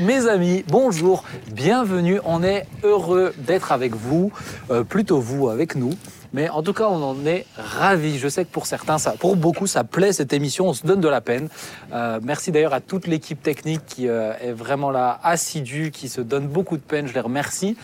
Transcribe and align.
mes 0.00 0.28
amis, 0.28 0.64
bonjour, 0.68 1.24
bienvenue. 1.52 2.20
On 2.24 2.42
est 2.42 2.66
heureux 2.82 3.32
d'être 3.38 3.72
avec 3.72 3.94
vous, 3.94 4.32
euh, 4.70 4.84
plutôt 4.84 5.20
vous 5.20 5.48
avec 5.48 5.74
nous. 5.74 5.92
Mais 6.32 6.48
en 6.48 6.62
tout 6.62 6.72
cas, 6.72 6.88
on 6.88 7.02
en 7.02 7.26
est 7.26 7.46
ravis. 7.56 8.18
Je 8.18 8.28
sais 8.28 8.44
que 8.44 8.50
pour 8.50 8.66
certains, 8.66 8.98
ça, 8.98 9.12
pour 9.12 9.36
beaucoup, 9.36 9.66
ça 9.66 9.84
plaît 9.84 10.12
cette 10.12 10.32
émission. 10.32 10.68
On 10.68 10.72
se 10.74 10.86
donne 10.86 11.00
de 11.00 11.08
la 11.08 11.20
peine. 11.20 11.48
Euh, 11.92 12.20
merci 12.22 12.50
d'ailleurs 12.50 12.74
à 12.74 12.80
toute 12.80 13.06
l'équipe 13.06 13.42
technique 13.42 13.86
qui 13.86 14.08
euh, 14.08 14.32
est 14.40 14.52
vraiment 14.52 14.90
là, 14.90 15.18
assidue, 15.22 15.90
qui 15.90 16.08
se 16.08 16.20
donne 16.20 16.46
beaucoup 16.46 16.76
de 16.76 16.82
peine. 16.82 17.06
Je 17.06 17.14
les 17.14 17.20
remercie. 17.20 17.76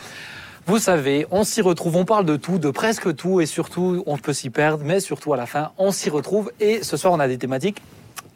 Vous 0.66 0.78
savez, 0.78 1.26
on 1.30 1.44
s'y 1.44 1.60
retrouve, 1.60 1.96
on 1.96 2.04
parle 2.04 2.24
de 2.24 2.36
tout, 2.36 2.58
de 2.58 2.70
presque 2.70 3.16
tout, 3.16 3.40
et 3.40 3.46
surtout, 3.46 4.04
on 4.06 4.16
peut 4.16 4.32
s'y 4.32 4.48
perdre, 4.48 4.84
mais 4.84 5.00
surtout 5.00 5.32
à 5.32 5.36
la 5.36 5.46
fin, 5.46 5.72
on 5.76 5.90
s'y 5.90 6.08
retrouve. 6.08 6.52
Et 6.60 6.84
ce 6.84 6.96
soir, 6.96 7.12
on 7.12 7.18
a 7.18 7.26
des 7.26 7.38
thématiques 7.38 7.82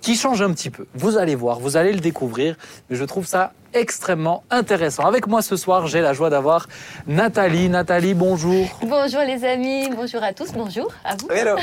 qui 0.01 0.15
changent 0.15 0.43
un 0.43 0.53
petit 0.53 0.71
peu. 0.71 0.87
Vous 0.95 1.19
allez 1.19 1.35
voir, 1.35 1.59
vous 1.61 1.77
allez 1.77 1.93
le 1.93 2.01
découvrir, 2.01 2.57
mais 2.89 2.97
je 2.97 3.05
trouve 3.05 3.27
ça 3.27 3.53
extrêmement 3.77 4.43
intéressant. 4.51 5.05
Avec 5.05 5.27
moi 5.27 5.43
ce 5.43 5.57
soir, 5.57 5.87
j'ai 5.87 6.01
la 6.01 6.13
joie 6.13 6.31
d'avoir 6.31 6.67
Nathalie. 7.07 7.69
Nathalie, 7.69 8.15
bonjour. 8.15 8.67
Bonjour 8.83 9.21
les 9.21 9.45
amis, 9.45 9.89
bonjour 9.95 10.23
à 10.23 10.33
tous, 10.33 10.53
bonjour 10.53 10.93
à 11.05 11.15
vous. 11.17 11.29
Hello. 11.31 11.57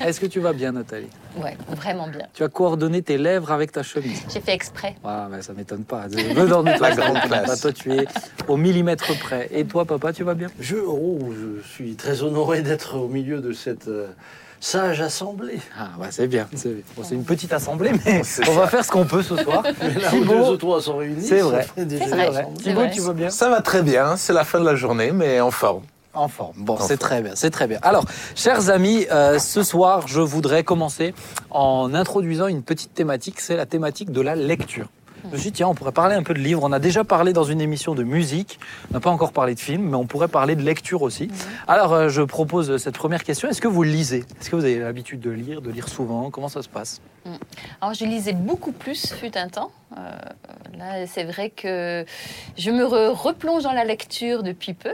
Est-ce 0.00 0.20
que 0.20 0.26
tu 0.26 0.40
vas 0.40 0.52
bien, 0.52 0.72
Nathalie? 0.72 1.08
Ouais, 1.36 1.56
vraiment 1.68 2.06
bien. 2.06 2.26
Tu 2.34 2.44
as 2.44 2.48
coordonné 2.48 3.02
tes 3.02 3.16
lèvres 3.18 3.50
avec 3.50 3.72
ta 3.72 3.82
chemise. 3.82 4.22
J'ai 4.32 4.40
fait 4.40 4.52
exprès. 4.52 4.94
Ah, 5.04 5.26
mais 5.30 5.42
ça 5.42 5.52
m'étonne 5.54 5.84
pas. 5.84 6.06
Me 6.08 6.46
donne 6.46 6.72
toi, 6.76 6.90
grande 6.90 7.14
m'étonne 7.14 7.28
classe. 7.28 7.46
pas. 7.46 7.56
Toi, 7.56 7.72
tu 7.72 7.92
es 7.92 8.06
au 8.46 8.56
millimètre 8.56 9.18
près. 9.18 9.48
Et 9.50 9.64
toi, 9.64 9.84
papa, 9.84 10.12
tu 10.12 10.22
vas 10.22 10.34
bien? 10.34 10.48
Je, 10.60 10.76
oh, 10.76 11.18
je 11.32 11.66
suis 11.66 11.94
très 11.96 12.22
honoré 12.22 12.60
d'être 12.62 12.96
au 12.98 13.08
milieu 13.08 13.40
de 13.40 13.52
cette 13.52 13.88
euh, 13.88 14.08
sage 14.64 15.02
assemblée. 15.02 15.60
Ah, 15.78 15.90
ouais, 16.00 16.08
c'est 16.10 16.26
bien. 16.26 16.48
C'est 16.54 16.82
bon, 16.96 17.02
une 17.10 17.24
petite 17.24 17.52
assemblée, 17.52 17.92
mais 18.06 18.22
on 18.48 18.52
va 18.52 18.66
faire 18.66 18.84
ce 18.84 18.90
qu'on 18.90 19.04
peut 19.04 19.22
ce 19.22 19.36
soir. 19.36 19.62
Mais 19.82 20.00
là 20.00 20.08
où 20.08 20.20
Thibaut, 20.20 20.32
deux 20.32 20.50
ou 20.52 20.56
trois 20.56 20.80
sont 20.80 20.96
réunis, 20.96 21.22
c'est 21.22 21.40
vrai. 21.40 21.66
Thibaut, 22.56 22.86
tu 22.92 23.00
vas 23.00 23.12
bien 23.12 23.30
Ça 23.30 23.50
va 23.50 23.60
très 23.60 23.82
bien, 23.82 24.16
c'est 24.16 24.32
la 24.32 24.44
fin 24.44 24.60
de 24.60 24.64
la 24.64 24.74
journée, 24.74 25.12
mais 25.12 25.40
en 25.40 25.50
forme. 25.50 25.82
En 26.14 26.28
forme. 26.28 26.54
Bon, 26.56 26.78
c'est 26.80 26.96
très 26.96 27.20
bien, 27.20 27.32
c'est 27.34 27.50
très 27.50 27.66
bien. 27.66 27.78
Alors, 27.82 28.04
chers 28.34 28.70
amis, 28.70 29.06
euh, 29.10 29.38
ce 29.38 29.62
soir, 29.62 30.06
je 30.06 30.20
voudrais 30.20 30.64
commencer 30.64 31.12
en 31.50 31.92
introduisant 31.92 32.46
une 32.46 32.62
petite 32.62 32.94
thématique, 32.94 33.40
c'est 33.40 33.56
la 33.56 33.66
thématique 33.66 34.12
de 34.12 34.20
la 34.20 34.34
lecture. 34.34 34.88
Je 35.24 35.30
me 35.30 35.36
suis 35.38 35.50
dit, 35.50 35.56
tiens, 35.56 35.68
on 35.68 35.74
pourrait 35.74 35.92
parler 35.92 36.14
un 36.14 36.22
peu 36.22 36.34
de 36.34 36.38
livres. 36.38 36.60
On 36.64 36.72
a 36.72 36.78
déjà 36.78 37.02
parlé 37.02 37.32
dans 37.32 37.44
une 37.44 37.60
émission 37.62 37.94
de 37.94 38.02
musique. 38.02 38.58
On 38.90 38.94
n'a 38.94 39.00
pas 39.00 39.10
encore 39.10 39.32
parlé 39.32 39.54
de 39.54 39.60
films, 39.60 39.88
mais 39.90 39.96
on 39.96 40.04
pourrait 40.06 40.28
parler 40.28 40.54
de 40.54 40.62
lecture 40.62 41.00
aussi. 41.02 41.30
Alors, 41.66 41.94
euh, 41.94 42.08
je 42.10 42.20
propose 42.20 42.76
cette 42.76 42.96
première 42.96 43.24
question. 43.24 43.48
Est-ce 43.48 43.62
que 43.62 43.68
vous 43.68 43.82
lisez? 43.82 44.24
Est-ce 44.40 44.50
que 44.50 44.56
vous 44.56 44.64
avez 44.64 44.78
l'habitude 44.78 45.20
de 45.20 45.30
lire, 45.30 45.62
de 45.62 45.70
lire 45.70 45.88
souvent? 45.88 46.30
Comment 46.30 46.48
ça 46.48 46.62
se 46.62 46.68
passe? 46.68 47.00
Alors 47.80 47.94
je 47.94 48.04
lisais 48.04 48.34
beaucoup 48.34 48.72
plus, 48.72 49.14
fut 49.14 49.38
un 49.38 49.48
temps. 49.48 49.70
Euh, 49.96 50.14
là, 50.76 51.06
c'est 51.06 51.24
vrai 51.24 51.48
que 51.48 52.04
je 52.58 52.70
me 52.70 52.84
re- 52.84 53.14
replonge 53.14 53.62
dans 53.62 53.72
la 53.72 53.84
lecture 53.86 54.42
depuis 54.42 54.74
peu, 54.74 54.92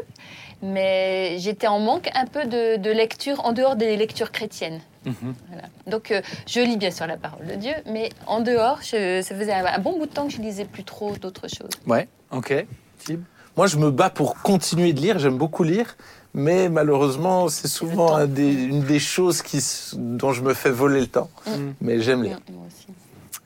mais 0.63 1.37
j'étais 1.39 1.67
en 1.67 1.79
manque 1.79 2.11
un 2.15 2.27
peu 2.27 2.45
de, 2.47 2.77
de 2.77 2.91
lecture 2.91 3.45
en 3.45 3.53
dehors 3.53 3.77
des 3.77 3.97
lectures 3.97 4.31
chrétiennes. 4.33 4.81
Mhm. 5.07 5.35
Voilà. 5.49 5.69
Donc 5.87 6.11
euh, 6.11 6.21
je 6.47 6.61
lis 6.61 6.77
bien 6.77 6.91
sûr 6.91 7.07
la 7.07 7.17
parole 7.17 7.47
de 7.47 7.55
Dieu, 7.55 7.73
mais 7.87 8.11
en 8.27 8.41
dehors, 8.41 8.79
je- 8.83 9.23
ça 9.23 9.35
faisait 9.35 9.53
un, 9.53 9.65
un 9.65 9.79
bon 9.79 9.99
bout 9.99 10.07
de 10.07 10.13
temps 10.13 10.27
que 10.27 10.33
je 10.33 10.41
lisais 10.43 10.65
plus 10.67 10.85
trop 10.85 11.17
d'autres 11.17 11.49
choses. 11.49 11.71
Ouais, 11.87 12.09
ok. 12.31 12.67
Tib 12.99 13.23
Moi, 13.57 13.67
je 13.67 13.77
me 13.79 13.91
bats 13.91 14.11
pour 14.11 14.35
continuer 14.43 14.93
de 14.93 15.01
lire, 15.01 15.19
j'aime 15.19 15.39
beaucoup 15.39 15.63
lire, 15.63 15.97
mais 16.35 16.69
malheureusement, 16.69 17.49
c'est 17.49 17.67
souvent 17.69 18.09
temps. 18.09 18.17
un 18.17 18.27
des- 18.27 18.53
une 18.53 18.83
des 18.83 18.99
choses 18.99 19.41
qui, 19.43 19.59
dont 19.97 20.33
je 20.33 20.43
me 20.43 20.53
fais 20.53 20.71
voler 20.71 21.01
le 21.01 21.07
temps. 21.07 21.31
Mm. 21.47 21.51
Mais 21.81 22.01
j'aime 22.03 22.23
lire. 22.23 22.39
Moi 22.53 22.65
aussi. 22.67 22.87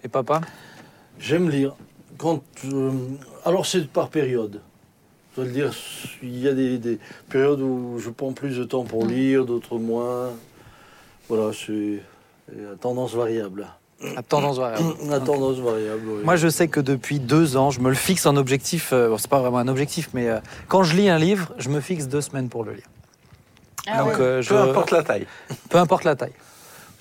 Et 0.02 0.08
papa? 0.08 0.40
J'aime 1.20 1.48
lire. 1.48 1.76
Quand, 2.18 2.42
euh, 2.66 2.90
alors 3.44 3.64
c'est 3.66 3.86
par 3.88 4.08
période. 4.08 4.60
Je 5.36 5.40
dois 5.40 5.44
le 5.46 5.50
dire, 5.50 5.70
il 6.22 6.38
y 6.38 6.48
a 6.48 6.52
des, 6.52 6.78
des 6.78 6.98
périodes 7.28 7.60
où 7.60 7.98
je 7.98 8.08
prends 8.10 8.32
plus 8.32 8.56
de 8.56 8.64
temps 8.64 8.84
pour 8.84 9.04
Mm. 9.04 9.08
lire, 9.10 9.44
d'autres 9.44 9.78
moins. 9.78 10.30
Voilà, 11.28 11.50
c'est 11.52 12.00
à 12.72 12.76
tendance 12.80 13.14
variable. 13.14 13.66
À 14.16 14.22
tendance 14.22 14.58
variable. 14.58 14.84
À 15.12 15.18
tendance 15.20 15.56
variable, 15.58 16.02
oui. 16.06 16.22
Moi, 16.24 16.36
je 16.36 16.48
sais 16.48 16.68
que 16.68 16.78
depuis 16.80 17.18
deux 17.18 17.56
ans, 17.56 17.70
je 17.70 17.80
me 17.80 17.88
le 17.88 17.94
fixe 17.96 18.26
en 18.26 18.36
objectif. 18.36 18.90
euh, 18.92 19.08
bon, 19.08 19.18
c'est 19.18 19.30
pas 19.30 19.40
vraiment 19.40 19.58
un 19.58 19.68
objectif, 19.68 20.10
mais 20.14 20.28
euh, 20.28 20.38
quand 20.68 20.82
je 20.84 20.94
lis 20.96 21.08
un 21.08 21.18
livre, 21.18 21.52
je 21.58 21.68
me 21.68 21.80
fixe 21.80 22.06
deux 22.06 22.20
semaines 22.20 22.48
pour 22.48 22.62
le 22.64 22.74
lire. 22.74 22.86
Ah 23.88 24.04
Donc, 24.04 24.18
euh, 24.20 24.40
je- 24.42 24.50
Peu 24.50 24.58
importe 24.60 24.90
la 24.92 25.02
taille. 25.02 25.26
peu 25.68 25.78
importe 25.78 26.04
la 26.04 26.14
taille. 26.16 26.32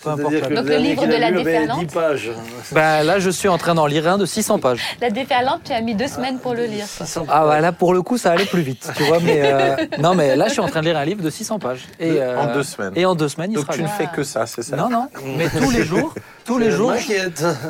Peu 0.04 0.10
importe 0.10 0.34
que. 0.34 0.54
Donc, 0.54 0.66
le 0.66 0.78
livre 0.78 1.06
de 1.06 1.14
la 1.16 1.30
lu 1.32 1.44
déferlante 1.44 1.80
10 1.80 1.86
pages. 1.88 2.32
Bah, 2.72 3.04
là, 3.04 3.20
je 3.20 3.30
suis 3.30 3.48
en 3.48 3.58
train 3.58 3.74
d'en 3.76 3.86
lire 3.86 4.08
un 4.08 4.18
de 4.18 4.26
600 4.26 4.60
pages. 4.60 4.82
La 5.02 5.10
déferlante, 5.10 5.62
tu 5.66 5.72
as 5.72 5.82
mis 5.82 5.96
deux 5.96 6.08
semaines 6.08 6.40
pour 6.40 6.54
le 6.54 6.66
lire. 6.66 6.86
quoi. 6.98 7.06
600 7.06 7.26
Ah, 7.30 7.46
bah, 7.46 7.62
là, 7.62 7.72
pour 7.72 7.94
le 7.94 8.02
coup, 8.02 8.18
ça 8.18 8.32
allait 8.32 8.46
plus 8.46 8.62
vite, 8.62 8.90
tu 8.96 9.04
vois. 9.04 9.20
Mais 9.20 9.42
euh, 9.44 9.76
non, 10.00 10.16
mais 10.16 10.36
là, 10.36 10.48
je 10.48 10.54
suis 10.54 10.62
en 10.62 10.68
train 10.68 10.82
de 10.82 10.86
lire 10.88 10.98
un 10.98 11.06
livre 11.06 11.22
de 11.24 11.30
600 11.30 11.60
pages. 11.60 11.86
Et, 12.00 12.12
euh, 12.22 12.40
En 12.40 12.54
deux 12.54 12.64
semaines. 12.64 12.94
Et 12.96 13.06
en 13.06 13.16
deux 13.16 13.30
semaines, 13.30 13.52
il 13.52 13.56
Donc 13.56 13.66
sera 13.66 13.76
tu 13.76 13.84
ne 13.84 13.88
fais 13.88 14.08
que 14.14 14.24
ça, 14.24 14.46
c'est 14.46 14.64
ça 14.64 14.76
Non, 14.76 14.90
non. 14.90 15.08
Mais 15.38 15.50
tous 15.50 15.72
les 15.72 15.84
jours, 15.84 16.14
tous 16.46 16.58
les 16.58 16.72
jours, 16.72 16.94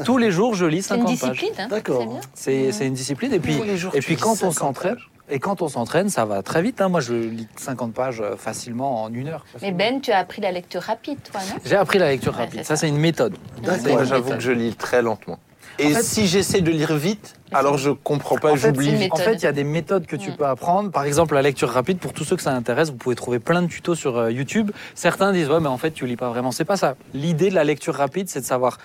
tous 0.06 0.18
les 0.18 0.32
jours, 0.32 0.56
je 0.56 0.66
lis 0.66 0.82
C'est 0.82 0.96
une 0.96 1.02
50 1.08 1.20
pages. 1.20 1.32
discipline, 1.32 1.54
hein 1.60 1.68
D'accord. 1.70 2.20
C'est. 2.34 2.54
C'est 2.54 2.72
c'est 2.72 2.88
une 2.88 2.94
discipline. 2.94 3.34
Et 3.34 3.40
puis, 3.40 3.78
jours, 3.78 3.92
et 3.96 4.00
puis 4.00 4.16
quand 4.18 4.32
on 4.32 4.52
50 4.52 4.54
s'entraîne. 4.54 4.98
Et 5.30 5.40
quand 5.40 5.62
on 5.62 5.68
s'entraîne, 5.68 6.10
ça 6.10 6.26
va 6.26 6.42
très 6.44 6.62
vite. 6.62 6.82
hein. 6.82 6.90
Moi, 6.90 7.00
je 7.00 7.14
lis 7.14 7.48
50 7.58 7.94
pages 7.94 8.22
euh, 8.22 8.36
facilement 8.38 9.04
en 9.04 9.14
une 9.14 9.28
heure. 9.30 9.46
Mais 9.62 9.72
Ben, 9.72 10.02
tu 10.02 10.12
as 10.12 10.18
appris 10.20 10.42
la 10.42 10.52
lecture 10.52 10.82
rapide, 10.82 11.18
toi, 11.24 11.40
non? 11.42 11.56
J'ai 11.66 11.76
appris 11.76 12.00
la 12.00 12.10
lecture 12.10 12.34
Ouais, 12.34 12.44
rapide. 12.46 12.60
Ça, 12.60 12.76
ça. 12.76 12.76
c'est 12.78 12.90
une 12.90 12.98
méthode. 12.98 13.36
Moi, 13.64 14.04
j'avoue 14.04 14.32
que 14.32 14.40
je 14.40 14.52
lis 14.52 14.76
très 14.76 15.02
lentement. 15.02 15.40
Et 15.80 15.88
En 15.88 15.90
fait- 15.96 16.04
si 16.04 16.28
j'essaie 16.28 16.62
de 16.62 16.70
lire 16.70 16.96
vite, 16.96 17.34
alors 17.52 17.80
je 17.80 17.90
comprends 17.90 18.38
pas, 18.38 18.52
En 18.52 18.56
j'oublie. 18.56 19.10
En 19.12 19.16
fait, 19.16 19.34
il 19.36 19.42
y 19.44 19.48
a 19.48 19.52
des 19.52 19.64
méthodes 19.64 20.06
que 20.06 20.16
tu 20.16 20.32
peux 20.32 20.46
apprendre. 20.46 20.92
Par 20.92 21.04
exemple, 21.04 21.34
la 21.34 21.42
lecture 21.42 21.70
rapide, 21.70 21.98
pour 21.98 22.14
tous 22.14 22.24
ceux 22.26 22.36
que 22.36 22.44
ça 22.44 22.52
intéresse, 22.54 22.92
vous 22.92 22.96
pouvez 22.98 23.16
trouver 23.16 23.40
plein 23.40 23.64
de 23.64 23.68
tutos 23.68 23.96
sur 23.96 24.18
euh, 24.20 24.32
YouTube. 24.32 24.70
Certains 24.94 25.32
disent, 25.32 25.50
ouais, 25.50 25.60
mais 25.60 25.70
en 25.70 25.80
fait, 25.80 25.90
tu 25.90 26.06
lis 26.06 26.16
pas 26.16 26.30
vraiment. 26.30 26.52
C'est 26.52 26.64
pas 26.66 26.78
ça. 26.78 26.96
L'idée 27.16 27.50
de 27.50 27.56
la 27.56 27.64
lecture 27.64 27.96
rapide, 27.96 28.30
c'est 28.30 28.42
de 28.42 28.46
savoir 28.46 28.78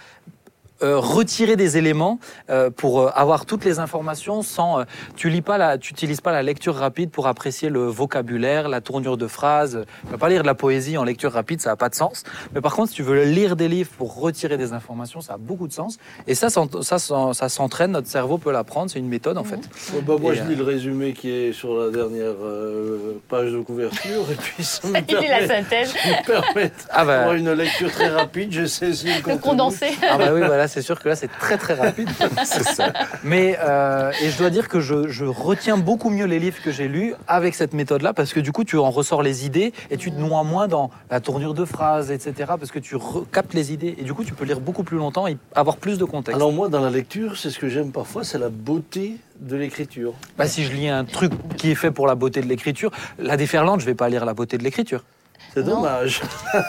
euh, 0.83 0.99
retirer 0.99 1.56
des 1.56 1.77
éléments 1.77 2.19
euh, 2.50 2.71
pour 2.71 3.00
euh, 3.00 3.11
avoir 3.15 3.47
toutes 3.47 3.65
les 3.65 3.78
informations 3.78 4.43
sans. 4.43 4.81
euh, 4.81 4.84
tu 5.16 5.28
lis 5.28 5.43
pas 5.43 5.59
la, 5.59 5.78
tu 5.78 5.93
utilises 5.93 6.21
pas 6.21 6.33
la 6.33 6.43
lecture 6.43 6.75
rapide 6.75 7.11
pour 7.11 7.27
apprécier 7.27 7.69
le 7.69 7.87
vocabulaire, 7.87 8.69
la 8.69 8.81
tournure 8.81 9.17
de 9.17 9.27
phrases. 9.27 9.84
Tu 10.05 10.11
vas 10.12 10.19
pas 10.19 10.28
lire 10.28 10.43
de 10.43 10.47
la 10.47 10.55
poésie 10.55 10.97
en 10.97 11.05
lecture 11.05 11.33
rapide, 11.33 11.61
ça 11.61 11.72
a 11.72 11.77
pas 11.77 11.88
de 11.88 11.94
sens. 11.94 12.25
Mais 12.55 12.61
par 12.61 12.75
contre, 12.75 12.91
si 12.91 12.94
tu 12.97 13.03
veux 13.03 13.25
lire 13.25 13.56
des 13.56 13.69
livres 13.69 13.91
pour 13.99 14.21
retirer 14.21 14.56
des 14.56 14.72
informations, 14.72 15.21
ça 15.21 15.34
a 15.34 15.37
beaucoup 15.38 15.67
de 15.69 15.72
sens. 15.72 15.99
Et 16.27 16.34
ça, 16.34 16.49
ça, 16.50 16.62
ça, 16.83 16.99
ça, 16.99 17.31
ça 17.33 17.49
s'entraîne. 17.49 17.93
Notre 17.93 18.09
cerveau 18.09 18.38
peut 18.38 18.53
l'apprendre. 18.53 18.91
C'est 18.91 18.99
une 18.99 19.09
méthode 19.09 19.38
en 19.38 19.44
fait. 19.44 19.61
Ouais, 19.94 20.00
bah, 20.03 20.15
moi, 20.21 20.33
Et, 20.33 20.37
je 20.37 20.43
euh, 20.43 20.47
lis 20.49 20.56
le 20.56 20.65
résumé 20.65 21.12
qui 21.12 21.31
est 21.31 21.53
sur 21.53 21.75
la 21.77 21.91
dernière 21.91 22.34
euh, 22.41 23.21
page 23.28 23.50
de 23.53 23.61
couverture, 23.61 24.22
et 24.31 24.34
puis 24.34 24.62
ça 24.62 24.87
me 24.88 24.99
Il 25.09 25.15
est 25.17 25.28
la 25.28 25.38
permet, 25.38 25.49
synthèse, 25.49 25.94
me 25.94 26.25
permet 26.27 26.72
Ah 26.91 27.05
bah. 27.05 27.34
une 27.37 27.53
lecture 27.53 27.91
très 27.91 28.09
rapide. 28.09 28.53
Je 28.53 28.67
saisis 28.67 29.09
le 29.27 29.33
le 29.33 29.38
condensé. 29.38 29.88
Ah 30.09 30.17
bah 30.19 30.31
oui, 30.33 30.41
voilà, 30.44 30.68
c'est 30.69 30.83
sûr 30.83 31.01
que 31.01 31.09
là 31.09 31.17
c'est 31.17 31.29
très 31.29 31.59
très 31.59 31.75
rapide. 31.75 32.09
Ça. 32.45 32.93
Mais 33.25 33.59
euh, 33.61 34.12
et 34.23 34.31
je 34.31 34.39
dois 34.39 34.51
dire 34.51 34.69
que 34.69 34.81
je, 34.81 35.09
je 35.09 35.25
retiens 35.25 35.77
beaucoup 35.77 36.11
mieux 36.11 36.27
les 36.27 36.39
livres 36.39 36.62
que 36.62 36.71
j'ai 36.71 36.89
lus 36.89 37.15
avec 37.27 37.55
cette 37.55 37.75
méthode-là 37.75 38.12
parce 38.12 38.33
que 38.33 38.41
du 38.41 38.53
coup 38.53 38.65
tu 38.65 38.77
en 38.79 38.91
ressors 38.91 39.23
les 39.23 39.47
idées 39.47 39.73
et 39.91 39.97
tu 39.97 40.11
te 40.11 40.19
noies 40.19 40.45
moins 40.45 40.69
dans 40.69 40.91
la 41.11 41.21
tournure 41.21 41.55
de 41.55 41.65
phrases, 41.65 42.11
etc. 42.11 42.33
Parce 42.59 42.71
que 42.71 42.79
tu 42.79 42.97
captes 43.33 43.55
les 43.55 43.73
idées 43.73 43.97
et 43.99 44.03
du 44.03 44.15
coup 44.15 44.25
tu 44.25 44.34
peux 44.34 44.45
lire 44.45 44.61
beaucoup 44.61 44.84
plus 44.84 44.99
longtemps 44.99 45.27
et 45.27 45.37
avoir 45.55 45.77
plus 45.77 45.99
de 45.99 46.05
contexte. 46.05 46.37
Alors 46.37 46.53
moi, 46.53 46.69
dans 46.69 46.81
la 46.81 46.91
lecture, 46.91 47.37
c'est 47.37 47.50
ce 47.50 47.59
que 47.59 47.69
j'aime 47.69 47.93
parfois, 47.93 48.25
c'est 48.25 48.39
la 48.39 48.49
beauté 48.49 49.17
de 49.41 49.56
l'écriture. 49.56 50.15
Bah, 50.37 50.47
si 50.47 50.65
je 50.65 50.73
lis 50.73 50.89
un 50.89 51.05
truc 51.05 51.33
qui 51.56 51.71
est 51.71 51.75
fait 51.75 51.91
pour 51.91 52.06
la 52.06 52.15
beauté 52.15 52.41
de 52.41 52.47
l'écriture, 52.47 52.91
la 53.19 53.37
déferlante, 53.37 53.81
je 53.81 53.87
vais 53.87 53.95
pas 53.95 54.09
lire 54.09 54.25
la 54.25 54.35
beauté 54.35 54.59
de 54.59 54.65
l'écriture. 54.65 55.05
C'est 55.54 55.62
dommage. 55.62 56.22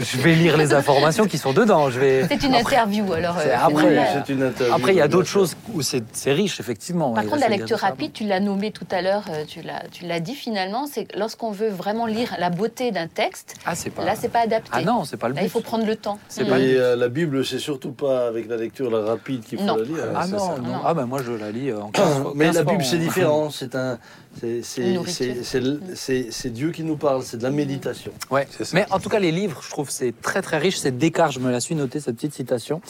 Je 0.00 0.18
vais 0.18 0.34
lire 0.34 0.56
les 0.56 0.74
informations 0.74 1.26
qui 1.26 1.38
sont 1.38 1.52
dedans. 1.52 1.90
Je 1.90 2.00
vais. 2.00 2.26
C'est 2.28 2.42
une 2.42 2.54
Après- 2.54 2.76
interview, 2.76 3.12
alors. 3.12 3.36
C'est 3.40 3.50
euh, 3.52 3.56
après, 3.58 3.94
une 4.28 4.42
interview. 4.42 4.74
Après, 4.74 4.92
il 4.92 4.96
y 4.98 5.00
a 5.00 5.08
d'autres 5.08 5.28
choses 5.28 5.56
où 5.74 5.82
c'est 5.82 6.02
c'est 6.12 6.32
riche, 6.32 6.58
effectivement. 6.58 7.12
Par 7.12 7.24
contre, 7.24 7.38
la 7.40 7.48
lecture 7.48 7.78
rapide, 7.78 8.12
tu 8.12 8.24
l'as 8.24 8.40
nommé 8.40 8.72
tout 8.72 8.86
à 8.90 9.02
l'heure, 9.02 9.24
euh, 9.30 9.44
tu 9.46 9.62
l'as, 9.62 9.82
tu 9.92 10.04
l'as 10.06 10.20
dit 10.20 10.34
finalement, 10.34 10.86
c'est 10.90 11.04
que 11.04 11.18
lorsqu'on 11.18 11.50
veut 11.52 11.68
vraiment 11.68 12.06
lire 12.06 12.34
la 12.38 12.50
beauté 12.50 12.90
d'un 12.90 13.06
texte, 13.06 13.54
Ah, 13.64 13.74
c'est 13.74 13.90
pas. 13.90 14.04
là, 14.04 14.14
c'est 14.18 14.28
pas 14.28 14.40
adapté. 14.40 14.70
Ah 14.72 14.82
non, 14.82 15.04
c'est 15.04 15.16
pas 15.16 15.28
le 15.28 15.34
Là, 15.34 15.42
il 15.42 15.50
faut 15.50 15.60
prendre 15.60 15.86
le 15.86 15.96
temps. 15.96 16.18
C'est 16.28 16.44
Mm. 16.44 16.48
pas 16.48 16.58
Et 16.58 16.76
euh, 16.76 16.96
la 16.96 17.08
Bible, 17.08 17.44
c'est 17.44 17.58
surtout 17.58 17.92
pas 17.92 18.26
avec 18.26 18.48
la 18.48 18.56
lecture 18.56 18.90
la 18.90 19.02
rapide 19.04 19.44
qu'il 19.44 19.58
faut 19.58 19.64
Non. 19.64 19.76
la 19.76 19.84
lire. 19.84 19.96
Ah 20.16 20.26
non, 20.26 20.38
ça. 20.38 20.56
non. 20.60 20.68
Non. 20.68 20.80
Ah 20.84 20.94
ben 20.94 21.06
moi 21.06 21.20
je 21.24 21.32
la 21.32 21.50
lis 21.52 21.72
en 21.72 21.88
15 21.90 22.22
fois- 22.22 22.32
Mais 22.34 22.46
15 22.46 22.54
la 22.56 22.64
Bible, 22.64 22.84
c'est 22.84 22.98
différent. 22.98 23.50
C'est 23.50 23.74
un, 23.74 23.98
c'est, 24.40 26.30
c'est, 26.30 26.50
Dieu 26.50 26.70
qui 26.72 26.82
nous 26.82 26.96
parle. 26.96 27.22
C'est 27.22 27.36
de 27.38 27.42
la 27.42 27.50
méditation. 27.50 28.12
Ouais. 28.30 28.46
Mais 28.72 28.86
en 28.90 28.98
tout 28.98 29.08
cas, 29.08 29.18
les 29.18 29.32
livres, 29.32 29.60
je 29.62 29.70
trouve, 29.70 29.90
c'est 29.90 30.14
très 30.20 30.42
très 30.42 30.58
riche. 30.58 30.76
C'est 30.78 30.96
Descartes, 30.96 31.32
je 31.32 31.40
me 31.40 31.50
la 31.50 31.60
suis 31.60 31.74
noté 31.74 32.00
cette 32.00 32.16
petite 32.16 32.34
citation. 32.34 32.80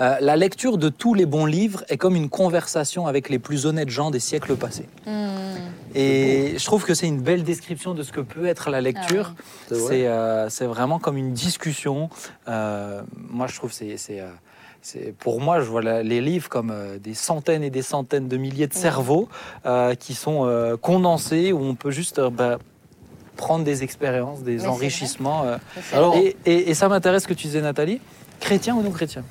Euh, 0.00 0.16
la 0.20 0.36
lecture 0.36 0.78
de 0.78 0.88
tous 0.88 1.14
les 1.14 1.26
bons 1.26 1.46
livres 1.46 1.84
est 1.88 1.96
comme 1.96 2.16
une 2.16 2.28
conversation 2.28 3.06
avec 3.06 3.28
les 3.28 3.38
plus 3.38 3.66
honnêtes 3.66 3.90
gens 3.90 4.10
des 4.10 4.20
siècles 4.20 4.56
passés. 4.56 4.88
Mm. 5.06 5.32
Et 5.94 6.54
je 6.58 6.64
trouve 6.64 6.84
que 6.84 6.94
c'est 6.94 7.06
une 7.06 7.20
belle 7.20 7.42
description 7.42 7.94
de 7.94 8.02
ce 8.02 8.12
que 8.12 8.20
peut 8.20 8.46
être 8.46 8.70
la 8.70 8.80
lecture. 8.80 9.34
C'est 9.68 9.74
vrai. 9.74 9.88
C'est 9.88 10.06
euh, 10.06 10.48
c'est 10.48 10.66
vraiment 10.66 10.98
comme 10.98 11.16
une 11.16 11.32
discussion. 11.32 12.08
Euh, 12.48 13.02
moi, 13.16 13.46
je 13.46 13.56
trouve 13.56 13.70
que 13.70 13.76
c'est 13.76 13.96
c'est, 13.96 14.20
euh, 14.20 14.28
c'est 14.28 14.32
pour 15.18 15.40
moi, 15.40 15.60
je 15.60 15.66
vois 15.66 15.82
la- 15.82 16.02
les 16.02 16.20
livres 16.20 16.48
comme 16.48 16.70
euh, 16.70 16.98
des 16.98 17.14
centaines 17.14 17.62
et 17.62 17.70
des 17.70 17.82
centaines 17.82 18.28
de 18.28 18.36
milliers 18.36 18.66
de 18.66 18.74
cerveaux 18.74 19.28
euh, 19.64 19.94
qui 19.94 20.14
sont 20.14 20.44
euh, 20.46 20.76
condensés 20.76 21.52
où 21.52 21.60
on 21.62 21.74
peut 21.74 21.90
juste 21.92 22.18
euh, 22.18 22.30
bah, 22.30 22.58
prendre 23.36 23.64
des 23.64 23.82
expériences, 23.84 24.42
des 24.42 24.66
enrichissements. 24.66 25.44
euh. 25.44 25.56
Alors, 25.92 26.16
Et, 26.16 26.36
et- 26.46 26.70
et 26.70 26.74
ça 26.74 26.88
m'intéresse 26.88 27.22
ce 27.24 27.28
que 27.28 27.34
tu 27.34 27.46
disais, 27.46 27.60
Nathalie. 27.60 28.00
Chrétien 28.40 28.74
ou 28.74 28.82
non 28.82 28.90
chrétien? 28.90 29.24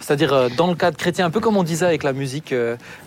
C'est-à-dire 0.00 0.48
dans 0.56 0.66
le 0.66 0.74
cadre 0.74 0.96
chrétien, 0.96 1.26
un 1.26 1.30
peu 1.30 1.38
comme 1.40 1.56
on 1.56 1.62
disait 1.62 1.86
avec 1.86 2.02
la 2.02 2.12
musique 2.12 2.52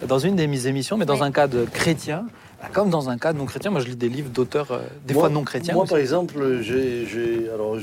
dans 0.07 0.19
une 0.19 0.35
de 0.37 0.45
mes 0.45 0.67
émissions, 0.67 0.95
mais 0.97 1.05
dans 1.05 1.15
Oui. 1.15 1.23
un 1.23 1.31
cadre 1.31 1.65
chrétien, 1.65 2.25
bah, 2.61 2.69
comme 2.71 2.89
dans 2.89 3.09
un 3.09 3.17
cadre 3.17 3.37
non 3.39 3.45
chrétien. 3.45 3.69
Moi, 3.71 3.81
je 3.81 3.87
lis 3.87 3.95
des 3.97 4.07
livres 4.07 4.29
d'auteurs, 4.29 4.79
des 5.05 5.13
Moi- 5.13 5.23
fois 5.23 5.29
non 5.29 5.43
chrétiens. 5.43 5.73
Moi, 5.73 5.83
aussi. 5.83 5.89
par 5.89 5.99
exemple, 5.99 6.61
j'ai, 6.61 7.05
j'ai- 7.05 7.49
alors 7.53 7.75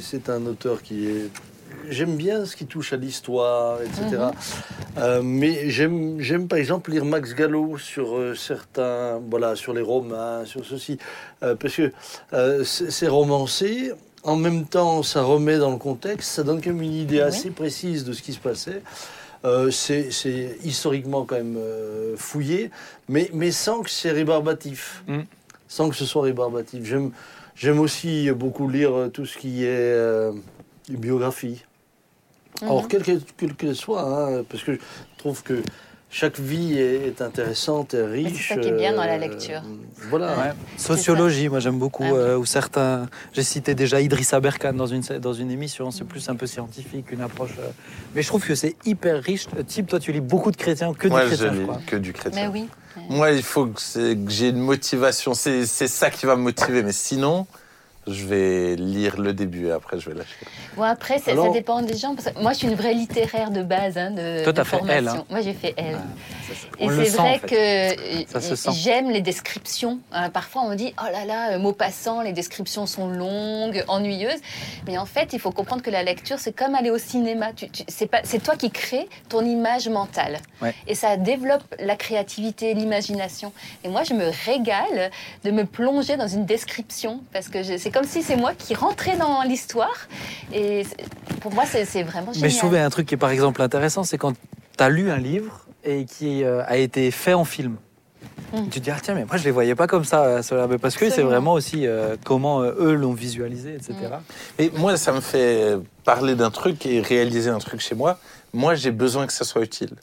c'est 0.00 0.28
un 0.28 0.44
auteur 0.46 0.82
qui 0.82 1.06
est. 1.06 1.30
J'aime 1.88 2.16
bien 2.16 2.44
ce 2.46 2.56
qui 2.56 2.66
touche 2.66 2.92
à 2.92 2.96
l'histoire, 2.96 3.80
etc. 3.82 4.02
Mhm. 4.10 4.32
Euh, 4.98 5.22
mais 5.22 5.68
j'aime, 5.70 6.20
j'aime 6.20 6.48
par 6.48 6.58
exemple 6.58 6.90
lire 6.90 7.04
Max 7.04 7.34
Gallo 7.34 7.76
sur 7.78 8.16
euh, 8.16 8.34
certains, 8.34 9.20
voilà, 9.28 9.56
sur 9.56 9.74
les 9.74 9.82
Romains, 9.82 10.44
sur 10.44 10.64
ceci, 10.64 10.98
Euh, 11.42 11.54
parce 11.54 11.76
que 11.76 11.92
euh, 12.32 12.64
c'est, 12.64 13.08
romancé. 13.08 13.92
En 14.22 14.36
même 14.36 14.64
temps, 14.64 15.02
ça 15.02 15.22
remet 15.22 15.58
dans 15.58 15.70
le 15.70 15.76
contexte, 15.76 16.30
ça 16.30 16.42
donne 16.42 16.62
quand 16.62 16.70
même 16.70 16.80
une 16.80 16.94
idée 16.94 17.20
assez 17.20 17.50
précise 17.50 18.04
de 18.04 18.14
ce 18.14 18.22
qui 18.22 18.32
se 18.32 18.38
passait. 18.38 18.80
Euh, 19.44 19.70
c'est, 19.70 20.08
historiquement 20.64 21.26
quand 21.26 21.36
même 21.36 21.58
euh, 21.58 22.16
fouillé, 22.16 22.70
mais, 23.08 23.28
mais 23.34 23.50
sans 23.50 23.82
que 23.82 23.90
c'est 23.90 24.10
rébarbatif. 24.10 25.04
Mm. 25.06 25.20
Sans 25.68 25.90
que 25.90 25.96
ce 25.96 26.06
soit 26.06 26.22
rébarbatif. 26.22 26.84
J'aime, 26.84 27.10
j'aime 27.54 27.80
aussi 27.80 28.30
beaucoup 28.30 28.68
lire 28.68 29.10
tout 29.12 29.26
ce 29.26 29.36
qui 29.36 29.64
est 29.64 29.94
euh, 30.90 30.96
biographie. 30.96 31.64
Alors, 32.62 32.82
Mhm. 32.82 32.88
quelle 33.36 33.54
qu'elle 33.56 33.74
soit, 33.76 34.02
hein, 34.02 34.44
parce 34.48 34.62
que 34.62 34.74
je 34.74 34.78
trouve 35.18 35.42
que 35.42 35.60
chaque 36.08 36.38
vie 36.38 36.78
est, 36.78 37.08
est 37.08 37.20
intéressante 37.20 37.94
et 37.94 38.02
riche. 38.04 38.46
c'est 38.48 38.54
ça 38.54 38.60
qui 38.60 38.68
est 38.68 38.72
bien 38.76 38.92
dans 38.94 39.04
la 39.04 39.14
euh, 39.14 39.18
lecture. 39.18 39.60
Voilà. 40.08 40.38
Ouais. 40.38 40.52
Sociologie, 40.76 41.48
moi 41.48 41.58
j'aime 41.58 41.78
beaucoup. 41.80 42.04
Ah 42.06 42.12
oui. 42.12 42.18
euh, 42.18 42.38
où 42.38 42.44
certains, 42.44 43.08
j'ai 43.32 43.42
cité 43.42 43.74
déjà 43.74 44.00
Idrissa 44.00 44.38
Berkane 44.38 44.76
dans 44.76 44.86
une 44.86 45.02
dans 45.20 45.32
une 45.32 45.50
émission. 45.50 45.90
C'est 45.90 46.04
plus 46.04 46.28
un 46.28 46.36
peu 46.36 46.46
scientifique, 46.46 47.10
une 47.10 47.22
approche. 47.22 47.56
euh, 47.58 47.70
Mais 48.14 48.22
je 48.22 48.28
trouve 48.28 48.46
que 48.46 48.54
c'est 48.54 48.76
hyper 48.84 49.20
riche. 49.20 49.48
Type, 49.66 49.88
toi, 49.88 49.98
tu 49.98 50.12
lis 50.12 50.20
beaucoup 50.20 50.52
de 50.52 50.56
chrétiens 50.56 50.92
que 50.94 51.08
du 51.08 51.14
chrétien, 51.14 51.36
je, 51.52 51.58
lis 51.58 51.62
crois. 51.64 51.80
que 51.84 51.96
du 51.96 52.12
chrétien. 52.12 52.52
Mais 52.52 52.60
oui. 52.60 52.68
Moi, 53.08 53.32
il 53.32 53.42
faut 53.42 53.66
que, 53.66 54.14
que 54.14 54.30
j'ai 54.30 54.50
une 54.50 54.58
motivation. 54.60 55.34
C'est 55.34 55.66
c'est 55.66 55.88
ça 55.88 56.10
qui 56.10 56.24
va 56.26 56.36
me 56.36 56.42
motiver. 56.42 56.84
Mais 56.84 56.92
sinon, 56.92 57.48
je 58.06 58.26
vais 58.26 58.76
lire 58.76 59.20
le 59.20 59.32
début 59.32 59.66
et 59.68 59.72
après, 59.72 59.98
je 59.98 60.10
vais 60.10 60.16
lâcher. 60.16 60.34
Bon, 60.76 60.82
après, 60.82 61.18
ça, 61.18 61.32
dépend 61.52 61.82
des 61.82 61.96
gens. 61.96 62.14
parce 62.14 62.30
que 62.30 62.38
moi, 62.40 62.52
je 62.52 62.58
suis 62.58 62.68
une 62.68 62.74
vraie 62.74 62.94
littéraire 62.94 63.50
de 63.50 63.62
base, 63.62 63.96
hein, 63.98 64.10
de, 64.10 64.42
Toi, 64.44 64.52
t'as 64.52 64.64
fait 64.64 64.76
L, 64.76 64.82
formation. 65.04 65.20
hein. 65.22 65.26
Moi, 65.30 65.40
j'ai 65.40 65.52
fait 65.54 65.74
L. 65.76 65.98
On 66.80 66.90
Et 66.90 67.04
c'est 67.06 67.16
vrai 67.16 67.34
en 67.34 67.38
fait. 67.38 67.94
que 68.66 68.72
j'aime 68.72 69.10
les 69.10 69.20
descriptions. 69.20 69.98
hein. 70.12 70.28
parfois, 70.30 70.62
on 70.62 70.70
me 70.70 70.74
dit 70.74 70.92
oh 71.00 71.10
là 71.10 71.24
là, 71.24 71.52
euh, 71.52 71.58
mot 71.58 71.72
passant, 71.72 72.20
les 72.20 72.32
descriptions 72.32 72.86
sont 72.86 73.08
longues, 73.08 73.84
ennuyeuses. 73.88 74.40
Mais 74.86 74.98
en 74.98 75.06
fait, 75.06 75.32
il 75.32 75.38
faut 75.40 75.50
comprendre 75.52 75.82
que 75.82 75.90
la 75.90 76.02
lecture, 76.02 76.38
c'est 76.38 76.52
comme 76.52 76.74
aller 76.74 76.90
au 76.90 76.98
cinéma. 76.98 77.52
Tu, 77.54 77.68
tu- 77.70 77.84
c'est 77.88 78.06
pas, 78.06 78.20
c'est 78.24 78.42
toi 78.42 78.56
qui 78.56 78.70
crées 78.70 79.08
ton 79.28 79.44
image 79.44 79.88
mentale. 79.88 80.38
Ouais. 80.60 80.74
Et 80.86 80.94
ça 80.94 81.16
développe 81.16 81.62
la 81.78 81.96
créativité, 81.96 82.74
l'imagination. 82.74 83.52
Et 83.84 83.88
moi, 83.88 84.02
je 84.02 84.14
me 84.14 84.30
régale 84.46 85.10
de 85.44 85.50
me 85.50 85.64
plonger 85.64 86.16
dans 86.16 86.28
une 86.28 86.44
description 86.44 87.20
parce 87.32 87.48
que 87.48 87.62
c'est 87.62 87.90
comme 87.94 88.04
si 88.04 88.22
c'est 88.22 88.36
moi 88.36 88.52
qui 88.54 88.74
rentrais 88.74 89.16
dans 89.16 89.42
l'histoire. 89.42 90.08
Et 90.52 90.84
pour 91.40 91.54
moi, 91.54 91.64
c'est, 91.64 91.84
vraiment 92.02 92.32
génial. 92.32 92.42
Mais 92.42 92.50
je 92.50 92.58
trouvais 92.58 92.80
un 92.80 92.90
truc 92.90 93.06
qui 93.06 93.14
est 93.14 93.18
par 93.18 93.30
exemple 93.30 93.62
intéressant, 93.62 94.02
c'est 94.02 94.18
quand 94.18 94.32
tu 94.32 94.84
as 94.84 94.90
lu 94.90 95.10
un 95.10 95.16
livre 95.16 95.64
et 95.84 96.04
qui 96.04 96.42
euh, 96.42 96.64
a 96.66 96.76
été 96.76 97.10
fait 97.12 97.34
en 97.34 97.44
film. 97.44 97.76
Mm. 98.52 98.68
Tu 98.68 98.80
te 98.80 98.84
dis, 98.84 98.90
ah 98.90 98.98
tiens, 99.00 99.14
mais 99.14 99.24
moi 99.24 99.36
je 99.36 99.44
les 99.44 99.52
voyais 99.52 99.76
pas 99.76 99.86
comme 99.86 100.04
ça, 100.04 100.24
euh, 100.24 100.42
ceux-là. 100.42 100.66
Mais 100.66 100.78
parce 100.78 100.96
que 100.96 101.08
c'est 101.08 101.22
vraiment 101.22 101.52
aussi 101.52 101.86
euh, 101.86 102.16
comment 102.24 102.62
euh, 102.62 102.74
eux 102.78 102.94
l'ont 102.94 103.12
visualisé, 103.12 103.74
etc. 103.74 103.94
Et 104.58 104.70
moi, 104.76 104.96
ça 104.96 105.12
me 105.12 105.20
fait 105.20 105.76
parler 106.04 106.34
d'un 106.34 106.50
truc 106.50 106.86
et 106.86 107.00
réaliser 107.00 107.50
un 107.50 107.58
truc 107.58 107.80
chez 107.80 107.94
moi. 107.94 108.18
Moi, 108.52 108.74
j'ai 108.74 108.90
besoin 108.90 109.26
que 109.26 109.32
ça 109.32 109.44
soit 109.44 109.62
utile. 109.62 109.94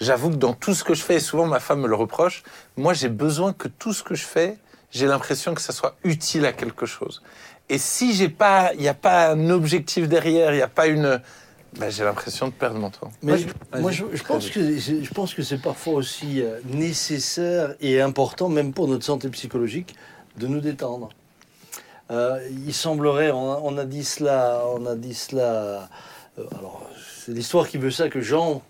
J'avoue 0.00 0.30
que 0.30 0.36
dans 0.36 0.54
tout 0.54 0.74
ce 0.74 0.84
que 0.84 0.94
je 0.94 1.02
fais, 1.02 1.16
et 1.16 1.20
souvent 1.20 1.46
ma 1.46 1.58
femme 1.58 1.80
me 1.80 1.88
le 1.88 1.96
reproche, 1.96 2.44
moi 2.76 2.94
j'ai 2.94 3.08
besoin 3.08 3.52
que 3.52 3.66
tout 3.66 3.92
ce 3.92 4.04
que 4.04 4.14
je 4.14 4.24
fais, 4.24 4.56
j'ai 4.90 5.06
l'impression 5.06 5.54
que 5.54 5.60
ça 5.60 5.72
soit 5.72 5.96
utile 6.04 6.46
à 6.46 6.52
quelque 6.52 6.86
chose. 6.86 7.22
Et 7.68 7.78
si 7.78 8.14
j'ai 8.14 8.28
pas, 8.28 8.72
il 8.74 8.80
n'y 8.80 8.88
a 8.88 8.94
pas 8.94 9.30
un 9.32 9.50
objectif 9.50 10.08
derrière, 10.08 10.52
il 10.52 10.56
n'y 10.56 10.62
a 10.62 10.68
pas 10.68 10.86
une, 10.86 11.20
ben, 11.78 11.90
j'ai 11.90 12.02
l'impression 12.04 12.48
de 12.48 12.52
perdre 12.52 12.78
mon 12.78 12.88
temps. 12.90 13.10
Mais 13.22 13.32
moi, 13.82 13.90
je, 13.92 14.04
je 14.14 14.22
pense 14.22 14.48
que 14.48 14.78
c'est- 14.80 15.04
je 15.04 15.12
pense 15.12 15.34
que 15.34 15.42
c'est 15.42 15.58
parfois 15.60 15.92
aussi 15.94 16.40
euh, 16.42 16.60
nécessaire 16.64 17.74
et 17.80 18.00
important, 18.00 18.48
même 18.48 18.72
pour 18.72 18.88
notre 18.88 19.04
santé 19.04 19.28
psychologique, 19.28 19.94
de 20.38 20.46
nous 20.46 20.60
détendre. 20.60 21.10
Euh, 22.10 22.40
il 22.66 22.72
semblerait, 22.72 23.30
on 23.32 23.52
a, 23.52 23.60
on 23.62 23.76
a 23.76 23.84
dit 23.84 24.04
cela, 24.04 24.62
on 24.74 24.86
a 24.86 24.94
dit 24.94 25.12
cela. 25.14 25.42
euh, 26.38 26.44
alors, 26.58 26.88
c'est 27.26 27.32
l'histoire 27.32 27.68
qui 27.68 27.76
veut 27.76 27.90
ça 27.90 28.08
que 28.08 28.22
Jean 28.22 28.62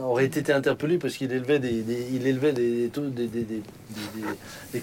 aurait 0.00 0.26
été 0.26 0.52
interpellé 0.52 0.98
parce 0.98 1.16
qu'il 1.16 1.32
élevait 1.32 1.58
des, 1.58 1.84
il 2.12 2.26
élevait 2.26 2.52
des, 2.52 2.90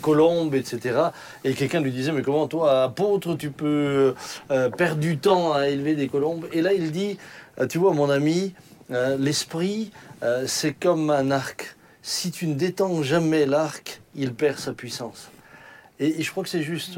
colombes, 0.01 0.55
etc. 0.55 0.99
Et 1.43 1.53
quelqu'un 1.53 1.81
lui 1.81 1.91
disait 1.91 2.11
mais 2.11 2.21
comment 2.21 2.47
toi, 2.47 2.83
apôtre, 2.83 3.35
tu 3.35 3.51
peux 3.51 4.15
euh, 4.51 4.69
perdre 4.69 4.99
du 4.99 5.17
temps 5.17 5.53
à 5.53 5.67
élever 5.67 5.95
des 5.95 6.07
colombes? 6.07 6.47
Et 6.53 6.61
là, 6.61 6.73
il 6.73 6.91
dit, 6.91 7.17
euh, 7.59 7.67
tu 7.67 7.77
vois, 7.77 7.93
mon 7.93 8.09
ami, 8.09 8.53
euh, 8.91 9.17
l'esprit, 9.17 9.91
c'est 10.47 10.73
comme 10.73 11.11
un 11.11 11.29
arc. 11.29 11.75
Si 12.01 12.31
tu 12.31 12.47
ne 12.47 12.55
détends 12.55 13.03
jamais 13.03 13.45
l'arc, 13.45 14.01
il 14.15 14.33
perd 14.33 14.57
sa 14.57 14.73
puissance. 14.73 15.29
Et, 15.99 16.23
je 16.23 16.31
crois 16.31 16.43
que 16.43 16.49
c'est 16.49 16.63
juste. 16.63 16.97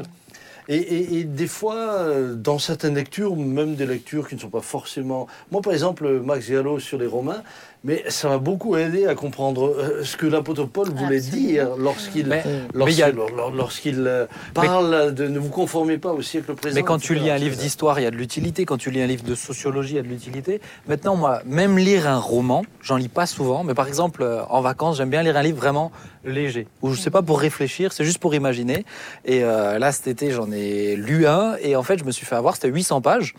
Et, 0.68 1.18
et- 1.18 1.24
des 1.24 1.46
fois, 1.46 2.08
dans 2.34 2.58
certaines 2.58 2.94
lectures, 2.94 3.36
même 3.36 3.74
des 3.74 3.84
lectures 3.84 4.28
qui 4.28 4.34
ne 4.34 4.40
sont 4.40 4.48
pas 4.48 4.62
forcément... 4.62 5.26
Moi, 5.50 5.60
par 5.60 5.74
exemple, 5.74 6.08
Max 6.20 6.50
Gallo 6.50 6.78
sur 6.78 6.98
les 6.98 7.06
Romains, 7.06 7.42
mais 7.84 8.04
ça 8.08 8.28
m'a 8.28 8.38
beaucoup 8.38 8.76
aidé 8.76 9.06
à 9.06 9.14
comprendre 9.14 9.68
euh, 9.68 10.02
ce 10.04 10.16
que 10.16 10.26
l'apôtre 10.26 10.64
Paul 10.64 10.88
voulait 10.90 11.16
Absolument. 11.18 11.46
dire 11.48 11.68
lorsqu'il 11.78 12.26
Mais- 12.26 12.42
lorsqu'il 12.74 14.04
euh, 14.06 14.26
parle 14.54 15.14
de 15.14 15.26
ne 15.28 15.38
vous 15.38 15.48
conformez 15.48 15.98
pas 15.98 16.12
au 16.12 16.22
siècle 16.22 16.54
présent. 16.54 16.74
Mais 16.74 16.82
quand 16.82 16.98
tu 16.98 17.14
lis 17.14 17.30
un 17.30 17.36
livre 17.38 17.56
d'histoire, 17.56 17.98
il 18.00 18.02
y 18.02 18.06
a 18.06 18.10
de 18.10 18.16
l'utilité. 18.16 18.64
Quand 18.64 18.76
tu 18.78 18.90
lis 18.90 19.00
un 19.02 19.06
livre 19.06 19.24
de 19.24 19.34
sociologie, 19.34 19.92
il 19.94 19.96
y 19.96 20.00
a 20.00 20.02
de 20.02 20.08
l'utilité. 20.08 20.60
Maintenant, 20.88 21.16
moi, 21.16 21.40
même 21.46 21.78
lire 21.78 22.08
un 22.08 22.18
roman, 22.18 22.64
j'en 22.82 22.96
lis 22.96 23.08
pas 23.08 23.26
souvent, 23.26 23.64
mais 23.64 23.74
par 23.74 23.86
exemple, 23.88 24.22
euh, 24.22 24.42
en 24.50 24.60
vacances, 24.60 24.96
j'aime 24.96 25.10
bien 25.10 25.22
lire 25.22 25.36
un 25.36 25.42
livre 25.42 25.58
vraiment 25.58 25.92
léger, 26.24 26.66
où 26.82 26.92
je 26.92 27.00
sais 27.00 27.10
pas 27.10 27.22
pour 27.22 27.40
réfléchir, 27.40 27.92
c'est 27.92 28.04
juste 28.04 28.18
pour 28.18 28.34
imaginer. 28.34 28.84
Et 29.24 29.44
euh, 29.44 29.78
là, 29.78 29.92
cet 29.92 30.08
été, 30.08 30.30
j'en 30.30 30.50
ai 30.52 30.96
lu 30.96 31.26
un, 31.26 31.56
et 31.62 31.74
en 31.76 31.82
fait, 31.82 31.98
je 31.98 32.04
me 32.04 32.10
suis 32.10 32.26
fait 32.26 32.34
avoir, 32.34 32.54
c'était 32.56 32.68
800 32.68 33.00
pages, 33.00 33.34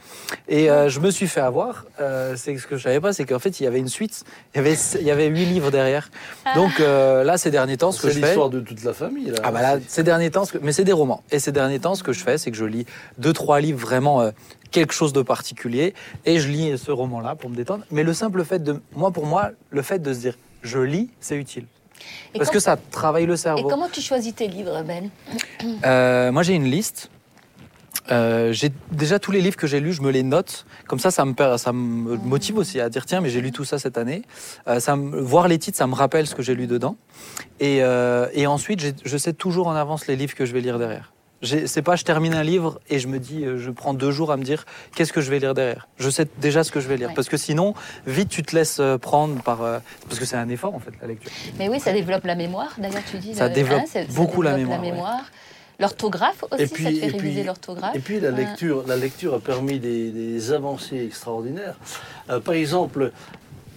et 0.48 0.72
euh, 0.72 0.90
je 0.90 1.00
me 1.00 1.12
suis 1.12 1.28
fait 1.28 1.42
avoir. 1.42 1.86
euh, 2.00 2.36
c'est 2.36 2.58
ce 2.58 2.66
que 2.66 2.78
je 2.78 2.84
savais 2.84 3.00
pas, 3.00 3.14
c'est 3.14 3.26
qu'en 3.26 3.38
fait, 3.40 3.60
il 3.60 3.64
y 3.64 3.68
avait 3.68 3.80
une 3.80 3.90
suite, 3.90 4.24
il 4.54 4.58
y 4.58 4.60
avait, 4.60 4.74
il 5.00 5.06
y 5.06 5.12
avait 5.12 5.28
8 5.28 5.46
livres 5.46 5.72
derrière. 5.72 6.10
Donc 6.56 6.80
euh, 6.80 7.24
là, 7.24 7.38
ces 7.38 7.52
derniers 7.52 7.78
temps, 7.78 7.92
ce 7.92 8.02
que 8.02 8.08
C'est 8.10 8.16
je 8.16 8.20
fais. 8.20 8.26
l'histoire 8.28 8.50
de 8.50 8.60
toute 8.60 8.84
la 8.84 8.94
famille. 8.94 9.30
Là. 9.32 9.38
Ah 9.44 9.52
bah 9.52 9.62
là, 9.62 9.78
ces 9.88 10.04
derniers 10.04 10.32
temps, 10.32 10.46
ce 10.46 10.54
que- 10.54 10.58
mais 10.62 10.72
c'est 10.72 10.84
des 10.84 10.94
romans. 10.94 11.24
Et 11.32 11.40
ces 11.40 11.52
derniers 11.52 11.80
temps, 11.80 11.96
ce 11.96 12.04
que 12.04 12.14
je 12.14 12.24
fais, 12.24 12.38
c'est 12.38 12.52
que 12.52 12.58
je 12.58 12.66
lis 12.66 12.86
deux, 13.18 13.34
trois 13.34 13.60
livres 13.60 13.80
vraiment 13.80 14.22
euh, 14.22 14.32
quelque 14.72 14.94
chose 14.94 15.14
de 15.14 15.22
particulier, 15.24 15.94
et 16.26 16.40
je 16.40 16.48
lis 16.48 16.78
ce 16.78 16.92
roman-là 16.92 17.36
pour 17.36 17.50
me 17.50 17.56
détendre. 17.56 17.84
Mais 17.92 18.04
le 18.04 18.14
simple 18.14 18.44
fait 18.44 18.64
de, 18.64 18.80
moi 18.96 19.12
pour 19.12 19.26
moi, 19.26 19.50
le 19.72 19.82
fait 19.82 20.00
de 20.00 20.14
se 20.14 20.20
dire, 20.20 20.36
je 20.62 20.80
lis, 20.80 21.10
c'est 21.20 21.36
utile. 21.36 21.66
Et 22.34 22.38
Parce 22.38 22.50
que 22.50 22.60
ça 22.60 22.78
travaille 22.92 23.26
le 23.26 23.34
Et 23.34 23.38
cerveau. 23.38 23.68
comment 23.68 23.90
tu 23.90 24.00
choisis 24.02 24.34
tes 24.34 24.48
livres, 24.48 24.84
Ben? 24.84 25.10
Euh, 25.86 26.32
moi, 26.32 26.44
j'ai 26.44 26.54
une 26.54 26.70
liste. 26.70 27.10
Euh, 28.12 28.52
j'ai 28.54 28.72
déjà 28.92 29.20
tous 29.20 29.32
les 29.32 29.42
livres 29.42 29.56
que 29.58 29.68
j'ai 29.68 29.80
lus, 29.80 29.94
je 29.94 30.02
me 30.02 30.10
les 30.12 30.24
note. 30.24 30.66
Comme 30.88 31.00
ça, 31.00 31.12
ça 31.12 31.26
me, 31.26 31.34
per- 31.34 31.58
ça 31.58 31.72
me 31.74 32.18
motive 32.18 32.58
aussi 32.58 32.80
à 32.80 32.90
dire 32.90 33.06
tiens, 33.06 33.22
mais 33.22 33.30
j'ai 33.30 33.42
lu 33.42 33.52
tout 33.52 33.66
ça 33.66 33.78
cette 33.80 33.98
année. 33.98 34.24
Euh, 34.68 34.80
ça 34.80 34.96
me- 34.96 35.20
voir 35.22 35.48
les 35.48 35.60
titres, 35.60 35.78
ça 35.78 35.88
me 35.88 35.94
rappelle 35.96 36.26
ce 36.28 36.34
que 36.36 36.42
j'ai 36.42 36.56
lu 36.56 36.66
dedans. 36.68 36.96
Et, 37.60 37.80
euh, 37.84 38.28
et 38.34 38.48
ensuite, 38.48 38.82
je 39.04 39.18
sais 39.18 39.34
toujours 39.34 39.68
en 39.68 39.76
avance 39.76 40.08
les 40.08 40.16
livres 40.16 40.34
que 40.36 40.46
je 40.46 40.54
vais 40.54 40.62
lire 40.62 40.80
derrière. 40.80 41.14
C'est 41.66 41.82
pas 41.82 41.96
je 41.96 42.04
termine 42.04 42.34
un 42.34 42.44
livre 42.44 42.82
et 42.90 43.00
je 43.00 43.08
me 43.08 43.18
dis, 43.18 43.46
je 43.56 43.72
prends 43.72 43.94
deux 43.94 44.12
jours 44.12 44.30
à 44.34 44.36
me 44.36 44.44
dire 44.44 44.66
qu'est-ce 44.94 45.14
que 45.14 45.22
je 45.22 45.30
vais 45.32 45.40
lire 45.40 45.54
derrière? 45.54 45.88
Je 45.98 46.10
sais 46.10 46.28
déjà 46.42 46.66
ce 46.66 46.72
que 46.72 46.82
je 46.82 46.90
vais 46.90 46.98
lire 46.98 47.08
Ouais. 47.10 47.14
parce 47.16 47.30
que 47.30 47.38
sinon, 47.38 47.76
vite 48.06 48.28
tu 48.28 48.44
te 48.44 48.54
laisses 48.54 48.82
prendre 49.02 49.42
par 49.42 49.62
euh, 49.62 49.80
parce 50.10 50.20
que 50.20 50.26
c'est 50.26 50.36
un 50.36 50.50
effort 50.50 50.76
en 50.76 50.80
fait 50.80 50.92
la 51.02 51.08
lecture. 51.08 51.32
Mais 51.58 51.70
oui, 51.70 51.80
ça 51.80 51.94
développe 51.94 52.26
la 52.26 52.36
mémoire. 52.36 52.74
D'ailleurs, 52.78 53.04
tu 53.10 53.20
dis. 53.20 53.36
Ça 53.36 53.48
le- 53.48 53.54
développe 53.54 53.88
ça 53.88 54.02
beaucoup 54.14 54.42
la 54.42 54.58
mémoire, 54.58 55.22
L'orthographe 55.80 56.44
aussi, 56.52 56.64
Et 56.64 56.68
ça 56.68 56.76
puis- 56.76 56.84
te 56.86 56.90
fait 56.90 56.96
et 56.96 57.10
puis- 57.12 57.20
réviser 57.20 57.44
l'orthographe. 57.44 57.96
Et 57.96 58.00
puis 58.00 58.20
la 58.20 58.32
lecture, 58.32 58.84
la 58.88 58.98
lecture 58.98 59.34
a 59.36 59.40
permis 59.40 59.80
des, 59.80 60.10
des 60.12 60.52
avancées 60.52 61.04
extraordinaires. 61.06 61.76
Euh, 62.30 62.40
par 62.40 62.54
exemple, 62.56 63.12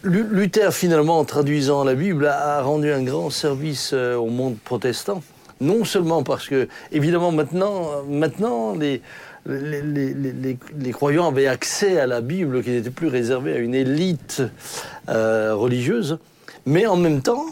Lu- 0.04 0.26
Luther, 0.28 0.74
finalement, 0.74 1.20
en 1.20 1.24
traduisant 1.24 1.84
la 1.84 1.94
Bible, 1.94 2.26
a 2.26 2.56
a 2.58 2.62
rendu 2.62 2.90
un 2.92 3.04
grand 3.04 3.30
service 3.30 3.92
euh, 3.94 4.16
au 4.16 4.26
monde 4.30 4.56
protestant. 4.64 5.22
Non 5.60 5.84
seulement 5.84 6.24
parce 6.24 6.48
que, 6.48 6.66
évidemment, 6.90 7.30
maintenant, 7.30 8.02
maintenant 8.08 8.74
les, 8.74 9.00
les, 9.46 9.80
les- 9.80 10.12
les- 10.12 10.32
les- 10.32 10.58
les 10.76 10.90
croyants 10.90 11.28
avaient 11.28 11.46
accès 11.46 12.00
à 12.00 12.08
la 12.08 12.20
Bible, 12.20 12.64
qui 12.64 12.70
n'était 12.70 12.90
plus 12.90 13.06
réservée 13.06 13.52
à 13.52 13.58
une 13.58 13.76
élite 13.76 14.42
euh, 15.08 15.54
religieuse. 15.54 16.18
Mais 16.66 16.84
en 16.86 16.96
même 16.96 17.22
temps, 17.22 17.46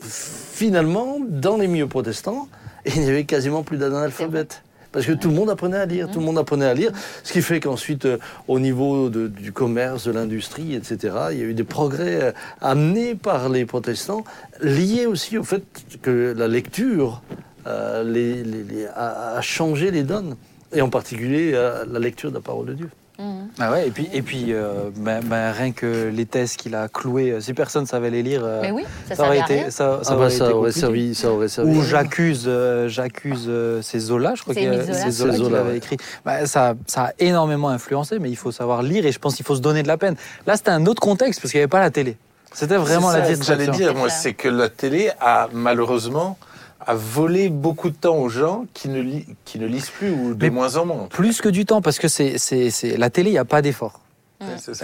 finalement, 0.00 1.18
dans 1.20 1.56
les 1.56 1.68
milieux 1.68 1.86
protestants, 1.86 2.48
il 2.94 3.02
n'y 3.02 3.08
avait 3.08 3.24
quasiment 3.24 3.62
plus 3.62 3.76
d'analphabètes. 3.78 4.62
Parce 4.92 5.04
que 5.04 5.12
tout 5.12 5.28
le 5.28 5.34
monde 5.34 5.50
apprenait 5.50 5.76
à 5.76 5.84
lire, 5.84 6.10
tout 6.10 6.20
le 6.20 6.24
monde 6.24 6.38
apprenait 6.38 6.64
à 6.64 6.72
lire, 6.72 6.90
ce 7.22 7.32
qui 7.32 7.42
fait 7.42 7.60
qu'ensuite, 7.60 8.06
euh, 8.06 8.16
au 8.48 8.58
niveau 8.58 9.10
de- 9.10 9.26
du 9.28 9.52
commerce, 9.52 10.04
de 10.06 10.12
l'industrie, 10.12 10.74
etc., 10.74 11.14
il 11.32 11.38
y 11.38 11.42
a 11.42 11.44
eu 11.44 11.52
des 11.54 11.64
progrès 11.64 12.22
euh, 12.22 12.32
amenés 12.62 13.14
par 13.14 13.50
les 13.50 13.66
protestants, 13.66 14.24
liés 14.62 15.04
aussi 15.04 15.36
au 15.36 15.44
fait 15.44 15.62
que 16.00 16.34
la 16.36 16.48
lecture 16.48 17.20
euh, 17.66 18.04
les- 18.04 18.42
les- 18.44 18.62
les- 18.62 18.86
a, 18.86 19.36
a 19.36 19.40
changé 19.42 19.90
les 19.90 20.02
donnes, 20.04 20.36
et 20.72 20.80
en 20.80 20.88
particulier 20.88 21.50
la 21.52 21.98
lecture 21.98 22.30
de 22.30 22.36
la 22.36 22.40
parole 22.40 22.66
de 22.66 22.74
Dieu. 22.74 22.88
Mhm. 23.18 23.48
Ah 23.58 23.72
ouais, 23.72 23.88
et 23.88 23.90
puis, 23.90 24.08
et 24.12 24.20
puis 24.20 24.52
euh, 24.52 24.90
ben- 24.96 25.22
ben, 25.24 25.50
rien 25.52 25.72
que 25.72 26.10
les 26.12 26.26
thèses 26.26 26.54
qu'il 26.56 26.74
a 26.74 26.88
clouées, 26.88 27.30
euh, 27.32 27.40
si 27.40 27.54
personne 27.54 27.86
savait 27.86 28.10
les 28.10 28.22
lire, 28.22 28.42
euh, 28.44 28.62
oui, 28.72 28.84
ça, 29.08 29.14
ça 29.14 29.22
aurait 29.24 29.36
servait 29.38 29.40
à 29.40 29.44
été, 29.44 29.54
rien. 29.62 29.70
ça, 29.70 30.00
ça 30.02 30.10
Ah 30.10 30.10
bah, 30.10 30.16
aurait 30.16 30.30
ça 30.30 30.44
été 30.44 30.52
aurait 30.52 30.52
compliqué. 30.68 30.80
servi, 30.80 31.14
ça 31.14 31.30
aurait 31.32 31.48
servi. 31.48 31.78
Ou 31.78 31.82
j'accuse, 31.82 32.44
euh, 32.46 32.88
j'accuse, 32.88 33.46
euh, 33.48 33.80
c'est 33.82 33.98
Zola, 34.00 34.34
je 34.34 34.42
crois 34.42 34.52
C'est 34.52 34.60
qu'il 34.60 34.68
y 34.68 34.72
a- 34.72 34.74
Émile 34.74 34.86
Zola. 34.86 34.98
c'est 34.98 35.10
Zola 35.10 35.32
qui 35.32 35.38
Zola, 35.38 35.56
l'avait 35.58 35.70
ouais. 35.70 35.76
écrit. 35.78 35.96
Bah, 36.26 36.46
ça, 36.46 36.74
ça 36.86 37.04
a 37.06 37.12
énormément 37.18 37.70
influencé, 37.70 38.18
mais 38.18 38.28
il 38.28 38.36
faut 38.36 38.52
savoir 38.52 38.82
lire 38.82 39.06
et 39.06 39.12
je 39.12 39.18
pense 39.18 39.34
qu'il 39.34 39.46
faut 39.46 39.56
se 39.56 39.60
donner 39.62 39.82
de 39.82 39.88
la 39.88 39.96
peine. 39.96 40.16
Là, 40.46 40.56
c'était 40.58 40.70
un 40.70 40.84
autre 40.84 41.00
contexte 41.00 41.40
parce 41.40 41.52
qu'il 41.52 41.58
n'y 41.58 41.62
avait 41.62 41.70
pas 41.70 41.80
la 41.80 41.90
télé. 41.90 42.16
C'était 42.52 42.76
vraiment 42.76 43.10
la 43.10 43.20
ça 43.24 43.30
que 43.30 43.34
distraction. 43.34 43.72
J'allais 43.72 43.76
dire, 43.78 43.94
moi, 43.94 44.08
c'est 44.10 44.34
que 44.34 44.48
la 44.48 44.68
télé 44.68 45.10
a 45.20 45.48
malheureusement 45.52 46.38
a 46.86 46.94
volé 46.94 47.48
beaucoup 47.48 47.90
de 47.90 47.96
temps 47.96 48.16
aux 48.16 48.28
gens 48.28 48.66
qui 48.74 48.88
ne, 48.88 49.00
li- 49.00 49.26
qui 49.44 49.58
ne 49.58 49.66
lisent 49.66 49.90
plus 49.90 50.10
ou 50.10 50.34
de 50.34 50.42
Mais 50.44 50.50
moins 50.50 50.76
en 50.76 50.86
moins. 50.86 51.06
Plus 51.10 51.40
que 51.40 51.48
du 51.48 51.64
temps, 51.64 51.82
parce 51.82 51.98
que 51.98 52.08
c'est, 52.08 52.38
c'est, 52.38 52.70
c'est- 52.70 52.96
la 52.96 53.10
télé, 53.10 53.30
il 53.30 53.32
n'y 53.34 53.38
a 53.38 53.44
pas 53.44 53.60
d'effort. 53.62 54.00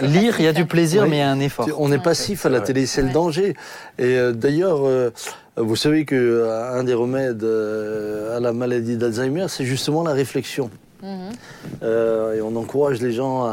Lire, 0.01 0.35
il 0.39 0.45
y 0.45 0.47
a 0.47 0.53
du 0.53 0.65
plaisir, 0.65 1.03
Oui. 1.03 1.09
mais 1.11 1.15
il 1.17 1.19
y 1.19 1.23
a 1.23 1.29
un 1.29 1.39
effort. 1.39 1.69
On 1.77 1.91
est 1.91 2.01
passif 2.01 2.45
à 2.45 2.49
la 2.49 2.59
télé, 2.61 2.85
c'est 2.87 3.03
le 3.03 3.11
danger. 3.11 3.55
Et 3.99 4.03
euh, 4.17 4.31
d'ailleurs, 4.33 4.79
euh, 4.87 5.11
vous 5.57 5.75
savez 5.75 6.05
que 6.05 6.15
euh, 6.15 6.73
un 6.79 6.83
des 6.83 6.95
remèdes 6.95 7.43
euh, 7.43 8.35
à 8.35 8.39
la 8.39 8.51
maladie 8.51 8.97
d'Alzheimer, 8.97 9.45
c'est 9.49 9.63
justement 9.65 10.03
la 10.03 10.13
réflexion. 10.13 10.71
Mhm. 11.03 11.29
Euh, 11.83 12.35
et 12.37 12.41
on 12.41 12.55
encourage 12.55 13.01
les 13.01 13.11
gens 13.11 13.43
à, 13.43 13.49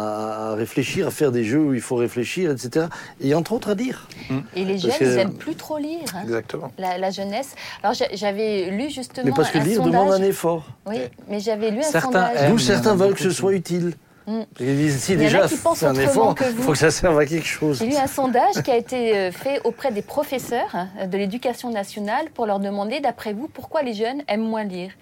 à 0.53 0.55
réfléchir, 0.55 1.09
à 1.09 1.11
faire 1.11 1.33
des 1.33 1.43
jeux 1.45 1.59
où 1.61 1.75
il 1.75 1.81
faut 1.81 1.97
réfléchir, 1.97 2.51
etc. 2.53 2.87
Et 3.21 3.35
entre 3.35 3.53
autres 3.53 3.71
à 3.71 3.75
lire. 3.75 4.07
Et 4.55 4.65
les 4.65 4.75
Parce 4.75 4.83
jeunes, 4.83 4.93
que- 4.99 5.05
ils 5.05 5.17
n'aiment 5.17 5.35
plus 5.35 5.57
trop 5.57 5.77
lire. 5.79 5.99
hein, 6.15 6.21
Exactement. 6.23 6.71
La, 6.79 6.97
la 6.97 7.11
jeunesse. 7.11 7.55
Alors 7.83 7.95
j'a- 7.95 8.15
j'avais 8.15 8.71
lu 8.71 8.89
justement 8.89 9.27
Mais 9.27 9.33
parce 9.33 9.51
que 9.51 9.59
un 9.59 9.65
lire 9.65 9.77
sondage. 9.79 9.93
demande 9.93 10.13
un 10.13 10.23
effort. 10.23 10.65
Oui, 10.87 10.99
mais 11.29 11.41
j'avais 11.41 11.71
lu 11.73 11.79
un 11.81 11.83
Certains 11.83 12.29
sondage. 12.29 12.51
D'où 12.51 12.59
certains 12.59 12.95
veulent 12.95 13.15
que 13.15 13.23
ce 13.23 13.31
soit 13.31 13.53
utile. 13.53 13.95
Mm. 14.27 14.41
Disent, 14.59 14.99
si 15.03 15.13
Il 15.13 15.19
y 15.19 15.21
a 15.23 15.25
déjà 15.25 15.49
fait 15.49 15.87
un 15.87 15.95
effort, 15.95 16.35
il 16.41 16.63
faut 16.63 16.73
que 16.73 16.79
ça 16.79 16.91
serve 16.91 17.19
à 17.19 17.27
quelque 17.27 17.47
chose. 17.47 17.79
J'ai 17.79 17.87
lu 17.87 17.97
un 17.97 18.07
sondage 18.07 18.63
qui 18.63 18.71
a 18.71 18.77
été 18.77 19.17
euh, 19.17 19.33
fait 19.33 19.61
auprès 19.65 19.91
des 19.93 20.03
professeurs 20.03 20.69
hein, 20.75 20.89
de 21.07 21.17
l'éducation 21.17 21.71
nationale 21.71 22.31
pour 22.31 22.47
leur 22.47 22.61
demander, 22.61 23.01
d'après 23.01 23.33
vous, 23.33 23.49
pourquoi 23.49 23.83
les 23.83 23.95
jeunes 23.95 24.23
aiment 24.29 24.47
moins 24.47 24.65
lire. 24.65 24.93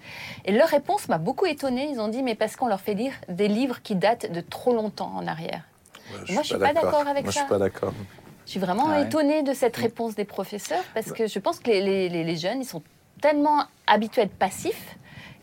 Et 0.45 0.51
leur 0.51 0.67
réponse 0.69 1.09
m'a 1.09 1.17
beaucoup 1.17 1.45
étonnée. 1.45 1.89
Ils 1.91 1.99
ont 1.99 2.07
dit, 2.07 2.23
mais 2.23 2.35
parce 2.35 2.55
qu'on 2.55 2.67
leur 2.67 2.79
fait 2.81 2.93
lire 2.93 3.13
des 3.27 3.47
livres 3.49 3.81
qui 3.81 3.95
datent 3.95 4.31
de 4.31 4.41
trop 4.41 4.73
longtemps 4.73 5.11
en 5.15 5.27
arrière. 5.27 5.61
Moi, 6.29 6.41
je 6.41 6.47
suis 6.47 6.57
pas 6.57 6.73
d'accord 6.73 7.07
avec 7.07 7.23
Moi, 7.25 7.31
ça. 7.33 7.41
Je 7.41 7.45
suis 7.45 7.49
pas 7.53 7.59
d'accord. 7.59 7.93
Je 8.45 8.51
suis 8.51 8.59
vraiment 8.59 8.87
Ah 8.89 8.99
ouais. 9.01 9.03
étonnée 9.03 9.43
de 9.43 9.53
cette 9.53 9.77
réponse 9.77 10.15
des 10.15 10.25
professeurs 10.25 10.83
parce 10.95 11.11
que 11.11 11.27
je 11.27 11.37
pense 11.37 11.59
que 11.59 11.69
les- 11.69 12.09
les 12.09 12.35
jeunes, 12.37 12.61
ils 12.61 12.65
sont 12.65 12.81
tellement 13.21 13.63
habitués 13.85 14.21
à 14.21 14.25
être 14.25 14.33
passifs 14.33 14.95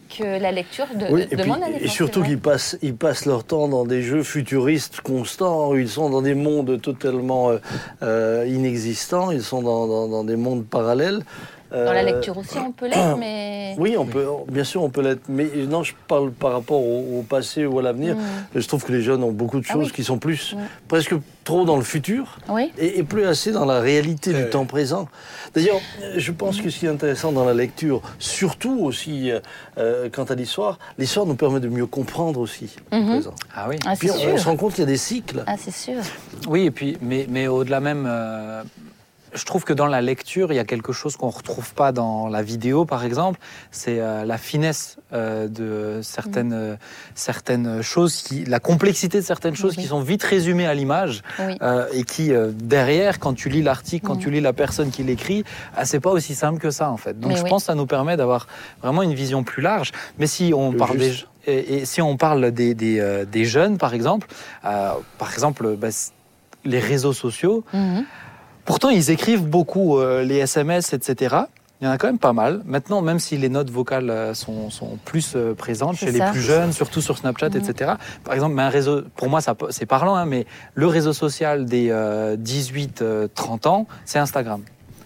que 0.08 0.40
la 0.40 0.52
lecture 0.52 0.86
de- 0.94 1.06
Oui, 1.12 1.22
et, 1.22 1.26
puis- 1.26 1.36
demande 1.36 1.60
et 1.80 1.88
surtout 1.88 2.22
qu'ils 2.22 2.38
passent, 2.38 2.76
ils 2.82 2.94
passent 2.96 3.26
leur 3.26 3.44
temps 3.44 3.68
dans 3.68 3.84
des 3.84 4.02
jeux 4.02 4.22
futuristes 4.22 5.00
constants, 5.00 5.70
où 5.70 5.76
ils 5.76 5.88
sont 5.88 6.10
dans 6.10 6.22
des 6.22 6.34
mondes 6.34 6.80
totalement 6.80 7.50
euh, 7.50 7.58
euh, 8.02 8.44
inexistants, 8.48 9.30
ils 9.30 9.42
sont 9.42 9.62
dans, 9.62 9.86
dans- 9.86 10.08
dans 10.08 10.24
des 10.24 10.36
mondes 10.36 10.64
parallèles. 10.66 11.22
Dans 11.70 11.92
la 11.92 12.00
Euh, 12.00 12.02
lecture 12.02 12.36
aussi, 12.38 12.58
on 12.58 12.72
peut 12.72 12.86
l'être, 12.86 13.16
mais... 13.18 13.74
Oui, 13.78 13.96
on 13.98 14.06
peut, 14.06 14.24
bien 14.48 14.64
sûr, 14.64 14.82
on 14.82 14.88
peut 14.90 15.02
l'être. 15.02 15.22
Mais 15.28 15.46
non, 15.68 15.82
je 15.82 15.92
parle 16.08 16.30
par 16.32 16.52
rapport 16.52 16.80
au, 16.80 17.18
au 17.18 17.22
passé 17.22 17.66
ou 17.66 17.78
à 17.78 17.82
l'avenir. 17.82 18.14
Mm. 18.16 18.20
Je 18.54 18.66
trouve 18.68 18.84
que 18.84 18.92
les 18.92 19.02
jeunes 19.02 19.22
ont 19.22 19.32
beaucoup 19.32 19.60
de 19.60 19.66
Ah 19.68 19.72
choses 19.72 19.86
oui. 19.88 19.92
qui 19.92 20.04
sont 20.04 20.18
plus, 20.18 20.54
Mm. 20.54 20.58
presque 20.88 21.14
trop 21.44 21.64
dans 21.64 21.76
le 21.76 21.82
futur 21.82 22.38
Oui. 22.48 22.72
et, 22.78 22.98
et 22.98 23.02
plus 23.02 23.24
assez 23.26 23.52
dans 23.52 23.64
la 23.64 23.80
réalité 23.80 24.32
du 24.32 24.48
temps 24.50 24.64
présent. 24.64 25.08
D'ailleurs, 25.54 25.80
je 26.16 26.32
pense 26.32 26.60
que 26.60 26.70
ce 26.70 26.78
qui 26.78 26.86
est 26.86 26.88
intéressant 26.88 27.30
dans 27.32 27.44
la 27.44 27.54
lecture, 27.54 28.00
surtout 28.18 28.78
aussi 28.82 29.30
euh, 29.30 29.40
euh, 29.78 30.08
quant 30.12 30.24
à 30.24 30.34
l'histoire, 30.34 30.78
l'histoire 30.98 31.26
nous 31.26 31.36
permet 31.36 31.60
de 31.60 31.68
mieux 31.68 31.86
comprendre 31.86 32.40
aussi 32.40 32.76
le 32.92 32.98
Mhm. 32.98 33.06
présent. 33.08 33.34
Ah 33.54 33.66
oui. 33.68 33.76
Ah, 33.86 33.94
Puis 33.98 34.10
on, 34.10 34.34
on 34.34 34.36
se 34.38 34.44
rend 34.44 34.56
compte 34.56 34.72
qu'il 34.74 34.80
y 34.80 34.86
a 34.86 34.90
des 34.90 34.96
cycles. 34.96 35.42
Ah, 35.46 35.54
c'est 35.58 35.70
sûr. 35.74 36.02
Oui, 36.48 36.64
et 36.66 36.70
puis, 36.70 36.96
mais, 37.00 37.26
mais 37.28 37.46
au-delà 37.48 37.80
même, 37.80 38.06
euh, 38.08 38.62
je 39.36 39.44
trouve 39.44 39.64
que 39.64 39.72
dans 39.72 39.86
la 39.86 40.00
lecture, 40.02 40.52
il 40.52 40.56
y 40.56 40.58
a 40.58 40.64
quelque 40.64 40.92
chose 40.92 41.16
qu'on 41.16 41.28
ne 41.28 41.32
retrouve 41.32 41.74
pas 41.74 41.92
dans 41.92 42.26
la 42.26 42.42
vidéo, 42.42 42.84
par 42.84 43.04
exemple. 43.04 43.38
C'est 43.70 44.00
euh, 44.00 44.24
la 44.24 44.38
finesse 44.38 44.96
euh, 45.12 45.46
de 45.46 46.00
certaines, 46.02 46.52
euh, 46.52 46.76
certaines 47.14 47.82
choses, 47.82 48.22
qui, 48.22 48.44
la 48.44 48.60
complexité 48.60 49.20
de 49.20 49.24
certaines 49.24 49.54
choses 49.56 49.74
Oui. 49.76 49.82
qui 49.82 49.88
sont 49.88 50.00
vite 50.00 50.22
résumées 50.22 50.66
à 50.66 50.74
l'image 50.74 51.22
Oui. 51.38 51.56
euh, 51.62 51.86
et 51.92 52.02
qui, 52.04 52.32
euh, 52.32 52.50
derrière, 52.54 53.18
quand 53.18 53.34
tu 53.34 53.48
lis 53.48 53.62
l'article, 53.62 54.06
quand 54.06 54.16
tu 54.16 54.30
lis 54.30 54.40
la 54.40 54.52
personne 54.52 54.90
qui 54.90 55.02
l'écrit, 55.02 55.44
ah, 55.76 55.84
c'est 55.84 56.00
pas 56.00 56.10
aussi 56.10 56.34
simple 56.34 56.58
que 56.58 56.70
ça, 56.70 56.90
en 56.90 56.96
fait. 56.96 57.18
Donc 57.20 57.32
Mais 57.32 57.36
je 57.38 57.42
oui. 57.44 57.50
pense 57.50 57.62
que 57.62 57.66
ça 57.66 57.74
nous 57.74 57.86
permet 57.86 58.16
d'avoir 58.16 58.46
vraiment 58.82 59.02
une 59.02 59.14
vision 59.14 59.44
plus 59.44 59.62
large. 59.62 59.92
Mais 60.18 60.26
si 60.26 60.52
on 60.54 60.72
Le 60.72 60.78
parle 60.78 60.98
des 60.98 61.10
juste. 61.12 61.28
et, 61.46 61.76
et 61.78 61.84
si 61.84 62.00
on 62.02 62.16
parle 62.16 62.50
des, 62.52 62.74
des, 62.74 62.98
euh, 63.00 63.24
des 63.24 63.44
jeunes, 63.44 63.78
par 63.78 63.94
exemple, 63.94 64.26
euh, 64.64 64.90
par 65.18 65.32
exemple, 65.32 65.76
bah, 65.76 65.88
les 66.64 66.80
réseaux 66.80 67.12
sociaux, 67.12 67.64
Mhm. 67.72 68.04
Pourtant 68.66 68.90
ils 68.90 69.10
écrivent 69.10 69.46
beaucoup 69.46 69.98
euh, 69.98 70.22
les 70.22 70.36
SMS, 70.36 70.92
etc. 70.92 71.36
Il 71.80 71.84
y 71.84 71.88
en 71.88 71.90
a 71.90 71.98
quand 71.98 72.06
même 72.06 72.18
pas 72.18 72.32
mal. 72.32 72.62
Maintenant, 72.64 73.02
même 73.02 73.18
si 73.18 73.36
les 73.36 73.48
notes 73.48 73.70
vocales 73.70 74.10
euh, 74.10 74.34
sont, 74.34 74.70
sont 74.70 74.98
plus 75.04 75.34
euh, 75.36 75.54
présentes 75.54 75.96
chez 75.96 76.10
les 76.10 76.20
plus 76.30 76.40
jeunes, 76.40 76.72
surtout 76.72 77.00
sur 77.00 77.18
Snapchat, 77.18 77.48
etc. 77.48 77.92
Par 78.24 78.34
exemple, 78.34 78.54
mais 78.54 78.62
un 78.62 78.70
réseau, 78.70 79.02
pour 79.16 79.28
moi, 79.28 79.40
c'est 79.70 79.86
parlant, 79.86 80.16
hein, 80.16 80.26
mais 80.26 80.46
le 80.74 80.86
réseau 80.86 81.12
social 81.12 81.66
des 81.66 81.90
18-30 81.90 83.68
ans, 83.68 83.86
c'est 84.04 84.18
Instagram. 84.18 84.62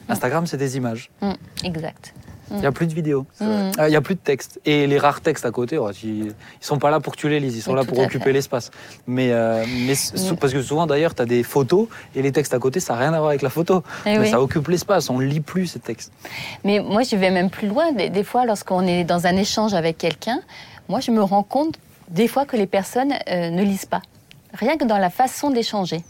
Instagram, 0.08 0.46
c'est 0.46 0.56
des 0.56 0.76
images. 0.76 1.10
Mm. 1.20 1.32
Exact. 1.64 2.14
Il 2.50 2.56
n'y 2.58 2.66
a 2.66 2.72
plus 2.72 2.86
de 2.86 2.94
vidéos. 2.94 3.26
Ah, 3.40 3.86
Il 3.86 3.90
n'y 3.90 3.96
a 3.96 4.00
plus 4.00 4.14
de 4.16 4.20
texte. 4.20 4.60
Et 4.64 4.86
les 4.86 4.98
rares 4.98 5.20
textes 5.20 5.44
à 5.46 5.50
côté, 5.50 5.78
ouais, 5.78 5.92
ils 6.02 6.24
ne 6.26 6.30
sont 6.60 6.78
pas 6.78 6.90
là 6.90 6.98
pour 7.00 7.14
que 7.14 7.18
tu 7.20 7.28
les 7.28 7.38
lises, 7.40 7.56
ils 7.56 7.62
sont 7.62 7.70
Oui, 7.72 7.76
là 7.78 7.84
pour 7.84 7.98
occuper 7.98 8.32
l'espace. 8.32 8.70
Mais, 9.06 9.30
euh, 9.32 9.64
mais 9.86 9.92
Mm. 9.94 10.36
parce 10.36 10.52
que 10.52 10.62
souvent 10.62 10.86
d'ailleurs, 10.86 11.14
tu 11.14 11.22
as 11.22 11.26
des 11.26 11.42
photos 11.42 11.86
et 12.14 12.22
les 12.22 12.32
textes 12.32 12.52
à 12.54 12.58
côté, 12.58 12.80
ça 12.80 12.94
n'a 12.94 13.00
rien 13.00 13.12
à 13.14 13.18
voir 13.18 13.28
avec 13.30 13.42
la 13.42 13.50
photo. 13.50 13.82
Eh 14.06 14.10
mais 14.10 14.18
oui. 14.20 14.30
ça 14.30 14.40
occupe 14.40 14.66
l'espace, 14.68 15.10
on 15.10 15.18
ne 15.18 15.24
lit 15.24 15.40
plus 15.40 15.66
ces 15.68 15.78
textes. 15.80 16.12
Mais 16.64 16.80
moi, 16.80 17.02
je 17.02 17.16
vais 17.16 17.30
même 17.30 17.50
plus 17.50 17.68
loin. 17.68 17.92
Des, 17.92 18.08
des 18.10 18.24
fois, 18.24 18.44
lorsqu'on 18.46 18.86
est 18.86 19.04
dans 19.04 19.26
un 19.26 19.36
échange 19.36 19.74
avec 19.74 19.98
quelqu'un, 19.98 20.40
moi, 20.88 21.00
je 21.00 21.10
me 21.12 21.22
rends 21.22 21.42
compte 21.44 21.76
des 22.08 22.26
fois 22.26 22.44
que 22.46 22.56
les 22.56 22.66
personnes 22.66 23.12
euh, 23.30 23.50
ne 23.50 23.62
lisent 23.62 23.86
pas. 23.86 24.02
Rien 24.54 24.76
que 24.76 24.84
dans 24.84 24.98
la 24.98 25.10
façon 25.10 25.50
d'échanger. 25.50 26.02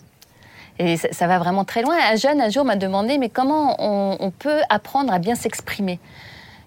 Et 0.78 0.96
ça, 0.96 1.08
ça 1.12 1.26
va 1.26 1.38
vraiment 1.38 1.64
très 1.66 1.82
loin. 1.82 1.94
Un 2.10 2.16
jeune, 2.16 2.40
un 2.40 2.48
jour, 2.48 2.64
m'a 2.64 2.76
demandé, 2.76 3.18
mais 3.18 3.28
comment 3.28 3.76
on, 3.78 4.16
on 4.18 4.30
peut 4.30 4.60
apprendre 4.70 5.12
à 5.12 5.18
bien 5.18 5.34
s'exprimer? 5.34 6.00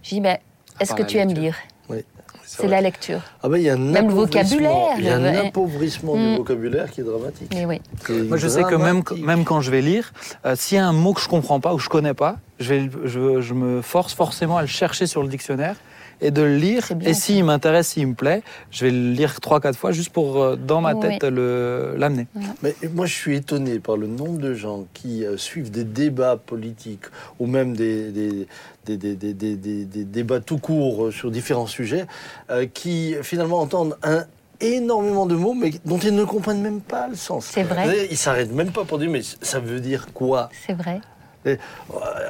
J'ai 0.03 0.17
dit, 0.17 0.21
ben, 0.21 0.37
est-ce 0.79 0.93
que 0.93 1.01
tu 1.03 1.17
aimes 1.17 1.29
lecture. 1.29 1.43
lire 1.43 1.55
Oui. 1.89 1.97
C'est 2.45 2.67
la 2.67 2.81
lecture. 2.81 3.21
Ah 3.41 3.49
ben, 3.49 3.57
il 3.57 3.63
y 3.63 3.69
a 3.69 3.73
un 3.73 3.77
Même 3.77 4.09
le 4.09 4.13
vocabulaire, 4.13 4.95
Il 4.99 5.05
y 5.05 5.09
a 5.09 5.15
un 5.15 5.31
le- 5.31 5.47
appauvrissement 5.47 6.15
Mm. 6.15 6.31
du 6.31 6.37
vocabulaire 6.37 6.91
qui 6.91 7.01
est 7.01 7.03
dramatique. 7.03 7.47
Mais 7.53 7.65
oui. 7.65 7.81
Moi, 8.27 8.37
je 8.37 8.47
sais 8.47 8.63
que 8.63 8.75
même, 8.75 9.43
quand 9.45 9.61
je 9.61 9.71
vais 9.71 9.81
lire, 9.81 10.11
euh, 10.45 10.55
s'il 10.55 10.77
y 10.77 10.79
a 10.81 10.85
un 10.85 10.93
mot 10.93 11.13
que 11.13 11.21
je 11.21 11.27
comprends 11.29 11.59
pas 11.59 11.73
ou 11.73 11.79
je 11.79 11.89
connais 11.89 12.13
pas, 12.13 12.37
je, 12.59 12.73
vais, 12.73 12.89
je, 13.05 13.41
je 13.41 13.53
me 13.53 13.81
force 13.81 14.13
forcément 14.13 14.57
à 14.57 14.61
le 14.61 14.67
chercher 14.67 15.07
sur 15.07 15.23
le 15.23 15.29
dictionnaire 15.29 15.77
et 16.21 16.31
de 16.31 16.41
le 16.41 16.55
lire. 16.57 16.87
Et 17.01 17.13
s'il 17.13 17.43
m'intéresse, 17.43 17.89
s'il 17.89 18.07
me 18.07 18.13
plaît, 18.13 18.41
je 18.71 18.85
vais 18.85 18.91
le 18.91 19.11
lire 19.11 19.39
trois, 19.41 19.59
quatre 19.59 19.77
fois 19.77 19.91
juste 19.91 20.11
pour, 20.11 20.41
euh, 20.41 20.55
dans 20.55 20.81
ma 20.81 20.93
Oui. 20.93 21.01
tête, 21.19 21.23
le- 21.23 21.95
l'amener. 21.97 22.27
Mais 22.61 22.75
moi, 22.93 23.05
je 23.05 23.13
suis 23.13 23.35
étonné 23.35 23.79
par 23.79 23.97
le 23.97 24.07
nombre 24.07 24.39
de 24.39 24.53
gens 24.53 24.85
qui 24.93 25.25
euh, 25.25 25.37
suivent 25.37 25.71
des 25.71 25.83
débats 25.83 26.37
politiques 26.37 27.05
ou 27.39 27.47
même 27.47 27.75
des, 27.75 28.11
des, 28.11 28.47
des, 28.85 28.97
des- 28.97 29.15
des- 29.15 29.33
des- 29.33 29.55
des- 29.55 29.85
des 29.85 30.03
débats 30.03 30.39
tout 30.39 30.57
court 30.57 31.05
euh, 31.05 31.11
sur 31.11 31.31
différents 31.31 31.67
sujets, 31.67 32.05
euh, 32.49 32.65
qui 32.73 33.15
finalement 33.21 33.59
entendent 33.59 33.97
un 34.03 34.25
énormément 34.61 35.25
de 35.25 35.35
mots, 35.35 35.53
mais 35.53 35.71
dont 35.83 35.97
ils 35.97 36.15
ne 36.15 36.23
comprennent 36.23 36.61
même 36.61 36.79
pas 36.79 37.07
le 37.09 37.15
sens. 37.15 37.45
C'est 37.51 37.63
vrai. 37.63 38.07
Ils 38.09 38.15
s'arrêtent 38.17 38.53
même 38.53 38.71
pas 38.71 38.85
pour 38.85 38.97
dire, 38.97 39.09
mais 39.09 39.21
ça 39.41 39.59
veut 39.59 39.81
dire 39.81 40.07
quoi? 40.13 40.49
C'est 40.65 40.73
vrai. 40.73 41.01
Et, 41.45 41.51
euh, 41.51 41.57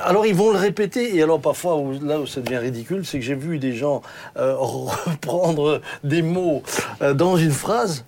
alors 0.03 0.25
ils 0.25 0.35
vont 0.35 0.51
le 0.51 0.57
répéter, 0.57 1.15
et 1.15 1.21
alors 1.23 1.39
parfois 1.39 1.77
où- 1.77 1.93
là 2.03 2.19
où 2.19 2.27
ça 2.27 2.41
devient 2.41 2.57
ridicule, 2.57 3.05
c'est 3.05 3.19
que 3.19 3.25
j'ai 3.25 3.35
vu 3.35 3.59
des 3.59 3.73
gens 3.73 4.01
euh, 4.37 4.55
reprendre 4.57 5.81
des 6.03 6.21
mots 6.21 6.63
euh, 7.01 7.13
dans 7.13 7.37
une 7.37 7.51
phrase 7.51 8.05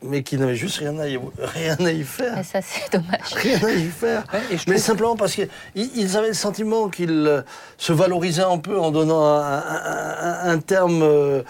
mais 0.00 0.22
qui 0.22 0.36
n'avaient 0.38 0.54
juste 0.54 0.76
rien 0.78 0.96
à 1.00 1.08
y, 1.08 1.18
rien 1.40 1.76
à 1.80 1.90
y 1.90 2.04
faire. 2.04 2.38
Et 2.38 2.44
ça, 2.44 2.60
c'est 2.62 2.92
dommage. 2.92 3.32
Rien 3.34 3.58
à 3.64 3.72
y 3.72 3.86
faire. 3.88 4.22
Ouais, 4.32 4.38
et 4.52 4.56
je 4.56 4.62
Mais 4.68 4.78
simplement 4.78 5.16
parce 5.16 5.34
qu'ils 5.34 5.48
ils 5.74 6.16
avaient 6.16 6.28
le 6.28 6.34
sentiment 6.34 6.88
qu'ils 6.88 7.42
se 7.78 7.92
valorisaient 7.92 8.42
un 8.44 8.58
peu 8.58 8.78
en 8.78 8.92
donnant 8.92 9.24
un, 9.24 9.56
un- 9.56 10.16
un- 10.22 10.50
un 10.50 10.58
terme 10.60 11.00
euh, 11.02 11.42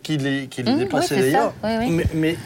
qui 0.00 0.16
les, 0.16 0.46
qui 0.46 0.62
les 0.62 0.74
Mmh, 0.74 0.78
dépassait 0.78 1.14
oui, 1.16 1.20
d'ailleurs. 1.22 1.52
Oui, 1.64 1.70
oui. 1.80 1.90
Mais, 1.90 2.04
mais 2.14 2.36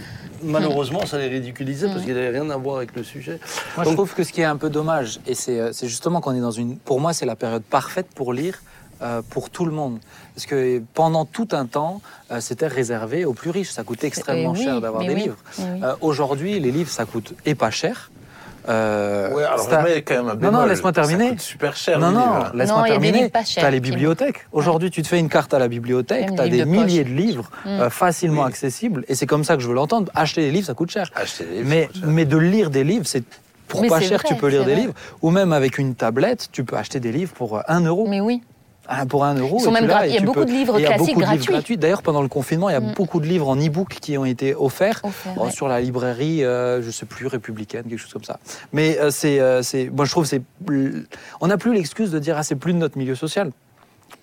malheureusement, 0.42 1.04
ça 1.06 1.18
les 1.18 1.28
ridiculisait 1.28 1.86
parce 1.88 2.00
Mmh. 2.00 2.04
qu'il 2.04 2.14
n'avait 2.14 2.30
rien 2.38 2.48
à 2.50 2.56
voir 2.56 2.76
avec 2.76 2.94
le 2.96 3.02
sujet. 3.02 3.38
Moi, 3.76 3.84
je 3.86 3.92
trouve 3.92 4.12
que 4.14 4.24
ce 4.24 4.32
qui 4.32 4.40
est 4.40 4.44
un 4.44 4.56
peu 4.56 4.70
dommage, 4.70 5.20
et 5.26 5.34
c'est 5.34 5.58
euh, 5.60 5.72
c'est 5.72 5.88
justement 5.88 6.20
qu'on 6.20 6.34
est 6.34 6.40
dans 6.40 6.50
une. 6.50 6.76
Pour 6.78 7.00
moi, 7.00 7.12
c'est 7.12 7.26
la 7.26 7.36
période 7.36 7.62
parfaite 7.62 8.06
pour 8.14 8.32
lire 8.32 8.62
euh, 9.02 9.22
pour 9.30 9.50
tout 9.50 9.64
le 9.64 9.72
monde. 9.72 9.98
Parce 10.34 10.46
que 10.46 10.82
pendant 10.94 11.24
tout 11.24 11.48
un 11.52 11.66
temps, 11.66 12.00
euh, 12.30 12.40
c'était 12.40 12.66
réservé 12.68 13.24
aux 13.24 13.32
plus 13.34 13.50
riches. 13.50 13.70
Ça 13.70 13.82
coûtait 13.84 14.06
extrêmement 14.06 14.54
Eh 14.54 14.58
oui, 14.58 14.64
cher 14.64 14.80
d'avoir 14.80 15.02
des 15.02 15.14
oui, 15.14 15.22
livres. 15.22 15.36
oui. 15.58 15.64
Euh, 15.82 15.94
Aujourd'hui, 16.00 16.58
les 16.60 16.70
livres, 16.70 16.90
ça 16.90 17.04
coûte 17.04 17.34
et 17.44 17.54
pas 17.54 17.70
cher. 17.70 18.10
Euh, 18.68 19.32
Ouais, 19.34 19.44
alors 19.44 19.58
c'est 19.60 19.72
un- 19.74 19.80
je 19.80 19.84
mets 19.94 20.02
quand 20.02 20.14
même 20.14 20.28
un 20.28 20.34
Non, 20.34 20.36
bémol. 20.36 20.52
non, 20.60 20.66
laisse-moi 20.66 20.92
terminer. 20.92 21.24
Ça 21.24 21.30
coûte 21.30 21.40
super 21.40 21.76
cher. 21.76 21.98
non, 21.98 22.10
non, 22.12 22.44
laisse-moi 22.54 22.84
terminer. 22.84 23.30
Tu 23.46 23.60
as 23.60 23.70
les 23.70 23.80
qui- 23.80 23.90
bibliothèques. 23.90 24.46
Aujourd'hui, 24.52 24.90
tu 24.90 25.02
te 25.02 25.08
fais 25.08 25.18
une 25.18 25.28
carte 25.28 25.52
à 25.54 25.58
la 25.58 25.68
bibliothèque, 25.68 26.34
tu 26.34 26.40
as 26.40 26.48
des 26.48 26.58
de 26.60 26.64
milliers 26.64 27.02
poche. 27.02 27.12
de 27.12 27.16
livres 27.16 27.50
Mm. 27.64 27.68
euh, 27.68 27.90
facilement 27.90 28.42
Oui. 28.42 28.48
accessibles. 28.48 29.04
Et 29.08 29.14
c'est 29.14 29.26
comme 29.26 29.44
ça 29.44 29.56
que 29.56 29.62
je 29.62 29.68
veux 29.68 29.74
l'entendre. 29.74 30.10
Acheter 30.14 30.42
des 30.42 30.50
livres, 30.50 30.66
ça 30.66 30.74
coûte 30.74 30.90
cher. 30.90 31.10
Acheter 31.14 31.44
des 31.44 31.50
livres. 31.56 31.66
Mais, 31.68 31.82
ça 31.82 31.86
coûte 31.88 31.96
cher. 32.02 32.08
mais 32.08 32.24
de 32.24 32.36
lire 32.36 32.70
des 32.70 32.84
livres, 32.84 33.06
c'est 33.06 33.24
pour 33.68 33.80
Mais 33.82 33.88
pas 33.88 34.00
cher, 34.00 34.18
vrai, 34.18 34.28
tu 34.28 34.34
peux 34.36 34.48
lire 34.48 34.64
des 34.64 34.72
vrai. 34.74 34.80
livres. 34.82 34.94
Ou 35.22 35.30
même 35.30 35.52
avec 35.52 35.78
une 35.78 35.94
tablette, 35.94 36.48
tu 36.52 36.62
peux 36.64 36.76
acheter 36.76 37.00
des 37.00 37.10
livres 37.10 37.32
pour 37.32 37.56
euh, 37.56 37.62
1 37.68 37.80
euro. 37.86 38.06
Mais 38.08 38.20
oui. 38.20 38.42
Ah, 38.88 39.06
pour 39.06 39.24
1 39.24 39.34
euro. 39.36 39.58
Ils 39.58 39.62
sont 39.62 39.70
même 39.70 39.84
et 39.84 40.08
il 40.08 40.14
y 40.14 40.18
a 40.18 40.20
beaucoup 40.22 40.40
peux- 40.40 40.44
de 40.46 40.50
livres 40.50 40.78
classiques 40.80 41.16
gratuits. 41.16 41.46
gratuits. 41.52 41.76
D'ailleurs, 41.76 42.02
pendant 42.02 42.20
le 42.20 42.28
confinement, 42.28 42.68
il 42.68 42.72
y 42.72 42.76
a 42.76 42.80
Mm. 42.80 42.94
beaucoup 42.96 43.20
de 43.20 43.26
livres 43.26 43.48
en 43.48 43.56
e-book 43.56 43.96
qui 44.00 44.18
ont 44.18 44.24
été 44.24 44.54
offerts. 44.54 45.00
Offert, 45.04 45.34
Oh, 45.36 45.44
ouais. 45.44 45.50
sur 45.52 45.68
la 45.68 45.80
librairie, 45.80 46.44
euh, 46.44 46.82
je 46.82 46.90
sais 46.90 47.06
plus, 47.06 47.26
républicaine, 47.28 47.84
quelque 47.84 47.98
chose 47.98 48.12
comme 48.12 48.24
ça. 48.24 48.38
Mais 48.72 48.98
euh, 48.98 49.10
c'est, 49.10 49.38
euh, 49.40 49.62
c'est, 49.62 49.88
moi 49.88 50.04
je 50.04 50.10
trouve, 50.10 50.24
que 50.24 50.30
c'est, 50.30 50.42
on 51.40 51.46
n'a 51.46 51.56
plus 51.58 51.72
l'excuse 51.74 52.10
de 52.10 52.18
dire 52.18 52.36
ah 52.36 52.42
c'est 52.42 52.56
plus 52.56 52.72
de 52.72 52.78
notre 52.78 52.98
milieu 52.98 53.14
social. 53.14 53.50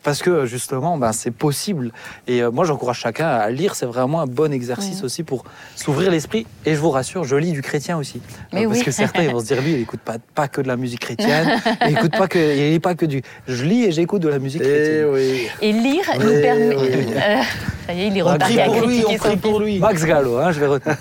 Parce 0.01 0.22
que 0.22 0.46
justement, 0.46 0.98
ben, 0.98 1.12
c'est 1.12 1.32
possible. 1.32 1.91
Et 2.27 2.41
euh, 2.41 2.51
moi, 2.51 2.63
j'encourage 2.63 3.00
chacun 3.00 3.27
à 3.27 3.50
lire. 3.50 3.75
C'est 3.75 3.86
vraiment 3.86 4.22
un 4.22 4.27
bon 4.27 4.51
exercice 4.53 5.03
aussi 5.03 5.24
pour 5.24 5.44
s'ouvrir 5.75 6.10
l'esprit. 6.10 6.48
Et 6.65 6.74
je 6.74 6.79
vous 6.79 6.89
rassure, 6.89 7.25
je 7.25 7.36
lis 7.36 7.51
du 7.51 7.62
chrétien 7.62 7.98
aussi. 7.98 8.22
Mais 8.53 8.65
parce 8.65 8.79
oui. 8.79 8.86
que 8.86 8.91
certains 8.91 9.24
ils 9.24 9.32
vont 9.32 9.41
se 9.41 9.46
dire, 9.46 9.62
lui, 9.62 9.74
il 9.74 9.82
écoute 9.82 10.00
pas, 10.00 10.15
pas 10.36 10.48
que 10.48 10.62
de 10.62 10.68
la 10.70 10.77
musique 10.77 11.01
chrétienne. 11.01 11.60
il 11.86 11.98
écoute 11.98 12.18
pas 12.18 12.27
que, 12.29 12.39
il 12.39 12.72
lit 12.72 12.79
pas 12.79 12.96
que 12.96 13.06
du. 13.06 13.22
Je 13.48 13.65
lis 13.65 13.84
et 13.84 13.91
j'écoute 13.91 14.22
de 14.22 14.29
la 14.29 14.39
musique 14.39 14.62
Eh 14.63 14.68
chrétienne. 14.68 15.08
oui. 15.12 15.48
Et 15.62 15.74
lire 15.74 16.06
nous 16.18 16.41
permet. 16.41 16.75
oui. 16.75 17.13
Euh, 17.15 17.41
ça 17.88 17.94
y 17.94 18.01
est, 18.03 18.08
il 18.08 18.18
est 18.18 18.22
On 18.22 18.27
reparti 18.27 18.60
à 18.60 18.65
pour 18.65 18.82
lui, 18.88 19.01
critiquer 19.03 19.06
on 19.06 19.18
son 19.18 19.24
prie 19.29 19.38
pour 19.38 19.60
lui. 19.60 19.79
Max 19.79 20.06
Gallo, 20.06 20.38
hein, 20.38 20.51
je 20.53 20.60
vais 20.62 20.68
retenir. 20.68 20.98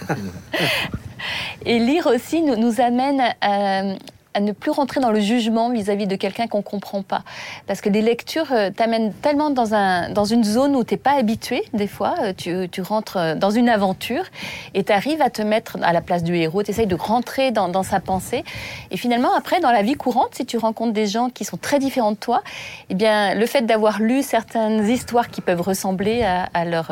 Et 1.64 1.78
lire 1.78 2.07
aussi 2.07 2.43
nous, 2.43 2.57
nous 2.57 2.81
amène 2.81 3.21
à, 3.40 3.83
à 4.35 4.40
ne 4.40 4.52
plus 4.52 4.70
rentrer 4.70 5.00
dans 5.00 5.11
le 5.11 5.20
jugement 5.20 5.70
vis-à-vis 5.70 6.06
de 6.06 6.16
quelqu'un 6.16 6.47
qu'on 6.47 6.58
ne 6.58 6.62
comprend 6.62 7.02
pas. 7.02 7.23
Parce 7.66 7.80
que 7.80 7.88
les 7.88 8.02
lectures 8.02 8.52
euh, 8.52 8.70
t'amènent 8.70 9.12
tellement 9.12 9.50
dans, 9.50 9.75
un, 9.75 10.11
dans 10.11 10.25
une 10.25 10.44
zone 10.44 10.76
où 10.76 10.85
tu 10.85 10.94
n'es 10.94 10.99
pas 10.99 11.12
habitué, 11.12 11.64
des 11.73 11.87
fois. 11.87 12.14
Euh, 12.20 12.32
Tu, 12.37 12.68
tu 12.68 12.82
rentres 12.82 13.16
euh, 13.16 13.35
dans 13.35 13.50
une 13.50 13.68
aventure 13.68 14.25
et 14.75 14.85
tu 14.85 14.92
arrives 14.92 15.23
à 15.23 15.30
te 15.30 15.42
mettre 15.42 15.78
à 15.82 15.92
la 15.92 16.00
place 16.00 16.23
du 16.23 16.37
héros, 16.37 16.62
tu 16.62 16.70
essayes 16.70 16.87
de 16.87 16.94
rentrer 16.94 17.50
dans, 17.50 17.82
sa 17.82 18.00
pensée. 18.00 18.44
Et 18.90 18.97
finalement, 18.97 19.35
après, 19.35 19.61
dans 19.61 19.73
la 19.73 19.82
vie 19.82 19.94
courante, 19.94 20.35
si 20.35 20.47
tu 20.47 20.58
rencontres 20.58 20.92
des 20.92 21.06
gens 21.06 21.30
qui 21.30 21.44
sont 21.44 21.56
très 21.56 21.78
différents 21.78 22.12
de 22.12 22.16
toi, 22.16 22.42
eh 22.90 22.94
bien, 22.94 23.35
le 23.35 23.47
fait 23.47 23.62
d'avoir 23.62 24.00
lu 24.00 24.23
certaines 24.23 24.88
histoires 24.88 25.30
qui 25.30 25.40
peuvent 25.40 25.61
ressembler 25.61 26.23
à, 26.23 26.64
leur... 26.64 26.90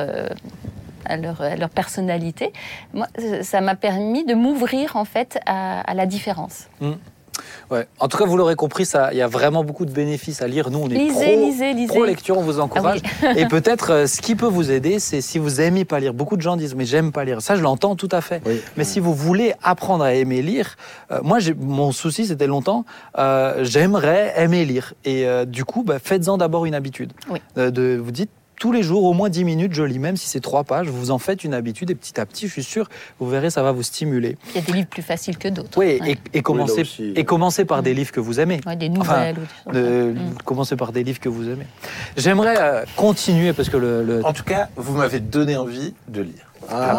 à 1.05 1.17
leur, 1.17 1.41
à 1.41 1.57
leur 1.57 1.71
personnalité, 1.71 2.53
moi, 2.93 3.07
ça 3.43 3.61
m'a 3.61 3.77
permis 3.77 4.25
de 4.25 4.35
m'ouvrir 4.35 4.97
en 4.97 5.05
fait 5.05 5.39
à, 5.47 5.81
à 5.81 5.95
la 5.95 6.07
différence. 6.07 6.67
Ouais. 7.71 7.87
En 7.99 8.09
tout 8.09 8.17
cas, 8.19 8.25
vous 8.25 8.37
l'aurez 8.37 8.55
compris, 8.55 8.85
ça, 8.87 9.13
il 9.13 9.19
y 9.19 9.23
a 9.23 9.27
vraiment 9.29 9.65
beaucoup 9.65 9.85
de 9.87 9.91
bénéfices 9.91 10.43
à 10.43 10.49
lire. 10.49 10.71
Nous, 10.71 10.79
on 10.79 10.89
est 10.89 10.95
Lisez, 10.95 11.13
pro, 11.13 11.45
lisez, 11.47 11.73
lisez. 11.75 11.87
pro 11.89 12.05
lecture, 12.05 12.39
on 12.39 12.43
vous 12.43 12.61
encourage. 12.61 13.01
Ah 13.23 13.33
Et 13.37 13.47
peut-être, 13.47 13.91
euh, 13.93 14.07
ce 14.07 14.21
qui 14.21 14.35
peut 14.37 14.47
vous 14.47 14.71
aider, 14.71 14.99
c'est 14.99 15.21
si 15.21 15.39
vous 15.39 15.61
aimez 15.61 15.85
pas 15.85 15.99
lire. 16.01 16.15
Beaucoup 16.15 16.37
de 16.37 16.43
gens 16.43 16.57
disent, 16.57 16.75
mais 16.75 16.85
j'aime 16.85 17.13
pas 17.13 17.25
lire. 17.25 17.43
Ça, 17.43 17.57
je 17.57 17.63
l'entends 17.63 17.97
tout 17.97 18.09
à 18.13 18.21
fait. 18.21 18.41
Oui. 18.47 18.61
Mais 18.77 18.85
si 18.85 19.01
vous 19.01 19.15
voulez 19.15 19.55
apprendre 19.63 20.05
à 20.05 20.15
aimer 20.15 20.43
lire, 20.43 20.77
euh, 21.11 21.21
moi, 21.23 21.39
j'ai- 21.39 21.55
mon 21.55 21.93
souci, 21.93 22.27
c'était 22.27 22.47
longtemps, 22.47 22.85
euh, 23.19 23.65
j'aimerais 23.65 24.33
aimer 24.37 24.65
lire. 24.65 24.95
Et 25.05 25.27
euh, 25.27 25.45
du 25.45 25.65
coup, 25.65 25.83
bah, 25.83 25.99
faites-en 26.03 26.37
d'abord 26.39 26.67
une 26.67 26.75
habitude. 26.75 27.13
Oui. 27.31 27.41
Euh, 27.59 27.71
de, 27.71 28.01
vous 28.03 28.13
dites, 28.13 28.31
tous 28.59 28.73
les 28.73 28.83
jours, 28.83 29.05
au 29.05 29.13
moins 29.13 29.29
10 29.29 29.45
minutes, 29.45 29.73
je 29.75 29.83
lis, 29.83 29.99
même 29.99 30.17
si 30.17 30.29
c'est 30.29 30.41
trois 30.41 30.65
pages, 30.65 30.89
vous 30.89 31.11
en 31.11 31.19
faites 31.19 31.45
une 31.45 31.55
habitude 31.55 31.91
et 31.91 31.95
petit 31.95 32.19
à 32.21 32.27
petit, 32.27 32.47
je 32.49 32.53
suis 32.53 32.63
sûr, 32.65 32.89
vous 33.21 33.29
verrez, 33.29 33.51
ça 33.51 33.63
va 33.63 33.73
vous 33.73 33.83
stimuler. 33.83 34.37
Il 34.51 34.57
y 34.57 34.59
a 34.59 34.61
des 34.67 34.73
livres 34.73 34.89
plus 34.89 35.03
faciles 35.03 35.37
que 35.39 35.49
d'autres. 35.49 35.77
Oui, 35.79 35.99
Ouais. 36.01 36.13
et, 36.13 36.39
et 36.39 36.43
commencez, 36.43 36.81
aussi. 36.83 37.13
et 37.15 37.25
commencez 37.25 37.65
par 37.65 37.83
des 37.83 37.93
Mm. 37.93 37.97
livres 37.97 38.13
que 38.13 38.21
vous 38.21 38.41
aimez. 38.41 38.61
Ouais, 38.67 38.77
des 38.77 38.91
Enfin, 38.97 39.19
nouvelles. 39.33 39.37
ou 39.37 39.73
des 39.73 39.79
choses 39.79 39.83
De- 39.83 40.13
comme 40.13 40.17
ça. 40.17 40.23
Mm. 40.23 40.39
Commencez 40.45 40.77
par 40.77 40.93
des 40.93 41.05
livres 41.05 41.21
que 41.21 41.29
vous 41.29 41.49
aimez. 41.49 41.67
J'aimerais 42.17 42.57
euh, 42.59 42.85
continuer 42.97 43.53
parce 43.53 43.69
que 43.69 43.77
le, 43.77 44.03
le- 44.03 44.25
En 44.25 44.33
tout 44.33 44.45
cas, 44.45 44.69
vous 44.77 44.97
m'avez 44.97 45.21
donné 45.21 45.57
envie 45.57 45.95
de 46.09 46.23
lire. 46.23 46.46
Ah, 46.71 46.95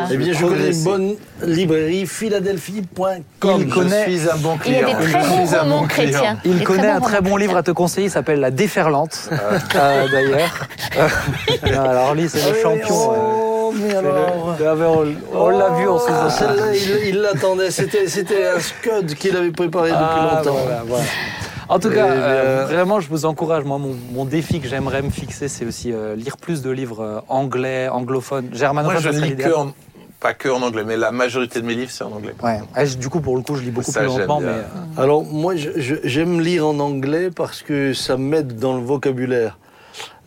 pense 0.00 0.10
Eh 0.12 0.16
bien, 0.16 0.32
je 0.32 0.44
connais 0.44 0.70
une 0.72 0.84
bonne 0.84 1.14
librairie, 1.42 2.06
philadelphie.com. 2.06 3.56
Il 3.58 3.68
connaît- 3.68 4.04
Je 4.06 4.16
suis 4.18 4.30
un 4.30 4.36
bon 4.36 4.58
Il 4.66 4.72
y 4.72 4.76
a 4.76 4.82
client. 4.84 4.98
des 4.98 5.04
très 5.04 5.22
Je 5.22 5.28
bons 5.28 5.46
suis 5.46 5.56
un 5.56 5.60
romans 5.62 5.80
bon 5.80 5.86
client. 5.86 6.10
chrétiens. 6.10 6.38
il 6.44 6.64
connaît 6.64 6.88
un 6.90 7.00
très 7.00 7.20
bon 7.20 7.36
livre 7.36 7.56
à 7.56 7.62
te 7.62 7.70
conseiller, 7.70 8.06
il 8.08 8.10
s'appelle 8.10 8.40
La 8.40 8.50
Déferlante, 8.50 9.30
euh, 9.76 10.08
d'ailleurs. 10.10 10.68
Euh, 10.98 11.08
alors 11.90 12.14
lui, 12.14 12.28
c'est 12.28 12.46
le 12.48 12.54
champion. 12.60 13.12
euh, 13.12 13.16
Oh, 13.66 13.72
mais 13.74 13.88
c'est 13.90 14.02
le- 14.02 14.08
alors. 14.08 14.56
Ah, 14.60 14.74
mais 14.76 14.84
on 14.86 15.06
on 15.46 15.48
l'a 15.48 15.70
vu 15.70 15.88
en 15.88 15.96
Ah, 16.06 16.28
sous 16.30 16.38
Celle-là, 16.38 16.74
il 16.74 17.08
il 17.08 17.20
l'attendait. 17.22 17.70
C'était 17.70 18.06
c'était 18.08 18.46
un 18.46 18.60
scud 18.60 19.14
qu'il 19.14 19.34
avait 19.36 19.50
préparé 19.50 19.90
depuis 19.90 20.04
Ah, 20.06 20.36
longtemps. 20.36 20.56
voilà, 20.62 20.82
voilà. 20.86 21.04
En 21.68 21.78
tout 21.78 21.88
Eh 21.90 21.94
cas, 21.94 22.06
bien. 22.06 22.22
euh, 22.22 22.66
vraiment, 22.66 23.00
je 23.00 23.08
vous 23.08 23.24
encourage. 23.24 23.64
Moi, 23.64 23.78
mon, 23.78 23.96
mon 24.12 24.24
défi 24.24 24.60
que 24.60 24.68
j'aimerais 24.68 25.02
me 25.02 25.10
fixer, 25.10 25.48
c'est 25.48 25.64
aussi 25.64 25.92
euh, 25.92 26.14
lire 26.14 26.36
plus 26.36 26.62
de 26.62 26.70
livres 26.70 27.00
euh, 27.00 27.20
anglais, 27.28 27.88
anglophones, 27.88 28.46
Moi, 28.48 28.54
germanophones. 28.58 29.00
je 29.00 29.10
ça 29.10 29.18
ne 29.20 29.24
lis 29.26 29.36
que 29.36 29.54
en, 29.54 29.72
pas 30.20 30.34
que 30.34 30.48
en 30.48 30.62
anglais, 30.62 30.84
mais 30.86 30.96
la 30.96 31.10
majorité 31.10 31.60
de 31.60 31.66
mes 31.66 31.74
livres, 31.74 31.90
c'est 31.90 32.04
en 32.04 32.12
anglais. 32.12 32.34
Ouais. 32.42 32.60
Ah, 32.74 32.84
je- 32.84 32.96
du 32.96 33.08
coup, 33.08 33.20
pour 33.20 33.36
le 33.36 33.42
coup, 33.42 33.56
je 33.56 33.62
lis 33.62 33.70
beaucoup 33.70 33.90
Ça, 33.90 34.00
plus 34.00 34.08
lentement, 34.08 34.40
mais 34.40 34.48
euh, 34.48 34.62
Alors, 35.02 35.24
moi, 35.24 35.56
je- 35.56 35.70
je- 35.76 35.94
j'aime 36.04 36.40
lire 36.40 36.66
en 36.66 36.78
anglais 36.80 37.30
parce 37.30 37.62
que 37.62 37.92
ça 37.94 38.16
m'aide 38.16 38.58
dans 38.58 38.76
le 38.76 38.82
vocabulaire. 38.82 39.58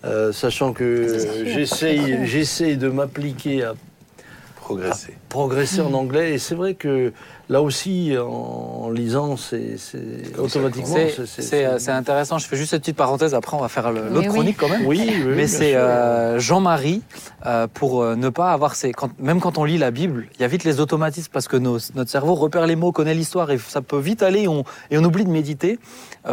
Euh, 0.05 0.31
sachant 0.31 0.73
que 0.73 1.07
j'essaye 2.25 2.77
de 2.77 2.87
m'appliquer 2.89 3.63
à 3.63 3.73
Progresser. 4.61 5.15
progresser 5.29 5.81
en 5.81 5.93
anglais. 5.93 6.33
Et 6.33 6.37
c'est 6.37 6.53
vrai 6.55 6.75
que 6.75 7.11
là 7.49 7.61
aussi, 7.61 8.13
en 8.19 8.89
lisant, 8.89 9.37
c'est 9.37 9.77
c'est- 9.77 10.37
automatiquement. 10.37 10.95
c'est 11.39 11.91
intéressant. 11.91 12.37
Je 12.37 12.47
fais 12.47 12.57
juste 12.57 12.71
cette 12.71 12.81
petite 12.81 12.97
parenthèse. 12.97 13.33
Après, 13.33 13.55
on 13.55 13.61
va 13.61 13.69
faire 13.69 13.91
l'autre 13.91 14.17
oui. 14.19 14.27
chronique 14.27 14.57
quand 14.57 14.69
même. 14.69 14.85
Oui, 14.85 15.01
oui, 15.25 15.33
Mais 15.35 15.47
c'est 15.47 15.75
euh, 15.75 16.39
Jean-Marie, 16.39 17.01
euh, 17.45 17.67
pour 17.73 18.01
euh, 18.03 18.15
ne 18.15 18.29
pas 18.29 18.51
avoir 18.51 18.75
ces... 18.75 18.91
Quand, 18.91 19.09
même 19.19 19.39
quand 19.39 19.57
on 19.57 19.63
lit 19.63 19.77
la 19.77 19.91
Bible, 19.91 20.27
il 20.35 20.41
y 20.41 20.43
a 20.43 20.47
vite 20.47 20.63
les 20.63 20.79
automatismes 20.79 21.31
parce 21.31 21.47
que 21.47 21.57
nos- 21.57 21.79
notre 21.95 22.11
cerveau 22.11 22.35
repère 22.35 22.65
les 22.67 22.75
mots, 22.75 22.91
connaît 22.91 23.13
l'histoire 23.13 23.49
et 23.51 23.57
ça 23.57 23.81
peut 23.81 23.99
vite 23.99 24.23
aller 24.23 24.41
et 24.41 24.47
on, 24.47 24.63
et 24.91 24.97
on 24.97 25.03
oublie 25.03 25.23
de 25.25 25.29
méditer 25.29 25.79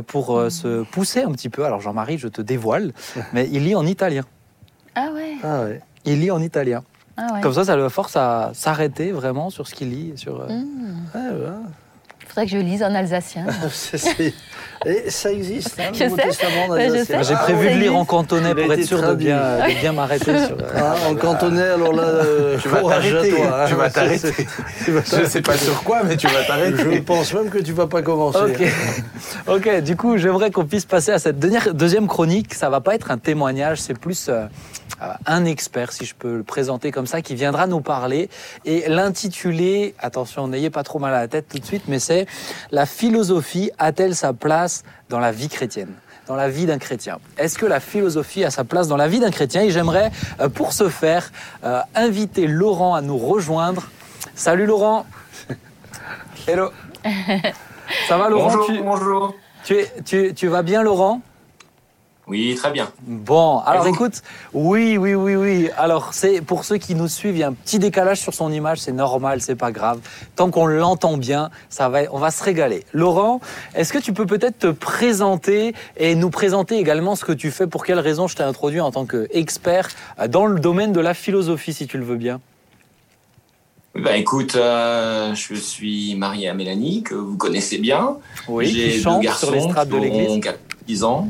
pour 0.06 0.36
euh, 0.36 0.50
se 0.50 0.82
pousser 0.84 1.22
un 1.22 1.32
petit 1.32 1.48
peu. 1.48 1.64
Alors 1.64 1.80
Jean-Marie, 1.80 2.18
je 2.18 2.28
te 2.28 2.42
dévoile, 2.42 2.92
mais 3.32 3.48
il 3.52 3.64
lit 3.64 3.74
en 3.74 3.86
italien. 3.86 4.24
Ah 4.96 5.10
ouais. 5.14 5.34
Ah 5.42 5.62
ouais. 5.62 5.80
Il 6.04 6.20
lit 6.20 6.30
en 6.30 6.40
italien. 6.42 6.82
Ah 7.16 7.26
ouais. 7.34 7.40
Comme 7.40 7.52
ça, 7.54 7.64
ça 7.64 7.76
le 7.76 7.88
force 7.88 8.16
à 8.16 8.50
s'arrêter 8.54 9.12
vraiment 9.12 9.50
sur 9.50 9.66
ce 9.68 9.74
qu'il 9.74 9.90
lit. 9.90 10.12
Sur, 10.16 10.40
euh, 10.40 10.46
Mm. 10.48 10.96
Ah, 11.14 11.18
ouais. 11.18 11.48
Il 12.22 12.26
faudrait 12.28 12.44
que 12.46 12.50
je 12.52 12.58
lise 12.58 12.82
en 12.82 12.92
alsacien. 12.94 13.46
C'est- 13.70 13.98
c'est- 13.98 14.34
Et 14.86 15.08
ça 15.08 15.30
existe, 15.32 15.78
hein, 15.80 15.84
le 15.92 15.94
Je 15.98 16.08
sais, 16.14 16.22
Testament 16.22 16.64
en 16.68 16.74
je 16.76 16.80
alsacien. 16.80 17.22
sais. 17.22 17.28
J'ai 17.28 17.34
Ah, 17.34 17.42
prévu 17.44 17.70
de 17.70 17.78
lire 17.78 17.96
en 17.96 18.04
cantonais 18.04 18.54
pour 18.54 18.70
être 18.72 18.84
sûr 18.84 19.00
de 19.00 19.14
bien, 19.14 19.38
de 19.68 19.80
bien 19.80 19.92
m'arrêter 19.92 20.24
sur. 20.46 20.56
euh, 20.56 20.70
Ah, 20.76 20.94
en 21.08 21.14
cantonais, 21.14 21.62
alors 21.62 21.92
là, 21.94 22.02
euh, 22.02 22.58
Tu 22.60 22.68
vas 22.68 22.80
courage 22.80 23.06
à 23.06 23.10
t'arrêter. 23.12 23.30
toi, 23.36 23.62
hein. 23.62 23.64
Tu 23.68 23.74
vas 23.74 23.90
t'arrêter. 23.90 24.32
Je 24.86 25.20
ne 25.20 25.24
sais 25.26 25.40
pas 25.42 25.56
sur 25.56 25.82
quoi, 25.84 26.02
mais 26.04 26.16
tu 26.16 26.26
vas 26.26 26.42
Je 26.42 26.46
t'arrêter. 26.48 27.00
pense 27.02 27.32
même 27.32 27.48
que 27.50 27.58
tu 27.58 27.72
vas 27.72 27.86
pas 27.86 28.02
commencer. 28.02 28.38
Ok, 28.40 28.62
ok. 29.46 29.80
Du 29.82 29.96
coup, 29.96 30.16
j'aimerais 30.18 30.50
qu'on 30.50 30.64
puisse 30.66 30.84
passer 30.86 31.12
à 31.12 31.18
cette 31.18 31.38
dernière, 31.38 31.72
deuxième 31.72 32.08
chronique. 32.08 32.52
Ça 32.52 32.68
va 32.68 32.80
pas 32.80 32.94
être 32.96 33.10
un 33.10 33.18
témoignage, 33.18 33.80
c'est 33.80 33.98
plus 33.98 34.26
euh, 34.28 34.44
un 35.26 35.44
expert, 35.44 35.92
si 35.92 36.04
je 36.04 36.14
peux 36.14 36.36
le 36.38 36.42
présenter 36.42 36.90
comme 36.90 37.06
ça, 37.06 37.20
qui 37.22 37.34
viendra 37.34 37.66
nous 37.66 37.80
parler 37.80 38.28
et 38.64 38.88
l'intituler. 38.88 39.94
Attention, 39.98 40.48
n'ayez 40.48 40.70
pas 40.70 40.82
trop 40.82 40.98
mal 40.98 41.12
à 41.14 41.20
la 41.20 41.28
tête 41.28 41.46
tout 41.48 41.58
de 41.58 41.64
suite, 41.64 41.84
mais 41.88 41.98
c'est 41.98 42.26
la 42.70 42.86
philosophie 42.86 43.70
a-t-elle 43.78 44.14
sa 44.14 44.32
place 44.32 44.82
dans 45.08 45.18
la 45.20 45.32
vie 45.32 45.48
chrétienne? 45.48 45.92
Dans 46.26 46.36
la 46.36 46.48
vie 46.48 46.64
d'un 46.64 46.78
chrétien. 46.78 47.18
Est-ce 47.36 47.58
que 47.58 47.66
la 47.66 47.80
philosophie 47.80 48.44
a 48.44 48.50
sa 48.50 48.64
place 48.64 48.88
dans 48.88 48.96
la 48.96 49.08
vie 49.08 49.20
d'un 49.20 49.30
chrétien? 49.30 49.60
Et 49.62 49.70
j'aimerais, 49.70 50.10
euh, 50.40 50.48
pour 50.48 50.72
ce 50.72 50.88
faire, 50.88 51.30
euh, 51.64 51.80
inviter 51.94 52.46
Laurent 52.46 52.94
à 52.94 53.02
nous 53.02 53.18
rejoindre. 53.18 53.90
Salut 54.34 54.64
Laurent. 54.64 55.04
Hello. 56.48 56.70
Ça 58.08 58.16
va 58.16 58.30
Laurent? 58.30 58.46
Bonjour, 58.46 58.66
tu, 58.66 58.82
bonjour. 58.82 59.34
tu, 59.64 59.74
es- 59.74 59.92
tu, 60.04 60.32
tu 60.34 60.48
vas 60.48 60.62
bien, 60.62 60.82
Laurent? 60.82 61.20
Oui, 62.26 62.54
très 62.54 62.70
bien. 62.70 62.90
Bon, 63.02 63.58
alors 63.58 63.86
écoute, 63.86 64.22
oui, 64.54 64.96
oui, 64.96 65.14
oui, 65.14 65.36
oui. 65.36 65.68
Alors, 65.76 66.14
c'est 66.14 66.40
pour 66.40 66.64
ceux 66.64 66.78
qui 66.78 66.94
nous 66.94 67.08
suivent, 67.08 67.36
il 67.36 67.40
y 67.40 67.42
a 67.42 67.48
un 67.48 67.52
petit 67.52 67.78
décalage 67.78 68.18
sur 68.18 68.32
son 68.32 68.50
image, 68.50 68.78
c'est 68.78 68.92
normal, 68.92 69.42
c'est 69.42 69.56
pas 69.56 69.70
grave. 69.72 70.00
Tant 70.34 70.50
qu'on 70.50 70.66
l'entend 70.66 71.18
bien, 71.18 71.50
ça 71.68 71.90
va, 71.90 72.00
on 72.12 72.18
va 72.18 72.30
se 72.30 72.42
régaler. 72.42 72.86
Laurent, 72.94 73.40
est-ce 73.74 73.92
que 73.92 73.98
tu 73.98 74.14
peux 74.14 74.24
peut-être 74.24 74.58
te 74.58 74.68
présenter 74.68 75.74
et 75.98 76.14
nous 76.14 76.30
présenter 76.30 76.78
également 76.78 77.14
ce 77.14 77.26
que 77.26 77.32
tu 77.32 77.50
fais 77.50 77.66
Pour 77.66 77.84
quelles 77.84 78.00
raisons 78.00 78.26
je 78.26 78.36
t'ai 78.36 78.42
introduit 78.42 78.80
en 78.80 78.90
tant 78.90 79.04
qu'expert 79.04 79.90
dans 80.28 80.46
le 80.46 80.60
domaine 80.60 80.94
de 80.94 81.00
la 81.00 81.12
philosophie, 81.12 81.74
si 81.74 81.86
tu 81.86 81.98
le 81.98 82.04
veux 82.04 82.16
bien? 82.16 82.40
Bah 83.96 84.16
écoute, 84.16 84.56
euh, 84.56 85.34
je 85.34 85.54
suis 85.54 86.14
marié 86.16 86.48
à 86.48 86.54
Mélanie, 86.54 87.02
que 87.02 87.14
vous 87.14 87.36
connaissez 87.36 87.78
bien. 87.78 88.16
Oui, 88.48 88.66
J'ai 88.66 89.00
deux 89.02 89.20
garçons 89.20 89.70
sur 89.70 89.86
de 89.86 89.94
qui 89.94 90.00
l'église. 90.00 90.30
ont 90.30 90.40
10 90.86 91.04
ans. 91.04 91.28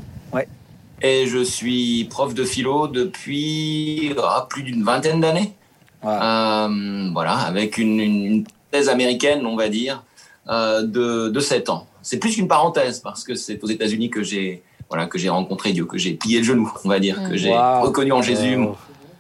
Et 1.05 1.27
je 1.27 1.45
suis 1.45 2.05
prof 2.09 2.33
de 2.33 2.45
philo 2.45 2.89
depuis 2.89 4.15
ah, 4.17 4.47
plus 4.49 4.63
d'une 4.63 4.83
vingtaine 4.83 5.21
d'années. 5.21 5.53
Voilà. 6.01 6.65
Euh, 6.65 7.11
voilà, 7.13 7.33
avec 7.33 7.77
une, 7.77 8.45
thèse 8.71 8.89
américaine, 8.89 9.45
on 9.45 9.55
va 9.55 9.69
dire, 9.69 10.03
euh, 10.49 10.81
de, 10.83 11.29
de 11.29 11.41
7 11.41 11.69
ans. 11.69 11.87
C'est 12.01 12.19
plus 12.19 12.35
qu'une 12.35 12.49
parenthèse, 12.49 13.01
parce 13.01 13.23
que 13.23 13.35
c'est 13.35 13.63
aux 13.63 13.69
États-Unis 13.69 14.09
que 14.09 14.23
j'ai 14.23 14.63
voilà, 14.89 15.07
que 15.07 15.19
j'ai 15.19 15.29
rencontré 15.29 15.73
Dieu, 15.73 15.85
que 15.85 15.99
j'ai 15.99 16.15
plié 16.15 16.39
le 16.39 16.45
genou, 16.45 16.73
on 16.85 16.89
va 16.89 16.99
dire, 17.01 17.19
que 17.29 17.37
j'ai 17.37 17.51
Wow. 17.51 17.83
reconnu 17.83 18.13
en 18.13 18.23
Jésus 18.23 18.57
Euh, 18.57 18.67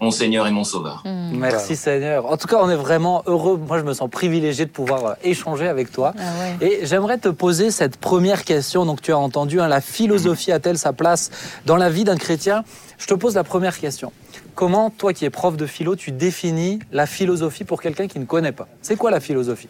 mon, 0.05 0.11
Seigneur 0.11 0.47
et 0.47 0.51
mon 0.51 0.64
Sauveur. 0.64 1.03
Hmm. 1.05 1.37
Merci 1.37 1.77
Seigneur. 1.77 2.27
En 2.27 2.37
tout 2.37 2.47
cas, 2.47 2.59
on 2.61 2.71
est 2.71 2.77
vraiment 2.77 3.23
heureux. 3.27 3.57
Moi, 3.57 3.79
je 3.79 3.85
me 3.85 3.93
sens 3.93 4.09
privilégié 4.11 4.64
de 4.64 4.71
pouvoir 4.71 5.05
euh, 5.05 5.12
échanger 5.23 5.67
avec 5.67 5.90
toi. 5.90 6.14
Ah 6.19 6.23
ouais. 6.61 6.67
Et 6.67 6.87
j'aimerais 6.87 7.19
te 7.19 7.29
poser 7.29 7.71
cette 7.71 7.97
première 7.97 8.45
question. 8.45 8.87
Donc, 8.87 9.03
tu 9.03 9.12
as 9.12 9.19
entendu, 9.19 9.61
hein, 9.61 9.69
la 9.69 9.81
philosophie 9.81 10.53
a-t-elle 10.53 10.79
sa 10.79 10.93
place 10.93 11.31
dans 11.67 11.77
la 11.77 11.90
vie 11.90 12.05
d'un 12.05 12.17
chrétien? 12.17 12.64
Je 12.99 13.07
te 13.07 13.14
pose 13.14 13.35
la 13.35 13.45
première 13.45 13.79
question. 13.79 14.12
Comment, 14.55 14.90
toi 14.90 15.12
qui 15.12 15.25
es 15.25 15.31
prof 15.31 15.57
de 15.57 15.67
philo, 15.67 15.97
tu 15.97 16.12
définis 16.12 16.79
la 16.93 17.07
philosophie 17.07 17.64
pour 17.64 17.83
quelqu'un 17.83 18.07
qui 18.07 18.21
ne 18.21 18.25
connaît 18.25 18.53
pas? 18.53 18.69
C'est 18.83 18.97
quoi 18.97 19.11
la 19.11 19.21
philosophie? 19.21 19.69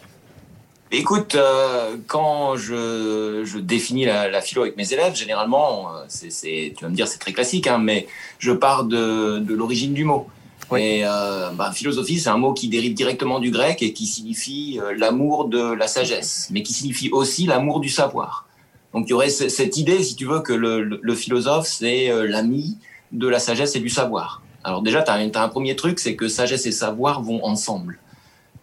Écoute, 0.91 1.35
euh, 1.35 1.97
quand 2.07 2.55
je, 2.57 3.41
je 3.43 3.57
définis 3.57 4.05
la, 4.05 4.29
la 4.29 4.39
philo 4.41 4.61
avec 4.61 4.77
mes 4.77 4.93
élèves, 4.93 5.15
généralement, 5.15 5.89
euh, 5.93 6.05
c'est, 6.07 6.31
c'est- 6.31 6.73
tu 6.77 6.83
vas 6.85 6.89
me 6.89 6.95
dire 6.95 7.07
c'est 7.07 7.17
très 7.17 7.33
classique, 7.33 7.67
hein, 7.67 7.79
mais 7.79 8.07
je 8.37 8.51
pars 8.51 8.83
de, 8.85 9.39
de 9.39 9.53
l'origine 9.55 9.93
du 9.93 10.03
mot. 10.03 10.27
Oui. 10.71 10.81
Et 10.81 11.01
euh, 11.03 11.49
bah, 11.51 11.71
philosophie, 11.71 12.19
c'est 12.19 12.29
un 12.29 12.37
mot 12.37 12.53
qui 12.53 12.69
dérive 12.69 12.93
directement 12.93 13.39
du 13.39 13.51
grec 13.51 13.81
et 13.81 13.93
qui 13.93 14.05
signifie 14.05 14.79
euh, 14.81 14.93
l'amour 14.97 15.47
de 15.49 15.73
la 15.73 15.87
sagesse, 15.87 16.49
mais 16.51 16.61
qui 16.63 16.73
signifie 16.73 17.09
aussi 17.11 17.45
l'amour 17.45 17.79
du 17.79 17.89
savoir. 17.89 18.47
Donc 18.93 19.07
il 19.07 19.09
y 19.09 19.13
aurait 19.13 19.29
ce- 19.29 19.49
cette 19.49 19.77
idée, 19.77 20.01
si 20.03 20.15
tu 20.15 20.25
veux, 20.25 20.41
que 20.41 20.53
le, 20.53 20.83
le- 20.83 20.99
le 21.01 21.15
philosophe, 21.15 21.67
c'est 21.67 22.09
euh, 22.11 22.27
l'ami 22.27 22.77
de 23.11 23.27
la 23.27 23.39
sagesse 23.39 23.75
et 23.75 23.79
du 23.79 23.89
savoir. 23.89 24.43
Alors 24.63 24.81
déjà, 24.81 25.01
tu 25.03 25.11
as, 25.11 25.15
un 25.15 25.49
premier 25.49 25.75
truc, 25.75 25.99
c'est 25.99 26.15
que 26.15 26.27
sagesse 26.27 26.65
et 26.67 26.71
savoir 26.71 27.21
vont 27.21 27.43
ensemble. 27.43 27.99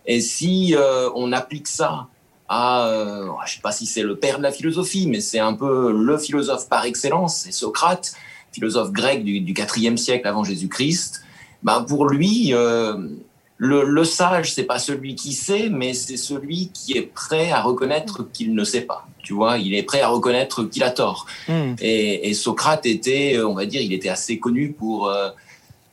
Et 0.07 0.21
si 0.21 0.75
euh, 0.77 1.11
on 1.15 1.33
applique 1.33 1.69
ça 1.69 2.09
à, 2.49 2.87
euh, 2.89 3.29
je 3.47 3.55
sais 3.55 3.61
pas 3.61 3.73
si 3.73 3.87
c'est 3.87 4.03
le 4.03 4.17
père 4.17 4.39
de 4.39 4.43
la 4.43 4.53
philosophie, 4.53 5.07
mais 5.07 5.21
c'est 5.21 5.39
un 5.39 5.55
peu 5.55 5.93
le 5.93 6.19
philosophe 6.19 6.69
par 6.69 6.85
excellence, 6.85 7.39
c'est 7.39 7.53
Socrate, 7.53 8.15
philosophe 8.53 8.93
grec 8.93 9.25
du, 9.25 9.41
du 9.41 9.53
4e 9.53 9.97
siècle 9.97 10.27
avant 10.29 10.45
Jésus-Christ. 10.45 11.23
Ben 11.63 11.83
pour 11.83 12.09
lui, 12.09 12.53
euh, 12.53 12.97
le, 13.57 13.85
le 13.85 14.05
sage, 14.05 14.55
c'est 14.55 14.65
pas 14.65 14.79
celui 14.79 15.15
qui 15.15 15.33
sait, 15.33 15.69
mais 15.71 15.95
c'est 15.95 16.17
celui 16.17 16.71
qui 16.75 16.99
est 16.99 17.03
prêt 17.03 17.53
à 17.53 17.63
reconnaître 17.63 18.29
qu'il 18.33 18.55
ne 18.55 18.65
sait 18.65 18.81
pas. 18.81 19.07
Tu 19.23 19.33
vois, 19.33 19.59
il 19.59 19.75
est 19.75 19.85
prêt 19.85 20.01
à 20.01 20.09
reconnaître 20.09 20.65
qu'il 20.65 20.83
a 20.83 20.91
tort. 20.91 21.27
Hmm. 21.49 21.75
Et, 21.81 22.29
et 22.29 22.35
Socrate 22.35 22.87
était, 22.87 23.37
euh, 23.37 23.47
on 23.47 23.55
va 23.55 23.67
dire, 23.67 23.81
il 23.81 23.93
était 23.93 24.09
assez 24.09 24.39
connu 24.39 24.73
pour 24.73 25.09
euh, 25.09 25.31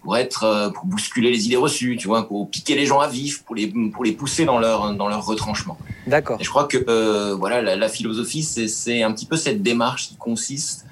pour 0.01 0.17
être 0.17 0.43
euh, 0.43 0.69
pour 0.69 0.85
bousculer 0.85 1.31
les 1.31 1.45
idées 1.45 1.57
reçues, 1.57 1.97
tu 1.97 2.07
vois, 2.07 2.27
pour 2.27 2.49
piquer 2.49 2.75
les 2.75 2.85
gens 2.85 2.99
à 2.99 3.07
vif, 3.07 3.43
pour 3.43 3.55
les 3.55 3.67
pour 3.67 4.03
les 4.03 4.11
pousser 4.13 4.45
dans 4.45 4.59
leur 4.59 4.93
dans 4.93 5.07
leur 5.07 5.25
retranchement. 5.25 5.77
D'accord. 6.07 6.37
Je 6.41 6.49
crois 6.49 6.65
que 6.65 6.77
euh, 6.87 7.35
voilà, 7.35 7.61
la, 7.61 7.75
la 7.75 7.89
philosophie, 7.89 8.43
c'est 8.43 8.67
c'est 8.67 9.03
un 9.03 9.11
petit 9.11 9.25
peu 9.25 9.37
cette 9.37 9.61
démarche 9.61 10.09
qui 10.09 10.15
consiste, 10.15 10.85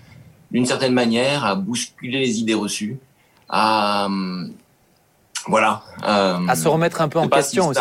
d'une 0.52 0.65
certaine 0.65 0.93
manière, 0.93 1.46
à 1.46 1.56
bousculer 1.56 2.20
les 2.20 2.39
idées 2.39 2.54
reçues, 2.54 2.98
à 3.50 4.06
hum, 4.06 4.54
voilà, 5.48 5.84
euh, 6.04 6.39
À 6.48 6.56
se 6.56 6.67
remettre 6.67 7.02
un 7.02 7.08
peu 7.08 7.20
en 7.20 7.24
si 7.24 7.30
question 7.30 7.70
aussi. 7.70 7.80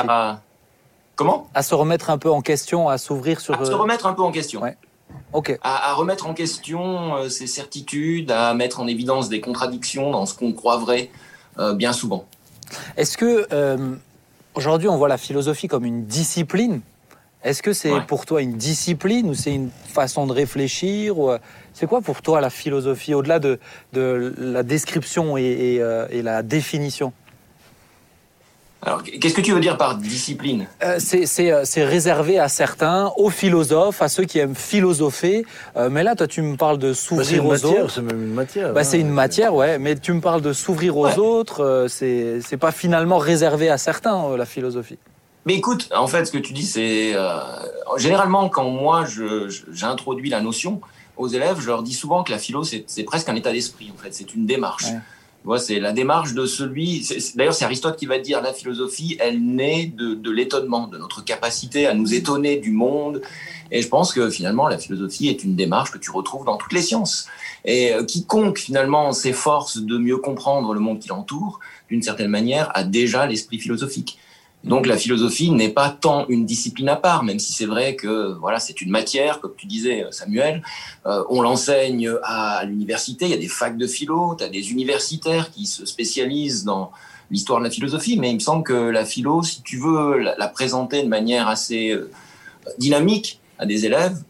Comment? 1.16 1.48
À 1.54 1.62
se 1.62 1.74
remettre 1.74 2.10
un 2.10 2.18
peu 2.18 2.30
en 2.30 2.42
question, 2.42 2.88
à 2.88 2.98
s'ouvrir 2.98 3.40
sur. 3.40 3.60
À 3.60 3.64
se 3.64 3.72
euh, 3.72 3.76
remettre 3.76 4.06
un 4.06 4.12
peu 4.12 4.22
en 4.22 4.30
question. 4.30 4.60
Ouais. 4.60 4.76
À, 5.62 5.90
à 5.90 5.94
remettre 5.94 6.26
en 6.26 6.34
question 6.34 7.16
euh, 7.16 7.28
ses 7.28 7.46
certitudes, 7.46 8.30
à 8.30 8.54
mettre 8.54 8.80
en 8.80 8.86
évidence 8.86 9.28
des 9.28 9.40
contradictions 9.40 10.10
dans 10.10 10.24
ce 10.26 10.34
qu'on 10.34 10.52
croit 10.52 10.78
vrai, 10.78 11.10
euh, 11.58 11.74
bien 11.74 11.92
souvent. 11.92 12.24
Est-ce 12.96 13.16
que 13.18 13.46
euh, 13.52 13.94
aujourd'hui 14.54 14.88
on 14.88 14.96
voit 14.96 15.08
la 15.08 15.18
philosophie 15.18 15.68
comme 15.68 15.84
une 15.84 16.04
discipline? 16.06 16.80
Est-ce 17.44 17.62
que 17.62 17.72
c'est 17.72 17.92
Ouais. 17.92 18.00
pour 18.06 18.26
toi 18.26 18.42
une 18.42 18.54
discipline 18.56 19.28
ou 19.28 19.34
c'est 19.34 19.54
une 19.54 19.70
façon 19.86 20.26
de 20.26 20.32
réfléchir 20.32 21.18
ou, 21.18 21.30
euh, 21.30 21.38
C'est 21.74 21.86
quoi 21.86 22.00
pour 22.00 22.22
toi 22.22 22.40
la 22.40 22.50
philosophie 22.50 23.14
au-delà 23.14 23.38
de, 23.38 23.60
de 23.92 24.34
la 24.38 24.62
description 24.62 25.36
et, 25.36 25.42
et, 25.42 25.82
euh, 25.82 26.06
et 26.10 26.22
la 26.22 26.42
définition? 26.42 27.12
Alors, 28.86 29.02
qu'est-ce 29.02 29.34
que 29.34 29.40
tu 29.40 29.52
veux 29.52 29.58
dire 29.60 29.76
par 29.76 29.96
discipline? 29.96 30.68
Euh, 30.84 30.96
c'est- 31.00 31.26
C'est 31.26 31.50
euh, 31.50 31.62
c'est 31.64 31.84
réservé 31.84 32.38
à 32.38 32.48
certains, 32.48 33.12
aux 33.16 33.30
philosophes, 33.30 34.00
à 34.00 34.08
ceux 34.08 34.22
qui 34.24 34.38
aiment 34.38 34.54
philosopher. 34.54 35.44
Euh, 35.76 35.90
mais 35.90 36.04
là, 36.04 36.14
toi, 36.14 36.28
tu 36.28 36.40
me 36.40 36.56
parles 36.56 36.78
de 36.78 36.90
Bah, 36.90 36.94
c'est 36.94 37.00
s'ouvrir 37.08 37.42
une 37.42 37.46
aux 37.48 37.50
matière, 37.50 37.84
autres. 37.84 37.92
c'est 37.94 38.02
même 38.02 38.22
une 38.22 38.32
matière. 38.34 38.72
Bah, 38.72 38.80
hein. 38.80 38.84
c'est 38.84 39.00
une 39.00 39.10
matière, 39.10 39.54
ouais. 39.56 39.80
Mais 39.80 39.96
tu 39.96 40.12
me 40.12 40.20
parles 40.20 40.40
de 40.40 40.52
s'ouvrir 40.52 40.96
aux 40.96 41.06
Ouais. 41.06 41.18
autres. 41.18 41.64
euh, 41.64 41.88
c'est 41.88 42.40
c'est 42.46 42.56
pas 42.56 42.70
finalement 42.70 43.18
réservé 43.18 43.68
à 43.70 43.76
certains, 43.76 44.24
euh, 44.24 44.36
la 44.36 44.46
philosophie. 44.46 44.98
Mais 45.46 45.54
écoute, 45.54 45.88
en 45.94 46.06
fait, 46.06 46.24
ce 46.24 46.30
que 46.30 46.38
tu 46.38 46.52
dis, 46.52 46.64
c'est 46.66 47.12
euh, 47.16 47.38
généralement 47.96 48.48
quand 48.48 48.70
moi 48.70 49.04
je- 49.04 49.48
je- 49.48 49.62
j'introduis 49.72 50.30
la 50.30 50.40
notion 50.40 50.80
aux 51.16 51.26
élèves, 51.28 51.58
je 51.60 51.66
leur 51.66 51.82
dis 51.82 51.92
souvent 51.94 52.22
que 52.22 52.30
la 52.30 52.38
philo 52.38 52.62
c'est 52.62 52.84
c'est 52.86 53.02
presque 53.04 53.28
un 53.28 53.34
état 53.34 53.50
d'esprit. 53.52 53.90
En 53.92 54.00
fait, 54.00 54.12
c'est 54.14 54.32
une 54.34 54.46
démarche. 54.46 54.84
Ouais. 54.84 54.98
C'est 55.58 55.78
la 55.78 55.92
démarche 55.92 56.34
de 56.34 56.44
celui. 56.44 57.06
D'ailleurs, 57.36 57.54
c'est 57.54 57.64
Aristote 57.64 57.96
qui 57.96 58.06
va 58.06 58.18
dire 58.18 58.42
la 58.42 58.52
philosophie, 58.52 59.16
elle 59.20 59.40
naît 59.40 59.86
de, 59.86 60.14
de 60.14 60.30
l'étonnement, 60.30 60.88
de 60.88 60.98
notre 60.98 61.24
capacité 61.24 61.86
à 61.86 61.94
nous 61.94 62.14
étonner 62.14 62.56
du 62.56 62.72
monde. 62.72 63.22
Et 63.70 63.80
je 63.80 63.88
pense 63.88 64.12
que 64.12 64.28
finalement, 64.28 64.68
la 64.68 64.78
philosophie 64.78 65.28
est 65.28 65.44
une 65.44 65.54
démarche 65.54 65.92
que 65.92 65.98
tu 65.98 66.10
retrouves 66.10 66.44
dans 66.44 66.56
toutes 66.56 66.72
les 66.72 66.82
sciences. 66.82 67.28
Et 67.64 67.92
euh, 67.92 68.04
quiconque 68.04 68.58
finalement 68.58 69.12
s'efforce 69.12 69.78
de 69.78 69.98
mieux 69.98 70.18
comprendre 70.18 70.74
le 70.74 70.80
monde 70.80 70.98
qui 70.98 71.08
l'entoure, 71.08 71.60
d'une 71.88 72.02
certaine 72.02 72.28
manière, 72.28 72.70
a 72.74 72.82
déjà 72.82 73.26
l'esprit 73.26 73.58
philosophique. 73.58 74.18
Donc 74.64 74.86
la 74.86 74.96
philosophie 74.96 75.50
n'est 75.50 75.68
pas 75.68 75.90
tant 75.90 76.26
une 76.28 76.44
discipline 76.44 76.88
à 76.88 76.96
part, 76.96 77.22
même 77.22 77.38
si 77.38 77.52
c'est 77.52 77.66
vrai 77.66 77.94
que 77.94 78.32
voilà 78.40 78.58
c'est 78.58 78.80
une 78.80 78.90
matière, 78.90 79.40
comme 79.40 79.54
tu 79.56 79.66
disais 79.66 80.04
Samuel, 80.10 80.62
euh, 81.06 81.22
on 81.30 81.40
l'enseigne 81.40 82.10
à 82.24 82.64
l'université, 82.64 83.26
il 83.26 83.30
y 83.30 83.34
a 83.34 83.38
des 83.38 83.48
facs 83.48 83.76
de 83.76 83.86
philo, 83.86 84.34
tu 84.36 84.42
as 84.42 84.48
des 84.48 84.72
universitaires 84.72 85.52
qui 85.52 85.66
se 85.66 85.86
spécialisent 85.86 86.64
dans 86.64 86.90
l'histoire 87.30 87.60
de 87.60 87.64
la 87.64 87.70
philosophie, 87.70 88.18
mais 88.18 88.30
il 88.30 88.34
me 88.34 88.40
semble 88.40 88.64
que 88.64 88.72
la 88.72 89.04
philo, 89.04 89.42
si 89.42 89.62
tu 89.62 89.78
veux 89.78 90.18
la, 90.18 90.36
la 90.36 90.48
présenter 90.48 91.02
de 91.02 91.08
manière 91.08 91.46
assez 91.46 91.90
euh, 91.90 92.10
dynamique 92.78 93.38
à 93.58 93.66
des 93.66 93.86
élèves, 93.86 94.20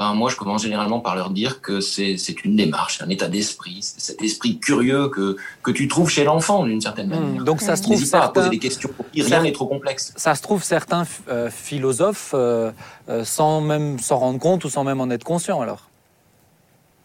ben 0.00 0.14
moi 0.14 0.30
je 0.30 0.36
commence 0.36 0.62
généralement 0.62 0.98
par 1.00 1.14
leur 1.14 1.28
dire 1.28 1.60
que 1.60 1.80
c'est 1.82 2.16
une 2.44 2.56
démarche, 2.56 3.02
un 3.02 3.08
état 3.10 3.28
d'esprit, 3.28 3.80
c'est 3.82 4.00
cet 4.00 4.22
esprit 4.22 4.58
curieux 4.58 5.10
que, 5.10 5.36
que 5.62 5.70
tu 5.70 5.88
trouves 5.88 6.08
chez 6.08 6.24
l'enfant 6.24 6.64
d'une 6.64 6.80
certaine 6.80 7.08
manière. 7.08 7.42
Hmm, 7.42 7.44
Donc 7.44 7.60
ça 7.60 7.76
se 7.76 7.82
trouve 7.82 7.96
N'hésite 7.98 8.10
pas 8.12 8.24
à 8.24 8.28
poser 8.30 8.44
certains, 8.44 8.50
des 8.50 8.58
questions, 8.58 8.90
rien 9.12 9.24
certains- 9.24 9.42
n'est 9.42 9.52
trop 9.52 9.66
complexe. 9.66 10.14
ça 10.16 10.34
se 10.34 10.40
trouve 10.40 10.64
certains 10.64 11.04
euh, 11.28 11.50
philosophes 11.50 12.30
euh, 12.32 12.72
euh, 13.10 13.24
sans 13.26 13.60
même 13.60 13.98
s'en 13.98 14.18
rendre 14.18 14.38
compte 14.38 14.64
ou 14.64 14.70
sans 14.70 14.84
même 14.84 15.02
en 15.02 15.10
être 15.10 15.22
conscient 15.24 15.60
alors. 15.60 15.90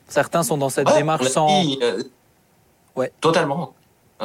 Certains 0.07 0.43
sont 0.43 0.57
dans 0.57 0.69
cette 0.69 0.87
Ouais, 0.87 0.95
démarche 0.97 1.27
sans. 1.27 1.63
dit, 1.63 1.77
euh, 1.81 2.01
Ouais. 2.95 3.11
Totalement. 3.19 3.73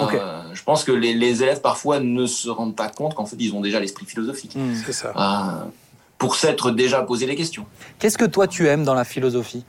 Ok. 0.00 0.14
Euh, 0.14 0.42
je 0.52 0.62
pense 0.62 0.84
que 0.84 0.92
les, 0.92 1.12
les 1.14 1.42
élèves 1.42 1.60
parfois 1.60 1.98
ne 1.98 2.24
se 2.26 2.48
rendent 2.48 2.76
pas 2.76 2.88
compte 2.88 3.14
qu'en 3.16 3.26
fait 3.26 3.34
ils 3.40 3.52
ont 3.52 3.60
déjà 3.60 3.80
l'esprit 3.80 4.06
philosophique. 4.06 4.54
Hmm. 4.54 4.74
C'est 4.86 4.92
ça. 4.92 5.08
Euh, 5.16 5.64
pour 6.20 6.36
s'être 6.36 6.70
déjà 6.70 7.02
posé 7.02 7.26
les 7.26 7.34
questions. 7.34 7.66
Qu'est-ce 7.98 8.18
que 8.18 8.26
toi 8.26 8.46
tu 8.46 8.68
aimes 8.68 8.84
dans 8.84 8.94
la 8.94 9.04
philosophie? 9.04 9.64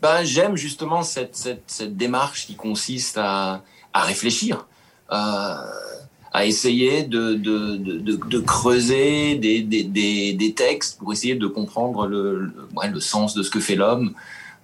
Ben, 0.00 0.24
j'aime 0.24 0.56
justement 0.56 1.02
cette, 1.02 1.36
cette, 1.36 1.62
cette 1.68 1.96
démarche 1.96 2.46
qui 2.46 2.56
consiste 2.56 3.18
à, 3.18 3.62
à 3.92 4.00
réfléchir, 4.02 4.66
à 5.10 6.46
essayer 6.46 7.02
de, 7.04 7.34
de, 7.34 7.76
de, 7.76 7.98
de, 7.98 8.16
de 8.16 8.38
creuser 8.40 9.36
des, 9.36 9.60
des, 9.60 9.84
des, 9.84 10.32
des 10.32 10.54
textes 10.54 10.98
pour 10.98 11.12
essayer 11.12 11.34
de 11.34 11.46
comprendre 11.46 12.06
le, 12.06 12.46
le, 12.46 12.68
ouais, 12.74 12.88
le 12.88 12.98
sens 12.98 13.34
de 13.34 13.42
ce 13.42 13.50
que 13.50 13.60
fait 13.60 13.76
l'homme. 13.76 14.14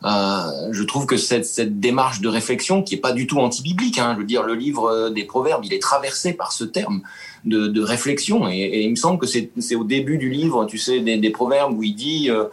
Euh, 0.04 0.68
je 0.70 0.82
trouve 0.84 1.06
que 1.06 1.16
cette, 1.16 1.44
cette 1.44 1.80
démarche 1.80 2.20
de 2.20 2.28
réflexion, 2.28 2.82
qui 2.84 2.94
est 2.94 2.98
pas 2.98 3.12
du 3.12 3.26
tout 3.26 3.38
anti-biblique, 3.40 3.98
hein, 3.98 4.12
je 4.14 4.20
veux 4.20 4.26
dire, 4.26 4.44
le 4.44 4.54
livre 4.54 5.08
des 5.10 5.24
Proverbes, 5.24 5.64
il 5.64 5.72
est 5.72 5.82
traversé 5.82 6.32
par 6.34 6.52
ce 6.52 6.62
terme 6.64 7.02
de, 7.44 7.66
de 7.66 7.82
réflexion, 7.82 8.48
et, 8.48 8.56
et 8.58 8.82
il 8.82 8.90
me 8.90 8.96
semble 8.96 9.18
que 9.18 9.26
c'est 9.26 9.74
au 9.74 9.84
début 9.84 10.18
du 10.18 10.30
livre, 10.30 10.66
tu 10.66 10.78
sais, 10.78 11.00
des, 11.00 11.16
des 11.16 11.30
Proverbes 11.30 11.76
où 11.76 11.82
il 11.82 11.94
dit 11.96 12.30
euh, 12.30 12.44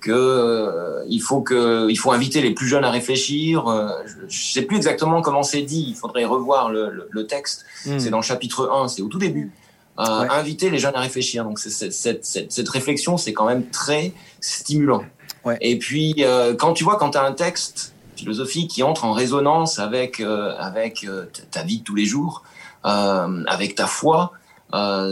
que 0.00 0.10
euh, 0.12 1.04
il 1.08 1.20
faut 1.20 1.40
que 1.40 1.88
il 1.88 1.96
faut 1.96 2.10
inviter 2.10 2.40
les 2.40 2.50
plus 2.52 2.66
jeunes 2.66 2.84
à 2.84 2.90
réfléchir. 2.90 3.68
Euh, 3.68 3.88
je, 4.06 4.14
je 4.28 4.52
sais 4.52 4.62
plus 4.62 4.76
exactement 4.76 5.22
comment 5.22 5.42
c'est 5.44 5.62
dit. 5.62 5.86
Il 5.88 5.94
faudrait 5.96 6.24
revoir 6.24 6.70
le, 6.70 6.90
le, 6.90 7.08
le 7.10 7.26
texte. 7.26 7.64
Hmm. 7.86 7.98
C'est 7.98 8.10
dans 8.10 8.18
le 8.18 8.22
chapitre 8.24 8.70
1, 8.72 8.88
c'est 8.88 9.02
au 9.02 9.08
tout 9.08 9.18
début. 9.18 9.52
Euh, 10.00 10.20
Ouais. 10.22 10.28
Inviter 10.30 10.70
les 10.70 10.78
jeunes 10.78 10.94
à 10.94 11.00
réfléchir. 11.00 11.42
Donc 11.44 11.58
c'est- 11.58 11.90
cette, 11.90 12.24
cette, 12.24 12.52
cette 12.52 12.68
réflexion, 12.68 13.16
c'est 13.16 13.32
quand 13.32 13.46
même 13.46 13.66
très 13.70 14.12
stimulant. 14.40 15.02
Ouais. 15.44 15.56
Et 15.60 15.78
puis 15.78 16.14
euh, 16.18 16.54
quand 16.54 16.72
tu 16.74 16.84
vois 16.84 16.96
quand 16.96 17.10
tu 17.10 17.18
as 17.18 17.22
un 17.24 17.32
texte 17.32 17.94
philosophique 18.16 18.70
qui 18.70 18.82
entre 18.82 19.04
en 19.04 19.12
résonance 19.12 19.78
avec 19.78 20.20
euh, 20.20 20.54
avec 20.58 21.04
euh, 21.04 21.26
ta- 21.50 21.62
vie 21.62 21.78
de 21.78 21.84
tous 21.84 21.94
les 21.94 22.04
jours, 22.04 22.42
avec 22.82 23.74
ta 23.74 23.86
foi, 23.86 24.32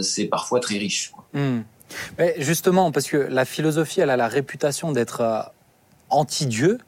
c'est 0.03 0.27
parfois 0.27 0.61
très 0.61 0.79
riche. 0.79 1.13
Hmm. 1.35 1.61
Mais 2.19 2.35
justement, 2.39 2.91
parce 2.91 3.07
que 3.07 3.17
la 3.17 3.45
philosophie, 3.45 4.01
elle 4.01 4.11
a 4.11 4.17
la 4.17 4.29
réputation 4.29 4.93
d'être 4.93 5.51
anti-Dieu. 6.11 6.79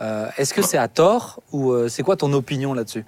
Est-ce 0.00 0.54
que 0.54 0.62
c'est 0.62 0.78
à 0.78 0.88
tort 0.88 1.40
ou 1.52 1.74
c'est 1.88 2.02
quoi 2.02 2.16
ton 2.16 2.32
opinion 2.32 2.72
là-dessus? 2.74 3.04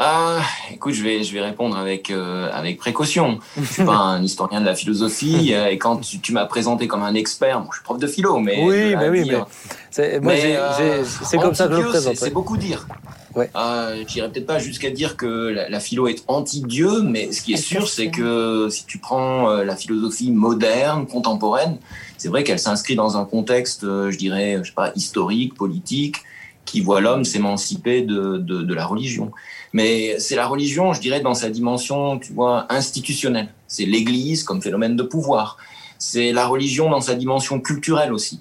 Ah, 0.00 0.38
écoute, 0.72 0.94
je 0.94 1.02
vais, 1.02 1.24
je 1.24 1.32
vais 1.34 1.40
répondre 1.40 1.76
avec, 1.76 2.10
euh, 2.10 2.48
avec 2.52 2.78
précaution. 2.78 3.40
Je 3.60 3.64
suis 3.64 3.84
pas 3.84 3.96
un 3.96 4.22
historien 4.22 4.60
de 4.60 4.66
la 4.66 4.76
philosophie 4.76 5.50
euh, 5.54 5.66
et 5.70 5.76
quand 5.78 5.96
tu, 5.96 6.20
tu 6.20 6.32
m'as 6.32 6.44
présenté 6.46 6.86
comme 6.86 7.02
un 7.02 7.14
expert, 7.14 7.60
bon, 7.60 7.66
je 7.72 7.78
suis 7.78 7.84
prof 7.84 7.98
de 7.98 8.06
philo, 8.06 8.38
mais 8.38 8.62
Oui, 8.64 8.94
mais 8.96 9.08
oui, 9.08 9.24
dire- 9.24 9.46
C'est- 9.90 10.20
Moi, 10.20 10.34
Mais, 10.34 10.40
j'ai- 10.40 10.56
euh, 10.56 11.02
j'ai- 11.02 11.04
c'est 11.24 11.38
comme 11.38 11.54
ça 11.54 11.66
que 11.66 11.74
je 11.74 11.80
le 11.80 11.88
présente. 11.88 12.12
c'est- 12.14 12.18
C'est 12.20 12.24
ouais. 12.26 12.30
beaucoup 12.30 12.56
dire. 12.56 12.86
Ouais. 13.34 13.50
Euh, 13.56 14.04
J'irai 14.06 14.30
peut-être 14.30 14.46
pas 14.46 14.60
jusqu'à 14.60 14.90
dire 14.90 15.16
que 15.16 15.26
la, 15.26 15.68
la 15.68 15.80
philo 15.80 16.06
est 16.06 16.22
anti-Dieu, 16.28 17.02
mais 17.02 17.32
ce 17.32 17.42
qui 17.42 17.54
est 17.54 17.56
sûr, 17.56 17.88
c'est 17.88 18.10
que 18.10 18.68
si 18.70 18.84
tu 18.86 18.98
prends 18.98 19.50
euh, 19.50 19.64
la 19.64 19.74
philosophie 19.74 20.30
moderne, 20.30 21.06
contemporaine, 21.08 21.76
c'est 22.18 22.28
vrai 22.28 22.44
qu'elle 22.44 22.60
s'inscrit 22.60 22.94
dans 22.94 23.16
un 23.16 23.24
contexte, 23.24 23.82
euh, 23.82 24.12
je 24.12 24.18
dirais, 24.18 24.58
je 24.62 24.68
sais 24.68 24.74
pas, 24.74 24.92
historique, 24.94 25.54
politique, 25.54 26.16
qui 26.64 26.80
voit 26.82 27.00
l'homme 27.00 27.24
s'émanciper 27.24 28.02
de, 28.02 28.36
de, 28.36 28.62
de 28.62 28.74
la 28.74 28.84
religion. 28.86 29.32
Mais 29.78 30.18
c'est 30.18 30.34
la 30.34 30.48
religion, 30.48 30.92
je 30.92 31.00
dirais, 31.00 31.20
dans 31.20 31.34
sa 31.34 31.50
dimension, 31.50 32.18
tu 32.18 32.32
vois, 32.32 32.66
institutionnelle. 32.68 33.48
C'est 33.68 33.84
l'Église 33.84 34.42
comme 34.42 34.60
phénomène 34.60 34.96
de 34.96 35.04
pouvoir. 35.04 35.56
C'est 36.00 36.32
la 36.32 36.48
religion 36.48 36.90
dans 36.90 37.00
sa 37.00 37.14
dimension 37.14 37.60
culturelle 37.60 38.12
aussi. 38.12 38.40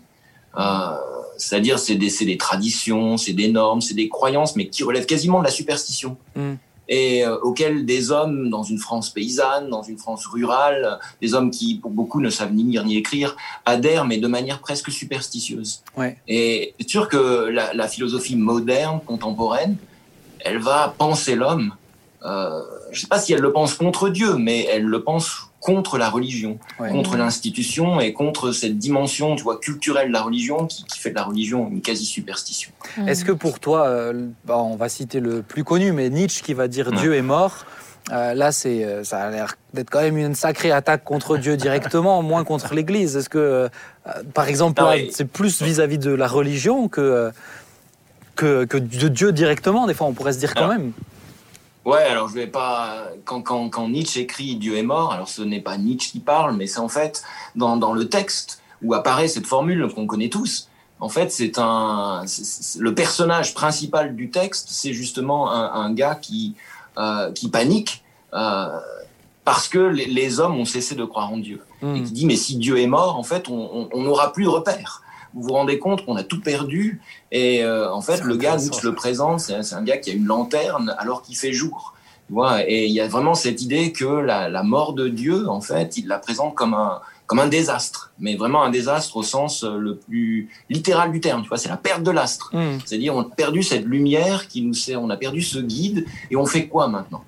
Euh, 0.57 0.63
c'est-à-dire, 1.37 1.77
c'est 1.77 1.93
des, 1.93 2.09
c'est 2.09 2.25
des 2.25 2.37
traditions, 2.37 3.17
c'est 3.17 3.33
des 3.33 3.49
normes, 3.49 3.81
c'est 3.81 3.93
des 3.93 4.09
croyances, 4.09 4.55
mais 4.55 4.67
qui 4.67 4.83
relèvent 4.83 5.05
quasiment 5.05 5.37
de 5.37 5.43
la 5.43 5.51
superstition. 5.51 6.17
Mm. 6.35 6.53
Et 6.89 7.23
euh, 7.23 7.37
auxquelles 7.41 7.85
des 7.85 8.09
hommes, 8.09 8.49
dans 8.49 8.63
une 8.63 8.79
France 8.79 9.11
paysanne, 9.11 9.69
dans 9.69 9.83
une 9.83 9.99
France 9.99 10.25
rurale, 10.25 10.97
des 11.21 11.35
hommes 11.35 11.51
qui, 11.51 11.75
pour 11.75 11.91
beaucoup, 11.91 12.19
ne 12.19 12.31
savent 12.31 12.53
ni 12.53 12.63
lire 12.63 12.83
ni 12.83 12.97
écrire, 12.97 13.35
adhèrent, 13.63 14.05
mais 14.05 14.17
de 14.17 14.27
manière 14.27 14.59
presque 14.59 14.89
superstitieuse. 14.89 15.83
Ouais. 15.95 16.17
Et 16.27 16.73
c'est 16.79 16.89
sûr 16.89 17.09
que 17.09 17.47
la, 17.49 17.75
la 17.75 17.87
philosophie 17.87 18.35
moderne, 18.35 19.01
contemporaine, 19.05 19.77
elle 20.41 20.59
va 20.59 20.93
penser 20.97 21.35
l'homme. 21.35 21.73
Euh, 22.25 22.61
je 22.91 22.97
ne 22.97 23.01
sais 23.01 23.07
pas 23.07 23.19
si 23.19 23.33
elle 23.33 23.41
le 23.41 23.51
pense 23.51 23.73
contre 23.73 24.09
Dieu, 24.09 24.35
mais 24.37 24.65
elle 24.65 24.83
le 24.83 25.03
pense 25.03 25.43
contre 25.59 25.97
la 25.97 26.09
religion 26.09 26.57
Ouais. 26.79 26.91
contre 26.91 27.17
l'institution 27.17 27.99
et 27.99 28.13
contre 28.13 28.51
cette 28.51 28.77
dimension, 28.77 29.35
tu 29.35 29.43
vois, 29.43 29.59
culturelle 29.59 30.09
de 30.09 30.13
la 30.13 30.21
religion 30.21 30.65
qui, 30.65 30.83
qui 30.85 30.99
fait 30.99 31.09
de 31.09 31.15
la 31.15 31.23
religion 31.23 31.67
une 31.69 31.81
quasi-superstition. 31.81 32.71
Est-ce 33.05 33.25
que 33.25 33.31
pour 33.31 33.59
toi, 33.59 33.87
euh, 33.87 34.27
bah, 34.45 34.57
on 34.57 34.75
va 34.75 34.87
citer 34.89 35.19
le 35.19 35.41
plus 35.41 35.63
connu, 35.63 35.91
mais 35.91 36.09
Nietzsche 36.09 36.41
qui 36.43 36.53
va 36.53 36.67
dire. 36.67 36.91
Dieu 36.91 37.15
est 37.15 37.21
mort, 37.21 37.65
euh, 38.11 38.33
là, 38.33 38.51
c'est, 38.51 39.03
ça 39.03 39.19
a 39.23 39.29
l'air 39.29 39.55
d'être 39.73 39.89
quand 39.89 40.01
même 40.01 40.17
une 40.17 40.35
sacrée 40.35 40.71
attaque 40.71 41.03
contre 41.03 41.37
Dieu 41.37 41.57
directement, 41.65 42.21
moins 42.21 42.43
contre 42.43 42.73
l'Église. 42.73 43.17
Est-ce 43.17 43.29
que, 43.29 43.37
euh, 43.37 43.69
par 44.33 44.47
exemple, 44.47 44.81
c'est 45.11 45.27
plus 45.27 45.61
vis-à-vis 45.61 45.97
de 45.97 46.11
la 46.11 46.27
religion 46.27 46.87
que, 46.87 47.31
que, 48.37 48.63
que 48.65 48.77
de 48.77 49.07
Dieu 49.09 49.31
directement 49.33 49.85
Des 49.87 49.93
fois, 49.93 50.07
on 50.07 50.13
pourrait 50.13 50.33
se 50.33 50.39
dire 50.39 50.53
quand 50.55 50.67
même. 50.69 50.93
Ouais, 51.85 52.03
alors 52.03 52.27
je 52.29 52.33
vais 52.33 52.47
pas. 52.47 53.05
Quand, 53.25 53.41
quand, 53.41 53.69
quand 53.69 53.87
Nietzsche 53.89 54.19
écrit 54.21 54.55
Dieu 54.55 54.77
est 54.77 54.83
mort, 54.83 55.13
alors 55.13 55.29
ce 55.29 55.41
n'est 55.41 55.61
pas 55.61 55.77
Nietzsche 55.77 56.11
qui 56.11 56.19
parle, 56.19 56.55
mais 56.57 56.67
c'est 56.67 56.79
en 56.79 56.89
fait 56.89 57.23
dans, 57.55 57.77
dans 57.77 57.93
le 57.93 58.09
texte 58.09 58.61
où 58.83 58.93
apparaît 58.93 59.27
cette 59.29 59.47
formule 59.47 59.87
qu'on 59.93 60.05
connaît 60.05 60.29
tous. 60.29 60.69
En 60.99 61.09
fait, 61.09 61.31
c'est 61.31 61.59
un. 61.59 62.23
le 62.79 62.93
personnage 62.93 63.53
principal 63.53 64.15
du 64.15 64.29
texte, 64.29 64.67
c'est 64.69 64.93
justement 64.93 65.51
un, 65.51 65.71
un 65.85 65.93
gars 65.93 66.15
qui, 66.15 66.55
euh, 66.97 67.31
qui 67.31 67.49
panique 67.49 68.03
euh, 68.33 68.67
parce 69.45 69.67
que 69.69 69.79
les, 69.79 70.07
les 70.07 70.39
hommes 70.41 70.57
ont 70.59 70.65
cessé 70.65 70.93
de 70.95 71.05
croire 71.05 71.31
en 71.31 71.37
Dieu. 71.37 71.61
et 71.81 71.85
Hmm. 71.85 72.03
qui 72.03 72.11
dit 72.11 72.25
mais 72.25 72.35
si 72.35 72.57
Dieu 72.57 72.79
est 72.79 72.87
mort, 72.87 73.15
en 73.17 73.23
fait, 73.23 73.47
on 73.49 73.87
n'aura 73.93 74.33
plus 74.33 74.43
de 74.43 74.49
repères. 74.49 75.03
Vous 75.37 75.43
vous 75.43 75.53
rendez 75.53 75.77
compte 75.77 76.03
qu'on 76.03 76.15
a 76.15 76.23
tout 76.23 76.41
perdu 76.41 76.99
et 77.31 77.63
euh, 77.63 77.93
en 77.93 78.01
fait, 78.01 78.23
le 78.23 78.35
gars, 78.37 78.57
Nietzsche 78.57 78.81
le 78.83 78.95
présente, 78.95 79.39
c'est 79.39 79.73
un, 79.73 79.83
gars 79.83 79.97
qui 79.97 80.09
a 80.09 80.13
une 80.13 80.25
lanterne 80.25 80.95
alors 80.97 81.21
qu'il 81.21 81.37
fait 81.37 81.53
jour. 81.53 81.93
Tu 82.25 82.33
vois, 82.33 82.67
et 82.67 82.87
il 82.87 82.91
y 82.91 82.99
a 82.99 83.07
vraiment 83.07 83.35
cette 83.35 83.61
idée 83.61 83.91
que 83.91 84.05
la, 84.05 84.49
la 84.49 84.63
mort 84.63 84.93
de 84.93 85.07
Dieu, 85.07 85.47
en 85.47 85.61
fait, 85.61 85.95
il 85.95 86.07
la 86.07 86.17
présente 86.17 86.55
comme 86.55 86.73
un 86.73 87.01
comme 87.27 87.39
un 87.39 87.47
désastre, 87.47 88.13
mais 88.19 88.35
vraiment 88.35 88.63
un 88.63 88.69
désastre 88.69 89.17
au 89.17 89.23
sens 89.23 89.63
euh, 89.63 89.77
le 89.77 89.97
plus 89.97 90.49
littéral 90.69 91.11
du 91.11 91.19
terme. 91.19 91.43
Tu 91.43 91.49
vois, 91.49 91.57
c'est 91.57 91.69
la 91.69 91.77
perte 91.77 92.01
de 92.01 92.09
l'astre. 92.09 92.49
Hmm. 92.53 92.79
C'est-à-dire, 92.85 93.13
on 93.13 93.21
a 93.21 93.25
perdu 93.25 93.63
cette 93.63 93.83
lumière 93.83 94.47
qui 94.47 94.61
nous 94.61 94.73
sert, 94.73 95.01
on 95.01 95.09
a 95.09 95.17
perdu 95.17 95.41
ce 95.41 95.59
guide, 95.59 96.05
et 96.31 96.37
on 96.37 96.45
fait 96.45 96.67
quoi 96.67 96.87
maintenant? 96.87 97.23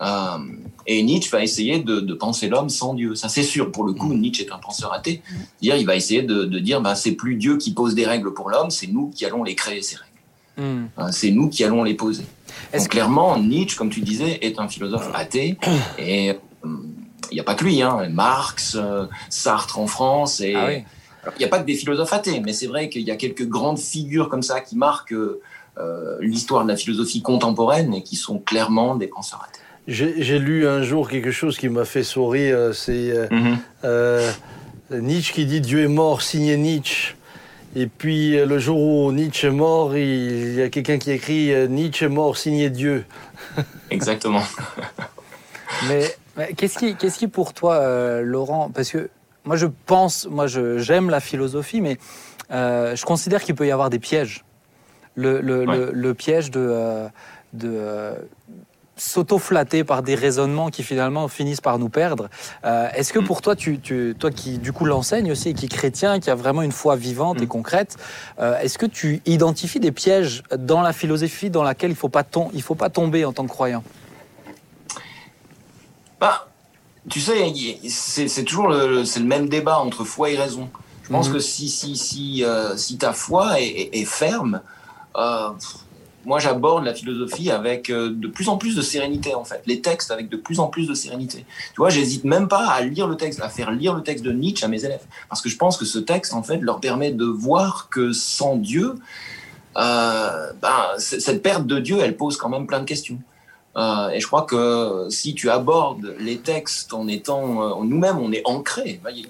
Euh, 0.00 0.38
Et 0.86 1.02
Nietzsche 1.02 1.30
va 1.30 1.42
essayer 1.42 1.78
de, 1.78 2.00
de 2.00 2.14
penser 2.14 2.48
l'homme 2.48 2.68
sans 2.68 2.94
Dieu. 2.94 3.14
Ça, 3.14 3.28
c'est 3.28 3.42
sûr. 3.44 3.70
Pour 3.70 3.84
le 3.84 3.92
coup, 3.92 4.12
Nietzsche 4.14 4.44
est 4.44 4.52
un 4.52 4.58
penseur 4.58 4.92
athée. 4.92 5.22
C'est-à-dire, 5.60 5.76
il 5.76 5.86
va 5.86 5.94
essayer 5.94 6.22
de, 6.22 6.44
de 6.44 6.58
dire, 6.58 6.80
bah, 6.80 6.94
c'est 6.94 7.12
plus 7.12 7.36
Dieu 7.36 7.56
qui 7.56 7.72
pose 7.72 7.94
des 7.94 8.06
règles 8.06 8.32
pour 8.34 8.50
l'homme, 8.50 8.70
c'est 8.70 8.88
nous 8.88 9.10
qui 9.10 9.24
allons 9.24 9.44
les 9.44 9.54
créer 9.54 9.82
ces 9.82 9.96
règles. 9.96 10.08
Hmm. 10.56 10.86
Hein, 10.96 11.12
C'est 11.12 11.30
nous 11.30 11.48
qui 11.48 11.62
allons 11.64 11.84
les 11.84 11.94
poser. 11.94 12.24
Donc, 12.74 12.88
clairement, 12.88 13.38
Nietzsche, 13.38 13.76
comme 13.76 13.90
tu 13.90 14.00
disais, 14.00 14.38
est 14.42 14.58
un 14.58 14.68
philosophe 14.68 15.10
athée, 15.14 15.56
et 15.98 16.30
euh, 16.30 16.34
il 17.30 17.34
n'y 17.34 17.40
a 17.40 17.44
pas 17.44 17.54
que 17.54 17.64
lui, 17.64 17.80
hein. 17.80 18.08
Marx, 18.10 18.76
euh, 18.78 19.06
Sartre 19.30 19.78
en 19.78 19.86
France, 19.86 20.40
et 20.40 20.54
Ah 20.54 20.66
oui. 20.68 20.84
Il 21.36 21.38
n'y 21.38 21.44
a 21.44 21.48
pas 21.48 21.60
que 21.60 21.66
des 21.66 21.76
philosophes 21.76 22.12
athées, 22.12 22.40
mais 22.40 22.52
c'est 22.52 22.66
vrai 22.66 22.88
qu'il 22.88 23.02
y 23.02 23.10
a 23.12 23.16
quelques 23.16 23.46
grandes 23.46 23.78
figures 23.78 24.28
comme 24.28 24.42
ça 24.42 24.60
qui 24.60 24.76
marquent 24.76 25.14
euh, 25.14 26.16
l'histoire 26.20 26.64
de 26.64 26.68
la 26.68 26.76
philosophie 26.76 27.22
contemporaine 27.22 27.94
et 27.94 28.02
qui 28.02 28.16
sont 28.16 28.38
clairement 28.40 28.96
des 28.96 29.06
penseurs 29.06 29.40
athées. 29.48 29.61
J'ai 29.88 30.38
lu 30.38 30.66
un 30.66 30.82
jour 30.82 31.08
quelque 31.08 31.32
chose 31.32 31.58
qui 31.58 31.68
m'a 31.68 31.84
fait 31.84 32.04
sourire. 32.04 32.70
C'est 32.72 33.10
euh, 33.10 33.26
euh, 33.84 34.30
Nietzsche 34.90 35.32
qui 35.34 35.44
dit 35.46 35.60
Dieu 35.60 35.82
est 35.82 35.88
mort, 35.88 36.22
signé 36.22 36.56
Nietzsche. 36.56 37.16
Et 37.74 37.86
puis 37.86 38.38
euh, 38.38 38.46
le 38.46 38.58
jour 38.58 38.78
où 38.78 39.12
Nietzsche 39.12 39.48
est 39.48 39.50
mort, 39.50 39.96
il, 39.96 40.54
y 40.54 40.62
a 40.62 40.68
quelqu'un 40.68 40.98
qui 40.98 41.10
écrit 41.10 41.52
euh, 41.52 41.66
Nietzsche 41.66 42.04
est 42.06 42.08
mort, 42.10 42.36
signé 42.36 42.70
Dieu. 42.70 43.04
Exactement. 43.90 44.42
Mais, 45.88 46.14
mais 46.36 46.52
qu'est-ce 46.54 46.78
qui, 46.78 46.94
qu'est-ce 46.96 47.18
qui 47.18 47.28
pour 47.28 47.54
toi, 47.54 47.76
euh, 47.76 48.22
Laurent, 48.22 48.70
parce 48.72 48.90
que 48.90 49.08
moi 49.44 49.56
je 49.56 49.66
pense, 49.86 50.28
moi 50.30 50.46
j'aime 50.46 51.10
la 51.10 51.20
philosophie, 51.20 51.80
mais 51.80 51.96
euh, 52.52 52.94
je 52.94 53.04
considère 53.04 53.42
qu'il 53.42 53.54
peut 53.54 53.66
y 53.66 53.72
avoir 53.72 53.90
des 53.90 53.98
pièges. 53.98 54.44
Le, 55.14 55.40
le, 55.40 55.66
Ouais. 55.66 55.76
le, 55.76 55.90
le 55.92 56.14
piège 56.14 56.50
de, 56.50 56.60
euh, 56.60 57.08
de 57.52 57.68
euh, 57.70 58.14
s'auto-flatter 59.02 59.82
par 59.84 60.02
des 60.02 60.14
raisonnements 60.14 60.70
qui 60.70 60.82
finalement 60.82 61.26
finissent 61.28 61.60
par 61.60 61.78
nous 61.78 61.88
perdre. 61.88 62.28
Euh, 62.64 62.88
est-ce 62.94 63.12
que 63.12 63.18
Mm. 63.18 63.24
pour 63.24 63.42
toi, 63.42 63.56
tu, 63.56 63.80
tu, 63.80 64.14
toi 64.18 64.30
qui 64.30 64.58
du 64.58 64.72
coup 64.72 64.84
l'enseigne 64.84 65.32
aussi 65.32 65.48
et 65.50 65.54
qui 65.54 65.66
est 65.66 65.68
chrétien, 65.68 66.20
qui 66.20 66.30
a 66.30 66.34
vraiment 66.34 66.62
une 66.62 66.72
foi 66.72 66.94
vivante 66.96 67.42
et 67.42 67.46
Mm. 67.46 67.48
concrète, 67.48 67.96
euh, 68.38 68.58
est-ce 68.60 68.78
que 68.78 68.86
tu 68.86 69.20
identifies 69.26 69.80
des 69.80 69.92
pièges 69.92 70.42
dans 70.56 70.82
la 70.82 70.92
philosophie 70.92 71.50
dans 71.50 71.62
laquelle 71.64 71.90
il 71.90 71.94
ne 71.94 71.98
faut, 71.98 72.08
pas 72.08 72.22
tom- 72.22 72.50
il 72.54 72.62
faut 72.62 72.76
pas 72.76 72.90
tomber 72.90 73.24
en 73.24 73.32
tant 73.32 73.44
que 73.44 73.50
croyant? 73.50 73.82
Bah, 76.20 76.46
tu 77.10 77.20
sais, 77.20 77.52
c'est 77.88 78.44
toujours 78.44 78.68
le, 78.68 79.02
le 79.02 79.24
même 79.24 79.48
débat 79.48 79.78
entre 79.80 80.04
foi 80.04 80.30
et 80.30 80.36
raison. 80.36 80.70
Je 81.02 81.08
pense 81.08 81.26
Mhm. 81.28 81.34
que 81.34 81.40
si, 81.40 81.68
si, 81.68 81.96
si, 81.96 82.44
euh, 82.44 82.76
si 82.76 82.96
ta 82.98 83.12
foi 83.12 83.60
est, 83.60 83.66
est- 83.66 84.00
est 84.00 84.04
ferme, 84.04 84.60
pff, 85.12 85.74
moi 86.24 86.38
j'aborde 86.38 86.84
la 86.84 86.94
philosophie 86.94 87.50
avec 87.50 87.90
euh, 87.90 88.10
de 88.10 88.28
plus 88.28 88.48
en 88.48 88.56
plus 88.56 88.76
de 88.76 88.82
sérénité 88.82 89.34
en 89.34 89.44
fait, 89.44 89.62
les 89.66 89.80
textes 89.80 90.10
avec 90.10 90.28
de 90.28 90.36
plus 90.36 90.60
en 90.60 90.68
plus 90.68 90.86
de 90.86 90.94
sérénité. 90.94 91.44
Tu 91.74 91.76
vois, 91.76 91.90
j'hésite 91.90 92.24
même 92.24 92.48
pas 92.48 92.68
à 92.68 92.82
lire 92.82 93.06
le 93.06 93.16
texte, 93.16 93.40
à 93.40 93.48
faire 93.48 93.70
lire 93.70 93.94
le 93.94 94.02
texte 94.02 94.24
de 94.24 94.32
Nietzsche 94.32 94.64
à 94.64 94.68
mes 94.68 94.84
élèves, 94.84 95.04
parce 95.28 95.40
que 95.40 95.48
je 95.48 95.56
pense 95.56 95.76
que 95.76 95.84
ce 95.84 95.98
texte 95.98 96.34
en 96.34 96.42
fait 96.42 96.58
leur 96.58 96.80
permet 96.80 97.10
de 97.10 97.24
voir 97.24 97.88
que 97.90 98.12
sans 98.12 98.56
Dieu, 98.56 98.94
euh, 99.76 100.52
ben, 100.60 100.84
cette 100.98 101.42
perte 101.42 101.66
de 101.66 101.78
Dieu, 101.78 101.98
elle 102.00 102.16
pose 102.16 102.36
quand 102.36 102.48
même 102.48 102.66
plein 102.66 102.80
de 102.80 102.84
questions. 102.84 103.18
Euh, 103.74 104.10
et 104.10 104.20
je 104.20 104.26
crois 104.26 104.42
que 104.42 105.06
si 105.08 105.34
tu 105.34 105.48
abordes 105.48 106.14
les 106.18 106.38
textes 106.38 106.92
en 106.92 107.08
étant 107.08 107.82
nous-mêmes, 107.82 108.18
on 108.18 108.30
est 108.32 108.42
ancré. 108.44 109.00
A, 109.04 109.10
il 109.10 109.26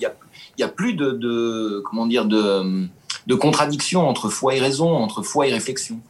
y 0.59 0.63
a 0.63 0.69
plus 0.69 0.95
de 0.95 1.81
comment 1.85 2.07
dire 2.07 2.25
de, 2.25 2.89
de 3.27 3.35
contradiction 3.35 4.09
entre 4.09 4.29
foi 4.29 4.55
et 4.55 4.61
raison, 4.61 4.91
entre 4.91 5.23
foi 5.23 5.47
et 5.47 5.53
réflexion. 5.53 6.01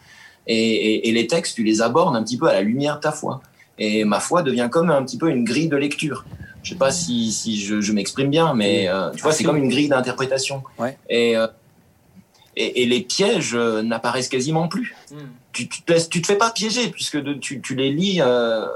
Et, 0.46 0.56
et, 0.56 1.08
et 1.08 1.12
les 1.12 1.26
textes, 1.26 1.54
tu 1.56 1.62
les 1.62 1.82
abordes 1.82 2.16
un 2.16 2.22
petit 2.22 2.36
peu 2.36 2.48
à 2.48 2.52
la 2.52 2.62
lumière 2.62 2.96
de 2.96 3.00
ta 3.00 3.12
foi. 3.12 3.40
Et 3.78 4.04
ma 4.04 4.20
foi 4.20 4.42
devient 4.42 4.68
comme 4.70 4.90
un 4.90 5.02
petit 5.04 5.18
peu 5.18 5.30
une 5.30 5.44
grille 5.44 5.68
de 5.68 5.76
lecture. 5.76 6.24
Je 6.62 6.70
sais 6.70 6.76
pas 6.76 6.90
si, 6.92 7.32
si 7.32 7.60
je, 7.60 7.80
je 7.80 7.92
m'exprime 7.92 8.30
bien, 8.30 8.54
mais 8.54 8.86
euh, 8.88 9.10
tu 9.10 9.22
vois, 9.22 9.32
c'est 9.32 9.44
comme 9.44 9.56
une 9.56 9.68
grille 9.68 9.88
d'interprétation. 9.88 10.62
Ouais. 10.78 10.96
Et, 11.08 11.36
euh, 11.36 11.46
et, 12.56 12.82
et 12.82 12.86
les 12.86 13.00
pièges 13.00 13.54
euh, 13.54 13.82
n'apparaissent 13.82 14.28
quasiment 14.28 14.68
plus. 14.68 14.94
Tu, 15.52 15.68
tu, 15.68 15.82
te 15.82 15.92
laisses, 15.92 16.08
tu 16.08 16.22
te 16.22 16.26
fais 16.26 16.36
pas 16.36 16.50
piéger 16.50 16.88
puisque 16.88 17.16
de- 17.20 17.34
tu, 17.34 17.60
tu 17.60 17.74
les 17.74 17.90
lis. 17.90 18.18
euh, 18.20 18.66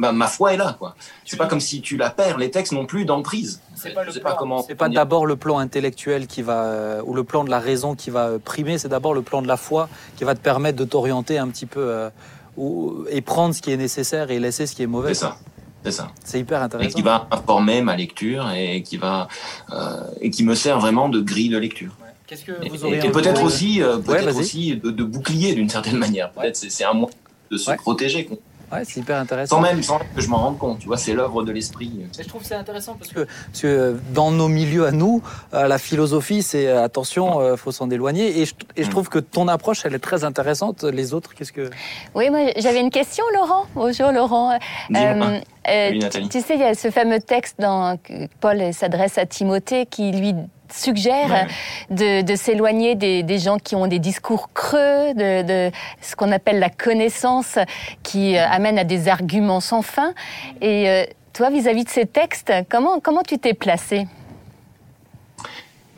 bah, 0.00 0.12
ma 0.12 0.26
foi 0.26 0.54
est 0.54 0.56
là, 0.56 0.74
quoi. 0.78 0.96
C'est 1.26 1.36
pas 1.36 1.46
comme 1.46 1.60
si 1.60 1.80
tu 1.82 1.96
la 1.96 2.10
perds. 2.10 2.38
Les 2.38 2.50
textes 2.50 2.72
n'ont 2.72 2.86
plus 2.86 3.04
d'emprise. 3.04 3.60
C'est 3.76 3.92
pas 3.94 4.04
pas 4.04 4.10
plan- 4.12 4.36
comment. 4.38 4.62
C'est 4.66 4.74
pas 4.74 4.88
d'abord 4.88 5.26
le 5.26 5.36
plan 5.36 5.58
intellectuel 5.58 6.26
qui 6.26 6.42
va 6.42 6.64
euh, 6.64 7.02
ou 7.04 7.14
le 7.14 7.22
plan 7.24 7.44
de 7.44 7.50
la 7.50 7.60
raison 7.60 7.94
qui 7.94 8.10
va 8.10 8.26
euh, 8.28 8.38
primer, 8.42 8.78
c'est 8.78 8.88
d'abord 8.88 9.14
le 9.14 9.22
plan 9.22 9.42
de 9.42 9.46
la 9.48 9.56
foi 9.56 9.88
qui 10.16 10.24
va 10.24 10.34
te 10.34 10.40
permettre 10.40 10.78
de 10.78 10.84
t'orienter 10.84 11.38
un 11.38 11.48
petit 11.48 11.66
peu 11.66 11.80
euh, 11.80 12.10
ou- 12.56 13.04
et 13.10 13.20
prendre 13.20 13.54
ce 13.54 13.60
qui 13.62 13.70
est 13.72 13.76
nécessaire 13.76 14.30
et 14.30 14.38
laisser 14.38 14.66
ce 14.66 14.74
qui 14.74 14.82
est 14.82 14.86
mauvais. 14.86 15.14
C'est 15.14 15.20
ça. 15.20 15.36
C'est 15.84 15.92
ça. 15.92 16.10
C'est 16.24 16.38
hyper 16.40 16.60
Et 16.60 16.64
intéressant. 16.64 16.96
qui 16.96 17.02
va 17.02 17.26
informer 17.30 17.80
ma 17.82 17.96
lecture 17.96 18.50
et 18.50 18.82
qui 18.82 18.96
va 18.98 19.28
euh, 19.72 20.00
et 20.20 20.30
qui 20.30 20.44
me 20.44 20.54
sert 20.54 20.78
vraiment 20.80 21.08
de 21.08 21.20
grille 21.20 21.48
de 21.48 21.58
lecture. 21.58 21.92
Qu'est-ce 22.26 22.44
que 22.44 22.52
Et, 22.62 22.68
vous 22.68 22.84
auriez 22.84 22.98
et 22.98 23.00
envie 23.02 23.10
peut-être 23.12 23.42
aussi, 23.42 23.82
euh, 23.82 23.98
peut-être 23.98 24.36
aussi 24.38 24.76
de, 24.76 24.90
de 24.90 25.04
bouclier 25.04 25.54
d'une 25.54 25.68
certaine 25.68 25.96
manière. 26.06 26.30
Peut-être 26.32 26.56
c'est- 26.56 26.70
c'est 26.70 26.84
un 26.84 26.92
moyen 26.94 27.14
de 27.50 27.56
se 27.56 27.68
Ouais. 27.70 27.76
protéger. 27.76 28.28
Ouais, 28.72 28.82
c'est 28.84 29.00
hyper 29.00 29.18
intéressant. 29.18 29.56
sans 29.56 29.62
même 29.62 29.82
sans 29.82 29.98
même 29.98 30.06
que 30.14 30.20
je 30.20 30.28
m'en 30.28 30.38
rende 30.38 30.58
compte. 30.58 30.78
Tu 30.78 30.86
vois, 30.86 30.96
c'est 30.96 31.12
l'œuvre 31.12 31.42
de 31.42 31.50
l'esprit. 31.52 31.90
Et 32.18 32.22
je 32.22 32.28
trouve 32.28 32.42
que 32.42 32.46
c'est 32.48 32.54
intéressant 32.54 32.94
parce 32.98 33.10
que, 33.12 33.20
parce 33.24 33.60
que 33.62 33.98
dans 34.14 34.30
nos 34.30 34.48
milieux 34.48 34.86
à 34.86 34.92
nous, 34.92 35.22
euh, 35.54 35.66
la 35.66 35.78
philosophie, 35.78 36.42
c'est 36.42 36.68
euh, 36.68 36.84
attention, 36.84 37.40
euh, 37.40 37.56
faut 37.56 37.72
s'en 37.72 37.90
éloigner. 37.90 38.40
Et 38.40 38.46
je, 38.46 38.54
et 38.76 38.82
je 38.82 38.86
Mm. 38.88 38.90
trouve 38.90 39.08
que 39.08 39.18
ton 39.18 39.48
approche, 39.48 39.84
elle 39.84 39.94
est 39.94 39.98
très 39.98 40.24
intéressante. 40.24 40.84
Les 40.84 41.14
autres, 41.14 41.34
qu'est-ce 41.34 41.52
que 41.52 41.68
Oui, 42.14 42.30
moi 42.30 42.40
j'avais 42.58 42.80
une 42.80 42.90
question, 42.90 43.24
Laurent. 43.34 43.66
Bonjour, 43.74 44.12
Laurent. 44.12 44.52
Euh, 44.52 45.40
euh, 45.68 46.00
tu 46.30 46.40
sais, 46.40 46.54
il 46.54 46.60
y 46.60 46.64
a 46.64 46.74
ce 46.74 46.90
fameux 46.90 47.20
texte 47.20 47.56
dans, 47.58 47.96
que 47.98 48.26
Paul 48.40 48.72
s'adresse 48.72 49.18
à 49.18 49.26
Timothée 49.26 49.86
qui 49.86 50.12
lui 50.12 50.34
suggère 50.72 51.46
de, 51.90 52.22
de 52.22 52.34
s'éloigner 52.36 52.94
des, 52.94 53.22
des 53.22 53.38
gens 53.38 53.58
qui 53.58 53.74
ont 53.74 53.86
des 53.86 53.98
discours 53.98 54.50
creux, 54.52 55.14
de, 55.14 55.42
de 55.42 55.70
ce 56.00 56.16
qu'on 56.16 56.32
appelle 56.32 56.58
la 56.58 56.70
connaissance, 56.70 57.58
qui 58.02 58.36
euh, 58.36 58.46
amène 58.48 58.78
à 58.78 58.84
des 58.84 59.08
arguments 59.08 59.60
sans 59.60 59.82
fin. 59.82 60.12
Et 60.60 60.88
euh, 60.88 61.04
toi, 61.32 61.50
vis-à-vis 61.50 61.84
de 61.84 61.90
ces 61.90 62.06
textes, 62.06 62.52
comment, 62.68 63.00
comment 63.00 63.22
tu 63.22 63.38
t'es 63.38 63.54
placé? 63.54 64.06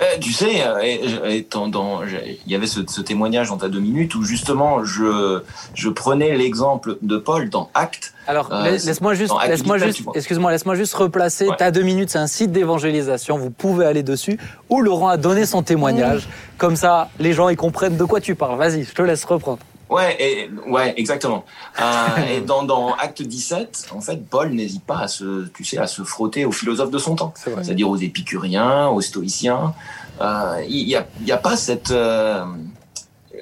Euh, 0.03 0.19
tu 0.21 0.33
sais, 0.33 0.63
euh, 0.65 1.41
dans- 1.69 2.01
il 2.05 2.51
y 2.53 2.55
avait 2.57 2.67
ce, 2.67 2.81
ce 2.89 3.01
témoignage 3.01 3.49
dans 3.51 3.57
ta 3.57 3.69
deux 3.69 3.79
minutes 3.81 4.15
où 4.17 4.23
justement 4.25 4.85
je, 4.85 5.41
je 5.75 5.89
prenais 5.89 6.37
l'exemple 6.37 6.97
de 7.03 7.17
Paul 7.19 7.49
dans 7.51 7.71
Acte. 7.75 8.13
Alors, 8.27 8.53
Euh, 8.53 8.63
laisse- 8.65 8.85
laisse-moi 8.85 9.15
juste, 9.15 9.33
laisse-moi 9.47 9.77
17, 9.79 9.97
juste, 9.97 10.09
excuse-moi, 10.15 10.51
laisse-moi 10.51 10.75
juste 10.75 10.95
replacer. 10.95 11.49
Ouais. 11.49 11.55
T'as 11.59 11.71
deux 11.71 11.83
minutes, 11.83 12.11
c'est 12.11 12.19
un 12.19 12.27
site 12.27 12.53
d'évangélisation. 12.53 13.39
Vous 13.39 13.51
pouvez 13.51 13.85
aller 13.87 14.03
dessus 14.03 14.39
où 14.69 14.81
Laurent 14.81 15.09
a 15.09 15.17
donné 15.17 15.47
son 15.47 15.63
témoignage. 15.63 16.29
Comme 16.59 16.77
ça, 16.77 17.09
les 17.19 17.33
gens 17.33 17.49
ils 17.49 17.57
comprennent 17.57 17.97
de 17.97 18.05
quoi 18.05 18.21
tu 18.21 18.35
parles. 18.35 18.59
Vas-y, 18.59 18.85
je 18.85 18.93
te 18.95 19.03
laisse 19.03 19.25
reprendre. 19.25 19.59
Ouais, 19.93 20.17
et, 20.21 20.51
ouais, 20.69 20.95
exactement. 20.97 21.45
Euh, 21.81 22.17
et 22.37 22.41
dans, 22.41 22.63
dans 22.63 22.95
Acte 22.95 23.23
17, 23.23 23.89
en 23.95 24.01
fait, 24.01 24.25
Paul 24.29 24.51
n'hésite 24.53 24.85
pas 24.85 24.99
à 25.01 25.09
se, 25.09 25.47
tu 25.49 25.65
sais, 25.65 25.79
à 25.79 25.87
se 25.87 26.03
frotter 26.03 26.45
aux 26.45 26.53
philosophes 26.53 26.91
de 26.91 26.99
son 26.99 27.15
temps, 27.17 27.33
c'est-à-dire 27.63 27.89
aux 27.91 27.97
épicuriens, 27.97 28.89
aux 28.89 29.01
stoïciens. 29.01 29.75
Euh, 30.21 30.63
il 30.69 30.87
n'y 30.87 30.95
a, 30.97 31.07
y 31.25 31.33
a 31.33 31.37
pas 31.39 31.57
cette. 31.57 31.91
euh, 31.91 32.45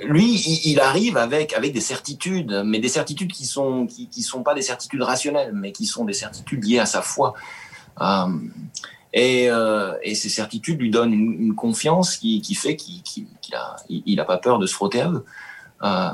lui, 0.05 0.35
il, 0.35 0.73
il 0.73 0.81
arrive 0.81 1.17
avec 1.17 1.53
avec 1.53 1.73
des 1.73 1.81
certitudes, 1.81 2.63
mais 2.65 2.79
des 2.79 2.89
certitudes 2.89 3.33
qui 3.33 3.45
sont 3.45 3.87
qui, 3.87 4.09
qui 4.09 4.23
sont 4.23 4.43
pas 4.43 4.55
des 4.55 4.63
certitudes 4.63 5.03
rationnelles, 5.03 5.53
mais 5.55 5.73
qui 5.73 5.85
sont 5.87 6.05
des 6.05 6.13
certitudes 6.15 6.65
liées 6.65 6.79
à 6.79 6.87
sa 6.87 7.03
foi. 7.03 7.35
Euh, 8.01 8.27
et, 9.13 9.51
euh, 9.51 9.93
et 10.03 10.15
ces 10.15 10.29
certitudes 10.29 10.81
lui 10.81 10.91
donnent 10.91 11.13
une, 11.13 11.33
une 11.33 11.55
confiance 11.55 12.17
qui, 12.17 12.41
qui 12.41 12.55
fait 12.55 12.77
qu'il 12.77 13.03
qu'il- 13.03 13.27
qu'il 13.43 13.55
a, 13.57 13.77
il, 13.89 14.03
il 14.07 14.21
a 14.21 14.25
pas 14.25 14.39
peur 14.39 14.59
de 14.59 14.67
se 14.67 14.73
frotter 14.75 15.01
à 15.01 15.11
eux. 15.11 15.25
Euh, 15.83 16.11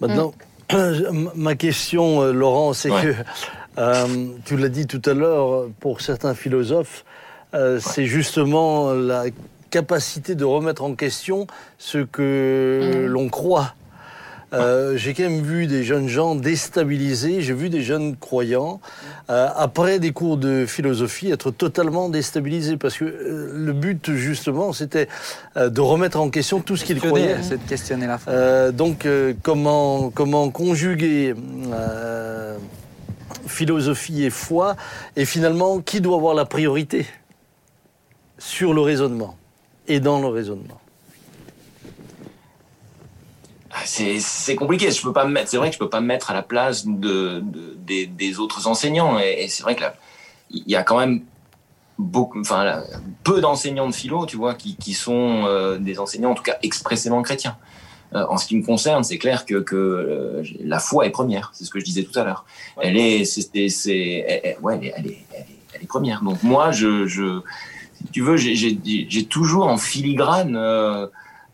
Maintenant, 0.00 0.32
ma 1.34 1.54
question, 1.56 2.22
euh, 2.22 2.32
Laurent, 2.32 2.72
c'est 2.72 2.90
Ouais. 2.90 3.02
que, 3.02 3.14
euh, 3.78 4.26
tu 4.44 4.56
l'as 4.56 4.68
dit 4.68 4.86
tout 4.86 5.02
à 5.04 5.12
l'heure, 5.14 5.66
pour 5.80 6.00
certains 6.00 6.34
philosophes, 6.34 7.04
c'est 7.80 8.06
justement 8.06 8.92
la 8.92 9.24
capacité 9.70 10.34
de 10.36 10.44
remettre 10.44 10.82
en 10.84 10.94
question 10.94 11.46
ce 11.78 11.98
que 11.98 13.02
Mhm. 13.04 13.06
l'on 13.06 13.28
croit. 13.28 13.74
Euh, 14.52 14.96
j'ai 14.96 15.14
quand 15.14 15.22
même 15.22 15.42
vu 15.42 15.66
des 15.66 15.84
jeunes 15.84 16.08
gens 16.08 16.34
déstabilisés, 16.34 17.40
j'ai 17.40 17.54
vu 17.54 17.68
des 17.68 17.82
jeunes 17.82 18.16
croyants, 18.16 18.80
euh, 19.28 19.48
après 19.54 19.98
des 19.98 20.12
cours 20.12 20.36
de 20.36 20.66
philosophie, 20.66 21.30
être 21.30 21.50
totalement 21.50 22.08
déstabilisés, 22.08 22.76
parce 22.76 22.96
que 22.96 23.04
euh, 23.04 23.52
le 23.54 23.72
but, 23.72 24.12
justement, 24.14 24.72
c'était 24.72 25.08
de 25.56 25.80
remettre 25.80 26.18
en 26.20 26.30
question 26.30 26.60
tout 26.60 26.76
ce 26.76 26.84
qu'ils 26.84 27.00
croyaient. 27.00 27.36
C'est 27.42 27.62
de 27.62 27.68
questionner 27.68 28.06
la 28.06 28.18
foi. 28.18 28.72
Donc, 28.72 29.06
comment, 29.42 30.10
comment 30.10 30.50
conjuguer 30.50 31.34
philosophie 33.46 34.24
et 34.24 34.30
foi 34.30 34.76
Et 35.16 35.24
finalement, 35.24 35.80
qui 35.80 36.00
doit 36.00 36.16
avoir 36.16 36.34
la 36.34 36.44
priorité 36.44 37.06
sur 38.38 38.72
le 38.72 38.80
raisonnement 38.80 39.36
et 39.86 40.00
dans 40.00 40.20
le 40.20 40.28
raisonnement 40.28 40.80
Ah, 43.69 43.69
C'est 43.84 44.20
c'est 44.20 44.54
compliqué. 44.56 44.90
Je 44.90 45.02
peux 45.02 45.12
pas 45.12 45.24
me 45.24 45.32
mettre. 45.32 45.48
C'est 45.50 45.56
vrai 45.56 45.68
que 45.68 45.74
je 45.74 45.78
peux 45.78 45.88
pas 45.88 46.00
me 46.00 46.06
mettre 46.06 46.30
à 46.30 46.34
la 46.34 46.42
place 46.42 46.86
de, 46.86 47.40
de- 47.40 47.76
des, 47.78 48.06
des 48.06 48.38
autres 48.38 48.66
enseignants. 48.66 49.18
Et, 49.18 49.44
et 49.44 49.48
c'est 49.48 49.62
vrai 49.62 49.74
que 49.76 49.80
là, 49.82 49.94
il 50.50 50.64
y 50.66 50.76
a 50.76 50.82
quand 50.82 50.98
même 50.98 51.22
beaucoup, 51.98 52.40
enfin 52.40 52.64
là, 52.64 52.82
peu 53.24 53.40
d'enseignants 53.40 53.88
de 53.88 53.94
philo, 53.94 54.26
tu 54.26 54.36
vois, 54.36 54.54
qui, 54.54 54.76
qui 54.76 54.94
sont 54.94 55.44
euh, 55.46 55.78
des 55.78 55.98
enseignants 55.98 56.30
en 56.30 56.34
tout 56.34 56.42
cas 56.42 56.56
expressément 56.62 57.22
chrétiens. 57.22 57.56
Euh, 58.14 58.24
en 58.28 58.38
ce 58.38 58.46
qui 58.46 58.56
me 58.56 58.64
concerne, 58.64 59.04
c'est 59.04 59.18
clair 59.18 59.44
que, 59.46 59.56
que 59.60 59.76
euh, 59.76 60.42
la 60.64 60.80
foi 60.80 61.06
est 61.06 61.10
première. 61.10 61.50
C'est 61.54 61.64
ce 61.64 61.70
que 61.70 61.78
je 61.78 61.84
disais 61.84 62.02
tout 62.02 62.18
à 62.18 62.24
l'heure. 62.24 62.44
Elle 62.80 62.96
est, 62.96 63.24
c'est, 63.24 63.44
elle- 64.26 64.56
ouais, 64.62 64.78
elle 64.80 64.86
est, 64.86 64.94
elle 64.96 65.06
est, 65.06 65.18
elle 65.32 65.40
est, 65.42 65.46
elle 65.74 65.82
est 65.82 65.86
première. 65.86 66.22
Donc 66.22 66.42
moi, 66.42 66.72
je, 66.72 67.06
je 67.06 67.40
si 67.98 68.04
tu 68.12 68.22
veux, 68.22 68.36
j'ai 68.36 69.24
toujours 69.26 69.66
en 69.68 69.76
filigrane. 69.76 70.56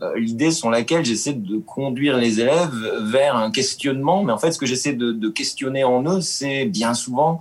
Euh, 0.03 0.19
l'idée 0.19 0.51
sur 0.51 0.71
laquelle 0.71 1.05
j'essaie 1.05 1.33
de 1.33 1.59
conduire 1.59 2.17
les 2.17 2.41
élèves 2.41 2.75
vers 3.03 3.37
un 3.37 3.51
questionnement. 3.51 4.23
Mais 4.25 4.33
en 4.33 4.39
fait, 4.39 4.53
ce 4.53 4.59
que 4.59 4.67
j'essaie 4.67 4.93
de, 4.93 5.13
de 5.13 5.29
questionner 5.29 5.85
en 5.85 6.03
eux, 6.05 6.21
c'est 6.21 6.67
bien 6.67 6.95
souvent 6.95 7.41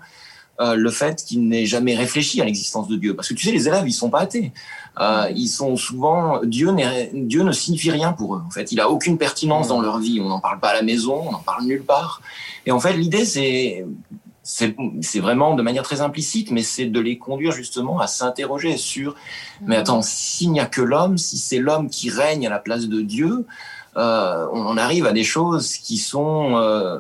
euh, 0.62 0.76
le 0.76 0.90
fait 0.90 1.22
qu'ils 1.26 1.46
n'aient 1.50 1.66
jamais 1.66 1.96
réfléchi 1.96 2.40
à 2.40 2.46
l'existence 2.46 2.88
de 2.88 2.96
Dieu. 2.96 3.14
Parce 3.14 3.28
que 3.28 3.34
tu 3.34 3.46
sais, 3.46 3.52
les 3.52 3.68
élèves, 3.68 3.84
ils 3.86 3.94
sont 3.94 4.10
pas 4.10 4.22
athées. 4.22 4.54
Euh, 5.02 5.30
ils 5.36 5.50
sont 5.50 5.76
souvent 5.76 6.40
Dieu, 6.46 6.74
Dieu 7.14 7.44
ne 7.44 7.52
signifie 7.52 7.92
rien 7.92 8.14
pour 8.14 8.36
eux. 8.36 8.42
En 8.48 8.52
fait, 8.52 8.72
il 8.72 8.80
a 8.80 8.90
aucune 8.90 9.18
pertinence 9.18 9.68
dans 9.68 9.82
leur 9.82 10.00
vie. 10.00 10.22
On 10.22 10.30
n'en 10.30 10.40
parle 10.40 10.62
pas 10.62 10.70
à 10.70 10.74
la 10.76 10.82
maison, 10.82 11.24
on 11.28 11.32
n'en 11.34 11.40
parle 11.40 11.66
nulle 11.66 11.84
part. 11.84 12.22
Et 12.66 12.72
en 12.72 12.80
fait, 12.80 12.94
l'idée, 12.94 13.26
c'est 13.26 13.86
c'est 14.46 15.20
vraiment 15.20 15.56
de 15.56 15.64
manière 15.64 15.82
très 15.82 16.02
implicite, 16.02 16.52
mais 16.52 16.62
c'est 16.62 16.86
de 16.86 17.00
les 17.00 17.18
conduire 17.18 17.52
justement 17.52 18.00
à 18.00 18.06
s'interroger 18.06 18.78
sur 18.78 19.16
mais 19.62 19.76
attends, 19.76 20.04
s'il 20.04 20.52
n'y 20.52 20.60
a 20.60 20.68
que 20.68 20.82
l'homme, 20.82 21.18
si 21.18 21.38
c'est 21.38 21.58
l'homme 21.58 21.90
qui 21.90 22.12
règne 22.12 22.46
à 22.46 22.50
la 22.50 22.60
place 22.60 22.88
de 22.88 23.02
Dieu, 23.02 23.46
euh, 23.98 24.48
on 24.52 24.78
arrive 24.78 25.08
à 25.08 25.14
des 25.14 25.24
choses 25.24 25.78
qui 25.78 25.98
sont 25.98 26.58
euh, 26.58 27.00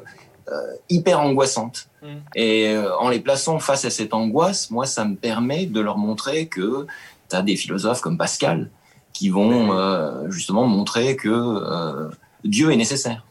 euh, 0.52 0.62
hyper 0.90 1.20
angoissantes. 1.20 1.88
Mm. 2.02 2.08
Et 2.36 2.70
euh, 2.70 2.96
en 2.98 3.10
les 3.10 3.20
plaçant 3.20 3.60
face 3.60 3.86
à 3.86 3.90
cette 3.90 4.14
angoisse, 4.14 4.72
moi, 4.72 4.86
ça 4.86 5.06
me 5.06 5.16
permet 5.16 5.66
de 5.66 5.80
leur 5.82 5.98
montrer 5.98 6.48
que 6.48 6.88
tu 7.30 7.36
as 7.36 7.42
des 7.42 7.56
philosophes 7.56 8.02
comme 8.02 8.18
Pascal 8.18 8.70
qui 9.16 9.30
vont 9.30 9.72
euh, 9.72 10.30
justement 10.30 10.66
montrer 10.66 11.16
que 11.16 11.30
euh, 11.30 12.10
Dieu 12.46 12.72
est 12.72 12.76
nécessaire 12.78 13.26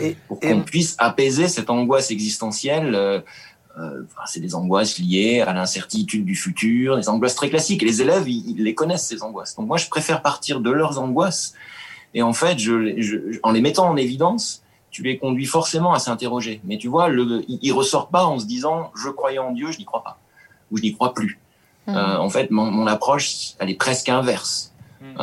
Et, 0.00 0.16
pour 0.28 0.38
et- 0.42 0.48
qu'on 0.52 0.62
puisse 0.62 0.94
apaiser 0.98 1.48
cette 1.48 1.70
angoisse 1.70 2.10
existentielle. 2.10 2.94
euh, 2.94 3.20
euh, 3.78 4.02
c'est 4.26 4.38
des 4.40 4.54
angoisses 4.54 4.98
liées 4.98 5.40
à 5.40 5.52
l'incertitude 5.52 6.24
du 6.24 6.36
futur, 6.36 6.96
des 6.96 7.08
angoisses 7.08 7.34
très 7.34 7.50
classiques. 7.50 7.82
Et 7.82 7.86
les 7.86 8.00
élèves, 8.02 8.28
ils, 8.28 8.50
ils 8.50 8.62
les 8.62 8.74
connaissent, 8.74 9.06
ces 9.08 9.22
angoisses. 9.24 9.56
Donc 9.56 9.66
moi, 9.66 9.76
je 9.78 9.88
préfère 9.88 10.22
partir 10.22 10.60
de 10.60 10.70
leurs 10.70 11.00
angoisses. 11.00 11.54
Et 12.14 12.22
en 12.22 12.32
fait, 12.32 12.58
je, 12.60 13.00
je- 13.00 13.38
en 13.42 13.50
les 13.50 13.60
mettant 13.60 13.88
en 13.88 13.96
évidence, 13.96 14.62
tu 14.92 15.02
les 15.02 15.18
conduis 15.18 15.46
forcément 15.46 15.92
à 15.92 15.98
s'interroger. 15.98 16.60
Mais 16.62 16.78
tu 16.78 16.86
vois, 16.86 17.08
le, 17.08 17.42
ils, 17.48 17.58
ils 17.62 17.72
ressortent 17.72 18.12
pas 18.12 18.24
en 18.24 18.38
se 18.38 18.46
disant 18.46 18.92
«je 18.94 19.08
croyais 19.08 19.40
en 19.40 19.50
Dieu, 19.50 19.72
je 19.72 19.78
n'y 19.78 19.84
crois 19.84 20.04
pas» 20.04 20.20
ou 20.70 20.76
«je 20.78 20.82
n'y 20.82 20.92
crois 20.94 21.12
plus 21.14 21.38
Mhm. 21.86 21.96
Euh, 21.96 22.18
En 22.18 22.30
fait, 22.30 22.50
mon, 22.50 22.70
mon 22.70 22.86
approche, 22.86 23.54
elle 23.58 23.68
est 23.70 23.74
presque 23.74 24.08
inverse. 24.08 24.72
Mhm. 25.02 25.16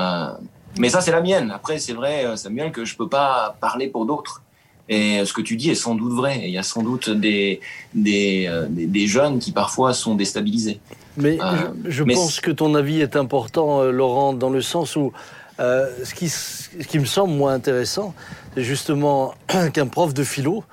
Euh, 0.78 0.80
mais 0.80 0.90
ça, 0.90 1.02
c'est 1.02 1.12
la 1.12 1.22
mienne. 1.22 1.52
Après, 1.52 1.80
c'est 1.80 1.94
vrai, 1.94 2.26
euh, 2.26 2.36
Samuel, 2.36 2.72
que 2.72 2.86
je 2.86 2.96
peux 2.96 3.10
pas 3.10 3.56
parler 3.60 3.88
pour 3.88 4.06
d'autres. 4.06 4.42
Et 4.90 5.24
ce 5.24 5.32
que 5.32 5.42
tu 5.42 5.56
dis 5.56 5.70
est 5.70 5.76
sans 5.76 5.96
doute 5.96 6.12
vrai. 6.14 6.42
Il 6.44 6.50
y 6.50 6.58
a 6.58 6.64
sans 6.64 6.82
doute 6.84 7.10
des, 7.10 7.62
des, 7.94 8.46
euh, 8.50 8.66
des, 8.70 8.88
des 8.88 9.08
jeunes 9.08 9.40
qui 9.40 9.52
parfois 9.54 9.94
sont 9.94 10.16
déstabilisés. 10.16 10.80
Mais 11.18 11.38
Euh, 11.42 11.46
je, 11.86 11.92
je 11.92 12.04
mais 12.04 12.14
pense 12.16 12.40
que 12.42 12.52
ton 12.52 12.76
avis 12.76 13.00
est 13.00 13.16
important, 13.16 13.82
euh, 13.82 13.92
Laurent, 13.92 14.34
dans 14.34 14.50
le 14.50 14.62
sens 14.62 14.96
où 14.98 15.14
euh, 15.60 15.88
ce, 16.04 16.14
qui, 16.14 16.28
ce 16.30 16.70
qui 16.88 17.00
me 17.00 17.06
semble 17.06 17.34
moins 17.34 17.54
intéressant, 17.54 18.14
c'est 18.56 18.64
justement 18.64 19.34
qu'un 19.74 19.88
prof 19.88 20.14
de 20.14 20.24
philo 20.24 20.64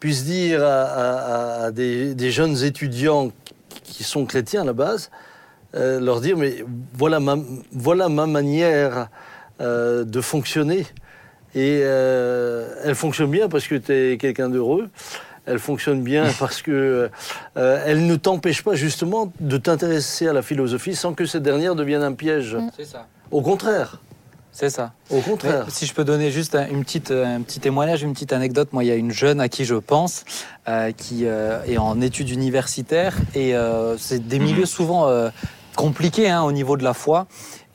puisse 0.00 0.24
dire 0.24 0.64
à, 0.64 0.82
à- 0.82 1.64
à 1.66 1.70
des, 1.70 2.14
des 2.14 2.30
jeunes 2.32 2.64
étudiants 2.64 3.30
qui 3.84 4.02
sont 4.02 4.24
chrétiens 4.24 4.62
à 4.62 4.64
la 4.64 4.72
base, 4.72 5.10
euh, 5.76 6.00
leur 6.00 6.20
dire 6.20 6.36
mais 6.36 6.64
voilà 6.94 7.20
ma, 7.20 7.36
voilà 7.70 8.08
ma 8.08 8.26
manière 8.26 9.08
euh, 9.60 10.04
de 10.04 10.20
fonctionner. 10.20 10.86
Et 11.54 11.80
euh, 11.82 12.72
elle 12.84 12.94
fonctionne 12.94 13.30
bien 13.30 13.48
parce 13.48 13.66
que 13.66 13.74
tu 13.74 13.92
es 13.92 14.16
quelqu'un 14.18 14.48
d'heureux. 14.48 14.88
Elle 15.46 15.58
fonctionne 15.58 16.02
bien 16.02 16.26
parce 16.38 16.62
que 16.62 17.10
euh, 17.56 17.82
elle 17.86 18.06
ne 18.06 18.16
t'empêche 18.16 18.62
pas 18.62 18.74
justement 18.74 19.32
de 19.40 19.56
t'intéresser 19.56 20.28
à 20.28 20.32
la 20.32 20.42
philosophie 20.42 20.94
sans 20.94 21.14
que 21.14 21.26
cette 21.26 21.42
dernière 21.42 21.74
devienne 21.74 22.02
un 22.02 22.12
piège. 22.12 22.56
C'est 22.76 22.84
ça. 22.84 23.06
Au 23.30 23.42
contraire, 23.42 24.00
C'est 24.52 24.70
ça. 24.70 24.92
au 25.10 25.16
Mais 25.16 25.22
contraire. 25.22 25.66
si 25.68 25.86
je 25.86 25.94
peux 25.94 26.04
donner 26.04 26.30
juste 26.30 26.54
un, 26.54 26.66
une 26.68 26.84
petite, 26.84 27.10
un 27.10 27.40
petit 27.42 27.60
témoignage, 27.60 28.02
une 28.02 28.12
petite 28.12 28.32
anecdote, 28.32 28.72
moi 28.72 28.82
il 28.84 28.88
y 28.88 28.90
a 28.90 28.96
une 28.96 29.12
jeune 29.12 29.40
à 29.40 29.48
qui 29.48 29.64
je 29.64 29.76
pense, 29.76 30.24
euh, 30.68 30.92
qui 30.92 31.26
euh, 31.26 31.62
est 31.64 31.78
en 31.78 32.00
études 32.00 32.30
universitaires 32.30 33.16
et 33.34 33.54
euh, 33.54 33.96
c'est 33.98 34.26
des 34.26 34.38
milieux 34.38 34.66
souvent 34.66 35.08
compliqués 35.80 36.28
hein, 36.28 36.42
au 36.42 36.52
niveau 36.52 36.76
de 36.76 36.84
la 36.84 36.92
foi. 36.92 37.26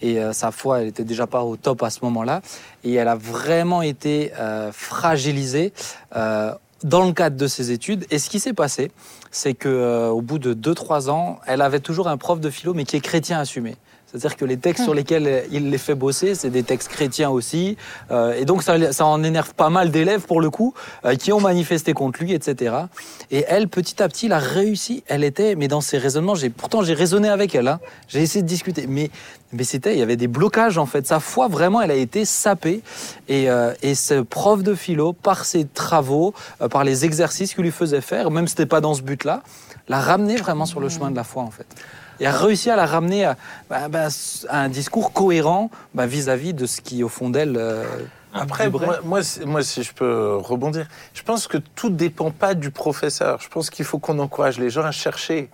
Et 0.02 0.20
euh, 0.20 0.32
sa 0.32 0.52
foi, 0.52 0.82
elle 0.82 0.88
était 0.88 1.04
déjà 1.04 1.26
pas 1.26 1.44
au 1.44 1.56
top 1.56 1.82
à 1.82 1.90
ce 1.90 2.00
moment-là. 2.04 2.42
Et 2.84 2.94
elle 2.94 3.08
a 3.08 3.16
vraiment 3.16 3.82
été 3.82 4.32
euh, 4.40 4.72
fragilisée 4.72 5.74
euh, 6.16 6.54
dans 6.84 7.04
le 7.06 7.14
cadre 7.14 7.36
de 7.36 7.48
ses 7.48 7.72
études. 7.72 8.06
Et 8.12 8.20
ce 8.20 8.30
qui 8.30 8.40
s'est 8.40 8.54
passé, 8.54 8.92
c'est 9.32 9.56
que 9.56 10.10
au 10.10 10.22
bout 10.22 10.38
de 10.38 10.54
2-3 10.54 11.10
ans, 11.10 11.40
elle 11.48 11.62
avait 11.62 11.80
toujours 11.80 12.08
un 12.08 12.18
prof 12.18 12.40
de 12.40 12.50
philo, 12.50 12.74
mais 12.76 12.84
qui 12.84 12.96
est 12.96 13.02
chrétien 13.02 13.40
assumé. 13.40 13.76
C'est-à-dire 14.18 14.38
que 14.38 14.46
les 14.46 14.58
textes 14.58 14.84
sur 14.84 14.94
lesquels 14.94 15.44
il 15.52 15.70
les 15.70 15.78
fait 15.78 15.94
bosser, 15.94 16.36
c'est 16.36 16.50
des 16.50 16.64
textes 16.64 16.88
chrétiens 16.88 17.30
aussi. 17.30 17.76
Euh, 18.12 18.34
et 18.34 18.46
donc, 18.46 18.64
ça, 18.64 19.06
en 19.06 19.24
énerve 19.24 19.54
pas 19.54 19.70
mal 19.70 19.92
d'élèves, 19.92 20.22
pour 20.22 20.40
le 20.40 20.50
coup, 20.50 20.74
euh, 21.04 21.16
qui 21.16 21.34
ont 21.34 21.42
manifesté 21.42 21.92
contre 21.94 22.24
lui, 22.24 22.32
etc. 22.32 22.76
Et 23.30 23.44
elle, 23.50 23.68
petit 23.68 24.02
à 24.02 24.08
petit, 24.08 24.28
elle 24.28 24.32
a 24.34 24.40
réussi. 24.40 25.04
Elle 25.08 25.26
était, 25.26 25.56
mais 25.56 25.68
dans 25.68 25.82
ses 25.82 25.98
raisonnements, 25.98 26.36
j'ai, 26.36 26.50
pourtant, 26.50 26.82
j'ai 26.82 26.94
raisonné 26.94 27.28
avec 27.28 27.56
elle. 27.56 27.68
hein. 27.68 27.80
J'ai 28.08 28.22
essayé 28.22 28.42
de 28.42 28.48
discuter. 28.48 28.88
Mais, 28.88 29.10
c'était, 29.64 29.94
il 29.94 30.00
y 30.00 30.04
avait 30.04 30.18
des 30.18 30.28
blocages, 30.28 30.78
en 30.78 30.86
fait. 30.86 31.06
Sa 31.06 31.20
foi, 31.20 31.48
vraiment, 31.50 31.82
elle 31.82 31.92
a 31.92 31.96
été 31.96 32.24
sapée. 32.24 32.82
Et, 33.28 33.50
euh, 33.50 33.74
ce 33.94 34.22
prof 34.22 34.64
de 34.64 34.76
philo, 34.76 35.12
par 35.12 35.44
ses 35.44 35.66
travaux, 35.66 36.34
par 36.70 36.84
les 36.84 37.04
exercices 37.04 37.54
qu'il 37.54 37.64
lui 37.64 37.72
faisait 37.72 38.02
faire, 38.02 38.32
même 38.32 38.48
si 38.48 38.52
c'était 38.52 38.66
pas 38.66 38.82
dans 38.82 38.94
ce 38.94 39.02
but-là, 39.02 39.44
l'a 39.88 40.00
ramené 40.00 40.36
vraiment 40.38 40.66
sur 40.66 40.80
le 40.80 40.90
chemin 40.90 41.12
de 41.12 41.16
la 41.16 41.24
foi, 41.24 41.44
en 41.44 41.52
fait 41.52 41.68
et 42.20 42.28
a 42.28 42.32
réussi 42.32 42.70
à 42.70 42.76
la 42.76 42.86
ramener 42.86 43.26
à, 43.26 43.38
bah, 43.70 43.88
bah, 43.90 44.08
à 44.50 44.60
un 44.62 44.70
discours 44.70 45.12
cohérent 45.14 45.70
bah, 45.94 46.06
vis-à-vis 46.06 46.54
de 46.54 46.66
ce 46.66 46.82
qui, 46.82 47.04
au 47.04 47.10
fond 47.10 47.30
d'elle, 47.30 47.56
euh, 47.58 47.84
Après, 48.34 48.70
moi, 48.70 49.00
moi, 49.04 49.24
si- 49.24 49.40
moi, 49.46 49.64
si 49.64 49.84
je 49.84 49.94
peux 49.94 50.36
rebondir, 50.38 50.88
je 51.14 51.22
pense 51.24 51.48
que 51.48 51.58
tout 51.58 51.90
dépend 51.90 52.32
pas 52.32 52.54
du 52.54 52.72
professeur. 52.72 53.40
Je 53.42 53.48
pense 53.50 53.70
qu'il 53.70 53.86
faut 53.86 54.00
qu'on 54.00 54.20
encourage 54.20 54.60
les 54.60 54.70
gens 54.70 54.84
à 54.84 54.92
chercher. 54.92 55.50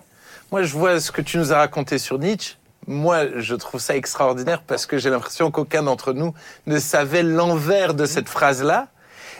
Moi, 0.50 0.62
je 0.64 0.72
vois 0.76 0.98
ce 1.00 1.12
que 1.12 1.20
tu 1.22 1.38
nous 1.38 1.52
as 1.52 1.58
raconté 1.58 1.98
sur 1.98 2.18
Nietzsche. 2.18 2.56
Moi, 2.88 3.26
je 3.36 3.54
trouve 3.54 3.80
ça 3.80 3.94
extraordinaire 3.96 4.62
parce 4.66 4.86
que 4.86 4.98
j'ai 4.98 5.08
l'impression 5.10 5.52
qu'aucun 5.52 5.84
d'entre 5.84 6.12
nous 6.12 6.34
ne 6.66 6.78
savait 6.80 7.22
l'envers 7.22 7.94
de 7.94 8.04
cette 8.06 8.28
phrase-là. 8.28 8.88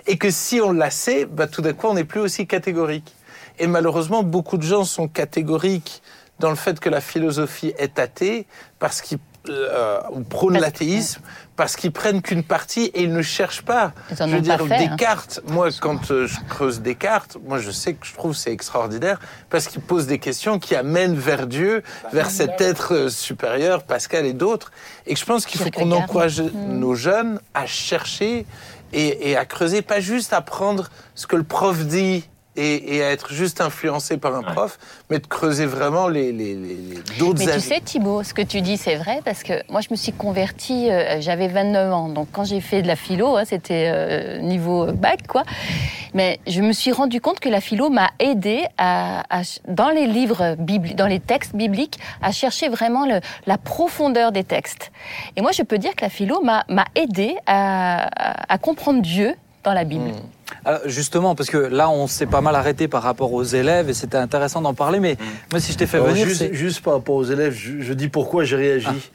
Et 0.06 0.16
que 0.18 0.30
si 0.30 0.60
on 0.60 0.72
la 0.72 0.90
sait, 0.90 1.24
bah, 1.26 1.46
tout 1.48 1.62
d'un 1.62 1.72
coup, 1.72 1.86
on 1.88 1.94
n'est 1.94 2.04
plus 2.04 2.20
aussi 2.20 2.46
catégorique. 2.46 3.14
Et 3.58 3.66
malheureusement, 3.66 4.22
beaucoup 4.22 4.56
de 4.56 4.62
gens 4.62 4.84
sont 4.84 5.08
catégoriques 5.08 6.01
dans 6.42 6.50
le 6.50 6.56
fait 6.56 6.80
que 6.80 6.90
la 6.90 7.00
philosophie 7.00 7.72
est 7.78 7.98
athée 7.98 8.46
parce 8.78 9.00
qu'ils 9.00 9.18
euh, 9.48 10.00
ou 10.12 10.20
prônent 10.20 10.60
l'athéisme 10.60 11.20
parce 11.56 11.74
qu'ils 11.74 11.90
prennent 11.90 12.22
qu'une 12.22 12.44
partie 12.44 12.84
et 12.94 13.02
ils 13.02 13.12
ne 13.12 13.22
cherchent 13.22 13.62
pas. 13.62 13.92
Je 14.08 14.22
veux 14.24 14.40
dire, 14.40 14.64
fait, 14.64 14.74
hein. 14.74 14.86
Descartes, 14.88 15.40
moi, 15.48 15.68
quand 15.80 16.12
euh, 16.12 16.28
je 16.28 16.38
creuse 16.48 16.80
Descartes, 16.80 17.36
moi, 17.44 17.58
je 17.58 17.72
sais 17.72 17.94
que 17.94 18.06
je 18.06 18.14
trouve 18.14 18.34
c'est 18.34 18.52
extraordinaire 18.52 19.18
parce 19.50 19.66
qu'il 19.66 19.80
pose 19.80 20.06
des 20.06 20.18
questions 20.18 20.60
qui 20.60 20.76
amènent 20.76 21.16
vers 21.16 21.48
Dieu, 21.48 21.82
vers 22.12 22.30
cet 22.30 22.60
être 22.60 22.94
euh, 22.94 23.08
supérieur, 23.08 23.82
Pascal 23.82 24.26
et 24.26 24.32
d'autres. 24.32 24.70
Et 25.06 25.16
je 25.16 25.24
pense 25.24 25.44
qu'il 25.44 25.60
faut 25.60 25.70
qu'on 25.70 25.90
encourage 25.90 26.40
nos 26.40 26.94
jeunes 26.94 27.40
à 27.54 27.66
chercher 27.66 28.46
et, 28.92 29.30
et 29.30 29.36
à 29.36 29.44
creuser, 29.44 29.82
pas 29.82 30.00
juste 30.00 30.32
à 30.32 30.40
prendre 30.40 30.88
ce 31.16 31.26
que 31.26 31.36
le 31.36 31.44
prof 31.44 31.84
dit. 31.84 32.28
Et, 32.54 32.96
et 32.96 33.02
à 33.02 33.10
être 33.10 33.32
juste 33.32 33.62
influencé 33.62 34.18
par 34.18 34.34
un 34.36 34.42
prof, 34.42 34.78
mais 35.08 35.18
de 35.18 35.26
creuser 35.26 35.64
vraiment 35.64 36.06
les, 36.08 36.32
les, 36.32 36.54
les- 36.54 36.74
les- 36.74 37.18
d'autres 37.18 37.38
Mais 37.38 37.46
tu 37.46 37.50
avis. 37.52 37.60
sais, 37.62 37.80
Thibault, 37.80 38.22
ce 38.24 38.34
que 38.34 38.42
tu 38.42 38.60
dis, 38.60 38.76
c'est 38.76 38.96
vrai, 38.96 39.20
parce 39.24 39.42
que 39.42 39.54
moi, 39.70 39.80
je 39.80 39.88
me 39.90 39.96
suis 39.96 40.12
convertie, 40.12 40.90
euh, 40.90 41.18
j'avais 41.22 41.48
29 41.48 41.92
ans. 41.94 42.08
Donc, 42.10 42.28
quand 42.30 42.44
j'ai 42.44 42.60
fait 42.60 42.82
de 42.82 42.88
la 42.88 42.96
philo, 42.96 43.38
hein, 43.38 43.44
c'était 43.46 43.90
euh, 43.90 44.38
niveau 44.40 44.92
bac, 44.92 45.26
quoi. 45.26 45.44
Mais 46.12 46.40
je 46.46 46.60
me 46.60 46.72
suis 46.72 46.92
rendu 46.92 47.22
compte 47.22 47.40
que 47.40 47.48
la 47.48 47.62
philo 47.62 47.88
m'a 47.88 48.10
aidé 48.18 48.64
à, 48.76 49.22
à- 49.30 49.42
dans 49.66 49.88
les 49.88 50.06
livres 50.06 50.54
bibliques, 50.58 50.94
dans 50.96 51.06
les 51.06 51.20
textes 51.20 51.56
bibliques, 51.56 51.98
à 52.20 52.32
chercher 52.32 52.68
vraiment 52.68 53.06
le- 53.06 53.20
la 53.46 53.56
profondeur 53.56 54.30
des 54.30 54.44
textes. 54.44 54.92
Et 55.36 55.40
moi, 55.40 55.52
je 55.52 55.62
peux 55.62 55.78
dire 55.78 55.96
que 55.96 56.02
la 56.04 56.10
philo 56.10 56.42
m'a 56.42 56.64
m'a 56.68 56.84
aidé 56.96 57.34
à, 57.46 58.08
à- 58.08 58.52
à 58.52 58.58
comprendre 58.58 59.00
Dieu 59.00 59.34
dans 59.64 59.72
la 59.74 59.84
Bible. 59.84 60.10
Alors, 60.64 60.80
justement, 60.86 61.34
parce 61.34 61.48
que 61.50 61.56
là, 61.56 61.88
on 61.90 62.06
s'est 62.06 62.26
pas 62.26 62.40
mal 62.40 62.54
arrêté 62.56 62.88
par 62.88 63.02
rapport 63.02 63.32
aux 63.32 63.42
élèves 63.44 63.88
et 63.88 63.94
c'était 63.94 64.16
intéressant 64.18 64.60
d'en 64.60 64.74
parler. 64.74 65.00
Mais 65.00 65.16
moi, 65.50 65.60
si 65.60 65.72
je 65.72 65.78
t'ai 65.78 65.86
fait 65.86 65.96
Alors, 65.98 66.08
venir, 66.10 66.26
juste, 66.26 66.38
c'est- 66.38 66.54
juste 66.54 66.80
par 66.82 66.94
rapport 66.94 67.14
aux 67.14 67.24
élèves, 67.24 67.54
je, 67.54 67.80
je 67.80 67.92
dis 67.92 68.08
pourquoi 68.08 68.44
j'ai 68.44 68.56
réagi. 68.56 69.10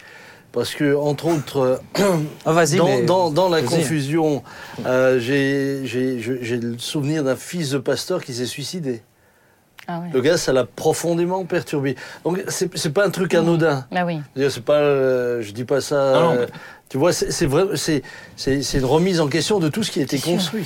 Parce 0.53 0.73
que, 0.73 0.95
entre 0.95 1.25
autres, 1.27 1.81
Ah, 2.45 2.53
vas-y, 2.53 2.77
dans, 2.77 2.85
mais- 2.85 3.03
dans- 3.03 3.29
dans 3.29 3.49
la 3.49 3.61
confusion, 3.61 4.41
euh, 4.85 5.19
j'ai 5.19 5.81
j'ai- 5.85 6.19
je- 6.19 6.41
j'ai 6.41 6.57
le 6.57 6.77
souvenir 6.79 7.23
d'un 7.23 7.35
fils 7.35 7.71
de 7.71 7.77
pasteur 7.77 8.23
qui 8.23 8.33
s'est 8.33 8.45
suicidé. 8.45 9.01
Ah. 9.89 10.01
Le 10.11 10.19
gars, 10.19 10.37
ça 10.37 10.51
l'a 10.51 10.65
profondément 10.65 11.45
perturbé. 11.45 11.95
Donc, 12.25 12.43
c'est 12.49 12.75
c'est 12.77 12.89
pas 12.91 13.05
un 13.05 13.09
truc 13.09 13.33
anodin. 13.35 13.85
Bah 13.91 14.03
oui. 14.05 14.19
C'est 14.35 14.63
pas, 14.63 14.73
euh, 14.79 15.41
je 15.41 15.51
dis 15.51 15.63
pas 15.63 15.79
ça. 15.79 16.13
Non. 16.19 16.33
euh, 16.33 16.45
tu 16.89 16.97
vois, 16.97 17.11
c'est 17.13 17.45
vrai, 17.45 17.65
c'est 17.75 18.01
c'est 18.35 18.61
c'est 18.63 18.77
une 18.77 18.85
remise 18.85 19.19
en 19.19 19.27
question 19.27 19.59
de 19.59 19.67
tout 19.67 19.83
ce 19.83 19.91
qui 19.91 19.99
a 19.99 20.03
été 20.03 20.19
construit. 20.19 20.65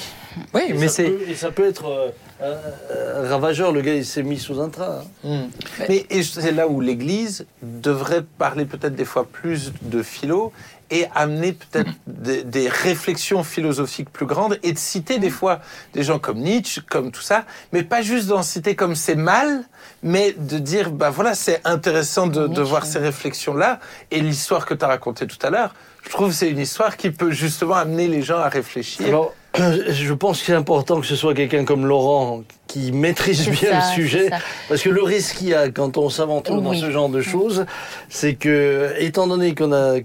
Oui, 0.54 0.62
Et 0.70 0.74
mais 0.74 0.88
ça 0.88 0.94
c'est. 0.96 1.04
peut- 1.06 1.30
et 1.30 1.36
ça 1.36 1.52
peut 1.52 1.68
être 1.68 1.86
euh, 1.88 2.12
euh, 2.44 3.28
ravageur. 3.30 3.72
Le 3.72 3.82
gars, 3.82 3.96
il 3.96 4.06
s'est 4.06 4.24
mis 4.24 4.38
sous 4.40 4.60
un 4.62 4.70
train. 4.70 5.02
hein. 5.26 5.28
Mm. 5.48 5.50
Mais 5.90 6.06
et 6.10 6.24
c'est 6.24 6.52
là 6.52 6.68
où 6.68 6.80
l'Église 6.80 7.46
devrait 7.64 8.24
parler 8.38 8.66
peut-être 8.66 8.96
des 8.96 9.06
fois 9.06 9.26
plus 9.26 9.74
de 9.82 10.04
philo 10.04 10.54
et 10.94 11.06
amener 11.16 11.54
peut-être 11.54 11.90
des, 12.06 12.44
des 12.44 12.68
réflexions 12.68 13.44
philosophiques 13.44 14.10
plus 14.12 14.26
grandes 14.26 14.60
et 14.62 14.74
de 14.74 14.78
citer 14.78 15.20
des 15.20 15.30
fois 15.30 15.62
des 15.94 16.04
gens 16.04 16.20
comme 16.20 16.40
Nietzsche, 16.40 16.82
comme 16.90 17.12
tout 17.12 17.22
ça, 17.22 17.46
mais 17.72 17.82
pas 17.84 18.02
juste 18.02 18.28
d'en 18.28 18.44
citer 18.44 18.76
comme 18.76 18.94
c'est 18.96 19.16
mal, 19.16 19.64
mais 20.04 20.36
de 20.38 20.60
dire, 20.60 20.92
bah 20.92 21.10
voilà, 21.10 21.34
c'est 21.34 21.62
intéressant 21.64 22.28
de, 22.28 22.46
de 22.48 22.62
voir 22.62 22.86
ces 22.86 23.00
réflexions-là 23.00 23.80
et 24.12 24.20
l'histoire 24.20 24.66
que 24.66 24.74
tu 24.74 24.84
as 24.84 24.90
racontée 24.90 25.28
tout 25.28 25.40
à 25.46 25.50
l'heure. 25.50 25.74
Je 26.04 26.10
trouve 26.10 26.30
que 26.30 26.36
c'est 26.36 26.50
une 26.50 26.60
histoire 26.60 26.98
qui 26.98 27.12
peut 27.12 27.32
justement 27.32 27.76
amener 27.76 28.08
les 28.08 28.22
gens 28.22 28.38
à 28.38 28.50
réfléchir. 28.50 29.06
Alors, 29.08 29.34
je 29.56 30.14
pense 30.14 30.40
que 30.40 30.48
c'est 30.48 30.54
important 30.54 31.00
que 31.00 31.06
ce 31.06 31.16
soit 31.16 31.34
quelqu'un 31.34 31.66
comme 31.66 31.86
Laurent 31.86 32.44
qui 32.68 32.92
maîtrise 32.92 33.48
bien 33.50 33.82
ça, 33.82 33.88
le 33.88 33.94
sujet. 33.94 34.30
Parce 34.70 34.82
que 34.82 34.90
le 34.90 35.04
risque 35.04 35.38
qu'il 35.38 35.50
y 35.50 35.54
a 35.54 35.70
quand 35.70 35.98
on 35.98 36.10
s'aventure 36.10 36.62
dans 36.62 36.74
ce 36.74 36.90
genre 36.92 37.10
de 37.10 37.22
choses, 37.22 37.66
c'est 38.10 38.36
que, 38.36 38.94
étant 39.00 39.28
donné 39.28 39.56
qu'on 39.56 39.74
a 39.74 40.00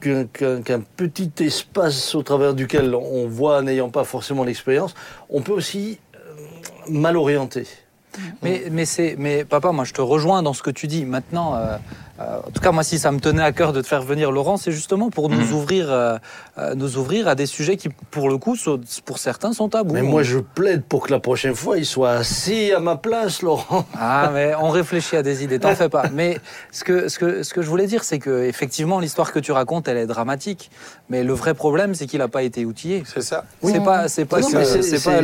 qu'un 0.00 0.80
petit 0.96 1.32
espace 1.40 2.14
au 2.14 2.22
travers 2.22 2.54
duquel 2.54 2.94
on 2.94 3.26
voit, 3.26 3.62
n'ayant 3.62 3.88
pas 3.88 4.04
forcément 4.04 4.44
l'expérience, 4.44 4.94
on 5.30 5.40
peut 5.40 5.52
aussi 5.52 5.98
euh, 6.14 6.18
mal 6.88 7.16
orienter. 7.16 7.66
Mais, 8.42 8.64
mais, 8.70 8.84
c'est, 8.84 9.16
mais 9.18 9.44
papa, 9.44 9.72
moi 9.72 9.84
je 9.84 9.92
te 9.92 10.00
rejoins 10.00 10.42
dans 10.42 10.52
ce 10.52 10.62
que 10.62 10.70
tu 10.70 10.86
dis. 10.86 11.04
Maintenant, 11.04 11.56
euh, 11.56 11.76
euh, 12.20 12.38
en 12.46 12.50
tout 12.50 12.60
cas, 12.60 12.70
moi, 12.70 12.84
si 12.84 12.98
ça 12.98 13.10
me 13.10 13.18
tenait 13.18 13.42
à 13.42 13.50
cœur 13.52 13.72
de 13.72 13.80
te 13.80 13.86
faire 13.86 14.02
venir 14.02 14.30
Laurent, 14.30 14.56
c'est 14.56 14.70
justement 14.70 15.10
pour 15.10 15.28
nous, 15.28 15.52
ouvrir, 15.52 15.90
euh, 15.90 16.16
euh, 16.58 16.74
nous 16.76 16.96
ouvrir 16.96 17.26
à 17.26 17.34
des 17.34 17.46
sujets 17.46 17.76
qui, 17.76 17.88
pour 17.88 18.28
le 18.28 18.38
coup, 18.38 18.54
sont- 18.54 18.80
pour 19.04 19.18
certains, 19.18 19.52
sont 19.52 19.68
tabous. 19.68 19.94
Mais 19.94 20.02
moi, 20.02 20.22
je 20.22 20.38
plaide 20.38 20.84
pour 20.84 21.06
que 21.06 21.12
la 21.12 21.18
prochaine 21.18 21.54
fois, 21.56 21.76
il 21.78 21.84
soit 21.86 22.10
assis 22.12 22.72
à 22.72 22.78
ma 22.78 22.96
place, 22.96 23.42
Laurent. 23.42 23.84
Ah, 23.98 24.30
mais 24.32 24.52
on 24.60 24.68
réfléchit 24.70 25.16
à 25.16 25.22
des 25.22 25.42
idées, 25.42 25.58
t'en 25.58 25.74
fais 25.74 25.88
pas. 25.88 26.04
Mais 26.12 26.38
ce 26.70 26.84
que, 26.84 27.08
ce 27.08 27.18
que, 27.18 27.42
ce 27.42 27.52
que 27.52 27.62
je 27.62 27.68
voulais 27.68 27.86
dire, 27.86 28.04
c'est 28.04 28.18
que 28.20 28.44
effectivement, 28.44 29.00
l'histoire 29.00 29.32
que 29.32 29.40
tu 29.40 29.50
racontes, 29.52 29.88
elle 29.88 29.96
est 29.98 30.06
dramatique. 30.06 30.70
Mais 31.10 31.24
le 31.24 31.32
vrai 31.32 31.54
problème, 31.54 31.94
c'est 31.94 32.06
qu'il 32.06 32.20
n'a 32.20 32.28
pas 32.28 32.42
été 32.44 32.64
outillé. 32.64 33.02
C'est 33.12 33.22
ça. 33.22 33.44
C'est 33.62 33.82
pas, 33.82 34.08
c'est 34.08 34.24
pas, 34.24 34.40
c'est- 34.40 34.52
pas, 34.52 34.64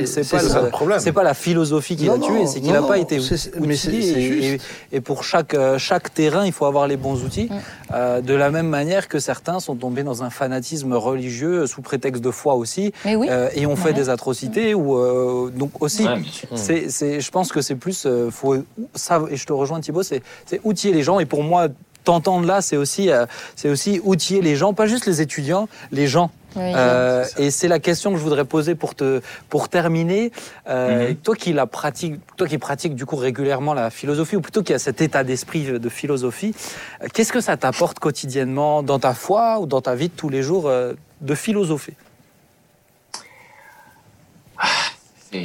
c'est- 0.06 0.28
pas, 0.30 0.38
ça 0.40 0.58
le- 0.58 0.64
le 0.66 0.70
problème. 0.70 0.98
c'est 0.98 1.12
pas 1.12 1.22
la 1.22 1.34
philosophie 1.34 1.96
qui 1.96 2.06
l'a 2.06 2.18
tué, 2.18 2.46
c'est 2.46 2.60
qu'il 2.60 2.72
n'a 2.72 2.82
pas 2.82 2.98
été 2.98 3.18
outillé. 3.20 3.36
mais 3.60 3.76
c'est- 3.76 3.90
c'est 3.90 3.96
et, 3.96 4.20
juste. 4.50 4.64
et- 4.92 4.96
et 4.96 5.00
pour 5.00 5.22
chaque, 5.24 5.54
euh, 5.54 5.78
chaque 5.78 6.12
terrain, 6.12 6.44
il 6.44 6.52
faut 6.52 6.66
avoir 6.66 6.79
les 6.86 6.96
bons 6.96 7.22
outils. 7.24 7.48
Euh, 7.92 8.20
de 8.20 8.34
la 8.34 8.50
même 8.50 8.68
manière 8.68 9.08
que 9.08 9.18
certains 9.18 9.60
sont 9.60 9.74
tombés 9.76 10.02
dans 10.02 10.22
un 10.22 10.30
fanatisme 10.30 10.92
religieux 10.94 11.66
sous 11.66 11.82
prétexte 11.82 12.22
de 12.22 12.30
foi 12.30 12.54
aussi, 12.54 12.92
oui. 13.04 13.26
euh, 13.30 13.48
et 13.54 13.66
ont 13.66 13.76
fait 13.76 13.88
Ouais. 13.90 13.92
des 13.94 14.08
atrocités 14.08 14.74
ou 14.74 14.96
euh, 14.96 15.50
donc 15.50 15.82
aussi. 15.82 16.04
Ouais. 16.06 16.22
C'est, 16.54 16.88
c'est, 16.90 17.20
je 17.20 17.30
pense 17.30 17.50
que 17.52 17.60
c'est 17.60 17.74
plus, 17.74 18.04
euh, 18.06 18.30
faut, 18.30 18.56
ça, 18.94 19.22
et 19.30 19.36
je 19.36 19.44
te 19.46 19.52
rejoins 19.52 19.80
Thibaut, 19.80 20.02
c'est, 20.02 20.22
c'est 20.46 20.60
outiller 20.64 20.92
les 20.94 21.02
gens. 21.02 21.18
Et 21.20 21.26
pour 21.26 21.42
moi, 21.42 21.68
t'entendre 22.04 22.46
là, 22.46 22.60
c'est 22.62 22.76
aussi, 22.76 23.10
euh, 23.10 23.26
c'est 23.56 23.68
aussi 23.68 24.00
outiller 24.04 24.40
les 24.40 24.56
gens, 24.56 24.72
pas 24.74 24.86
juste 24.86 25.06
les 25.06 25.20
étudiants, 25.20 25.68
les 25.92 26.06
gens. 26.06 26.30
Oui, 26.56 26.72
Euh, 26.74 27.24
et 27.36 27.50
c'est 27.50 27.68
la 27.68 27.78
question 27.78 28.10
que 28.10 28.18
je 28.18 28.22
voudrais 28.22 28.44
poser 28.44 28.74
pour 28.74 28.94
te 28.96 29.20
pour 29.48 29.68
terminer. 29.68 30.32
Euh, 30.68 31.10
Mhm. 31.10 31.16
Toi 31.16 31.36
qui 31.36 31.52
la 31.52 31.66
pratique, 31.66 32.14
toi 32.36 32.46
qui 32.48 32.58
pratiques 32.58 32.94
du 32.96 33.06
coup 33.06 33.16
régulièrement 33.16 33.72
la 33.72 33.90
philosophie, 33.90 34.36
ou 34.36 34.40
plutôt 34.40 34.62
qui 34.62 34.74
a 34.74 34.78
cet 34.80 35.00
état 35.00 35.22
d'esprit 35.22 35.64
de 35.78 35.88
philosophie, 35.88 36.54
euh, 37.02 37.06
qu'est-ce 37.14 37.32
que 37.32 37.40
ça 37.40 37.56
t'apporte 37.56 37.98
quotidiennement 38.00 38.82
dans 38.82 38.98
ta 38.98 39.14
foi 39.14 39.60
ou 39.60 39.66
dans 39.66 39.80
ta 39.80 39.94
vie 39.94 40.08
de 40.08 40.14
tous 40.14 40.28
les 40.28 40.42
jours 40.42 40.66
euh, 40.66 40.94
de 41.20 41.34
philosopher? 41.36 41.94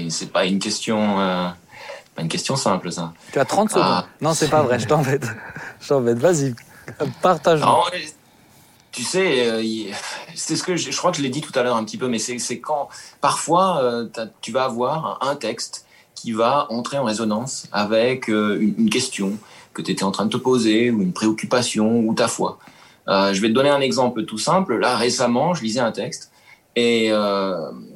C'est 0.10 0.32
pas 0.32 0.45
une 0.45 0.60
question, 0.60 1.20
euh, 1.20 1.47
pas 2.16 2.22
une 2.22 2.28
question 2.28 2.56
simple, 2.56 2.91
ça. 2.91 3.14
Tu 3.32 3.39
as 3.39 3.45
30 3.45 3.70
secondes. 3.70 3.86
Ah. 3.86 4.06
Non, 4.22 4.34
c'est 4.34 4.49
pas 4.49 4.64
vrai. 4.64 4.80
Je 4.80 4.88
t'embête. 4.88 5.26
Je 5.80 5.88
t'embête. 5.89 6.18
Vas-y, 6.18 6.56
partage. 7.22 7.62
Non, 7.62 7.82
tu 8.96 9.04
sais, 9.04 9.50
euh, 9.50 9.62
c'est 10.36 10.56
ce 10.56 10.64
que 10.64 10.78
je, 10.78 10.96
crois 10.96 11.12
que 11.12 11.18
je 11.18 11.22
l'ai 11.22 11.30
dit 11.30 11.41
tout 11.41 11.52
à 11.60 11.64
l'heure 11.64 11.76
un 11.76 11.84
petit 11.84 11.98
peu, 11.98 12.08
mais 12.08 12.18
c'est 12.18 12.60
quand 12.60 12.88
parfois 13.20 13.84
euh, 13.84 14.08
tu 14.39 14.54
vas 14.54 14.64
avoir 14.64 15.20
un 15.22 15.36
texte 15.36 15.86
qui 16.16 16.32
va 16.32 16.68
entrer 16.70 16.98
en 16.98 17.04
résonance 17.04 17.68
avec 17.74 18.30
euh, 18.30 18.58
une, 18.62 18.89
question 18.89 19.34
que 19.74 19.82
tu 19.82 19.91
étais 19.91 20.04
en 20.04 20.12
train 20.12 20.26
de 20.26 20.30
te 20.30 20.38
poser 20.38 20.91
ou 20.91 21.02
une 21.02 21.12
préoccupation 21.12 22.00
ou 22.00 22.14
ta 22.14 22.30
foi. 22.30 22.58
Je 23.08 23.39
vais 23.41 23.50
te 23.50 23.54
donner 23.54 23.70
un 23.70 23.82
exemple 23.82 24.24
tout 24.24 24.38
simple. 24.38 24.78
Là, 24.78 24.96
récemment, 24.96 25.54
je 25.54 25.62
lisais 25.62 25.82
un 25.82 25.91
texte 25.91 26.32
et 26.78 27.12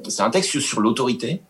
c'est 0.06 0.22
un 0.22 0.30
texte 0.30 0.50
sur, 0.50 0.60
sur 0.60 0.80
l'autorité 0.80 1.40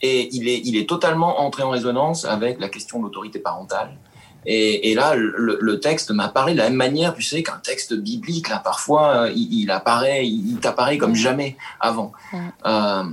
et 0.00 0.28
il 0.32 0.48
est, 0.48 0.60
il 0.64 0.76
est 0.76 0.88
totalement 0.88 1.40
entré 1.40 1.64
en 1.64 1.70
résonance 1.70 2.24
avec 2.24 2.60
la 2.60 2.68
question 2.68 3.00
de 3.00 3.04
l'autorité 3.04 3.40
parentale. 3.40 3.98
Et, 4.46 4.90
et 4.90 4.94
là, 4.94 5.14
le, 5.14 5.58
le 5.60 5.80
texte 5.80 6.10
m'a 6.10 6.28
parlé 6.28 6.52
de 6.54 6.58
la 6.58 6.64
même 6.64 6.74
manière, 6.76 7.14
tu 7.14 7.22
sais, 7.22 7.42
qu'un 7.42 7.60
texte 7.62 7.94
biblique, 7.94 8.48
là, 8.48 8.58
parfois, 8.58 9.16
euh, 9.26 9.32
il, 9.34 9.60
il 9.62 9.70
apparaît, 9.70 10.26
il, 10.26 10.50
il 10.52 10.56
t'apparaît 10.56 10.98
comme 10.98 11.14
jamais 11.14 11.56
avant. 11.80 12.12
Euh, 12.66 13.04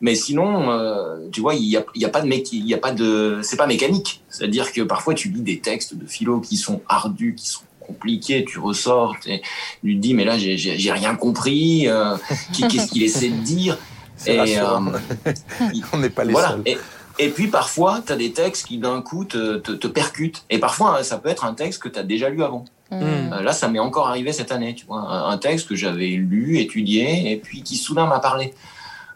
mais 0.00 0.14
sinon, 0.14 0.70
euh, 0.70 1.28
tu 1.32 1.40
vois, 1.40 1.54
il 1.54 1.64
y 1.64 1.76
a, 1.76 1.84
il 1.94 2.02
y 2.02 2.04
a 2.04 2.08
pas 2.08 2.20
de, 2.22 2.28
il 2.52 2.66
y 2.66 2.74
a 2.74 2.78
pas 2.78 2.92
de, 2.92 3.40
c'est 3.42 3.56
pas 3.56 3.66
mécanique. 3.66 4.22
C'est-à-dire 4.28 4.72
que 4.72 4.82
parfois, 4.82 5.14
tu 5.14 5.28
lis 5.28 5.42
des 5.42 5.58
textes 5.60 5.94
de 5.96 6.06
philo 6.06 6.40
qui 6.40 6.56
sont 6.56 6.80
ardus, 6.88 7.34
qui 7.36 7.48
sont 7.48 7.62
compliqués, 7.80 8.44
tu 8.44 8.58
ressors, 8.58 9.16
et 9.26 9.42
tu 9.84 9.96
te 9.96 10.00
dis, 10.00 10.14
mais 10.14 10.24
là, 10.24 10.38
j'ai- 10.38 10.92
rien 10.92 11.14
compris, 11.16 11.88
euh, 11.88 12.16
qu'est-ce 12.52 12.90
qu'il 12.90 13.02
essaie 13.02 13.30
de 13.30 13.42
dire? 13.42 13.78
C'est 14.16 14.36
Et, 14.36 14.58
euh, 14.60 14.78
On 15.92 15.98
n'est 15.98 16.10
pas 16.10 16.22
les 16.24 16.32
voilà. 16.32 16.50
seuls. 16.50 16.62
Et, 16.66 16.78
et 17.18 17.28
puis 17.28 17.48
parfois, 17.48 18.00
tu 18.04 18.12
as 18.12 18.16
des 18.16 18.32
textes 18.32 18.66
qui 18.66 18.78
d'un 18.78 19.02
coup 19.02 19.24
te, 19.24 19.58
te, 19.58 19.72
te 19.72 19.86
percutent. 19.86 20.44
Et 20.50 20.58
parfois, 20.58 20.98
hein, 20.98 21.02
ça 21.02 21.18
peut 21.18 21.28
être 21.28 21.44
un 21.44 21.54
texte 21.54 21.82
que 21.82 21.88
tu 21.88 21.98
as 21.98 22.02
déjà 22.02 22.28
lu 22.28 22.42
avant. 22.42 22.64
Mm. 22.90 23.02
Euh, 23.02 23.42
là, 23.42 23.52
ça 23.52 23.68
m'est 23.68 23.78
encore 23.78 24.08
arrivé 24.08 24.32
cette 24.32 24.52
année, 24.52 24.74
tu 24.74 24.86
vois. 24.86 25.00
Un, 25.00 25.30
un 25.30 25.38
texte 25.38 25.68
que 25.68 25.74
j'avais 25.74 26.08
lu, 26.08 26.58
étudié, 26.58 27.32
et 27.32 27.36
puis 27.36 27.62
qui 27.62 27.76
soudain 27.76 28.06
m'a 28.06 28.18
parlé. 28.18 28.54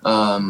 Euh, 0.07 0.41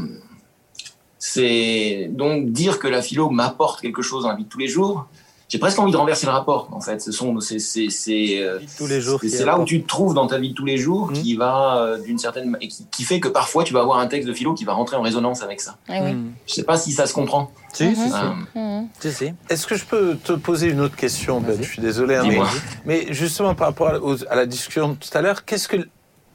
c'est 1.19 2.09
donc 2.11 2.53
dire 2.53 2.79
que 2.79 2.89
la 2.89 3.03
philo 3.03 3.31
m'apporte 3.31 3.81
quelque 3.81 4.03
chose 4.03 4.25
dans 4.25 4.31
la 4.31 4.37
vie 4.37 4.45
de 4.45 4.49
tous 4.49 4.59
les 4.59 4.69
jours. 4.69 5.07
J'ai 5.49 5.59
presque 5.61 5.79
envie 5.79 5.93
de 5.93 5.97
renverser 5.97 6.27
le 6.27 6.33
rapport, 6.33 6.69
en 6.73 6.81
fait. 6.81 7.01
Ce 7.01 7.13
sont, 7.13 7.39
c'est, 7.39 7.61
c'est, 7.61 7.89
c'est, 7.89 8.39
euh, 8.43 8.59
tous 8.77 8.89
les 8.89 9.01
jours. 9.01 9.21
c'est 9.21 9.29
qui 9.29 9.37
c'est 9.37 9.45
là 9.45 9.59
où 9.61 9.65
tu 9.65 9.81
te 9.81 9.87
trouves 9.87 10.13
dans 10.13 10.27
ta 10.27 10.39
vie 10.39 10.49
de 10.51 10.55
tous 10.55 10.65
les 10.65 10.77
jours 10.77 11.07
Mhm. 11.09 11.13
qui 11.23 11.37
va 11.37 11.79
euh, 11.79 11.99
d'une 12.03 12.19
certaine 12.19 12.57
et 12.61 12.67
qui, 12.67 12.85
qui 12.91 13.05
fait 13.05 13.21
que 13.21 13.29
parfois 13.29 13.63
tu 13.63 13.73
vas 13.73 13.81
avoir 13.81 13.99
un 13.99 14.09
texte 14.09 14.27
de 14.29 14.35
philo 14.35 14.55
qui 14.55 14.65
va 14.65 14.73
rentrer 14.73 14.97
en 14.97 15.03
résonance 15.03 15.43
avec 15.45 15.61
ça. 15.61 15.77
Eh 15.89 16.01
oui. 16.01 16.15
Hmm. 16.15 16.33
Je 16.49 16.55
sais 16.55 16.65
pas 16.65 16.77
si 16.77 16.91
ça 16.91 17.07
se 17.07 17.15
comprend. 17.15 17.53
Si, 17.73 17.95
si, 17.95 18.09
si. 18.09 18.13
Euh, 18.13 18.61
Mhm. 18.61 18.89
Si, 18.99 19.13
si. 19.13 19.33
Est-ce 19.49 19.67
que 19.69 19.77
je 19.77 19.85
peux 19.85 20.17
te 20.17 20.33
poser 20.33 20.69
une 20.69 20.81
autre 20.81 20.97
question 20.97 21.41
Ben. 21.41 21.57
Je 21.61 21.69
suis 21.69 21.81
désolé, 21.83 22.17
hein, 22.17 22.25
mais, 22.27 22.41
mais 22.85 23.07
justement 23.15 23.55
par 23.55 23.69
rapport 23.69 23.89
à, 23.89 23.99
aux- 24.01 24.25
à 24.29 24.35
la 24.35 24.47
discussion 24.47 24.91
de 24.91 24.95
tout 24.95 25.11
à 25.17 25.23
l'heure, 25.23 25.45
qu'est-ce 25.45 25.69
que, 25.69 25.77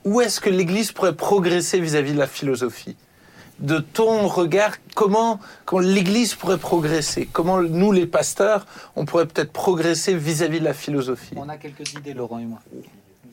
où 0.05 0.21
est-ce 0.21 0.39
que 0.39 0.49
l'Église 0.49 0.93
pourrait 0.93 1.15
progresser 1.15 1.79
vis-à-vis 1.81 2.13
de 2.13 2.17
la 2.19 2.27
philosophie? 2.27 2.95
De 3.61 3.77
ton 3.79 4.27
regard, 4.27 4.71
comment, 4.95 5.39
comment 5.65 5.81
l'Église 5.81 6.33
pourrait 6.35 6.57
progresser? 6.57 7.29
Comment 7.31 7.61
nous, 7.61 7.91
les 7.91 8.07
pasteurs, 8.07 8.65
on 8.95 9.05
pourrait 9.05 9.27
peut-être 9.27 9.51
progresser 9.53 10.15
vis-à-vis 10.15 10.59
de 10.59 10.65
la 10.65 10.73
philosophie? 10.73 11.33
On 11.35 11.47
a 11.47 11.57
quelques 11.57 11.93
idées, 11.93 12.13
Laurent 12.13 12.39
et 12.39 12.45
moi. 12.45 12.59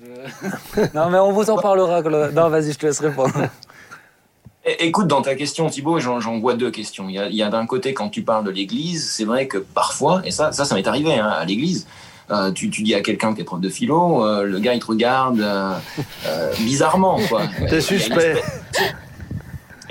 Je- 0.03 0.81
non, 0.95 1.09
mais 1.11 1.19
on 1.19 1.33
vous 1.33 1.49
en 1.51 1.57
parlera. 1.57 2.03
Non, 2.03 2.49
vas-y, 2.51 2.73
je 2.73 2.79
te 2.79 2.87
laisse 2.87 3.01
répondre. 3.01 3.33
Écoute, 4.81 5.07
dans 5.07 5.23
ta 5.23 5.35
question, 5.35 5.71
Thibault, 5.71 5.99
j'en 5.99 6.39
vois 6.41 6.55
deux 6.55 6.71
questions. 6.71 7.09
Il 7.09 7.15
y 7.35 7.43
a, 7.43 7.49
d'un 7.49 7.65
côté, 7.67 7.95
quand 7.95 8.11
tu 8.11 8.21
parles 8.23 8.45
de 8.45 8.51
l'Église, 8.51 9.11
c'est 9.11 9.25
vrai 9.25 9.47
que 9.47 9.57
parfois, 9.57 10.21
et 10.25 10.31
ça, 10.31 10.53
ça, 10.53 10.67
ça 10.67 10.75
m'est 10.75 10.87
arrivé 10.87 11.15
hein, 11.15 11.27
à 11.27 11.45
l'Église, 11.47 11.87
euh, 12.31 12.51
tu, 12.53 12.69
tu 12.69 12.83
dis 12.83 12.95
à 12.95 13.01
quelqu'un 13.01 13.35
qui 13.35 13.41
est 13.41 13.45
prof 13.45 13.61
de 13.61 13.71
philo, 13.71 14.23
euh, 14.27 14.43
le 14.43 14.59
gars, 14.59 14.75
il 14.75 14.81
te 14.81 14.87
regarde 14.87 15.41
euh, 15.41 15.73
euh, 16.27 16.53
bizarrement, 16.59 17.19
quoi. 17.31 17.43
T'es 17.71 17.81
suspect. 17.81 18.43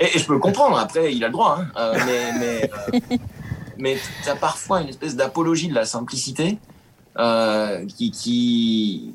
Et, 0.00 0.16
et 0.16 0.18
je 0.18 0.26
peux 0.26 0.34
le 0.34 0.38
comprendre, 0.38 0.78
après, 0.78 1.14
il 1.14 1.22
a 1.24 1.28
le 1.28 1.32
droit, 1.32 1.58
hein. 1.60 1.66
Euh, 1.76 1.98
mais 2.06 2.32
mais, 2.38 2.70
euh, 3.12 3.16
mais 3.78 3.96
tu 4.22 4.28
as 4.28 4.36
parfois 4.36 4.80
une 4.82 4.88
espèce 4.88 5.16
d'apologie 5.16 5.68
de 5.68 5.74
la 5.74 5.84
simplicité 5.84 6.58
euh, 7.18 7.84
qui, 7.86 8.10
qui... 8.10 9.14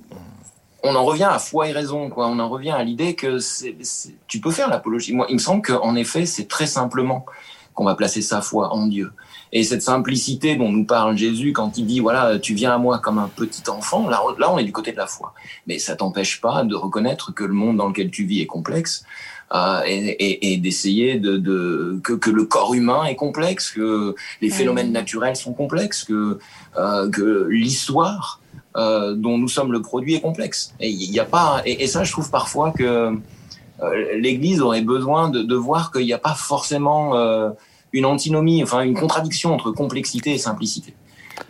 On 0.86 0.96
en 0.96 1.06
revient 1.06 1.30
à 1.32 1.40
foi 1.40 1.70
et 1.70 1.72
raison, 1.72 2.10
quoi. 2.10 2.28
On 2.28 2.40
en 2.40 2.50
revient 2.50 2.72
à 2.72 2.84
l'idée 2.84 3.16
que 3.16 3.40
c'est, 3.40 3.78
c'est- 3.82 4.16
tu 4.28 4.42
peux 4.42 4.52
faire 4.52 4.70
l'apologie. 4.70 5.14
Moi, 5.14 5.26
il 5.30 5.36
me 5.36 5.40
semble 5.40 5.62
qu'en 5.62 5.96
effet, 5.96 6.26
c'est 6.26 6.48
très 6.50 6.68
simplement 6.68 7.26
qu'on 7.74 7.86
va 7.86 7.96
placer 7.96 8.22
sa 8.22 8.42
foi 8.42 8.74
en 8.74 8.88
Dieu. 8.88 9.12
Et 9.52 9.64
cette 9.64 9.82
simplicité 9.82 10.56
dont 10.56 10.72
nous 10.72 10.86
parle 10.86 11.16
Jésus 11.16 11.54
quand 11.54 11.78
il 11.78 11.86
dit, 11.86 12.00
voilà, 12.00 12.38
tu 12.40 12.54
viens 12.54 12.74
à 12.74 12.78
moi 12.78 13.00
comme 13.00 13.18
un 13.18 13.30
petit 13.30 13.68
enfant, 13.70 14.10
là, 14.10 14.22
là 14.40 14.52
on 14.52 14.58
est 14.58 14.64
du 14.64 14.72
côté 14.72 14.92
de 14.92 14.98
la 14.98 15.08
foi. 15.08 15.34
Mais 15.68 15.80
ça 15.80 15.96
t'empêche 15.96 16.42
pas 16.42 16.64
de 16.64 16.76
reconnaître 16.76 17.34
que 17.34 17.44
le 17.44 17.54
monde 17.54 17.78
dans 17.78 17.88
lequel 17.88 18.12
tu 18.12 18.26
vis 18.26 18.42
est 18.42 18.48
complexe, 18.48 19.06
euh, 19.54 19.82
et, 19.86 19.98
et- 19.98 20.54
et 20.54 20.58
d'essayer 20.58 21.20
de, 21.20 21.38
de 21.38 22.00
que, 22.04 22.14
que 22.14 22.30
le 22.30 22.46
corps 22.46 22.74
humain 22.74 23.04
est 23.06 23.16
complexe, 23.16 23.72
que 23.72 24.16
les 24.41 24.50
phénomènes 24.50 24.91
naturels 24.91 25.36
sont 25.36 25.54
complexes, 25.54 26.04
que, 26.04 26.39
euh, 26.78 27.10
que 27.10 27.48
l'histoire 27.50 28.39
euh, 28.76 29.14
dont 29.16 29.38
nous 29.38 29.48
sommes 29.50 29.72
le 29.72 29.82
produit 29.82 30.16
est 30.16 30.22
complexe. 30.22 30.74
Et 30.80 30.89
il 30.89 31.12
y 31.12 31.20
a 31.20 31.26
pas 31.26 31.62
et, 31.66 31.84
et 31.84 31.88
ça, 31.88 32.04
je 32.04 32.12
trouve 32.12 32.30
parfois 32.32 32.72
que 32.72 33.16
l'Église 34.16 34.62
aurait 34.62 34.82
besoin 34.82 35.30
de, 35.30 35.41
de 35.44 35.56
voir 35.56 35.91
qu'il 35.91 36.06
n'y 36.06 36.14
a 36.14 36.18
pas 36.20 36.36
forcément 36.36 37.14
une 37.91 38.06
antinomie, 38.06 38.64
enfin 38.64 38.82
une 38.82 38.96
contradiction 38.98 39.54
entre 39.54 39.72
complexité 39.72 40.32
et 40.34 40.38
simplicité. 40.38 40.94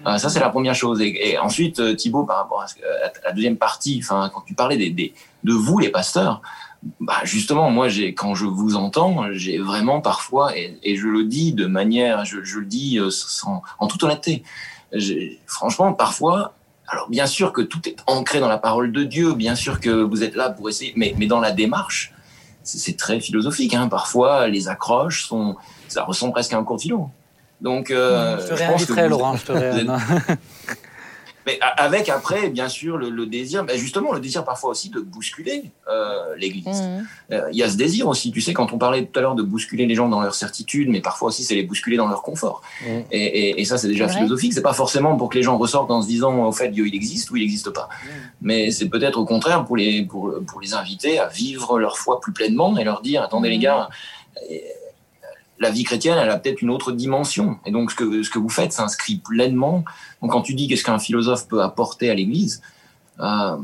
Euh, 0.07 0.17
ça, 0.17 0.29
c'est 0.29 0.39
la 0.39 0.49
première 0.49 0.75
chose. 0.75 0.99
Et, 1.01 1.29
et 1.31 1.37
ensuite, 1.37 1.95
Thibault, 1.97 2.23
par 2.23 2.37
rapport 2.37 2.61
à, 2.61 2.67
ce 2.67 2.75
que- 2.75 2.81
à 2.81 3.27
la 3.27 3.31
deuxième 3.33 3.57
partie, 3.57 3.99
enfin, 4.01 4.31
quand 4.33 4.41
tu 4.41 4.53
parlais 4.53 4.77
des, 4.77 4.89
des, 4.89 5.13
de 5.43 5.53
vous, 5.53 5.77
les 5.79 5.89
pasteurs, 5.89 6.41
bah 6.99 7.21
justement, 7.23 7.69
moi, 7.69 7.87
j'ai, 7.87 8.13
quand 8.13 8.35
je 8.35 8.45
vous 8.45 8.75
entends, 8.75 9.31
j'ai 9.31 9.57
vraiment 9.57 10.01
parfois, 10.01 10.57
et, 10.57 10.77
et 10.83 10.95
je 10.95 11.07
le 11.07 11.23
dis 11.23 11.53
de 11.53 11.65
manière, 11.65 12.25
je, 12.25 12.43
je 12.43 12.59
le 12.59 12.65
dis 12.65 12.99
euh, 12.99 13.09
sans, 13.09 13.61
en 13.79 13.87
toute 13.87 14.03
honnêteté, 14.03 14.43
franchement, 15.45 15.93
parfois, 15.93 16.53
alors 16.87 17.09
bien 17.09 17.25
sûr 17.25 17.53
que 17.53 17.61
tout 17.61 17.87
est 17.87 17.97
ancré 18.07 18.39
dans 18.39 18.49
la 18.49 18.57
parole 18.57 18.91
de 18.91 19.03
Dieu, 19.03 19.33
bien 19.33 19.55
sûr 19.55 19.79
que 19.79 19.89
vous 19.89 20.23
êtes 20.23 20.35
là 20.35 20.49
pour 20.49 20.69
essayer, 20.69 20.93
mais, 20.95 21.15
mais 21.17 21.25
dans 21.25 21.39
la 21.39 21.51
démarche, 21.51 22.13
c'est, 22.63 22.97
très 22.97 23.19
philosophique. 23.19 23.73
Hein. 23.73 23.87
Parfois, 23.89 24.47
les 24.47 24.67
accroches 24.69 25.25
sont, 25.25 25.57
ça 25.87 26.03
ressemble 26.03 26.33
presque 26.33 26.53
à 26.53 26.57
un 26.57 26.63
cours 26.63 26.77
de 26.77 26.81
philo. 26.81 27.09
Donc, 27.61 27.91
euh, 27.91 28.39
je 28.39 28.47
te 28.47 28.53
réinviterai, 28.53 29.09
Laurent. 29.09 29.35
Je 29.35 29.45
te 29.45 29.51
mais 31.45 31.59
avec 31.77 32.09
après, 32.09 32.49
bien 32.49 32.69
sûr, 32.69 32.97
le, 32.97 33.09
le 33.09 33.25
désir, 33.25 33.63
ben 33.63 33.77
justement, 33.77 34.13
le 34.13 34.19
désir 34.19 34.43
parfois 34.43 34.71
aussi 34.71 34.89
de 34.89 34.99
bousculer 34.99 35.71
euh, 35.89 36.35
l'Église. 36.37 36.65
Mhm. 36.81 37.07
Euh, 37.31 37.49
Il 37.51 37.57
y 37.57 37.63
a 37.63 37.69
ce 37.69 37.77
désir 37.77 38.07
aussi, 38.07 38.31
tu 38.31 38.41
sais, 38.41 38.53
quand 38.53 38.73
on 38.73 38.77
parlait 38.77 39.05
tout 39.05 39.17
à 39.19 39.21
l'heure 39.21 39.35
de 39.35 39.43
bousculer 39.43 39.85
les 39.85 39.95
gens 39.95 40.09
dans 40.09 40.21
leur 40.21 40.35
certitude, 40.35 40.89
mais 40.89 41.01
parfois 41.01 41.29
aussi 41.29 41.43
c'est 41.43 41.55
les 41.55 41.63
bousculer 41.63 41.97
dans 41.97 42.07
leur 42.07 42.21
confort. 42.21 42.61
Mm. 42.81 42.85
Et, 43.11 43.25
et, 43.49 43.61
et 43.61 43.65
ça, 43.65 43.77
c'est 43.77 43.87
déjà 43.87 44.07
philosophique. 44.07 44.53
C'est 44.53 44.61
pas 44.61 44.73
forcément 44.73 45.15
pour 45.15 45.29
que 45.29 45.37
les 45.37 45.43
gens 45.43 45.57
ressortent 45.57 45.91
en 45.91 46.01
se 46.01 46.07
disant, 46.07 46.45
au 46.45 46.51
fait, 46.51 46.69
Dieu 46.69 46.87
il 46.87 46.95
existe 46.95 47.29
ou 47.31 47.35
il 47.35 47.41
n'existe 47.41 47.69
pas. 47.69 47.89
Mais 48.41 48.71
c'est 48.71 48.89
peut-être 48.89 49.17
au 49.17 49.25
contraire 49.25 49.65
pour 49.65 49.77
les 49.77 50.03
pour, 50.03 50.33
pour 50.47 50.61
les 50.61 50.73
inviter 50.73 51.19
à 51.19 51.27
vivre 51.27 51.79
leur 51.79 51.97
foi 51.97 52.19
plus 52.19 52.33
pleinement 52.33 52.77
et 52.77 52.83
leur 52.83 53.01
dire, 53.01 53.21
attendez 53.21 53.49
les 53.49 53.59
gars. 53.59 53.89
euh, 54.51 54.55
La 55.63 55.71
vie 55.71 55.83
chrétienne, 55.83 56.17
elle 56.21 56.29
a 56.29 56.37
peut-être 56.37 56.61
une 56.61 56.69
autre 56.69 56.91
dimension. 56.91 57.57
Et 57.65 57.71
donc, 57.71 57.91
ce 57.91 57.95
que, 57.95 58.05
ce 58.23 58.29
que 58.29 58.39
vous 58.39 58.49
faites 58.59 58.73
s'inscrit 58.73 59.15
pleinement. 59.15 59.83
Donc, 60.21 60.31
quand 60.33 60.41
tu 60.41 60.53
dis 60.53 60.67
qu'est-ce 60.67 60.83
qu'un 60.83 60.99
philosophe 60.99 61.47
peut 61.47 61.61
apporter 61.61 62.09
à 62.09 62.13
l'Église, 62.13 62.61
euh, 63.19 63.57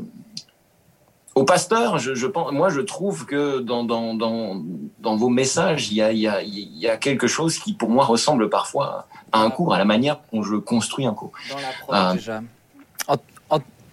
au 1.36 1.44
pasteur, 1.44 1.98
je, 1.98 2.14
je 2.14 2.26
pense, 2.26 2.52
moi, 2.52 2.68
je 2.70 2.80
trouve 2.80 3.24
que 3.24 3.60
dans, 3.60 3.84
dans, 3.84 4.14
dans, 4.14 4.60
dans 4.98 5.16
vos 5.16 5.28
messages, 5.28 5.90
il 5.90 5.96
y 5.96 6.02
a, 6.02 6.10
il 6.12 6.18
y, 6.18 6.26
a, 6.26 6.42
il 6.42 6.76
y 6.76 6.88
a 6.88 6.96
quelque 6.96 7.28
chose 7.28 7.58
qui, 7.58 7.72
pour 7.72 7.88
moi, 7.88 8.04
ressemble 8.04 8.50
parfois 8.50 9.06
à 9.32 9.40
un 9.40 9.50
cours, 9.50 9.72
à 9.72 9.78
la 9.78 9.84
manière 9.84 10.18
dont 10.32 10.42
je 10.42 10.56
construis 10.56 11.06
un 11.06 11.14
cours. 11.14 11.32
Dans 11.50 11.56
l'approche, 11.56 11.88
Ah. 11.90 12.12
déjà. 12.14 12.42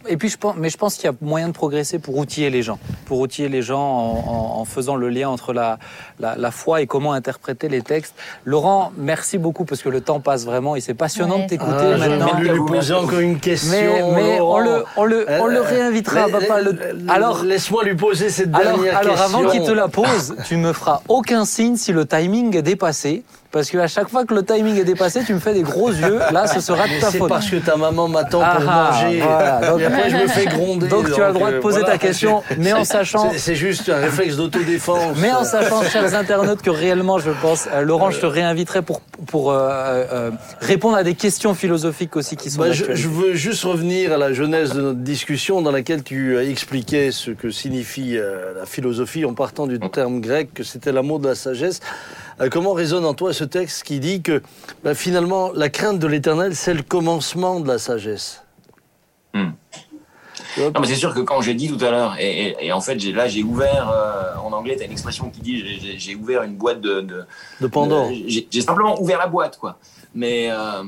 Et 0.10 0.18
puis 0.18 0.30
je 0.30 0.38
pense, 0.38 0.55
mais 0.58 0.70
je 0.70 0.78
pense 0.78 0.95
qu'il 0.95 1.05
y 1.05 1.08
a 1.08 1.14
moyen 1.22 1.47
de 1.47 1.53
progresser 1.53 1.99
pour 1.99 2.16
outiller 2.18 2.49
les 2.49 2.62
gens, 2.64 2.80
pour 3.05 3.20
outiller 3.20 3.49
les 3.49 3.62
gens 3.62 3.82
en, 3.82 4.24
en- 4.28 4.60
en 4.62 4.66
faisant 4.66 4.95
le 4.95 5.10
lien 5.10 5.30
entre 5.30 5.53
la, 5.53 5.80
la, 6.20 6.36
la 6.36 6.51
foi 6.51 6.82
et 6.82 6.88
comment 6.88 7.14
interpréter 7.14 7.68
les 7.70 7.82
textes. 7.82 8.16
Laurent, 8.45 8.91
merci 8.97 9.38
beaucoup 9.38 9.66
parce 9.66 9.82
que 9.82 9.89
le 9.89 10.01
temps 10.01 10.20
passe 10.20 10.45
vraiment 10.45 10.76
et 10.76 10.82
c'est 10.82 10.93
passionnant 10.93 11.36
Ouais. 11.38 11.43
de 11.43 11.49
t'écouter 11.49 11.72
Ah, 11.93 11.97
maintenant. 11.97 12.39
lui 12.39 12.60
poser 12.66 12.93
encore 12.93 13.20
une 13.20 13.39
question. 13.39 13.72
Mais, 13.72 14.22
mais 14.22 14.39
on, 14.39 14.60
le, 14.60 14.84
on, 14.95 15.03
le, 15.05 15.26
on 15.41 15.47
le 15.47 15.58
Euh, 15.58 15.62
réinvitera, 15.64 16.28
papa. 16.30 16.62
Le- 16.62 16.78
alors, 17.10 17.43
laisse-moi 17.43 17.84
lui 17.84 17.95
poser 17.95 18.30
cette 18.30 18.53
alors, 18.55 18.74
dernière 18.78 18.97
alors 18.97 19.16
question. 19.18 19.39
avant 19.39 19.49
qu'il 19.49 19.64
te 19.64 19.72
la 19.72 19.88
pose, 19.88 20.36
tu 20.47 20.58
me 20.58 20.74
feras 20.74 21.01
aucun 21.10 21.45
signe 21.45 21.76
si 21.76 21.91
le 21.91 22.05
timing 22.05 22.55
est 22.55 22.62
dépassé. 22.62 23.24
Parce 23.58 23.72
qu'à 23.72 23.88
chaque 23.88 24.10
fois 24.10 24.24
que 24.24 24.36
le 24.36 24.43
timing 24.45 24.78
est 24.80 24.84
dépassé, 24.84 25.24
tu 25.26 25.34
me 25.34 25.39
fais 25.39 25.51
des 25.55 25.64
gros 25.64 25.89
yeux. 25.89 26.20
Là, 26.32 26.45
ce 26.45 26.60
sera 26.60 26.84
de 26.88 27.01
ta 27.01 27.10
C'est 27.10 27.18
faute. 27.18 27.28
parce 27.28 27.49
que 27.49 27.55
ta 27.55 27.76
maman 27.76 28.08
m'attend 28.08 28.39
Ah, 28.43 28.58
pour 28.62 28.70
ah, 28.70 28.91
manger. 29.01 29.20
voilà. 29.20 29.62
Donc- 29.68 29.80
et 29.82 29.86
après, 29.86 30.10
je 30.12 30.16
me 30.18 30.28
fais 30.28 30.45
gronder. 30.45 30.88
Donc, 30.88 31.12
tu 31.12 31.20
as 31.20 31.30
le 31.30 31.34
droit 31.34 31.49
de 31.49 31.55
euh, 31.55 31.60
poser 31.60 31.80
voilà. 31.80 31.93
ta 31.93 31.97
question, 31.97 32.43
mais 32.60 32.72
en 32.74 32.84
sachant, 32.84 33.32
C'est- 33.32 33.39
C'est 33.39 33.55
juste 33.55 33.89
un 33.89 33.95
réflexe 33.97 34.36
d'autodéfense. 34.36 35.18
mais 35.20 35.32
en 35.32 35.43
sachant, 35.43 35.82
chers 35.86 36.14
internautes, 36.14 36.62
que 36.62 36.70
réellement, 36.70 37.18
je 37.18 37.32
pense, 37.41 37.68
euh, 37.74 37.82
Laurent, 37.82 38.12
je 38.12 38.20
te 38.20 38.28
réinviterai 38.28 38.84
pour, 38.84 39.01
pour 39.26 39.51
euh, 39.51 39.58
euh, 40.14 40.32
répondre 40.62 40.95
à 40.95 41.01
des 41.03 41.16
questions 41.16 41.55
philosophiques 41.55 42.16
aussi 42.16 42.36
qui 42.36 42.51
sont 42.51 42.60
Bah, 42.60 42.72
je, 42.74 43.08
veux 43.08 43.34
juste 43.34 43.64
revenir 43.64 44.14
à 44.14 44.18
la 44.18 44.34
genèse 44.34 44.74
de 44.74 44.82
notre 44.82 44.99
discussion 44.99 45.64
dans 45.64 45.72
laquelle 45.72 46.03
tu 46.03 46.38
as 46.38 46.43
expliqué 46.43 47.12
ce 47.12 47.32
que 47.32 47.49
signifie 47.49 48.18
euh, 48.20 48.53
la 48.60 48.68
philosophie 48.68 49.26
en 49.26 49.34
partant 49.34 49.66
du 49.66 49.80
terme 49.80 50.22
grec 50.22 50.53
que 50.53 50.62
c'était 50.64 50.91
l'amour 50.91 51.20
de 51.20 51.30
la 51.30 51.34
sagesse. 51.36 51.80
Euh, 52.40 52.50
comment 52.50 52.74
résonne 52.74 53.06
en 53.06 53.14
toi 53.14 53.34
ce 53.34 53.44
texte 53.44 53.84
qui 53.84 54.00
dit 54.00 54.22
que 54.22 54.44
bah, 54.84 54.94
finalement 54.94 55.52
la 55.54 55.70
crainte 55.70 56.00
de 56.00 56.08
l'éternel 56.08 56.56
c'est 56.56 56.74
le 56.74 56.84
commencement 56.84 57.60
de 57.60 57.68
la 57.68 57.78
sagesse 57.80 58.44
Hmm. 59.34 59.52
Non, 60.58 60.72
mais 60.82 60.88
c'est 60.88 60.96
sûr 60.96 61.14
que 61.14 61.20
quand 61.20 61.42
j'ai 61.42 61.54
dit 61.54 61.68
tout 61.68 61.84
à 61.86 61.92
l'heure, 61.92 62.16
et, 62.20 62.48
et- 62.48 62.66
et 62.68 62.72
en 62.72 62.82
fait, 62.82 62.96
là, 63.12 63.28
j'ai 63.28 63.44
ouvert, 63.44 63.90
euh, 63.92 64.36
en 64.44 64.52
anglais, 64.54 64.76
tu 64.78 64.82
as 64.82 64.86
une 64.86 64.92
expression 64.94 65.30
qui 65.30 65.42
dit 65.42 65.98
j'ai, 66.00 66.16
ouvert 66.16 66.42
une 66.44 66.56
boîte 66.56 66.82
de. 66.82 67.02
de 67.02 67.26
de 67.62 67.68
Pandore. 67.68 68.10
de- 68.10 68.16
j'ai, 68.26 68.62
simplement 68.62 69.00
ouvert 69.00 69.20
la 69.20 69.28
boîte, 69.28 69.58
quoi. 69.60 69.78
Mais 70.16 70.50
euh, 70.50 70.84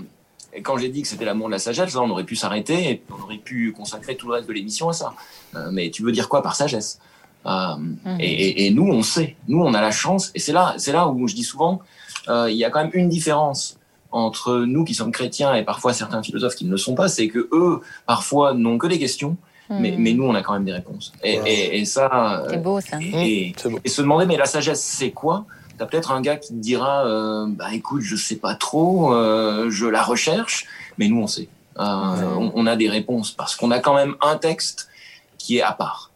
quand 0.64 0.78
j'ai 0.78 0.90
dit 0.90 1.04
que 1.04 1.08
c'était 1.08 1.26
l'amour 1.26 1.48
de 1.48 1.52
la 1.52 1.60
sagesse, 1.60 1.94
là, 1.94 2.02
on 2.02 2.10
aurait 2.10 2.24
pu 2.24 2.36
s'arrêter 2.36 2.90
et 2.90 3.04
on 3.12 3.22
aurait 3.24 3.38
pu 3.38 3.72
consacrer 3.74 4.16
tout 4.16 4.28
le 4.30 4.36
reste 4.36 4.48
de 4.48 4.54
l'émission 4.54 4.90
à 4.90 4.94
ça. 4.94 5.14
Euh, 5.56 5.70
mais 5.72 5.92
tu 5.92 6.02
veux 6.02 6.12
dire 6.14 6.30
quoi 6.30 6.42
par 6.42 6.56
sagesse? 6.56 6.98
Euh, 7.46 7.76
et, 8.20 8.26
et- 8.32 8.66
et 8.68 8.72
nous, 8.72 8.88
on 8.88 9.02
sait. 9.04 9.36
Nous, 9.48 9.62
on 9.62 9.74
a 9.74 9.82
la 9.82 9.92
chance. 9.92 10.32
Et 10.36 10.40
c'est 10.40 10.52
là, 10.54 10.76
c'est 10.78 10.92
là 10.92 11.08
où 11.08 11.28
je 11.28 11.36
dis 11.36 11.44
souvent, 11.44 11.82
euh, 12.28 12.50
il 12.52 12.58
y 12.58 12.66
a 12.66 12.70
quand 12.70 12.80
même 12.82 12.92
une 12.94 13.10
différence 13.10 13.78
entre 14.12 14.60
nous 14.66 14.84
qui 14.84 14.94
sommes 14.94 15.12
chrétiens 15.12 15.54
et 15.54 15.64
parfois 15.64 15.94
certains 15.94 16.22
philosophes 16.24 16.56
qui 16.56 16.66
ne 16.66 16.72
le 16.72 16.78
sont 16.78 16.96
pas, 16.96 17.08
c'est 17.08 17.28
que 17.28 17.48
eux, 17.52 17.82
parfois, 18.08 18.54
n'ont 18.54 18.78
que 18.78 18.88
des 18.88 18.98
questions, 19.00 19.38
mais, 19.70 19.94
mais 19.98 20.14
nous, 20.14 20.24
on 20.26 20.34
a 20.34 20.42
quand 20.42 20.54
même 20.54 20.66
des 20.66 20.74
réponses. 20.74 21.14
Et, 21.24 21.38
Wow. 21.40 21.46
et- 21.46 21.80
et 21.80 21.86
ça, 21.86 22.44
C'est 22.50 22.56
euh, 22.56 22.60
beau 22.60 22.82
ça. 22.82 22.98
et, 23.00 23.54
C'est 23.56 23.70
beau. 23.70 23.80
et 23.84 23.90
se 23.90 24.02
demander, 24.02 24.26
mais 24.26 24.36
la 24.36 24.46
sagesse, 24.46 24.84
c'est 24.84 25.12
quoi? 25.12 25.46
T'as 25.78 25.86
peut-être 25.86 26.12
un 26.12 26.22
gars 26.22 26.38
qui 26.38 26.50
te 26.50 26.60
dira, 26.60 27.06
euh, 27.06 27.46
bah 27.48 27.68
écoute, 27.72 28.02
je 28.02 28.16
sais 28.16 28.36
pas 28.38 28.56
trop, 28.56 29.14
euh, 29.14 29.70
je 29.70 29.86
la 29.86 30.02
recherche, 30.04 30.66
mais 30.98 31.08
nous, 31.08 31.22
on 31.22 31.28
sait. 31.28 31.48
Euh, 31.80 31.84
on, 31.84 32.52
on 32.56 32.66
a 32.68 32.76
des 32.76 32.90
réponses 32.90 33.32
parce 33.32 33.56
qu'on 33.56 33.70
a 33.72 33.80
quand 33.80 33.94
même 33.96 34.16
un 34.22 34.36
texte 34.38 34.90
qui 35.38 35.58
est 35.58 35.62
à 35.62 35.72
part. 35.72 36.12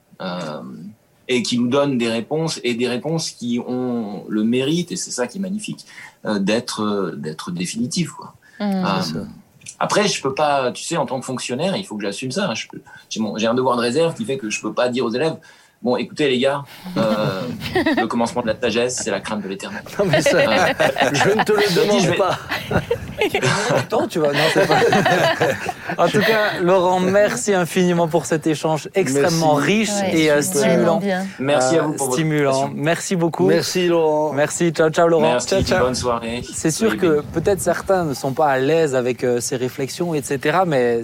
Et 1.35 1.41
qui 1.41 1.57
nous 1.57 1.67
donne 1.67 1.97
des 1.97 2.09
réponses 2.09 2.59
et 2.63 2.73
des 2.75 2.87
réponses 2.87 3.31
qui 3.31 3.59
ont 3.65 4.23
le 4.29 4.43
mérite 4.43 4.91
et 4.91 4.95
c'est 4.95 5.09
ça 5.11 5.25
qui 5.27 5.37
est 5.39 5.41
magnifique 5.41 5.85
euh, 6.25 6.37
d'être 6.37 6.81
euh, 6.83 7.15
d'être 7.15 7.49
définitives 7.51 8.11
quoi. 8.11 8.35
Mm. 8.59 8.63
Euh, 9.15 9.23
après, 9.79 10.07
je 10.07 10.21
peux 10.21 10.33
pas, 10.33 10.71
tu 10.71 10.83
sais, 10.83 10.95
en 10.97 11.05
tant 11.05 11.19
que 11.19 11.25
fonctionnaire, 11.25 11.75
il 11.75 11.85
faut 11.85 11.97
que 11.97 12.03
j'assume 12.03 12.31
ça. 12.31 12.53
Peux- 12.71 12.81
J'ai 13.09 13.47
un 13.47 13.53
devoir 13.55 13.75
de 13.77 13.81
réserve 13.81 14.13
qui 14.13 14.23
fait 14.23 14.37
que 14.37 14.49
je 14.49 14.61
peux 14.61 14.71
pas 14.73 14.87
dire 14.89 15.03
aux 15.05 15.09
élèves, 15.09 15.35
bon, 15.81 15.97
écoutez 15.97 16.29
les 16.29 16.39
gars, 16.39 16.63
euh, 16.97 17.41
le 17.97 18.05
commencement 18.05 18.41
de 18.43 18.47
la 18.47 18.59
sagesse, 18.59 19.01
c'est 19.03 19.11
la 19.11 19.19
crainte 19.19 19.41
de 19.43 19.47
l'éternel. 19.49 19.83
Non, 19.99 20.05
mais 20.05 20.21
ça, 20.21 20.39
je 21.11 21.29
ne 21.37 21.43
te 21.43 21.51
le 21.53 21.63
Je 21.69 21.79
demande 21.81 22.05
vais- 22.05 22.15
pas. 22.15 22.37
Attends, 23.75 24.07
tu 24.07 24.19
vas. 24.19 24.31
Non, 24.33 24.39
c'est 24.53 24.67
pas. 24.67 24.79
en 26.03 26.07
tout 26.07 26.19
cas, 26.19 26.59
Laurent, 26.61 26.99
merci 26.99 27.53
infiniment 27.53 28.07
pour 28.07 28.25
cet 28.25 28.47
échange 28.47 28.89
extrêmement 28.95 29.55
Merci. 29.55 29.67
riche 29.71 29.89
Ouais, 29.89 30.17
et 30.19 30.31
euh, 30.31 30.41
stimulant. 30.41 31.01
Merci 31.39 31.77
à 31.77 31.79
Euh, 31.83 31.87
vous 31.87 31.93
pour 31.93 32.13
Stimulant. 32.13 32.61
votre. 32.63 32.73
Merci 32.75 33.15
beaucoup. 33.15 33.47
Merci 33.47 33.87
Laurent. 33.87 34.33
Merci. 34.33 34.71
Ciao, 34.71 34.89
ciao, 34.89 35.07
Laurent. 35.07 35.23
Merci, 35.33 35.47
Ciao, 35.49 35.61
ciao. 35.63 35.85
bonne 35.85 35.95
soirée. 35.95 36.43
C'est 36.53 36.71
sûr 36.71 36.97
que 36.97 37.21
peut-être 37.33 37.61
certains 37.61 38.05
ne 38.05 38.13
sont 38.13 38.33
pas 38.33 38.47
à 38.47 38.59
l'aise 38.59 38.95
avec 38.95 39.23
euh, 39.23 39.39
ces 39.39 39.55
réflexions, 39.55 40.13
etc. 40.13 40.59
Mais 40.67 41.01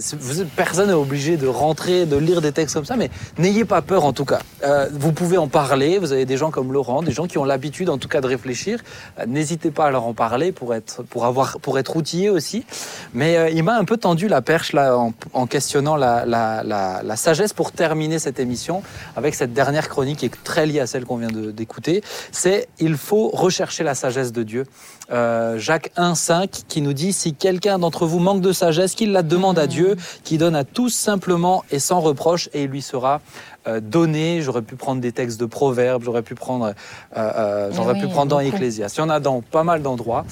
personne 0.55 0.87
n'est 0.87 0.93
obligé 0.93 1.37
de 1.37 1.47
rentrer, 1.47 2.05
de 2.05 2.17
lire 2.17 2.41
des 2.41 2.51
textes 2.51 2.75
comme 2.75 2.85
ça. 2.85 2.95
Mais 2.95 3.09
n'ayez 3.37 3.65
pas 3.65 3.81
peur, 3.81 4.05
en 4.05 4.13
tout 4.13 4.25
cas. 4.25 4.39
Euh, 4.63 4.87
vous 4.93 5.11
pouvez 5.11 5.37
en 5.37 5.47
parler. 5.47 5.97
Vous 5.99 6.11
avez 6.11 6.25
des 6.25 6.37
gens 6.37 6.51
comme 6.51 6.73
Laurent, 6.73 7.01
des 7.01 7.11
gens 7.11 7.27
qui 7.27 7.37
ont 7.37 7.45
l'habitude, 7.45 7.89
en 7.89 7.97
tout 7.97 8.07
cas, 8.07 8.21
de 8.21 8.27
réfléchir. 8.27 8.79
Euh, 9.19 9.25
N'hésitez 9.27 9.71
pas 9.71 9.85
à 9.85 9.91
leur 9.91 10.05
en 10.05 10.13
parler 10.13 10.51
pour 10.51 10.73
être, 10.73 11.03
pour 11.03 11.25
avoir, 11.25 11.59
pour 11.61 11.77
être 11.79 11.95
aussi. 12.29 12.65
Mais 13.13 13.37
euh, 13.37 13.49
il 13.49 13.63
m'a 13.63 13.77
un 13.77 13.85
peu 13.85 13.97
tendu 13.97 14.27
la 14.27 14.41
perche 14.41 14.73
là 14.73 14.97
en, 15.33 15.47
questionnant 15.47 15.95
la, 15.95 16.25
la, 16.25 17.15
sagesse 17.15 17.53
pour 17.53 17.71
terminer 17.71 18.19
cette 18.19 18.39
émission 18.39 18.81
avec 19.15 19.35
cette 19.35 19.53
dernière 19.53 19.89
chronique 19.89 20.19
qui 20.19 20.25
est 20.25 20.43
très 20.43 20.65
liée 20.65 20.79
à 20.79 20.87
celle 20.87 21.05
qu'on 21.05 21.17
vient 21.17 21.29
d'écouter. 21.31 22.03
C'est 22.31 22.67
il 22.79 22.95
faut 22.95 23.29
rechercher 23.29 23.83
la 23.83 23.95
sagesse 23.95 24.31
de 24.31 24.43
Dieu. 24.43 24.65
Euh, 25.11 25.57
Jacques 25.57 25.91
1,5 25.97 26.63
qui 26.67 26.81
nous 26.81 26.93
dit 26.93 27.13
si 27.13 27.33
quelqu'un 27.33 27.79
d'entre 27.79 28.05
vous 28.05 28.19
manque 28.19 28.41
de 28.41 28.51
sagesse, 28.51 28.95
qu'il 28.95 29.11
la 29.11 29.23
demande 29.23 29.57
à 29.59 29.67
Dieu, 29.67 29.95
qui 30.23 30.37
donne 30.37 30.55
à 30.55 30.63
tous 30.63 30.89
simplement 30.89 31.63
et 31.71 31.79
sans 31.79 31.99
reproche, 31.99 32.49
et 32.53 32.63
il 32.63 32.69
lui 32.69 32.81
sera 32.81 33.21
euh, 33.67 33.81
donné. 33.81 34.41
J'aurais 34.41 34.61
pu 34.61 34.75
prendre 34.75 35.01
des 35.01 35.11
textes 35.11 35.39
de 35.39 35.45
Proverbes, 35.45 36.01
j'aurais 36.03 36.21
pu 36.21 36.33
prendre, 36.33 36.67
euh, 36.67 36.71
euh, 37.17 37.69
j'aurais 37.73 37.93
Oui, 37.93 38.01
pu 38.01 38.07
prendre 38.07 38.29
dans. 38.29 38.39
Ecclésiaste. 38.39 38.95
Il 38.97 38.99
y 39.01 39.03
en 39.03 39.09
a 39.09 39.19
dans 39.19 39.41
pas 39.41 39.63
mal 39.63 39.81
d'endroits. 39.81 40.25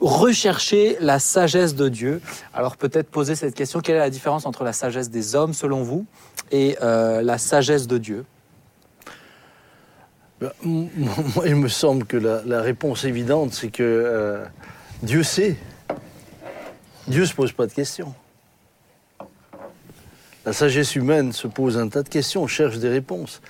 Rechercher 0.00 0.96
la 1.00 1.18
sagesse 1.20 1.76
de 1.76 1.88
Dieu. 1.88 2.20
Alors 2.52 2.76
peut-être 2.76 3.08
poser 3.08 3.36
cette 3.36 3.54
question 3.54 3.80
quelle 3.80 3.96
est 3.96 4.00
la 4.00 4.10
différence 4.10 4.46
entre 4.46 4.64
la 4.64 4.72
sagesse 4.72 5.10
des 5.10 5.36
hommes, 5.36 5.54
selon 5.54 5.82
vous, 5.82 6.06
et 6.50 6.76
la 6.80 7.38
sagesse 7.38 7.86
de 7.86 7.98
Dieu? 7.98 8.24
Ben, 10.40 10.50
Moi, 10.62 11.46
il 11.46 11.56
me 11.56 11.68
semble 11.68 12.04
que 12.04 12.16
la, 12.16 12.42
la 12.44 12.60
réponse 12.60 13.04
évidente, 13.04 13.54
c'est 13.54 13.70
que 13.70 13.82
euh, 13.82 14.44
Dieu 15.02 15.22
sait. 15.22 15.56
Dieu 17.08 17.22
ne 17.22 17.26
se 17.26 17.34
pose 17.34 17.52
pas 17.52 17.66
de 17.66 17.72
questions. 17.72 18.14
La 20.44 20.52
sagesse 20.52 20.94
humaine 20.94 21.32
se 21.32 21.48
pose 21.48 21.78
un 21.78 21.88
tas 21.88 22.02
de 22.02 22.08
questions, 22.08 22.46
cherche 22.46 22.78
des 22.78 22.88
réponses. 22.88 23.40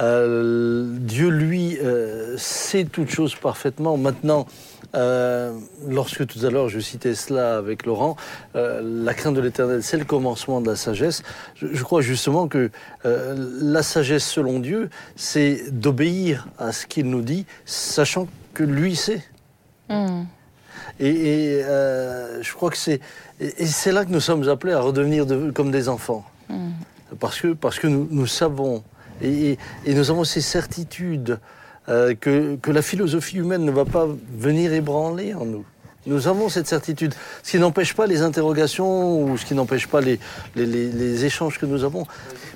Euh, 0.00 0.86
Dieu, 0.98 1.28
lui, 1.28 1.78
euh, 1.78 2.36
sait 2.38 2.84
toutes 2.84 3.10
choses 3.10 3.34
parfaitement. 3.34 3.96
Maintenant, 3.96 4.46
euh, 4.94 5.52
lorsque 5.88 6.26
tout 6.26 6.44
à 6.46 6.50
l'heure 6.50 6.68
je 6.68 6.78
citais 6.80 7.14
cela 7.14 7.56
avec 7.56 7.84
Laurent, 7.86 8.16
euh, 8.56 8.80
la 8.82 9.14
crainte 9.14 9.34
de 9.34 9.40
l'éternel, 9.40 9.82
c'est 9.82 9.96
le 9.96 10.04
commencement 10.04 10.60
de 10.60 10.68
la 10.68 10.76
sagesse. 10.76 11.22
Je, 11.56 11.66
je 11.72 11.82
crois 11.82 12.00
justement 12.00 12.48
que 12.48 12.70
euh, 13.04 13.34
la 13.60 13.82
sagesse 13.82 14.24
selon 14.24 14.60
Dieu, 14.60 14.90
c'est 15.16 15.70
d'obéir 15.70 16.48
à 16.58 16.72
ce 16.72 16.86
qu'il 16.86 17.10
nous 17.10 17.22
dit, 17.22 17.46
sachant 17.64 18.28
que 18.54 18.62
lui 18.62 18.94
sait. 18.96 19.22
Mm. 19.88 20.22
Et, 21.00 21.08
et, 21.08 21.62
je 22.40 22.52
crois 22.54 22.70
que 22.70 22.76
c'est 22.76 23.00
et, 23.40 23.66
c'est 23.66 23.90
là 23.90 24.04
que 24.04 24.10
nous 24.10 24.20
sommes 24.20 24.48
appelés 24.48 24.74
à 24.74 24.80
redevenir 24.80 25.26
de- 25.26 25.50
comme 25.50 25.72
des 25.72 25.88
enfants, 25.88 26.24
parce 27.18 27.40
que 27.40 27.48
parce 27.52 27.80
que 27.80 27.88
nous, 27.88 28.06
nous 28.10 28.26
savons 28.28 28.84
et 29.20 29.56
nous 29.86 30.10
avons 30.10 30.22
ces 30.24 30.40
certitudes 30.40 31.38
euh, 31.88 32.14
que 32.14 32.70
la 32.70 32.82
philosophie 32.82 33.36
humaine 33.36 33.64
ne 33.64 33.72
va 33.72 33.84
pas 33.84 34.06
venir 34.36 34.72
ébranler 34.72 35.34
en 35.34 35.44
nous. 35.44 35.64
Nous 36.06 36.28
avons 36.28 36.50
cette 36.50 36.66
certitude, 36.66 37.14
ce 37.42 37.52
qui 37.52 37.58
n'empêche 37.58 37.94
pas 37.94 38.06
les 38.06 38.20
interrogations 38.20 39.22
ou 39.22 39.38
ce 39.38 39.46
qui 39.46 39.54
n'empêche 39.54 39.86
pas 39.86 40.00
les, 40.02 41.24
échanges 41.24 41.58
que 41.58 41.64
nous 41.64 41.82
avons. 41.82 42.06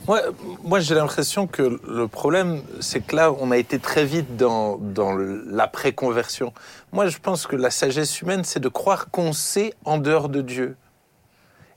Moi, 0.07 0.21
moi 0.65 0.81
j'ai 0.81 0.95
l'impression 0.95 1.47
que 1.47 1.81
le 1.89 2.09
problème, 2.09 2.61
c'est 2.81 3.01
que 3.01 3.17
là, 3.17 3.33
on 3.41 3.51
a 3.51 3.57
été 3.57 3.79
très 3.79 4.05
vite 4.05 4.37
dans, 4.37 4.77
dans 4.77 5.15
l'après-conversion. 5.15 6.53
Moi, 6.93 7.07
je 7.07 7.17
pense 7.19 7.47
que 7.47 7.57
la 7.57 7.71
sagesse 7.71 8.21
humaine, 8.21 8.45
c'est 8.45 8.61
de 8.61 8.69
croire 8.69 9.11
qu'on 9.11 9.33
sait 9.33 9.73
en 9.87 9.97
dehors 9.97 10.29
de 10.29 10.43
Dieu. 10.43 10.77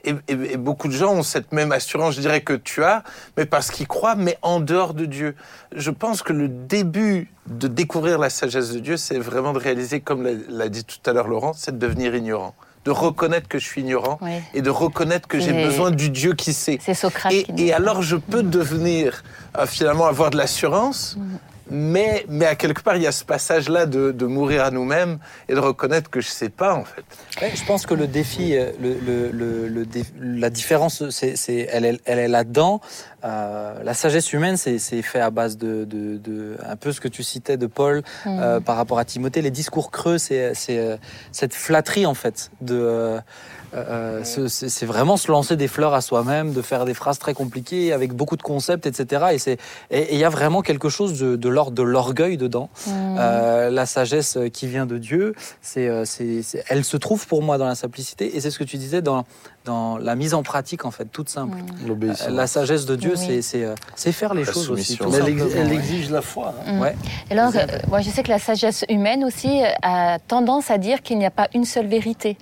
Et, 0.03 0.15
et- 0.27 0.53
et 0.53 0.57
beaucoup 0.57 0.87
de 0.87 0.93
gens 0.93 1.13
ont 1.13 1.23
cette 1.23 1.51
même 1.51 1.71
assurance, 1.71 2.15
je 2.15 2.21
dirais, 2.21 2.41
que 2.41 2.53
tu 2.53 2.83
as, 2.83 3.03
mais 3.37 3.45
parce 3.45 3.69
qu'ils 3.71 3.87
croient, 3.87 4.15
mais 4.15 4.37
en 4.41 4.59
dehors 4.59 4.93
de 4.93 5.05
Dieu. 5.05 5.35
Je 5.75 5.91
pense 5.91 6.21
que 6.23 6.33
le 6.33 6.47
début 6.47 7.29
de 7.47 7.67
découvrir 7.67 8.17
la 8.17 8.29
sagesse 8.29 8.71
de 8.71 8.79
Dieu, 8.79 8.97
c'est 8.97 9.19
vraiment 9.19 9.53
de 9.53 9.59
réaliser, 9.59 9.99
comme 9.99 10.23
l'a- 10.49 10.69
dit 10.69 10.83
tout 10.85 10.97
à 11.09 11.13
l'heure 11.13 11.27
Laurent, 11.27 11.53
c'est 11.53 11.77
de 11.77 11.85
devenir 11.85 12.15
ignorant. 12.15 12.55
De 12.85 12.89
reconnaître 12.91 13.47
que 13.47 13.59
je 13.59 13.65
suis 13.65 13.81
ignorant 13.81 14.17
et 14.55 14.61
de 14.63 14.69
reconnaître 14.71 15.27
que 15.27 15.39
j'ai 15.39 15.53
besoin 15.67 15.91
du 15.91 16.09
Dieu 16.09 16.33
qui 16.33 16.51
sait. 16.51 16.79
C'est 16.81 16.95
Socrate 16.95 17.31
Et, 17.31 17.43
qui 17.43 17.71
alors, 17.71 18.01
je 18.01 18.15
peux 18.15 18.41
devenir, 18.41 19.23
euh, 19.57 19.67
finalement, 19.67 20.07
avoir 20.07 20.31
de 20.31 20.37
l'assurance, 20.37 21.15
Mais, 21.71 22.25
mais 22.27 22.45
à 22.45 22.55
quelque 22.55 22.81
part, 22.81 22.97
il 22.97 23.03
y 23.03 23.07
a 23.07 23.11
ce 23.13 23.23
passage-là 23.23 23.85
de, 23.85 24.11
de 24.11 24.25
mourir 24.25 24.63
à 24.65 24.71
nous-mêmes 24.71 25.19
et 25.47 25.53
de 25.55 25.59
reconnaître 25.59 26.09
que 26.09 26.19
je 26.19 26.27
sais 26.27 26.49
pas, 26.49 26.75
en 26.75 26.83
fait. 26.83 27.03
Ouais, 27.41 27.51
je 27.55 27.63
pense 27.65 27.85
que 27.85 27.93
le 27.93 28.07
défi, 28.07 28.57
euh, 28.57 28.71
le, 28.81 28.93
le- 28.99 29.31
le- 29.31 29.67
le 29.69 29.85
dé- 29.85 30.03
la 30.19 30.49
différence, 30.49 31.09
c'est, 31.09 31.37
c'est- 31.37 31.67
elle, 31.71 31.85
est- 31.85 32.01
elle 32.05 32.19
est 32.19 32.27
là-dedans. 32.27 32.81
Euh, 33.23 33.81
la 33.83 33.93
sagesse 33.93 34.33
humaine, 34.33 34.57
c'est, 34.57 34.79
c'est 34.79 35.01
fait 35.01 35.21
à 35.21 35.29
base 35.29 35.57
de, 35.57 35.85
de, 35.85 36.17
de- 36.17 36.57
un 36.67 36.75
peu 36.75 36.91
ce 36.91 36.99
que 36.99 37.07
tu 37.07 37.23
citais 37.23 37.55
de 37.55 37.67
Paul 37.67 38.03
euh, 38.27 38.59
par 38.59 38.75
rapport 38.75 38.99
à 38.99 39.05
Timothée. 39.05 39.41
Les 39.41 39.51
discours 39.51 39.91
creux, 39.91 40.17
c'est, 40.17 40.53
c'est 40.53 40.77
euh, 40.77 40.97
cette 41.31 41.53
flatterie 41.53 42.05
en 42.05 42.13
fait. 42.15 42.51
De, 42.61 43.19
euh, 43.73 44.19
euh, 44.21 44.23
ce- 44.23 44.47
c'est, 44.47 44.85
vraiment 44.85 45.17
se 45.17 45.31
lancer 45.31 45.55
des 45.55 45.67
fleurs 45.67 45.93
à 45.93 46.01
soi-même, 46.01 46.51
de 46.53 46.61
faire 46.61 46.85
des 46.85 46.93
phrases 46.93 47.19
très 47.19 47.33
compliquées 47.33 47.93
avec 47.93 48.13
beaucoup 48.13 48.35
de 48.37 48.41
concepts, 48.41 48.85
etc. 48.85 49.27
Et 49.33 49.37
c'est 49.37 49.57
et 49.89 49.99
et 50.01 50.13
il 50.15 50.19
y 50.19 50.23
a 50.25 50.29
vraiment 50.29 50.61
quelque 50.61 50.89
chose 50.89 51.17
de, 51.19 51.49
l'ordre 51.49 51.71
de 51.71 51.83
l'orgueil 51.83 52.37
dedans. 52.37 52.69
Euh, 52.89 53.69
la 53.69 53.85
sagesse 53.85 54.37
qui 54.53 54.67
vient 54.67 54.85
de 54.85 54.97
Dieu, 54.97 55.33
c'est, 55.61 55.89
elle 56.69 56.83
se 56.83 56.97
trouve 56.97 57.25
pour 57.27 57.41
moi 57.43 57.57
dans 57.57 57.67
la 57.67 57.75
simplicité, 57.75 58.35
et 58.35 58.41
c'est 58.41 58.51
ce 58.51 58.59
que 58.59 58.63
tu 58.63 58.77
disais 58.77 59.01
dans, 59.01 59.23
dans 59.65 59.97
la 59.97 60.15
mise 60.15 60.33
en 60.33 60.43
pratique, 60.43 60.85
en 60.85 60.91
fait, 60.91 61.05
toute 61.05 61.29
simple. 61.29 61.57
L'obéissance. 61.87 62.27
Euh, 62.27 62.31
La 62.31 62.47
sagesse 62.47 62.85
de 62.85 62.95
Dieu, 62.95 63.13
Oui. 63.17 63.41
c'est, 63.41 64.11
faire 64.11 64.33
les 64.33 64.43
La 64.45 64.51
choses 64.51 64.69
aussi. 64.69 64.97
tout 64.97 65.09
elle, 65.15 65.71
exige 65.71 66.09
la 66.09 66.21
foi. 66.21 66.53
hein. 66.67 66.79
Ouais. 66.79 66.95
Alors, 67.29 67.51
euh, 67.55 67.65
moi, 67.87 68.01
je 68.01 68.09
sais 68.09 68.23
que 68.23 68.29
la 68.29 68.39
sagesse 68.39 68.83
humaine 68.89 69.23
aussi 69.23 69.61
a 69.81 70.19
tendance 70.19 70.71
à 70.71 70.77
dire 70.77 71.01
qu'il 71.01 71.17
n'y 71.17 71.25
a 71.25 71.31
pas 71.31 71.47
une 71.53 71.65
seule 71.65 71.87
vérité. 71.87 72.37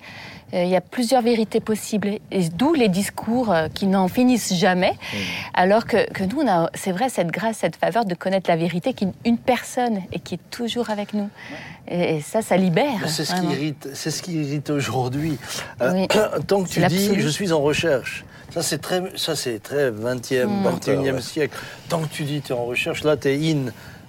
Euh, 0.53 0.63
Il 0.63 0.69
y 0.69 0.75
a 0.75 0.81
plusieurs 0.81 1.21
vérités 1.21 1.59
possibles, 1.59 2.17
et 2.31 2.49
d'où 2.49 2.73
les 2.73 2.89
discours 2.89 3.51
euh, 3.51 3.67
qui 3.73 3.85
n'en 3.87 4.07
finissent 4.07 4.53
jamais. 4.55 4.93
Alors 5.53 5.85
que, 5.85 6.11
que 6.11 6.23
nous, 6.23 6.39
on 6.41 6.47
a, 6.47 6.69
c'est 6.73 6.91
vrai, 6.91 7.09
cette 7.09 7.27
grâce, 7.31 7.57
cette 7.57 7.75
faveur 7.75 8.05
de 8.05 8.15
connaître 8.15 8.49
la 8.49 8.55
vérité 8.55 8.93
qui 8.93 9.05
est 9.05 9.11
une 9.25 9.37
personne 9.37 10.01
et 10.11 10.19
qui 10.19 10.35
est 10.35 10.49
toujours 10.49 10.89
avec 10.89 11.13
nous. 11.13 11.29
Et, 11.87 12.15
et 12.17 12.21
ça, 12.21 12.41
ça 12.41 12.57
libère. 12.57 12.97
Mais 13.01 13.07
C'est 13.07 13.25
ce, 13.25 13.35
qui 13.35 13.45
irrite, 13.47 13.89
c'est 13.93 14.11
ce 14.11 14.21
qui 14.23 14.33
irrite 14.41 14.69
aujourd'hui. 14.69 15.37
Euh, 15.81 15.91
Oui. 15.93 16.07
Tant 16.47 16.63
que 16.63 16.69
C'est 16.69 16.81
tu 16.81 16.87
dis 16.87 16.97
l'absolu. 17.07 17.21
je 17.21 17.27
suis 17.29 17.51
en 17.51 17.61
recherche, 17.61 18.25
ça 18.51 18.61
c'est 18.63 18.79
très, 18.79 19.03
ça 19.15 19.35
c'est 19.35 19.59
très 19.61 19.91
20e, 19.91 20.45
Mm. 20.47 20.67
21e 20.67 21.15
Ouais. 21.15 21.21
siècle. 21.21 21.57
Tant 21.89 21.99
que 22.01 22.07
tu 22.07 22.23
dis 22.23 22.41
tu 22.41 22.53
es 22.53 22.55
en 22.55 22.65
recherche, 22.65 23.03
là 23.03 23.17
tu 23.17 23.27
es 23.29 23.51
in. 23.51 23.65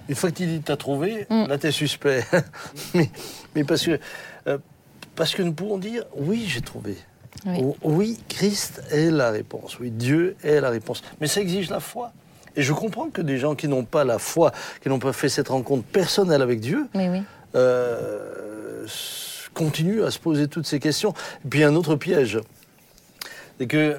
Une 0.09 0.15
fois 0.15 0.31
que 0.31 0.37
tu 0.37 0.45
dis 0.47 0.61
tu 0.61 0.71
as 0.71 0.77
trouvé, 0.77 1.27
Mm. 1.29 1.45
là 1.47 1.57
tu 1.59 1.67
es 1.67 1.71
suspect. 1.71 2.23
mais, 2.95 3.09
mais 3.55 3.63
parce 3.63 3.83
que 3.85 3.99
parce 5.21 5.35
que 5.35 5.43
nous 5.43 5.53
pouvons 5.53 5.77
dire 5.77 6.03
oui 6.15 6.45
j'ai 6.47 6.61
trouvé. 6.61 6.97
Oui. 7.45 7.59
O- 7.61 7.77
Oui, 7.83 8.17
Christ 8.27 8.81
est 8.89 9.11
la 9.11 9.29
réponse. 9.29 9.77
Oui, 9.79 9.91
Dieu 9.91 10.35
est 10.43 10.59
la 10.59 10.71
réponse. 10.71 11.03
Mais 11.19 11.27
ça 11.27 11.41
exige 11.41 11.69
la 11.69 11.79
foi. 11.79 12.11
Et 12.55 12.63
je 12.63 12.73
comprends 12.73 13.11
que 13.11 13.21
des 13.21 13.37
gens 13.37 13.53
qui 13.53 13.67
n'ont 13.67 13.83
pas 13.85 14.03
la 14.03 14.17
foi, 14.17 14.51
qui 14.81 14.89
n'ont 14.89 14.97
pas 14.97 15.13
fait 15.13 15.29
cette 15.29 15.49
rencontre 15.49 15.83
personnelle 15.83 16.41
avec 16.41 16.59
Dieu, 16.59 16.87
oui. 16.95 17.21
euh, 17.53 18.83
s- 18.85 19.47
continue 19.53 20.01
à 20.03 20.09
se 20.09 20.17
poser 20.17 20.47
toutes 20.47 20.65
ces 20.65 20.79
questions. 20.79 21.13
Et 21.45 21.47
puis 21.49 21.63
un 21.63 21.75
autre 21.75 21.95
piège, 21.95 22.39
c'est 23.59 23.67
que 23.67 23.97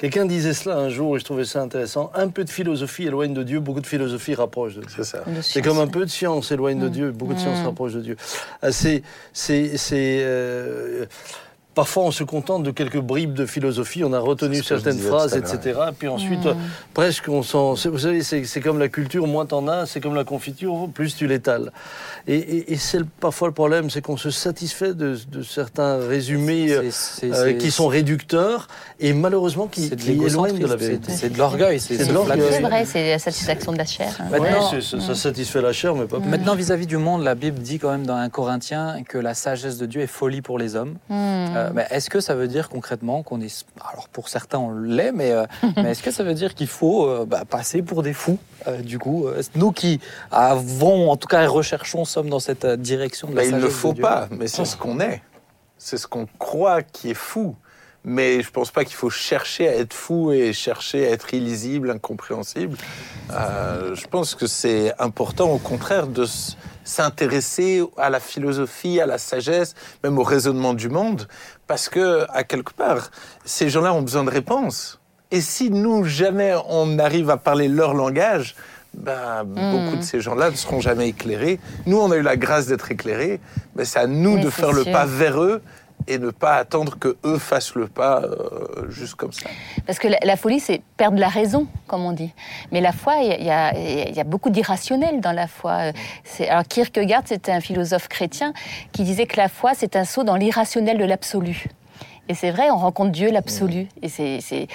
quelqu'un 0.00 0.24
disait 0.26 0.54
cela 0.54 0.76
un 0.78 0.88
jour 0.88 1.14
et 1.16 1.20
je 1.20 1.24
trouvais 1.24 1.44
ça 1.44 1.60
intéressant. 1.62 2.10
Un 2.14 2.28
peu 2.28 2.42
de 2.44 2.50
philosophie 2.50 3.04
éloigne 3.04 3.34
de 3.34 3.42
Dieu, 3.42 3.60
beaucoup 3.60 3.80
de 3.80 3.86
philosophie 3.86 4.34
rapproche 4.34 4.74
de 4.74 4.80
Dieu. 4.80 4.90
C'est 4.96 5.04
ça. 5.04 5.18
De 5.26 5.34
C'est 5.36 5.42
science. 5.42 5.66
comme 5.66 5.78
un 5.78 5.86
peu 5.86 6.04
de 6.04 6.10
science 6.10 6.50
éloigne 6.50 6.80
de 6.80 6.88
Dieu, 6.88 7.12
beaucoup 7.12 7.34
de 7.34 7.38
science 7.38 7.60
Mm. 7.62 7.66
rapproche 7.66 7.92
de 7.92 8.00
Dieu. 8.00 8.16
Ah, 8.62 8.72
C'est, 8.72 9.02
c'est, 9.32 9.76
c'est, 9.76 10.20
euh, 10.22 11.04
Parfois, 11.72 12.02
on 12.02 12.10
se 12.10 12.24
contente 12.24 12.64
de 12.64 12.72
quelques 12.72 12.98
bribes 12.98 13.32
de 13.32 13.46
philosophie, 13.46 14.02
on 14.02 14.12
a 14.12 14.18
retenu 14.18 14.56
certaines 14.62 14.98
phrases, 14.98 15.36
etc. 15.36 15.78
Puis 15.96 16.08
ensuite, 16.08 16.46
presque, 16.94 17.28
on 17.28 17.42
s'en. 17.42 17.74
Vous 17.74 17.98
savez, 18.00 18.22
c'est 18.24 18.60
comme 18.60 18.78
la 18.78 18.88
culture, 18.88 19.26
moins 19.28 19.46
t'en 19.46 19.68
as, 19.68 19.86
c'est 19.86 20.00
comme 20.00 20.14
la 20.16 20.24
confiture, 20.24 20.88
plus 20.92 21.14
tu 21.16 21.26
l'étales. 21.28 21.70
Et, 22.26 22.34
et- 22.36 22.72
et 22.72 22.76
c'est 22.76 23.04
parfois 23.20 23.48
le 23.48 23.54
problème, 23.54 23.88
c'est 23.88 24.02
qu'on 24.02 24.16
se 24.16 24.30
satisfait 24.30 24.94
de, 24.94 25.16
de 25.30 25.42
certains 25.42 25.96
résumés 26.06 26.72
euh, 26.72 26.90
euh, 27.24 27.52
qui 27.54 27.70
sont 27.70 27.86
réducteurs 27.86 28.66
et 28.98 29.12
malheureusement 29.12 29.66
qui, 29.68 29.88
c'est 29.88 29.96
de 29.96 30.02
qui 30.02 30.10
éloignent 30.12 30.58
de 30.58 30.66
la 30.66 30.76
vérité. 30.76 31.12
c'est- 31.12 31.16
c'est 31.16 31.30
de 31.30 31.38
l'orgueil, 31.38 31.80
c'est 31.80 32.04
de 32.06 32.12
l'orgueil. 32.12 32.42
C'est 32.50 32.60
vrai, 32.60 32.84
c'est 32.84 33.10
la 33.12 33.18
satisfaction 33.18 33.72
de 33.72 33.78
la 33.78 33.84
chair. 33.86 34.12
hein. 34.20 34.24
Ouais, 34.32 34.40
Maintenant- 34.40 34.70
c'est- 34.70 34.80
ça, 34.82 35.00
ça 35.00 35.14
satisfait 35.14 35.62
la 35.62 35.72
chair, 35.72 35.94
mais 35.94 36.04
pas 36.06 36.18
plus. 36.20 36.28
Maintenant, 36.28 36.54
vis-à-vis 36.54 36.86
du 36.86 36.96
monde, 36.98 37.22
la 37.22 37.34
Bible 37.34 37.58
dit 37.60 37.78
quand 37.78 37.90
même 37.90 38.06
dans 38.06 38.16
un 38.16 38.28
Corinthien 38.28 39.02
que 39.08 39.16
la 39.18 39.34
sagesse 39.34 39.78
de 39.78 39.86
Dieu 39.86 40.00
est 40.02 40.06
folie 40.06 40.42
pour 40.42 40.58
les 40.58 40.74
hommes. 40.76 40.96
Hmm. 41.08 41.14
Euh, 41.56 41.59
mais 41.74 41.86
est-ce 41.90 42.10
que 42.10 42.20
ça 42.20 42.34
veut 42.34 42.48
dire 42.48 42.68
concrètement 42.68 43.22
qu'on 43.22 43.40
est. 43.40 43.64
Alors 43.92 44.08
pour 44.08 44.28
certains, 44.28 44.58
on 44.58 44.72
l'est, 44.72 45.12
mais, 45.12 45.32
euh, 45.32 45.44
mais 45.76 45.92
est-ce 45.92 46.02
que 46.02 46.10
ça 46.10 46.24
veut 46.24 46.34
dire 46.34 46.54
qu'il 46.54 46.66
faut 46.66 47.06
euh, 47.06 47.24
bah, 47.26 47.44
passer 47.48 47.82
pour 47.82 48.02
des 48.02 48.12
fous 48.12 48.38
euh, 48.66 48.80
Du 48.80 48.98
coup, 48.98 49.26
euh, 49.26 49.42
nous 49.54 49.72
qui 49.72 50.00
avons, 50.30 51.10
en 51.10 51.16
tout 51.16 51.28
cas, 51.28 51.46
recherchons, 51.46 52.04
sommes 52.04 52.28
dans 52.28 52.40
cette 52.40 52.64
euh, 52.64 52.76
direction 52.76 53.28
de 53.28 53.36
la 53.36 53.42
Bah, 53.42 53.48
il 53.48 53.56
ne 53.56 53.60
le 53.60 53.68
faut 53.68 53.94
pas, 53.94 54.28
mais 54.30 54.48
c'est 54.48 54.64
ce 54.64 54.76
qu'on 54.76 55.00
est. 55.00 55.22
C'est 55.78 55.96
ce 55.96 56.06
qu'on 56.06 56.26
croit 56.38 56.82
qui 56.82 57.10
est 57.10 57.14
fou. 57.14 57.56
Mais 58.04 58.42
je 58.42 58.50
pense 58.50 58.70
pas 58.70 58.84
qu'il 58.84 58.96
faut 58.96 59.10
chercher 59.10 59.68
à 59.68 59.76
être 59.76 59.92
fou 59.92 60.32
et 60.32 60.52
chercher 60.52 61.06
à 61.06 61.10
être 61.10 61.34
illisible, 61.34 61.90
incompréhensible. 61.90 62.78
Euh, 63.32 63.94
je 63.94 64.06
pense 64.06 64.34
que 64.34 64.46
c'est 64.46 64.92
important, 64.98 65.50
au 65.50 65.58
contraire, 65.58 66.06
de 66.06 66.24
s'intéresser 66.84 67.84
à 67.98 68.08
la 68.08 68.20
philosophie, 68.20 69.00
à 69.00 69.06
la 69.06 69.18
sagesse, 69.18 69.74
même 70.02 70.18
au 70.18 70.22
raisonnement 70.22 70.72
du 70.72 70.88
monde, 70.88 71.28
parce 71.66 71.88
que, 71.88 72.26
à 72.30 72.42
quelque 72.42 72.72
part, 72.72 73.10
ces 73.44 73.68
gens-là 73.68 73.92
ont 73.92 74.02
besoin 74.02 74.24
de 74.24 74.30
réponses. 74.30 74.98
Et 75.30 75.40
si 75.40 75.70
nous, 75.70 76.04
jamais 76.04 76.54
on 76.68 76.98
arrive 76.98 77.30
à 77.30 77.36
parler 77.36 77.68
leur 77.68 77.94
langage, 77.94 78.56
ben, 78.94 79.44
beaucoup 79.44 79.96
de 79.96 80.02
ces 80.02 80.20
gens-là 80.20 80.50
ne 80.50 80.56
seront 80.56 80.80
jamais 80.80 81.08
éclairés. 81.08 81.60
Nous, 81.86 81.96
on 81.96 82.10
a 82.10 82.16
eu 82.16 82.22
la 82.22 82.36
grâce 82.36 82.66
d'être 82.66 82.90
éclairés, 82.90 83.40
mais 83.76 83.84
c'est 83.84 84.00
à 84.00 84.08
nous 84.08 84.34
Oui, 84.34 84.40
de 84.40 84.50
faire 84.50 84.72
le 84.72 84.84
pas 84.84 85.06
vers 85.06 85.40
eux 85.40 85.62
et 86.06 86.18
ne 86.18 86.30
pas 86.30 86.56
attendre 86.56 86.98
que 86.98 87.16
eux 87.24 87.38
fassent 87.38 87.74
le 87.74 87.86
pas 87.88 88.22
euh, 88.22 88.90
juste 88.90 89.14
comme 89.14 89.32
ça. 89.32 89.48
Parce 89.86 89.98
que 89.98 90.08
la, 90.22 90.36
folie, 90.36 90.60
c'est 90.60 90.82
perdre 90.96 91.18
la 91.18 91.28
raison, 91.28 91.66
comme 91.86 92.04
on 92.04 92.12
dit. 92.12 92.32
Mais 92.72 92.80
la 92.80 92.92
foi, 92.92 93.16
il 93.18 93.42
y 93.42 93.46
y, 93.46 93.50
a- 94.20 94.24
beaucoup 94.24 94.50
d'irrationnel 94.50 95.20
dans 95.20 95.32
la 95.32 95.46
foi. 95.46 95.92
Alors 96.48 96.64
Kierkegaard, 96.64 97.22
c'était 97.26 97.52
un 97.52 97.60
philosophe 97.60 98.08
chrétien 98.08 98.52
qui 98.92 99.02
disait 99.04 99.26
que 99.26 99.36
la 99.36 99.48
foi, 99.48 99.72
c'est 99.74 99.96
un 99.96 100.04
saut 100.04 100.24
dans 100.24 100.36
l'irrationnel 100.36 100.98
de 100.98 101.04
l'absolu. 101.04 101.66
Et 102.30 102.34
c'est 102.34 102.52
vrai, 102.52 102.70
on 102.70 102.76
rencontre 102.76 103.10
Dieu, 103.10 103.32
l'absolu. 103.32 103.88
Et 104.02 104.08
c'est 104.08 104.68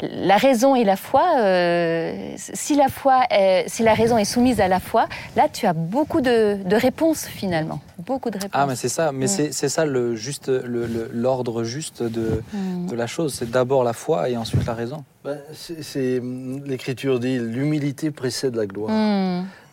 la 0.00 0.38
raison 0.38 0.74
et 0.74 0.82
la 0.82 0.96
foi. 0.96 1.22
euh, 1.40 2.32
si 2.38 2.74
la 2.74 2.88
foi, 2.88 3.20
est- 3.30 3.64
si 3.68 3.82
la 3.82 3.92
raison 3.92 4.16
est 4.16 4.24
soumise 4.24 4.60
à 4.62 4.68
la 4.68 4.80
foi, 4.80 5.06
là, 5.36 5.46
tu 5.52 5.66
as 5.66 5.74
beaucoup 5.74 6.22
de, 6.22 6.56
de 6.64 6.74
réponses 6.76 7.26
finalement, 7.26 7.80
beaucoup 7.98 8.30
de 8.30 8.36
réponses. 8.38 8.50
Ah, 8.54 8.64
mais 8.66 8.76
c'est 8.76 8.88
ça, 8.88 9.12
mais 9.12 9.26
Mm. 9.26 9.52
c'est 9.52 9.68
ça 9.68 9.84
le 9.84 10.16
juste, 10.16 10.48
le- 10.48 10.86
le- 10.86 11.10
l'ordre 11.12 11.64
juste 11.64 12.02
de, 12.02 12.42
Mm. 12.54 12.86
de 12.86 12.96
la 12.96 13.06
chose. 13.06 13.34
C'est 13.38 13.50
d'abord 13.50 13.84
la 13.84 13.92
foi 13.92 14.30
et 14.30 14.36
ensuite 14.38 14.64
la 14.64 14.72
raison. 14.74 15.04
Ben, 15.22 15.38
c'est- 15.52 15.82
c'est- 15.82 16.22
L'Écriture 16.64 17.20
dit 17.20 17.38
l'humilité 17.38 18.10
précède 18.10 18.56
la 18.56 18.64
gloire. 18.66 18.90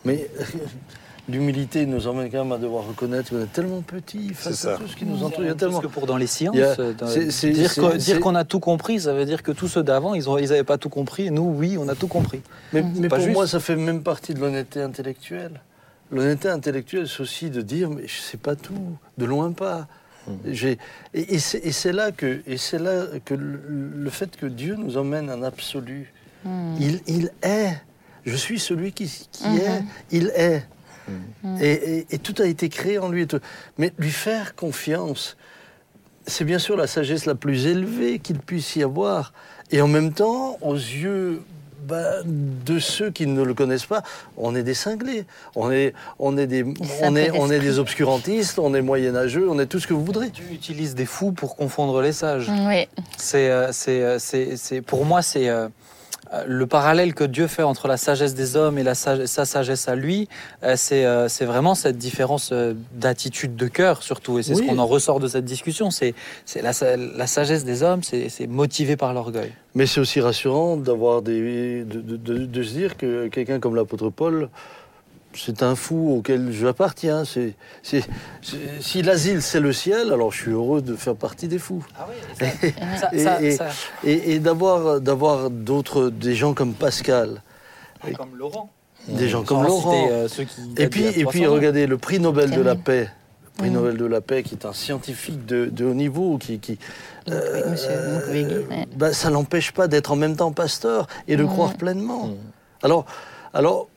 Mais 0.04 0.28
l'humilité 1.30 1.86
nous 1.86 2.06
emmène 2.06 2.30
quand 2.30 2.42
même 2.44 2.52
à 2.52 2.58
devoir 2.58 2.86
reconnaître 2.86 3.30
qu'on 3.30 3.40
est 3.42 3.52
tellement 3.52 3.80
petit 3.82 4.34
face 4.34 4.54
C'est 4.54 4.68
à 4.68 4.76
tout 4.76 4.86
ce 4.88 4.96
qui 4.96 5.04
nous 5.04 5.22
entoure. 5.22 5.40
Il 5.42 5.46
y 5.46 5.48
a 5.48 5.50
Parce 5.52 5.60
tellement. 5.60 5.80
que 5.80 5.86
pour 5.86 6.06
dans 6.06 6.16
les 6.16 6.26
sciences, 6.26 6.56
a- 6.56 6.80
euh, 6.80 6.92
dans- 6.92 7.06
dire 7.06 7.24
qu'on 7.74 7.90
c'est- 7.90 7.96
dire 7.98 8.20
qu'on 8.20 8.34
a 8.34 8.44
tout 8.44 8.60
compris, 8.60 9.00
ça 9.00 9.12
veut 9.14 9.24
dire 9.24 9.42
que 9.42 9.52
tous 9.52 9.68
ceux 9.68 9.82
d'avant, 9.82 10.14
ils 10.14 10.24
n'avaient 10.28 10.58
ils 10.58 10.64
pas 10.64 10.78
tout 10.78 10.88
compris. 10.88 11.26
Et 11.26 11.30
nous, 11.30 11.42
oui, 11.56 11.76
on 11.78 11.88
a 11.88 11.94
tout 11.94 12.08
compris. 12.08 12.42
Mais, 12.72 12.82
pour 13.08 13.18
juste. 13.18 13.32
moi, 13.32 13.46
ça 13.46 13.60
fait 13.60 13.76
même 13.76 14.02
partie 14.02 14.34
de 14.34 14.40
l'honnêteté 14.40 14.82
intellectuelle. 14.82 15.60
L'honnêteté 16.12 16.48
intellectuelle, 16.48 17.06
c'est 17.08 17.20
aussi 17.20 17.50
de 17.50 17.62
dire, 17.62 17.88
mais 17.88 18.06
je 18.06 18.20
sais 18.20 18.36
pas 18.36 18.56
tout, 18.56 18.96
de 19.16 19.24
loin 19.24 19.52
pas. 19.52 19.86
Mm. 20.26 20.32
J'ai- 20.46 20.78
Et, 21.14 21.34
et 21.34 21.38
c'est 21.72 21.92
là 21.92 22.10
que, 22.12 22.40
et 22.46 22.56
c'est 22.56 22.78
là 22.78 23.04
que 23.24 23.34
le, 23.34 23.60
le 23.94 24.10
fait 24.10 24.36
que 24.36 24.46
Dieu 24.46 24.74
nous 24.76 24.96
emmène 24.98 25.30
un 25.30 25.42
absolu. 25.42 26.12
Hmm. 26.44 26.74
Il, 26.80 27.00
il 27.06 27.30
est. 27.42 27.72
Je 28.26 28.34
suis 28.36 28.58
celui 28.58 28.92
qui, 28.92 29.06
qui 29.32 29.46
Mhm. 29.48 29.56
est. 29.58 29.82
Il 30.10 30.26
est. 30.34 30.66
Mhm. 31.42 31.58
Et, 31.62 31.72
et- 31.72 32.06
et 32.10 32.18
tout 32.18 32.34
a 32.42 32.46
été 32.46 32.68
créé 32.68 32.98
en 32.98 33.08
lui. 33.08 33.22
et 33.22 33.26
tout. 33.26 33.40
Mais 33.78 33.92
lui 33.98 34.10
faire 34.10 34.54
confiance, 34.54 35.36
c'est 36.26 36.44
bien 36.44 36.58
sûr 36.58 36.76
la 36.76 36.86
sagesse 36.86 37.26
la 37.26 37.34
plus 37.34 37.66
élevée 37.66 38.18
qu'il 38.18 38.38
puisse 38.38 38.76
y 38.76 38.82
avoir. 38.82 39.32
Et 39.72 39.80
en 39.80 39.88
même 39.88 40.12
temps, 40.12 40.58
aux 40.62 40.74
yeux 40.74 41.42
bah, 41.86 42.22
de 42.26 42.78
ceux 42.78 43.10
qui 43.10 43.26
ne 43.26 43.42
le 43.42 43.54
connaissent 43.54 43.86
pas, 43.86 44.02
on 44.36 44.54
est 44.54 44.62
des 44.62 44.74
cinglés. 44.74 45.24
On 45.56 45.70
est, 45.70 45.94
on 46.18 46.36
est, 46.36 46.46
des, 46.46 46.62
on 47.02 47.16
est, 47.16 47.30
on 47.30 47.50
est 47.50 47.58
des 47.58 47.78
obscurantistes, 47.78 48.58
on 48.58 48.74
est 48.74 48.82
moyenâgeux, 48.82 49.48
on 49.48 49.58
est 49.58 49.66
tout 49.66 49.80
ce 49.80 49.86
que 49.86 49.94
vous 49.94 50.04
voudrez. 50.04 50.28
Dieu 50.28 50.44
utilise 50.52 50.94
des 50.94 51.06
fous 51.06 51.32
pour 51.32 51.56
confondre 51.56 52.02
les 52.02 52.12
sages. 52.12 52.50
Oui. 52.68 52.86
C'est, 53.16 53.50
euh, 53.50 53.72
c'est, 53.72 54.02
euh, 54.02 54.18
c'est, 54.18 54.56
c'est- 54.58 54.82
pour 54.82 55.06
moi, 55.06 55.22
c'est 55.22 55.48
euh, 55.48 55.68
le 56.46 56.66
parallèle 56.66 57.12
que 57.14 57.24
Dieu 57.24 57.46
fait 57.48 57.62
entre 57.64 57.88
la 57.88 57.96
sagesse 57.96 58.34
des 58.34 58.56
hommes 58.56 58.78
et 58.78 58.82
la 58.84 58.94
sa 58.94 59.44
sagesse 59.44 59.88
à 59.88 59.96
lui. 59.96 60.28
euh, 60.62 60.74
c'est, 60.76 61.04
euh, 61.04 61.28
c'est 61.28 61.44
vraiment 61.44 61.74
cette 61.74 61.98
différence 61.98 62.50
euh, 62.52 62.74
d'attitude 62.92 63.56
de 63.56 63.66
cœur, 63.66 64.02
surtout. 64.02 64.38
Et 64.38 64.42
c'est 64.44 64.54
ce 64.54 64.62
qu'on 64.62 64.78
en 64.78 64.86
ressort 64.86 65.18
de 65.18 65.26
cette 65.28 65.44
discussion. 65.44 65.90
C'est, 65.90 66.14
la, 66.62 66.72
sa- 66.72 66.96
la 66.96 67.26
sagesse 67.26 67.64
des 67.64 67.82
hommes, 67.82 68.02
c'est, 68.02 68.28
c'est 68.28 68.46
motivé 68.46 68.96
par 68.96 69.12
l'orgueil. 69.12 69.52
Mais 69.74 69.86
c'est 69.86 70.00
aussi 70.00 70.20
rassurant 70.20 70.76
d'avoir 70.76 71.22
des, 71.22 71.82
de, 71.84 72.00
de- 72.00 72.16
de- 72.16 72.46
de 72.46 72.62
se 72.62 72.72
dire 72.72 72.96
que 72.96 73.28
quelqu'un 73.28 73.58
comme 73.58 73.74
l'apôtre 73.74 74.10
Paul 74.10 74.48
c'est 75.34 75.62
un 75.62 75.74
fou 75.76 76.16
auquel 76.18 76.50
j'appartiens. 76.52 77.24
C'est, 77.24 77.54
c'est, 77.82 78.02
c'est- 78.42 78.58
si 78.80 79.02
l'asile 79.02 79.42
c'est 79.42 79.60
le 79.60 79.72
ciel, 79.72 80.12
alors 80.12 80.32
je 80.32 80.42
suis 80.42 80.50
heureux 80.50 80.82
de 80.82 80.96
faire 80.96 81.14
partie 81.16 81.46
des 81.48 81.58
fous. 81.58 81.84
Ah 81.98 82.06
oui, 82.08 82.14
ça, 82.98 83.08
Et- 83.12 83.18
ça- 83.24 83.42
et- 83.42 83.50
ça- 83.52 83.68
Et, 84.04 84.32
et 84.34 84.38
d'avoir, 84.40 85.00
d'avoir 85.00 85.50
d'autres, 85.50 86.08
des 86.10 86.34
gens 86.34 86.54
comme 86.54 86.72
Pascal, 86.74 87.42
comme 88.16 88.36
Laurent. 88.36 88.70
des 89.08 89.28
gens 89.28 89.42
comme 89.44 89.62
Laurent. 89.62 89.92
citer, 89.92 90.12
euh, 90.12 90.28
ceux 90.28 90.44
qui 90.44 90.60
Et 90.78 90.88
puis, 90.88 91.04
et 91.06 91.12
puis 91.12 91.22
300 91.40 91.44
ans. 91.46 91.52
regardez, 91.54 91.86
le 91.86 91.98
prix 91.98 92.18
Nobel 92.20 92.50
de 92.50 92.56
la 92.56 92.74
Terminé. 92.76 92.82
paix, 92.84 93.10
le 93.44 93.50
prix 93.58 93.70
Mm. 93.70 93.74
Nobel 93.74 93.96
de 93.98 94.04
la 94.06 94.20
paix, 94.20 94.42
qui 94.42 94.54
est 94.54 94.64
un 94.66 94.72
scientifique 94.72 95.46
de, 95.46 95.66
de 95.66 95.84
haut 95.84 95.94
niveau, 95.94 96.38
qui, 96.38 96.58
qui 96.58 96.78
Monsieur 97.28 97.90
Mukwege, 98.12 98.68
ouais. 98.70 98.86
bah, 98.96 99.12
ça 99.12 99.30
n'empêche 99.30 99.72
pas 99.72 99.86
d'être 99.86 100.10
en 100.12 100.16
même 100.16 100.34
temps 100.36 100.50
pasteur 100.52 101.06
et 101.28 101.36
de 101.36 101.44
Mm. 101.44 101.48
croire 101.48 101.74
pleinement. 101.74 102.30
Alors, 102.82 103.04
alors 103.52 103.88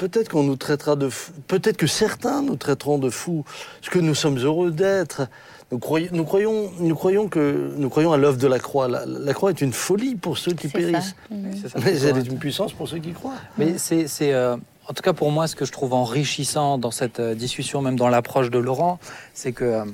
peut-être 0.00 0.30
qu'on 0.30 0.42
nous 0.42 0.56
traitera 0.56 0.96
de 0.96 1.10
fous, 1.10 1.32
peut-être 1.46 1.76
que 1.76 1.86
certains 1.86 2.40
nous 2.40 2.56
traiteront 2.56 2.96
de 2.96 3.10
fous, 3.10 3.44
ce 3.82 3.90
que 3.90 3.98
nous 3.98 4.14
sommes 4.14 4.38
heureux 4.38 4.70
d'être. 4.70 5.28
Nous 5.70 5.78
croyons, 5.78 6.08
nous 6.12 6.24
croyons, 6.24 6.70
nous 6.80 6.94
croyons 6.94 7.28
que 7.28 7.74
nous 7.76 7.90
croyons 7.90 8.10
à 8.10 8.16
l'œuvre 8.16 8.38
de 8.38 8.46
la 8.46 8.58
croix. 8.58 8.88
La, 8.88 9.04
la 9.04 9.34
croix 9.34 9.50
est 9.50 9.60
une 9.60 9.74
folie 9.74 10.14
pour 10.16 10.38
ceux 10.38 10.52
qui 10.52 10.68
périssent. 10.68 11.14
C'est 11.60 11.68
ça, 11.68 11.78
mais 11.84 11.96
c'est 11.96 12.08
elle 12.08 12.16
est 12.16 12.26
une 12.26 12.38
puissance 12.38 12.72
pour 12.72 12.88
ceux 12.88 12.98
qui 12.98 13.12
croient. 13.12 13.34
Mais 13.58 13.76
c'est, 13.76 14.08
c'est, 14.08 14.32
euh, 14.32 14.56
en 14.88 14.94
tout 14.94 15.02
cas 15.02 15.12
pour 15.12 15.30
moi, 15.30 15.46
ce 15.46 15.54
que 15.54 15.66
je 15.66 15.70
trouve 15.70 15.92
enrichissant 15.92 16.78
dans 16.78 16.90
cette 16.90 17.20
euh, 17.20 17.34
discussion, 17.34 17.82
même 17.82 17.96
dans 17.96 18.08
l'approche 18.08 18.50
de 18.50 18.58
Laurent, 18.58 18.98
c'est 19.34 19.52
que 19.52 19.64
euh, 19.64 19.84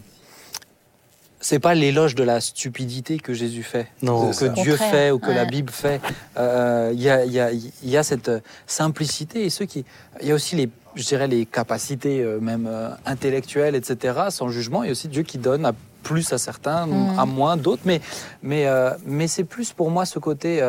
c'est 1.46 1.60
pas 1.60 1.74
l'éloge 1.74 2.16
de 2.16 2.24
la 2.24 2.40
stupidité 2.40 3.18
que 3.18 3.32
Jésus 3.32 3.62
fait, 3.62 3.86
Non, 4.02 4.32
que. 4.32 4.46
Dieu 4.62 4.72
Contraire, 4.72 4.90
fait, 4.90 5.10
ou 5.12 5.20
que 5.20 5.30
la. 5.30 5.44
Bible 5.44 5.70
fait. 5.72 6.00
Euh, 6.36 6.90
Il 6.92 7.00
y, 7.00 7.08
a, 7.08 7.24
il 7.24 7.32
y, 7.32 7.38
a, 7.38 7.52
il 7.52 7.70
y 7.88 7.96
a 7.96 8.02
cette 8.02 8.28
euh, 8.28 8.40
simplicité 8.66 9.44
et 9.44 9.50
ceux 9.50 9.64
qui, 9.64 9.84
il 10.20 10.26
y 10.26 10.32
a 10.32 10.34
aussi 10.34 10.56
les, 10.56 10.68
je 10.96 11.04
dirais 11.04 11.28
les 11.28 11.46
capacités 11.46 12.20
euh, 12.20 12.40
même 12.40 12.66
euh, 12.68 12.90
intellectuelles, 13.06 13.76
etc. 13.76 14.22
Sans 14.30 14.48
jugement, 14.48 14.82
et 14.82 14.90
aussi 14.90 15.06
Dieu 15.06 15.22
qui 15.22 15.38
donne 15.38 15.64
à 15.66 15.72
plus 16.02 16.32
à 16.32 16.38
certains, 16.38 16.86
Mhm. 16.86 17.16
à 17.18 17.26
moins 17.26 17.56
d'autres. 17.56 17.82
Mais, 17.84 18.00
mais, 18.42 18.66
euh, 18.66 18.90
mais 19.06 19.28
c'est 19.28 19.44
plus 19.44 19.72
pour 19.72 19.90
moi 19.92 20.04
ce 20.04 20.18
côté. 20.18 20.60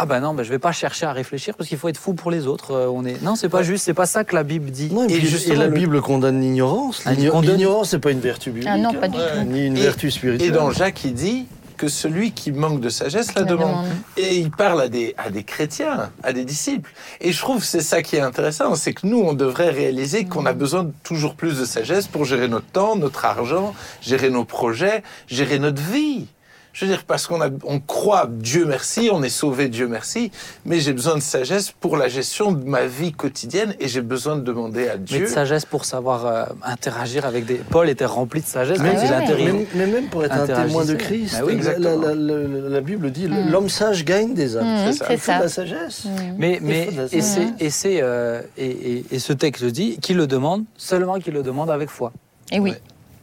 Ah 0.00 0.06
ben 0.06 0.20
non, 0.20 0.34
ben 0.34 0.42
je 0.42 0.50
vais 0.50 0.58
pas 0.58 0.72
chercher 0.72 1.06
à 1.06 1.12
réfléchir 1.12 1.54
parce 1.56 1.68
qu'il 1.68 1.78
faut 1.78 1.88
être 1.88 1.98
fou 1.98 2.14
pour 2.14 2.30
les 2.30 2.46
autres. 2.46 2.72
Euh, 2.72 2.86
on 2.92 3.04
est 3.04 3.22
non, 3.22 3.36
c'est 3.36 3.48
pas 3.48 3.62
juste, 3.62 3.84
c'est 3.84 3.94
pas 3.94 4.06
ça 4.06 4.24
que 4.24 4.34
la 4.34 4.42
Bible 4.44 4.70
dit. 4.70 4.90
Non, 4.92 5.06
et, 5.08 5.14
et 5.14 5.54
la 5.56 5.66
le- 5.66 5.72
Bible 5.72 6.00
condamne 6.00 6.40
l'ignorance. 6.40 7.02
Ah, 7.06 7.12
L'ignorance, 7.12 7.90
c'est 7.90 7.98
pas 7.98 8.10
une 8.10 8.20
vertu 8.20 8.50
biblique. 8.50 8.68
Ah 8.72 8.78
non, 8.78 8.92
pas 8.94 9.06
hein. 9.06 9.08
du 9.08 9.16
Ouais. 9.18 9.24
tout. 9.44 9.50
Ni 9.50 9.66
une 9.66 9.76
Et- 9.76 9.82
vertu 9.82 10.08
Et 10.08 10.10
spirituelle. 10.10 10.52
dans 10.52 10.70
Jacques, 10.70 11.04
il 11.04 11.14
dit 11.14 11.46
que 11.76 11.88
celui 11.88 12.32
qui 12.32 12.52
manque 12.52 12.80
de 12.80 12.90
sagesse 12.90 13.34
la 13.34 13.40
La 13.42 13.46
demande. 13.46 13.68
demande. 13.70 13.86
Et 14.18 14.36
il 14.36 14.50
parle 14.50 14.82
à 14.82 14.88
des, 14.88 15.14
à 15.16 15.30
des 15.30 15.44
chrétiens, 15.44 16.10
à 16.22 16.32
des 16.34 16.44
disciples. 16.44 16.90
Et 17.22 17.32
je 17.32 17.38
trouve 17.38 17.60
que 17.60 17.66
c'est 17.66 17.80
ça 17.80 18.02
qui 18.02 18.16
est 18.16 18.20
intéressant, 18.20 18.74
c'est 18.74 18.92
que 18.92 19.06
nous, 19.06 19.18
on 19.20 19.32
devrait 19.32 19.70
réaliser 19.70 20.26
qu'on 20.26 20.44
a 20.44 20.52
besoin 20.52 20.82
de 20.84 20.92
toujours 21.04 21.34
plus 21.36 21.58
de 21.58 21.64
sagesse 21.64 22.06
pour 22.06 22.26
gérer 22.26 22.48
notre 22.48 22.66
temps, 22.66 22.96
notre 22.96 23.24
argent, 23.24 23.74
gérer 24.02 24.28
nos 24.28 24.44
projets, 24.44 25.02
gérer 25.26 25.58
notre 25.58 25.80
vie. 25.82 26.26
Je 26.72 26.84
veux 26.84 26.90
dire, 26.92 27.02
parce 27.04 27.26
qu'on 27.26 27.40
a, 27.40 27.48
on 27.64 27.80
croit, 27.80 28.28
Dieu 28.30 28.64
merci, 28.64 29.10
on 29.12 29.22
est 29.24 29.28
sauvé, 29.28 29.68
Dieu 29.68 29.88
merci, 29.88 30.30
mais 30.64 30.78
j'ai 30.78 30.92
besoin 30.92 31.16
de 31.16 31.20
sagesse 31.22 31.72
pour 31.72 31.96
la 31.96 32.06
gestion 32.08 32.52
de 32.52 32.64
ma 32.64 32.86
vie 32.86 33.10
quotidienne 33.12 33.74
et 33.80 33.88
j'ai 33.88 34.02
besoin 34.02 34.36
de 34.36 34.42
demander 34.42 34.86
à 34.88 34.92
mais 34.92 34.98
de 34.98 35.04
Dieu. 35.04 35.26
sagesse 35.26 35.64
pour 35.64 35.84
savoir 35.84 36.26
euh, 36.26 36.44
interagir 36.62 37.26
avec 37.26 37.44
des. 37.44 37.54
Paul 37.56 37.88
était 37.88 38.04
rempli 38.04 38.40
de 38.40 38.46
sagesse, 38.46 38.78
Mais 38.78 38.94
quand 38.94 39.00
il 39.02 39.08
ouais. 39.10 39.14
interagit. 39.16 39.44
Mais, 39.52 39.66
mais 39.74 39.86
même 39.88 40.06
pour 40.08 40.24
être 40.24 40.32
un 40.32 40.46
témoin 40.46 40.84
de 40.84 40.94
Christ, 40.94 41.34
Bah 41.40 41.44
oui, 41.44 41.54
la, 41.54 41.58
exactement. 41.58 41.96
la- 42.02 42.14
la- 42.14 42.68
la 42.68 42.80
Bible 42.80 43.10
dit 43.10 43.26
Mm. 43.26 43.50
l'homme 43.50 43.68
sage 43.68 44.04
gagne 44.04 44.32
des 44.34 44.56
âmes. 44.56 44.66
Mhm, 44.66 44.92
c'est 44.92 44.98
ça. 44.98 45.06
Il 45.12 45.18
faut 45.18 45.32
de 45.32 45.38
la 45.40 45.48
sagesse. 45.48 46.04
Mhm. 46.04 46.34
Mais, 46.38 46.58
Il 46.60 46.66
mais 46.66 46.84
faut 46.86 46.92
de 46.92 46.96
la 46.98 47.02
et, 47.04 47.08
sagesse. 47.20 47.38
c'est, 47.58 47.64
et, 47.64 47.70
c'est, 47.70 47.98
euh, 48.00 48.42
et, 48.56 48.66
et- 48.70 49.04
et 49.10 49.18
ce 49.18 49.32
texte 49.32 49.64
dit 49.64 49.98
qu'il 49.98 50.16
le 50.16 50.28
demande, 50.28 50.64
seulement 50.76 51.18
qu'il 51.18 51.34
le 51.34 51.42
demande 51.42 51.68
avec 51.70 51.88
foi. 51.90 52.12
Et 52.52 52.60
oui, 52.60 52.74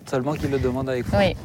Seulement 0.10 0.34
qu'il 0.34 0.50
le 0.52 0.60
demande 0.60 0.90
avec 0.90 1.06
foi. 1.06 1.20
oui. 1.20 1.36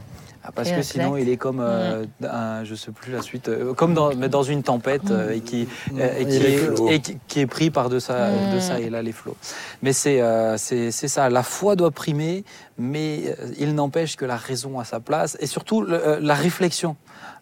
Ah, 0.44 0.50
parce 0.52 0.72
que 0.72 0.82
sinon, 0.82 1.16
il 1.16 1.28
est 1.28 1.36
comme, 1.36 1.60
euh, 1.60 2.04
un, 2.28 2.64
je 2.64 2.74
sais 2.74 2.90
plus 2.90 3.12
la 3.12 3.22
suite, 3.22 3.48
euh, 3.48 3.74
comme 3.74 3.94
dans, 3.94 4.12
mais 4.16 4.28
dans 4.28 4.42
une 4.42 4.64
tempête 4.64 5.10
euh, 5.12 5.30
et, 5.30 5.40
qui, 5.40 5.68
euh, 5.96 6.18
et, 6.18 6.26
qui 6.26 6.36
est, 6.36 6.94
et 6.94 7.00
qui, 7.28 7.40
est 7.40 7.46
pris 7.46 7.70
par 7.70 7.88
de 7.88 8.00
ça, 8.00 8.28
Mm. 8.30 8.54
de 8.54 8.58
ça 8.60 8.80
et 8.80 8.90
là 8.90 9.02
les 9.02 9.12
flots. 9.12 9.36
Mais 9.82 9.92
c'est, 9.92 10.20
euh, 10.20 10.56
c'est, 10.56 10.90
c'est 10.90 11.06
ça, 11.08 11.30
la 11.30 11.44
foi 11.44 11.76
doit 11.76 11.92
primer, 11.92 12.44
mais 12.76 13.22
euh, 13.38 13.46
il 13.58 13.74
n'empêche 13.76 14.16
que 14.16 14.24
la 14.24 14.36
raison 14.36 14.80
a 14.80 14.84
sa 14.84 14.98
place 14.98 15.36
et 15.40 15.46
surtout 15.46 15.82
le- 15.82 15.94
euh, 16.06 16.18
la 16.20 16.34
réflexion. 16.34 16.96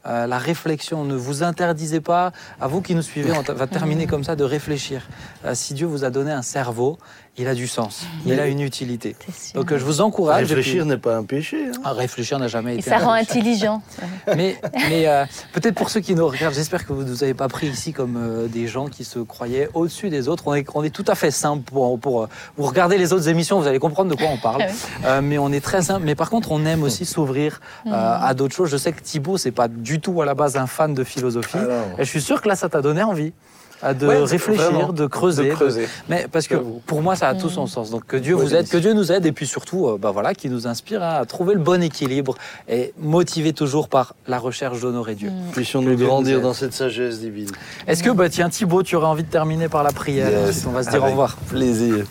Euh, 0.06 0.26
la 0.26 0.38
réflexion, 0.38 1.04
ne 1.04 1.14
vous 1.14 1.42
interdisez 1.42 2.00
pas, 2.00 2.32
à 2.58 2.66
vous 2.68 2.80
qui 2.80 2.94
nous 2.94 3.02
suivez, 3.02 3.32
on 3.32 3.42
va 3.52 3.66
terminer 3.66 4.06
comme 4.10 4.24
ça, 4.24 4.34
de 4.34 4.44
réfléchir. 4.44 5.06
Euh, 5.44 5.54
si 5.54 5.74
Dieu 5.74 5.86
vous 5.86 6.04
a 6.04 6.10
donné 6.10 6.32
un 6.32 6.40
cerveau, 6.42 6.98
il 7.36 7.46
a 7.48 7.54
du 7.54 7.66
sens, 7.68 8.02
il 8.26 8.38
a 8.38 8.46
une 8.46 8.60
utilité. 8.60 9.16
Donc 9.54 9.70
je 9.74 9.82
vous 9.84 10.00
encourage. 10.00 10.50
et 10.52 10.54
Réfléchir 10.54 10.84
n'est 10.84 10.98
pas 10.98 11.16
un 11.16 11.24
péché. 11.24 11.66
hein. 11.68 11.80
Ah, 11.84 11.92
réfléchir 11.92 12.38
n'a 12.38 12.48
jamais 12.48 12.74
Et 12.74 12.78
été 12.80 12.90
ça 12.90 12.96
un 12.96 13.04
rend 13.04 13.18
péché. 13.18 13.30
intelligent. 13.38 13.82
Mais, 14.36 14.60
mais 14.88 15.06
euh, 15.08 15.24
peut-être 15.52 15.74
pour 15.74 15.88
ceux 15.90 16.00
qui 16.00 16.14
nous 16.14 16.26
regardent, 16.26 16.54
j'espère 16.54 16.86
que 16.86 16.92
vous 16.92 17.02
ne 17.02 17.08
nous 17.08 17.24
avez 17.24 17.34
pas 17.34 17.48
pris 17.48 17.68
ici 17.68 17.92
comme 17.92 18.16
euh, 18.16 18.46
des 18.46 18.66
gens 18.66 18.86
qui 18.88 19.04
se 19.04 19.18
croyaient 19.18 19.68
au-dessus 19.74 20.10
des 20.10 20.28
autres. 20.28 20.44
On 20.46 20.54
est, 20.54 20.66
on 20.74 20.84
est 20.84 20.90
tout 20.94 21.04
à 21.08 21.14
fait 21.14 21.30
simple 21.30 21.62
pour, 21.64 21.98
pour 21.98 22.22
euh, 22.22 22.28
vous 22.56 22.64
regardez 22.66 22.98
les 22.98 23.12
autres 23.12 23.28
émissions, 23.28 23.58
vous 23.60 23.66
allez 23.66 23.78
comprendre 23.78 24.10
de 24.10 24.16
quoi 24.16 24.28
on 24.30 24.36
parle. 24.38 24.64
Ah. 25.02 25.06
Euh, 25.06 25.20
mais 25.22 25.38
on 25.38 25.50
est 25.52 25.60
très 25.64 25.82
simple. 25.82 26.04
Mais 26.04 26.14
par 26.14 26.28
contre, 26.30 26.52
on 26.52 26.64
aime 26.66 26.82
aussi 26.82 27.06
s'ouvrir 27.06 27.60
euh, 27.86 27.90
à 27.92 28.34
d'autres 28.34 28.54
choses. 28.54 28.68
Je 28.70 28.76
sais 28.76 28.92
que 28.92 29.00
Thibaut, 29.00 29.38
c'est 29.38 29.50
pas 29.50 29.68
du 29.68 30.00
tout 30.00 30.20
à 30.20 30.26
la 30.26 30.34
base 30.34 30.56
un 30.56 30.66
fan 30.66 30.92
de 30.94 31.04
philosophie. 31.04 31.56
Ah. 31.58 32.00
Et 32.00 32.04
je 32.04 32.10
suis 32.10 32.20
sûr 32.20 32.42
que 32.42 32.48
là, 32.48 32.56
ça 32.56 32.68
t'a 32.68 32.82
donné 32.82 33.02
envie 33.02 33.32
de 33.82 34.06
Ouais, 34.06 34.22
réfléchir, 34.24 34.70
vraiment. 34.70 34.92
de 34.92 35.06
creuser, 35.06 35.48
De 35.48 35.54
creuser. 35.54 35.88
mais 36.08 36.26
parce 36.30 36.46
que 36.46 36.54
pour 36.86 37.02
moi, 37.02 37.16
ça 37.16 37.28
a 37.28 37.34
tout 37.34 37.48
son 37.48 37.66
sens. 37.66 37.90
Donc 37.90 38.06
que 38.06 38.16
Dieu 38.16 38.34
vous 38.34 38.54
aide, 38.54 38.68
que 38.68 38.76
Dieu 38.76 38.92
nous 38.92 39.10
aide, 39.10 39.24
et 39.26 39.32
puis 39.32 39.46
surtout, 39.46 39.86
euh, 39.88 39.98
bah 39.98 40.10
voilà, 40.10 40.34
qui 40.34 40.48
nous 40.50 40.66
inspire 40.66 41.02
à 41.02 41.24
trouver 41.26 41.54
le 41.54 41.60
bon 41.60 41.82
équilibre 41.82 42.36
et 42.68 42.92
motivé 43.00 43.52
toujours 43.52 43.88
par 43.88 44.14
la 44.26 44.38
recherche 44.38 44.80
d'honorer 44.80 45.14
Dieu. 45.14 45.30
Puissions-nous 45.52 45.94
Dieu 45.94 46.04
nous 46.04 46.10
grandir 46.10 46.40
dans 46.40 46.52
cette 46.54 46.74
sagesse 46.74 47.20
divine. 47.20 47.50
Est-ce 47.86 48.02
que, 48.02 48.10
bah 48.10 48.28
tiens, 48.28 48.48
Thibaut, 48.48 48.82
tu 48.82 48.96
aurais 48.96 49.06
envie 49.06 49.24
de 49.24 49.30
terminer 49.30 49.68
par 49.68 49.82
la 49.82 49.92
prière 49.92 50.30
Yes. 50.30 50.48
Ensuite, 50.50 50.66
On 50.68 50.72
va 50.72 50.82
se 50.82 50.90
dire 50.90 51.02
au 51.02 51.06
revoir? 51.06 51.36
Plaisir. 51.48 52.04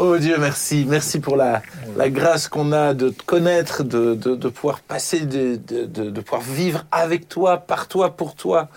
Oh 0.00 0.16
Dieu, 0.16 0.36
merci. 0.38 0.84
Merci 0.88 1.18
pour 1.18 1.36
la, 1.36 1.60
la 1.96 2.08
grâce 2.08 2.46
qu'on 2.46 2.70
a 2.70 2.94
de 2.94 3.08
te 3.08 3.22
connaître, 3.24 3.82
de, 3.82 4.14
de, 4.14 4.36
de 4.36 4.48
pouvoir 4.48 4.78
passer, 4.78 5.20
de, 5.20 5.56
de, 5.56 5.86
de, 5.86 6.10
de 6.10 6.20
pouvoir 6.20 6.42
vivre 6.42 6.84
avec 6.92 7.28
toi, 7.28 7.58
par 7.58 7.88
toi, 7.88 8.16
pour 8.16 8.36
toi. 8.36 8.68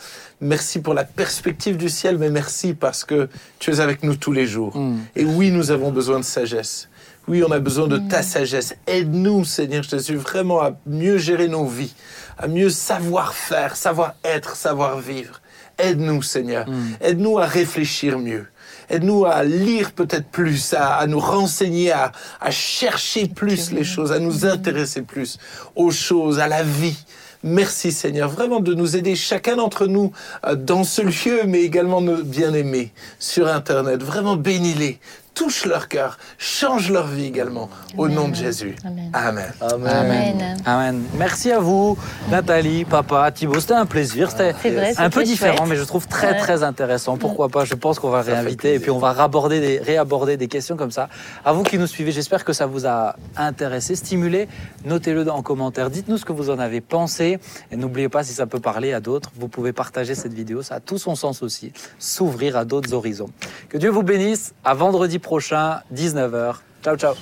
Merci 0.41 0.81
pour 0.81 0.95
la 0.95 1.03
perspective 1.03 1.77
du 1.77 1.89
ciel, 1.89 2.17
mais 2.17 2.31
merci 2.31 2.73
parce 2.73 3.03
que 3.03 3.29
tu 3.59 3.69
es 3.69 3.79
avec 3.79 4.01
nous 4.01 4.15
tous 4.15 4.31
les 4.31 4.47
jours. 4.47 4.75
Mm. 4.75 4.97
Et 5.15 5.25
oui, 5.25 5.51
nous 5.51 5.69
avons 5.69 5.91
besoin 5.91 6.17
de 6.17 6.25
sagesse. 6.25 6.89
Oui, 7.27 7.43
on 7.47 7.51
a 7.51 7.59
besoin 7.59 7.87
de 7.87 7.99
ta 7.99 8.23
sagesse. 8.23 8.75
Aide-nous, 8.87 9.45
Seigneur, 9.45 9.83
je 9.83 9.89
te 9.89 9.97
suis 9.97 10.15
vraiment 10.15 10.59
à 10.61 10.71
mieux 10.87 11.19
gérer 11.19 11.47
nos 11.47 11.67
vies, 11.67 11.93
à 12.39 12.47
mieux 12.47 12.71
savoir 12.71 13.35
faire, 13.35 13.75
savoir 13.75 14.15
être, 14.23 14.55
savoir 14.55 14.99
vivre. 14.99 15.39
Aide-nous, 15.77 16.23
Seigneur. 16.23 16.65
Aide-nous 16.99 17.37
à 17.37 17.45
réfléchir 17.45 18.17
mieux. 18.17 18.47
Aide-nous 18.91 19.25
à 19.25 19.43
lire 19.43 19.93
peut-être 19.93 20.27
plus, 20.27 20.73
à, 20.73 20.95
à 20.95 21.07
nous 21.07 21.19
renseigner, 21.19 21.91
à, 21.91 22.11
à 22.41 22.51
chercher 22.51 23.27
plus 23.27 23.71
les 23.71 23.85
choses, 23.85 24.11
à 24.11 24.19
nous 24.19 24.45
intéresser 24.45 25.01
plus 25.01 25.37
aux 25.75 25.91
choses, 25.91 26.39
à 26.39 26.47
la 26.47 26.61
vie. 26.61 26.97
Merci 27.43 27.91
Seigneur, 27.91 28.29
vraiment 28.29 28.59
de 28.59 28.75
nous 28.75 28.95
aider 28.95 29.15
chacun 29.15 29.55
d'entre 29.55 29.87
nous 29.87 30.11
euh, 30.45 30.55
dans 30.55 30.83
ce 30.83 31.01
lieu, 31.01 31.41
mais 31.47 31.61
également 31.61 31.99
nos 31.99 32.21
bien-aimés 32.21 32.91
sur 33.17 33.47
Internet. 33.47 34.03
Vraiment 34.03 34.35
bénis-les, 34.35 34.99
touche 35.33 35.65
leur 35.65 35.87
cœur, 35.87 36.17
change 36.37 36.91
leur 36.91 37.07
vie 37.07 37.25
également, 37.25 37.69
au 37.97 38.07
nom 38.07 38.27
de 38.27 38.35
Jésus. 38.35 38.75
Amen. 38.83 39.09
Amen. 39.13 39.53
Amen. 39.61 39.87
Amen. 39.87 40.57
Amen. 40.65 41.03
Merci 41.17 41.51
à 41.51 41.59
vous, 41.59 41.97
Nathalie, 42.29 42.85
papa, 42.85 43.31
Thibaut. 43.31 43.59
C'était 43.59 43.73
un 43.73 43.85
plaisir. 43.85 44.29
C'était 44.29 44.53
un 44.97 45.09
peu 45.09 45.23
différent, 45.23 45.57
chouette. 45.57 45.69
mais 45.69 45.75
je 45.75 45.83
trouve 45.83 46.07
très 46.07 46.37
très 46.37 46.63
intéressant. 46.63 47.17
Pourquoi 47.17 47.49
pas? 47.49 47.65
Je 47.65 47.75
pense 47.75 47.99
qu'on 47.99 48.09
va 48.09 48.21
réinviter 48.21 48.75
et 48.75 48.79
puis 48.79 48.91
on 48.91 48.99
va 48.99 49.13
raborder 49.13 49.59
des, 49.59 49.79
réaborder 49.79 50.37
des 50.37 50.47
questions 50.47 50.75
comme 50.75 50.91
ça. 50.91 51.09
À 51.45 51.53
vous 51.53 51.63
qui 51.63 51.77
nous 51.77 51.87
suivez, 51.87 52.11
j'espère 52.11 52.43
que 52.43 52.53
ça 52.53 52.65
vous 52.65 52.85
a 52.85 53.15
intéressé, 53.37 53.95
stimulé. 53.95 54.47
Notez-le 54.85 55.29
en 55.29 55.41
commentaire. 55.41 55.89
Dites-nous 55.89 56.17
ce 56.17 56.25
que 56.25 56.33
vous 56.33 56.49
en 56.49 56.59
avez 56.59 56.81
pensé. 56.81 57.39
Et 57.71 57.77
n'oubliez 57.77 58.09
pas, 58.09 58.23
si 58.23 58.33
ça 58.33 58.47
peut 58.47 58.59
parler 58.59 58.93
à 58.93 58.99
d'autres, 58.99 59.31
vous 59.35 59.47
pouvez 59.47 59.71
partager 59.71 60.15
cette 60.15 60.33
vidéo. 60.33 60.61
Ça 60.61 60.75
a 60.75 60.79
tout 60.79 60.97
son 60.97 61.15
sens 61.15 61.41
aussi. 61.41 61.71
S'ouvrir 61.99 62.57
à 62.57 62.65
d'autres 62.65 62.93
horizons. 62.93 63.29
Que 63.69 63.77
Dieu 63.77 63.89
vous 63.89 64.03
bénisse. 64.03 64.53
À 64.63 64.73
vendredi 64.73 65.19
prochain, 65.21 65.81
19h. 65.93 66.55
Ciao, 66.83 66.95
ciao. 66.97 67.15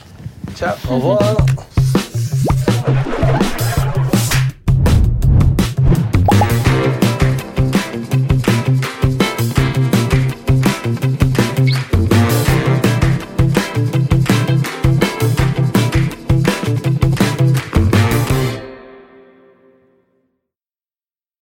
Ciao. 0.55 0.75
Au 0.89 0.95
revoir. 0.95 1.19